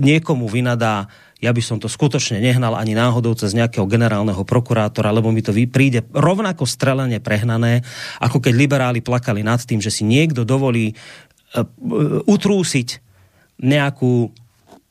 niekomu 0.00 0.48
vynadá, 0.48 1.08
ja 1.40 1.56
by 1.56 1.62
som 1.64 1.80
to 1.80 1.88
skutočne 1.88 2.36
nehnal 2.36 2.76
ani 2.76 2.92
náhodou 2.92 3.32
cez 3.32 3.56
nejakého 3.56 3.88
generálneho 3.88 4.44
prokurátora, 4.44 5.08
lebo 5.08 5.32
mi 5.32 5.40
to 5.40 5.56
príde 5.72 6.04
rovnako 6.12 6.68
strelene 6.68 7.16
prehnané, 7.16 7.80
ako 8.20 8.44
keď 8.44 8.52
liberáli 8.56 9.00
plakali 9.00 9.40
nad 9.40 9.60
tým, 9.64 9.80
že 9.80 9.88
si 9.88 10.04
niekto 10.04 10.44
dovolí 10.44 10.92
e, 10.92 10.94
e, 10.94 11.64
utrúsiť 12.24 12.88
nejakú 13.60 14.32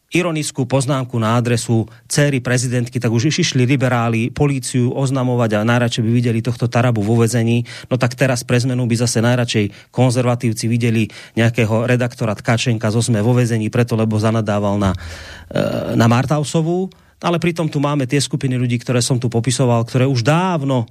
ironickú 0.09 0.65
poznámku 0.65 1.21
na 1.21 1.37
adresu 1.37 1.85
céry 2.09 2.41
prezidentky, 2.41 2.97
tak 2.97 3.13
už 3.13 3.29
išli 3.29 3.65
liberáli 3.65 4.33
políciu 4.33 4.89
oznamovať 4.97 5.61
a 5.61 5.67
najradšej 5.67 6.01
by 6.01 6.11
videli 6.11 6.39
tohto 6.41 6.65
Tarabu 6.65 7.05
vo 7.05 7.21
vezení. 7.21 7.61
No 7.93 8.01
tak 8.01 8.17
teraz 8.17 8.41
pre 8.41 8.57
zmenu 8.57 8.89
by 8.89 8.95
zase 8.97 9.21
najradšej 9.21 9.93
konzervatívci 9.93 10.65
videli 10.65 11.05
nejakého 11.37 11.85
redaktora 11.85 12.33
Tkačenka 12.33 12.89
zo 12.89 13.05
sme 13.05 13.21
vo 13.21 13.37
vezení 13.37 13.69
preto, 13.69 13.93
lebo 13.93 14.17
zanadával 14.17 14.81
na, 14.81 14.91
e, 15.53 15.93
na 15.93 16.09
Martausovú. 16.09 16.89
Ale 17.19 17.37
pritom 17.37 17.67
tu 17.67 17.83
máme 17.83 18.07
tie 18.07 18.17
skupiny 18.17 18.55
ľudí, 18.55 18.79
ktoré 18.79 19.03
som 19.03 19.19
tu 19.19 19.27
popisoval, 19.27 19.83
ktoré 19.83 20.07
už 20.07 20.23
dávno 20.23 20.87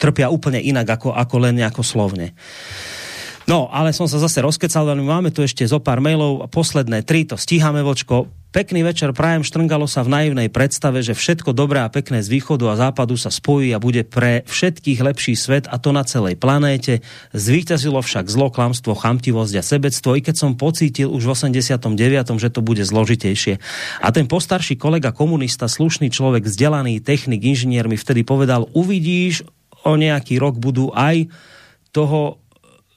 trpia 0.00 0.32
úplne 0.32 0.58
inak 0.58 0.98
ako, 0.98 1.14
ako 1.14 1.36
len 1.38 1.60
nejako 1.60 1.84
slovne. 1.84 2.34
No, 3.50 3.66
ale 3.66 3.90
som 3.90 4.06
sa 4.06 4.22
zase 4.22 4.46
rozkecal, 4.46 4.86
máme 4.94 5.34
tu 5.34 5.42
ešte 5.42 5.66
zo 5.66 5.82
pár 5.82 5.98
mailov, 5.98 6.46
posledné 6.54 7.02
tri, 7.02 7.26
to 7.26 7.34
stíhame, 7.34 7.82
vočko. 7.82 8.30
Pekný 8.54 8.86
večer, 8.86 9.10
prajem, 9.10 9.42
štrngalo 9.42 9.90
sa 9.90 10.06
v 10.06 10.14
naivnej 10.14 10.46
predstave, 10.54 11.02
že 11.02 11.18
všetko 11.18 11.50
dobré 11.50 11.82
a 11.82 11.90
pekné 11.90 12.22
z 12.22 12.30
východu 12.30 12.70
a 12.70 12.78
západu 12.78 13.18
sa 13.18 13.26
spojí 13.26 13.74
a 13.74 13.82
bude 13.82 14.06
pre 14.06 14.46
všetkých 14.46 15.02
lepší 15.02 15.34
svet 15.34 15.66
a 15.66 15.82
to 15.82 15.90
na 15.90 16.06
celej 16.06 16.38
planéte. 16.38 17.02
Zvíťazilo 17.34 17.98
však 17.98 18.30
zlo, 18.30 18.54
klamstvo, 18.54 18.94
chamtivosť 18.94 19.54
a 19.58 19.66
sebectvo, 19.66 20.14
i 20.14 20.22
keď 20.22 20.36
som 20.38 20.54
pocítil 20.54 21.10
už 21.10 21.26
v 21.26 21.50
89., 21.50 21.90
že 22.38 22.54
to 22.54 22.62
bude 22.62 22.86
zložitejšie. 22.86 23.58
A 23.98 24.14
ten 24.14 24.30
postarší 24.30 24.78
kolega 24.78 25.10
komunista, 25.10 25.66
slušný 25.66 26.14
človek, 26.14 26.46
vzdelaný 26.46 27.02
technik, 27.02 27.42
inžinier 27.42 27.90
mi 27.90 27.98
vtedy 27.98 28.22
povedal, 28.22 28.70
uvidíš, 28.78 29.42
o 29.82 29.98
nejaký 29.98 30.38
rok 30.38 30.54
budú 30.62 30.94
aj 30.94 31.26
toho 31.90 32.38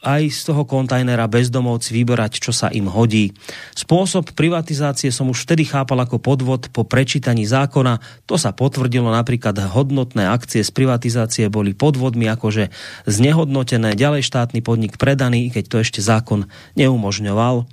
aj 0.04 0.22
z 0.30 0.40
toho 0.52 0.68
kontajnera 0.68 1.32
bezdomovci 1.32 1.96
vyberať, 1.96 2.44
čo 2.44 2.52
sa 2.52 2.68
im 2.70 2.92
hodí. 2.92 3.32
Spôsob 3.74 4.36
privatizácie 4.36 5.10
som 5.10 5.32
už 5.32 5.48
vtedy 5.48 5.64
chápal 5.64 6.04
ako 6.04 6.20
podvod 6.20 6.68
po 6.70 6.84
prečítaní 6.84 7.48
zákona. 7.48 8.04
To 8.28 8.36
sa 8.36 8.52
potvrdilo 8.52 9.08
napríklad 9.08 9.56
hodnotné 9.72 10.28
akcie 10.28 10.62
z 10.62 10.72
privatizácie 10.76 11.48
boli 11.48 11.72
podvodmi 11.72 12.28
akože 12.28 12.70
znehodnotené, 13.08 13.96
ďalej 13.96 14.28
štátny 14.28 14.60
podnik 14.60 15.00
predaný, 15.00 15.50
keď 15.50 15.64
to 15.72 15.78
ešte 15.80 16.04
zákon 16.04 16.52
neumožňoval. 16.76 17.66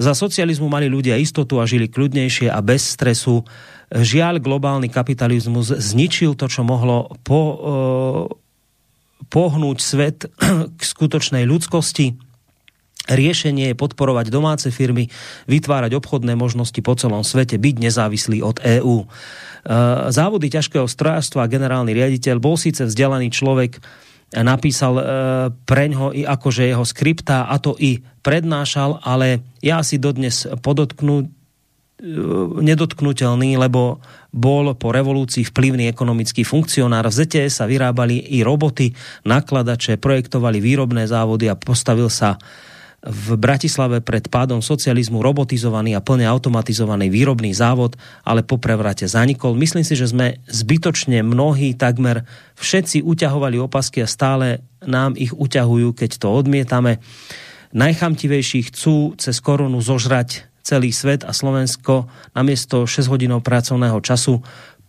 Za 0.00 0.16
socializmu 0.16 0.72
mali 0.72 0.88
ľudia 0.88 1.20
istotu 1.20 1.60
a 1.60 1.68
žili 1.68 1.86
kľudnejšie 1.86 2.48
a 2.48 2.58
bez 2.64 2.96
stresu. 2.96 3.44
Žiaľ, 3.92 4.40
globálny 4.40 4.88
kapitalizmus 4.88 5.76
zničil 5.76 6.32
to, 6.40 6.48
čo 6.48 6.64
mohlo 6.64 7.12
po, 7.20 7.40
pohnúť 9.28 9.78
svet 9.82 10.18
k 10.78 10.80
skutočnej 10.80 11.44
ľudskosti. 11.44 12.16
Riešenie 13.10 13.74
je 13.74 13.80
podporovať 13.80 14.30
domáce 14.30 14.68
firmy, 14.70 15.10
vytvárať 15.50 15.98
obchodné 15.98 16.38
možnosti 16.38 16.78
po 16.78 16.94
celom 16.94 17.26
svete, 17.26 17.58
byť 17.58 17.76
nezávislý 17.80 18.38
od 18.40 18.62
EÚ. 18.62 19.02
E, 19.02 19.06
závody 20.14 20.46
ťažkého 20.46 20.86
strojárstva 20.86 21.50
generálny 21.50 21.90
riaditeľ 21.90 22.38
bol 22.38 22.54
síce 22.54 22.86
vzdelaný 22.86 23.34
človek, 23.34 23.82
napísal 24.30 24.94
e, 24.94 25.04
preňho 25.66 26.14
i 26.14 26.22
akože 26.22 26.70
jeho 26.70 26.86
skripta 26.86 27.50
a 27.50 27.58
to 27.58 27.74
i 27.82 27.98
prednášal, 28.22 29.02
ale 29.02 29.42
ja 29.58 29.82
si 29.82 29.98
dodnes 29.98 30.46
podotknú, 30.62 31.26
E, 31.26 31.39
nedotknutelný, 32.60 33.60
lebo 33.60 34.00
bol 34.32 34.72
po 34.78 34.88
revolúcii 34.94 35.44
vplyvný 35.44 35.90
ekonomický 35.90 36.46
funkcionár. 36.46 37.04
V 37.12 37.16
ZTE 37.24 37.46
sa 37.52 37.68
vyrábali 37.68 38.20
i 38.32 38.40
roboty, 38.40 38.96
nakladače, 39.28 40.00
projektovali 40.00 40.62
výrobné 40.62 41.04
závody 41.04 41.52
a 41.52 41.58
postavil 41.58 42.08
sa 42.08 42.40
v 43.00 43.40
Bratislave 43.40 44.04
pred 44.04 44.28
pádom 44.28 44.60
socializmu 44.60 45.24
robotizovaný 45.24 45.96
a 45.96 46.04
plne 46.04 46.28
automatizovaný 46.28 47.08
výrobný 47.08 47.56
závod, 47.56 47.96
ale 48.28 48.44
po 48.44 48.60
prevrate 48.60 49.08
zanikol. 49.08 49.56
Myslím 49.56 49.88
si, 49.88 49.96
že 49.96 50.12
sme 50.12 50.36
zbytočne 50.52 51.24
mnohí, 51.24 51.72
takmer 51.80 52.28
všetci 52.60 53.00
uťahovali 53.00 53.56
opasky 53.56 54.04
a 54.04 54.08
stále 54.08 54.60
nám 54.84 55.16
ich 55.16 55.32
uťahujú, 55.32 55.96
keď 55.96 56.10
to 56.20 56.28
odmietame. 56.28 57.00
Najchamtivejší 57.72 58.68
chcú 58.68 59.16
cez 59.16 59.40
korunu 59.40 59.80
zožrať 59.80 60.49
celý 60.62 60.92
svet 60.92 61.24
a 61.26 61.32
Slovensko 61.32 62.08
namiesto 62.36 62.84
6 62.84 63.10
hodinov 63.10 63.44
pracovného 63.44 63.98
času 64.04 64.40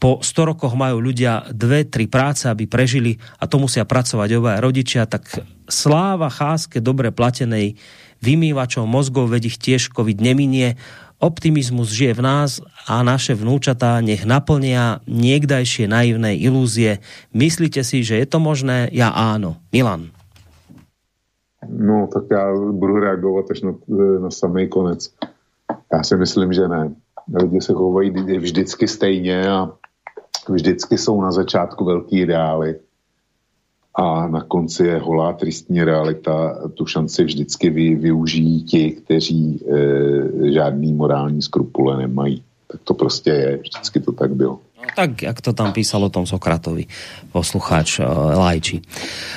po 0.01 0.17
100 0.17 0.49
rokoch 0.57 0.73
majú 0.73 0.97
ľudia 0.97 1.53
dve, 1.53 1.85
tri 1.85 2.09
práce, 2.09 2.49
aby 2.49 2.65
prežili 2.65 3.21
a 3.37 3.45
to 3.45 3.61
musia 3.61 3.85
pracovať 3.85 4.29
obaja 4.33 4.57
rodičia, 4.57 5.05
tak 5.05 5.29
sláva 5.69 6.33
cháske 6.33 6.81
dobre 6.81 7.13
platenej 7.13 7.77
vymývačov 8.25 8.89
mozgov, 8.89 9.29
veď 9.29 9.53
ich 9.53 9.61
tiež 9.61 9.93
COVID 9.93 10.17
neminie. 10.17 10.73
Optimizmus 11.21 11.93
žije 11.93 12.17
v 12.17 12.25
nás 12.25 12.65
a 12.89 13.05
naše 13.05 13.37
vnúčatá 13.37 14.01
nech 14.01 14.25
naplnia 14.25 15.05
niekdajšie 15.05 15.85
naivné 15.85 16.33
ilúzie. 16.33 16.97
Myslíte 17.29 17.85
si, 17.85 18.01
že 18.01 18.17
je 18.17 18.25
to 18.25 18.41
možné? 18.41 18.89
Ja 18.89 19.13
áno. 19.13 19.61
Milan. 19.69 20.09
No, 21.61 22.09
tak 22.13 22.23
já 22.31 22.53
budu 22.71 22.95
reagovat 22.95 23.45
až 23.51 23.61
na, 23.61 23.73
na 24.19 24.31
samý 24.31 24.67
konec. 24.67 25.13
Já 25.93 26.03
si 26.03 26.17
myslím, 26.17 26.53
že 26.53 26.67
ne. 26.67 26.95
Lidi 27.33 27.61
se 27.61 27.73
chovají 27.73 28.09
vždycky 28.37 28.87
stejně 28.87 29.49
a 29.49 29.71
vždycky 30.49 30.97
jsou 30.97 31.21
na 31.21 31.31
začátku 31.31 31.85
velký 31.85 32.19
ideály 32.19 32.75
a 33.95 34.27
na 34.27 34.41
konci 34.43 34.85
je 34.85 34.99
holá 34.99 35.33
tristní 35.33 35.83
realita. 35.83 36.67
Tu 36.73 36.85
šanci 36.85 37.23
vždycky 37.23 37.69
vy, 37.69 37.95
využijí 37.95 38.63
ti, 38.63 38.91
kteří 38.91 39.65
e, 39.67 40.51
žádný 40.51 40.93
morální 40.93 41.41
skrupule 41.41 41.97
nemají. 41.97 42.43
Tak 42.67 42.81
to 42.83 42.93
prostě 42.93 43.29
je, 43.29 43.57
vždycky 43.57 43.99
to 43.99 44.11
tak 44.11 44.35
bylo. 44.35 44.59
No, 44.81 44.89
tak, 44.97 45.21
jak 45.21 45.37
to 45.45 45.53
tam 45.53 45.77
písal 45.77 46.01
o 46.01 46.09
tom 46.09 46.25
Sokratovi, 46.25 46.89
poslucháč 47.29 48.01
uh, 48.01 48.33
Lajči. 48.33 48.81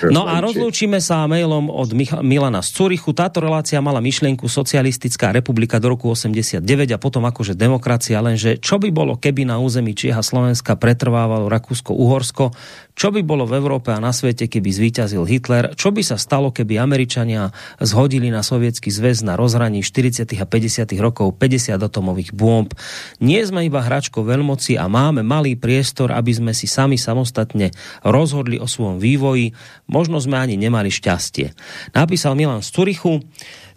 No 0.08 0.24
a 0.24 0.40
rozlúčime 0.40 1.04
sa 1.04 1.28
mailom 1.28 1.68
od 1.68 1.92
Micha- 1.92 2.24
Milana 2.24 2.64
z 2.64 2.72
Curichu. 2.72 3.12
Táto 3.12 3.44
relácia 3.44 3.76
mala 3.84 4.00
myšlienku 4.00 4.48
Socialistická 4.48 5.36
republika 5.36 5.76
do 5.76 5.92
roku 5.92 6.08
89 6.08 6.64
a 6.64 6.96
potom 6.96 7.28
akože 7.28 7.52
demokracia, 7.52 8.24
lenže 8.24 8.56
čo 8.56 8.80
by 8.80 8.88
bolo, 8.88 9.20
keby 9.20 9.44
na 9.44 9.60
území 9.60 9.92
Čieha 9.92 10.24
Slovenska 10.24 10.80
pretrvávalo 10.80 11.52
Rakúsko-Uhorsko, 11.52 12.56
čo 12.94 13.10
by 13.10 13.26
bolo 13.26 13.42
v 13.42 13.58
Európe 13.58 13.90
a 13.90 13.98
na 13.98 14.14
svete, 14.14 14.46
keby 14.46 14.70
zvíťazil 14.70 15.26
Hitler? 15.26 15.74
Čo 15.74 15.90
by 15.90 16.06
sa 16.06 16.14
stalo, 16.14 16.54
keby 16.54 16.78
Američania 16.78 17.50
zhodili 17.82 18.30
na 18.30 18.46
sovietský 18.46 18.86
zväz 18.86 19.26
na 19.26 19.34
rozhraní 19.34 19.82
40. 19.82 20.30
a 20.38 20.46
50. 20.46 20.94
rokov 21.02 21.34
50 21.34 21.74
atomových 21.74 22.30
bomb? 22.30 22.70
Nie 23.18 23.42
sme 23.42 23.66
iba 23.66 23.82
hračkou 23.82 24.22
veľmoci 24.22 24.78
a 24.78 24.86
máme 24.86 25.26
malý 25.26 25.58
priestor, 25.58 26.14
aby 26.14 26.38
sme 26.38 26.52
si 26.54 26.70
sami 26.70 26.94
samostatne 26.94 27.74
rozhodli 28.06 28.62
o 28.62 28.70
svojom 28.70 29.02
vývoji. 29.02 29.58
Možno 29.90 30.22
sme 30.22 30.38
ani 30.38 30.54
nemali 30.54 30.86
šťastie. 30.86 31.50
Napísal 31.98 32.38
Milan 32.38 32.62
z 32.62 32.70
Curichu. 32.70 33.26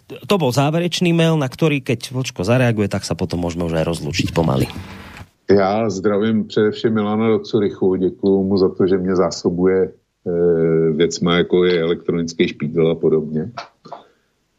To 0.08 0.34
bol 0.38 0.54
záverečný 0.54 1.10
mail, 1.10 1.34
na 1.34 1.50
ktorý, 1.50 1.82
keď 1.82 2.14
Vlčko 2.14 2.46
zareaguje, 2.46 2.86
tak 2.86 3.02
sa 3.02 3.18
potom 3.18 3.42
môžeme 3.42 3.66
už 3.66 3.82
aj 3.82 3.84
rozlučiť 3.84 4.30
pomaly. 4.30 4.70
Já 5.50 5.90
zdravím 5.90 6.44
především 6.44 6.94
Milana 6.94 7.28
do 7.28 7.38
Curychu, 7.38 7.94
děkuju 7.94 8.42
mu 8.42 8.58
za 8.58 8.68
to, 8.68 8.86
že 8.86 8.98
mě 8.98 9.16
zásobuje 9.16 9.82
e, 9.82 9.92
věcma, 10.92 11.36
jako 11.36 11.64
je 11.64 11.80
elektronický 11.80 12.48
špídel 12.48 12.90
a 12.90 12.94
podobně. 12.94 13.52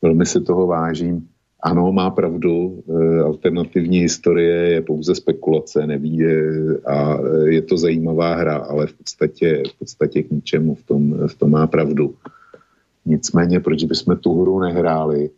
Velmi 0.02 0.26
si 0.26 0.42
toho 0.42 0.68
vážím. 0.68 1.28
Ano, 1.62 1.92
má 1.92 2.10
pravdu, 2.10 2.84
e, 2.90 3.22
alternativní 3.22 4.00
historie 4.00 4.56
je 4.56 4.82
pouze 4.82 5.16
spekulace, 5.16 5.88
neví 5.88 6.18
je, 6.18 6.52
a 6.86 7.18
je 7.46 7.62
to 7.62 7.78
zajímavá 7.78 8.36
hra, 8.36 8.58
ale 8.58 8.88
v 8.88 8.94
podstatě, 8.94 9.64
v 9.76 9.80
podstatě 9.80 10.24
k 10.24 10.32
ničemu 10.32 10.76
v 10.76 10.84
tom, 10.84 11.28
v 11.28 11.36
tom 11.36 11.52
má 11.52 11.68
pravdu. 11.68 12.16
Nicméně, 13.06 13.60
proč 13.60 13.84
bychom 13.84 14.18
tu 14.18 14.42
hru 14.42 14.60
nehráli? 14.60 15.30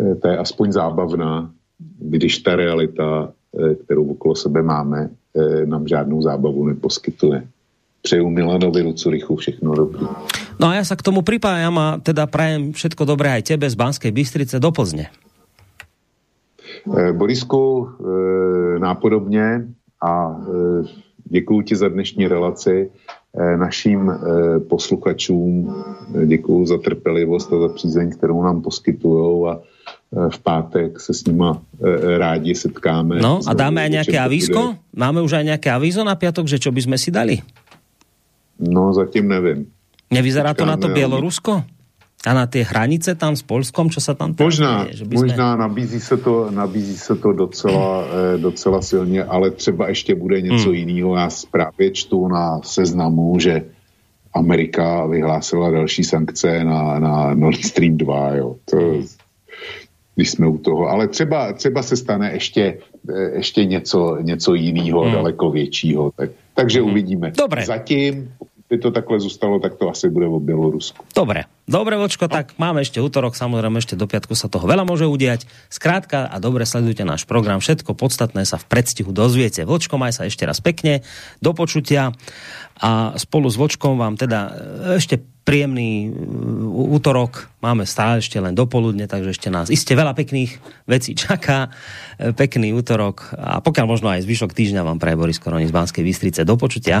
E, 0.00 0.14
to 0.14 0.28
je 0.28 0.38
aspoň 0.38 0.72
zábavná, 0.72 1.52
když 1.98 2.38
ta 2.38 2.56
realita 2.56 3.32
kterou 3.84 4.12
okolo 4.12 4.34
sebe 4.34 4.62
máme, 4.62 5.10
eh, 5.36 5.66
nám 5.66 5.88
žádnou 5.88 6.22
zábavu 6.22 6.66
neposkytuje. 6.66 7.48
Přeju 8.02 8.30
Milanovi 8.30 8.82
Lucurichu 8.82 9.36
všechno 9.36 9.74
dobré. 9.74 10.06
No 10.58 10.70
a 10.70 10.78
ja 10.78 10.84
sa 10.86 10.94
k 10.94 11.02
tomu 11.02 11.26
pripájam 11.26 11.74
a 11.78 11.86
teda 11.98 12.30
prajem 12.30 12.70
všetko 12.74 13.02
dobré 13.02 13.34
aj 13.34 13.54
tebe 13.54 13.66
z 13.66 13.74
Banskej 13.74 14.14
Bystrice 14.14 14.62
do 14.62 14.70
Plzne. 14.70 15.10
Eh, 16.86 17.12
Borisku, 17.12 17.88
nápodobně 18.78 19.66
a 20.02 20.36
děkuji 21.24 21.62
ti 21.62 21.76
za 21.76 21.88
dnešní 21.88 22.28
relaci. 22.28 22.90
Naším 23.56 24.12
posluchačům 24.68 25.74
děkuji 26.26 26.66
za 26.66 26.78
trpělivost 26.78 27.52
a 27.52 27.58
za 27.58 27.68
přízeň, 27.68 28.10
kterou 28.10 28.42
nám 28.42 28.62
poskytují 28.62 29.46
a 29.50 29.60
v 30.08 30.38
pátek 30.40 31.00
se 31.00 31.12
s 31.12 31.28
nima 31.28 31.60
eh, 31.60 32.18
rádi 32.18 32.56
setkáme. 32.56 33.20
No 33.20 33.44
a 33.44 33.52
dáme 33.52 33.84
aj 33.84 33.90
nejaké 34.00 34.16
avísko? 34.16 34.80
Máme 34.96 35.20
už 35.20 35.36
aj 35.36 35.44
nejaké 35.54 35.68
avízo 35.68 36.00
na 36.00 36.16
piatok, 36.16 36.48
že 36.48 36.56
čo 36.56 36.72
by 36.72 36.80
sme 36.80 36.96
si 36.96 37.12
dali? 37.12 37.44
No 38.56 38.90
zatím 38.96 39.28
nevím. 39.28 39.68
Nevyzerá 40.08 40.56
Počkáme, 40.56 40.64
to 40.64 40.72
na 40.72 40.76
to 40.80 40.88
Bielorusko? 40.88 41.52
A 42.26 42.30
na 42.34 42.50
tie 42.50 42.66
hranice 42.66 43.14
tam 43.14 43.36
s 43.36 43.46
Polskom, 43.46 43.92
čo 43.94 44.02
sa 44.02 44.16
tam 44.16 44.34
tam 44.34 44.50
Možná, 44.50 44.90
že 44.90 45.06
by 45.06 45.14
možná 45.22 45.54
sme... 45.54 45.62
nabízí, 45.62 46.00
se 46.00 46.16
to, 46.16 46.50
nabízí 46.50 46.96
se 46.98 47.14
to 47.14 47.30
docela, 47.32 48.04
eh, 48.08 48.38
docela 48.40 48.82
silně, 48.82 49.22
ale 49.24 49.50
třeba 49.50 49.88
ještě 49.88 50.14
bude 50.14 50.40
něco 50.40 50.72
hmm. 50.72 50.74
jiného. 50.74 51.16
Já 51.16 51.28
právě 51.50 51.90
čtu 51.90 52.28
na 52.28 52.60
seznamu, 52.64 53.38
že 53.38 53.62
Amerika 54.34 55.06
vyhlásila 55.06 55.70
další 55.70 56.04
sankce 56.04 56.64
na, 56.64 56.98
na 56.98 57.34
Nord 57.34 57.64
Stream 57.64 57.96
2. 57.96 58.34
Jo. 58.34 58.56
To, 58.64 58.76
hmm 58.76 59.06
když 60.18 60.30
jsme 60.30 60.46
u 60.46 60.58
toho. 60.58 60.88
Ale 60.88 61.08
třeba, 61.08 61.52
třeba 61.52 61.82
se 61.82 61.96
stane 61.96 62.32
ještě, 62.32 62.78
eh, 63.08 63.30
ještě 63.38 63.64
něco, 63.64 64.18
něco 64.20 64.54
jiného, 64.54 65.00
hmm. 65.00 65.12
daleko 65.12 65.50
většího. 65.50 66.10
Tak, 66.16 66.30
takže 66.54 66.80
hmm. 66.80 66.90
uvidíme. 66.90 67.32
Dobre. 67.38 67.64
Zatím, 67.64 68.34
by 68.68 68.78
to 68.78 68.90
takhle 68.90 69.20
zůstalo, 69.20 69.58
tak 69.58 69.74
to 69.74 69.88
asi 69.90 70.10
bude 70.10 70.28
v 70.28 70.38
Bělorusku. 70.40 71.04
Dobre, 71.16 71.48
dobre, 71.68 71.96
Vočko, 71.96 72.28
no. 72.28 72.36
tak 72.36 72.52
máme 72.60 72.84
ešte 72.84 73.00
útorok, 73.00 73.32
samozrejme 73.32 73.80
ešte 73.80 73.96
do 73.96 74.04
piatku 74.04 74.36
sa 74.36 74.52
toho 74.52 74.68
veľa 74.68 74.84
môže 74.84 75.08
udiať. 75.08 75.48
Skrátka 75.72 76.28
a 76.28 76.36
dobre 76.36 76.68
sledujte 76.68 77.00
náš 77.00 77.24
program, 77.24 77.64
všetko 77.64 77.96
podstatné 77.96 78.44
sa 78.44 78.60
v 78.60 78.68
predstihu 78.68 79.08
dozviete. 79.08 79.64
Vočko, 79.64 79.96
maj 79.96 80.12
sa 80.12 80.28
ešte 80.28 80.44
raz 80.44 80.60
pekne, 80.60 81.00
do 81.40 81.56
počutia 81.56 82.12
a 82.76 83.16
spolu 83.16 83.48
s 83.48 83.56
Vočkom 83.56 83.96
vám 83.96 84.20
teda 84.20 84.52
ešte 85.00 85.18
príjemný 85.48 86.12
uh, 86.12 86.92
útorok. 86.92 87.48
Máme 87.64 87.88
stále 87.88 88.20
ešte 88.20 88.36
len 88.36 88.52
dopoludne, 88.52 89.08
takže 89.08 89.32
ešte 89.32 89.48
nás 89.48 89.72
iste 89.72 89.96
veľa 89.96 90.12
pekných 90.12 90.60
vecí 90.84 91.16
čaká. 91.16 91.72
E, 92.20 92.36
pekný 92.36 92.76
útorok 92.76 93.32
a 93.34 93.64
pokiaľ 93.64 93.86
možno 93.88 94.12
aj 94.12 94.28
zvyšok 94.28 94.52
týždňa 94.52 94.84
vám 94.84 95.00
praje 95.00 95.16
Boris 95.16 95.40
Koroni 95.40 95.64
z 95.64 95.72
Banskej 95.72 96.04
Bystrice. 96.04 96.44
Do 96.44 96.60
počutia. 96.60 97.00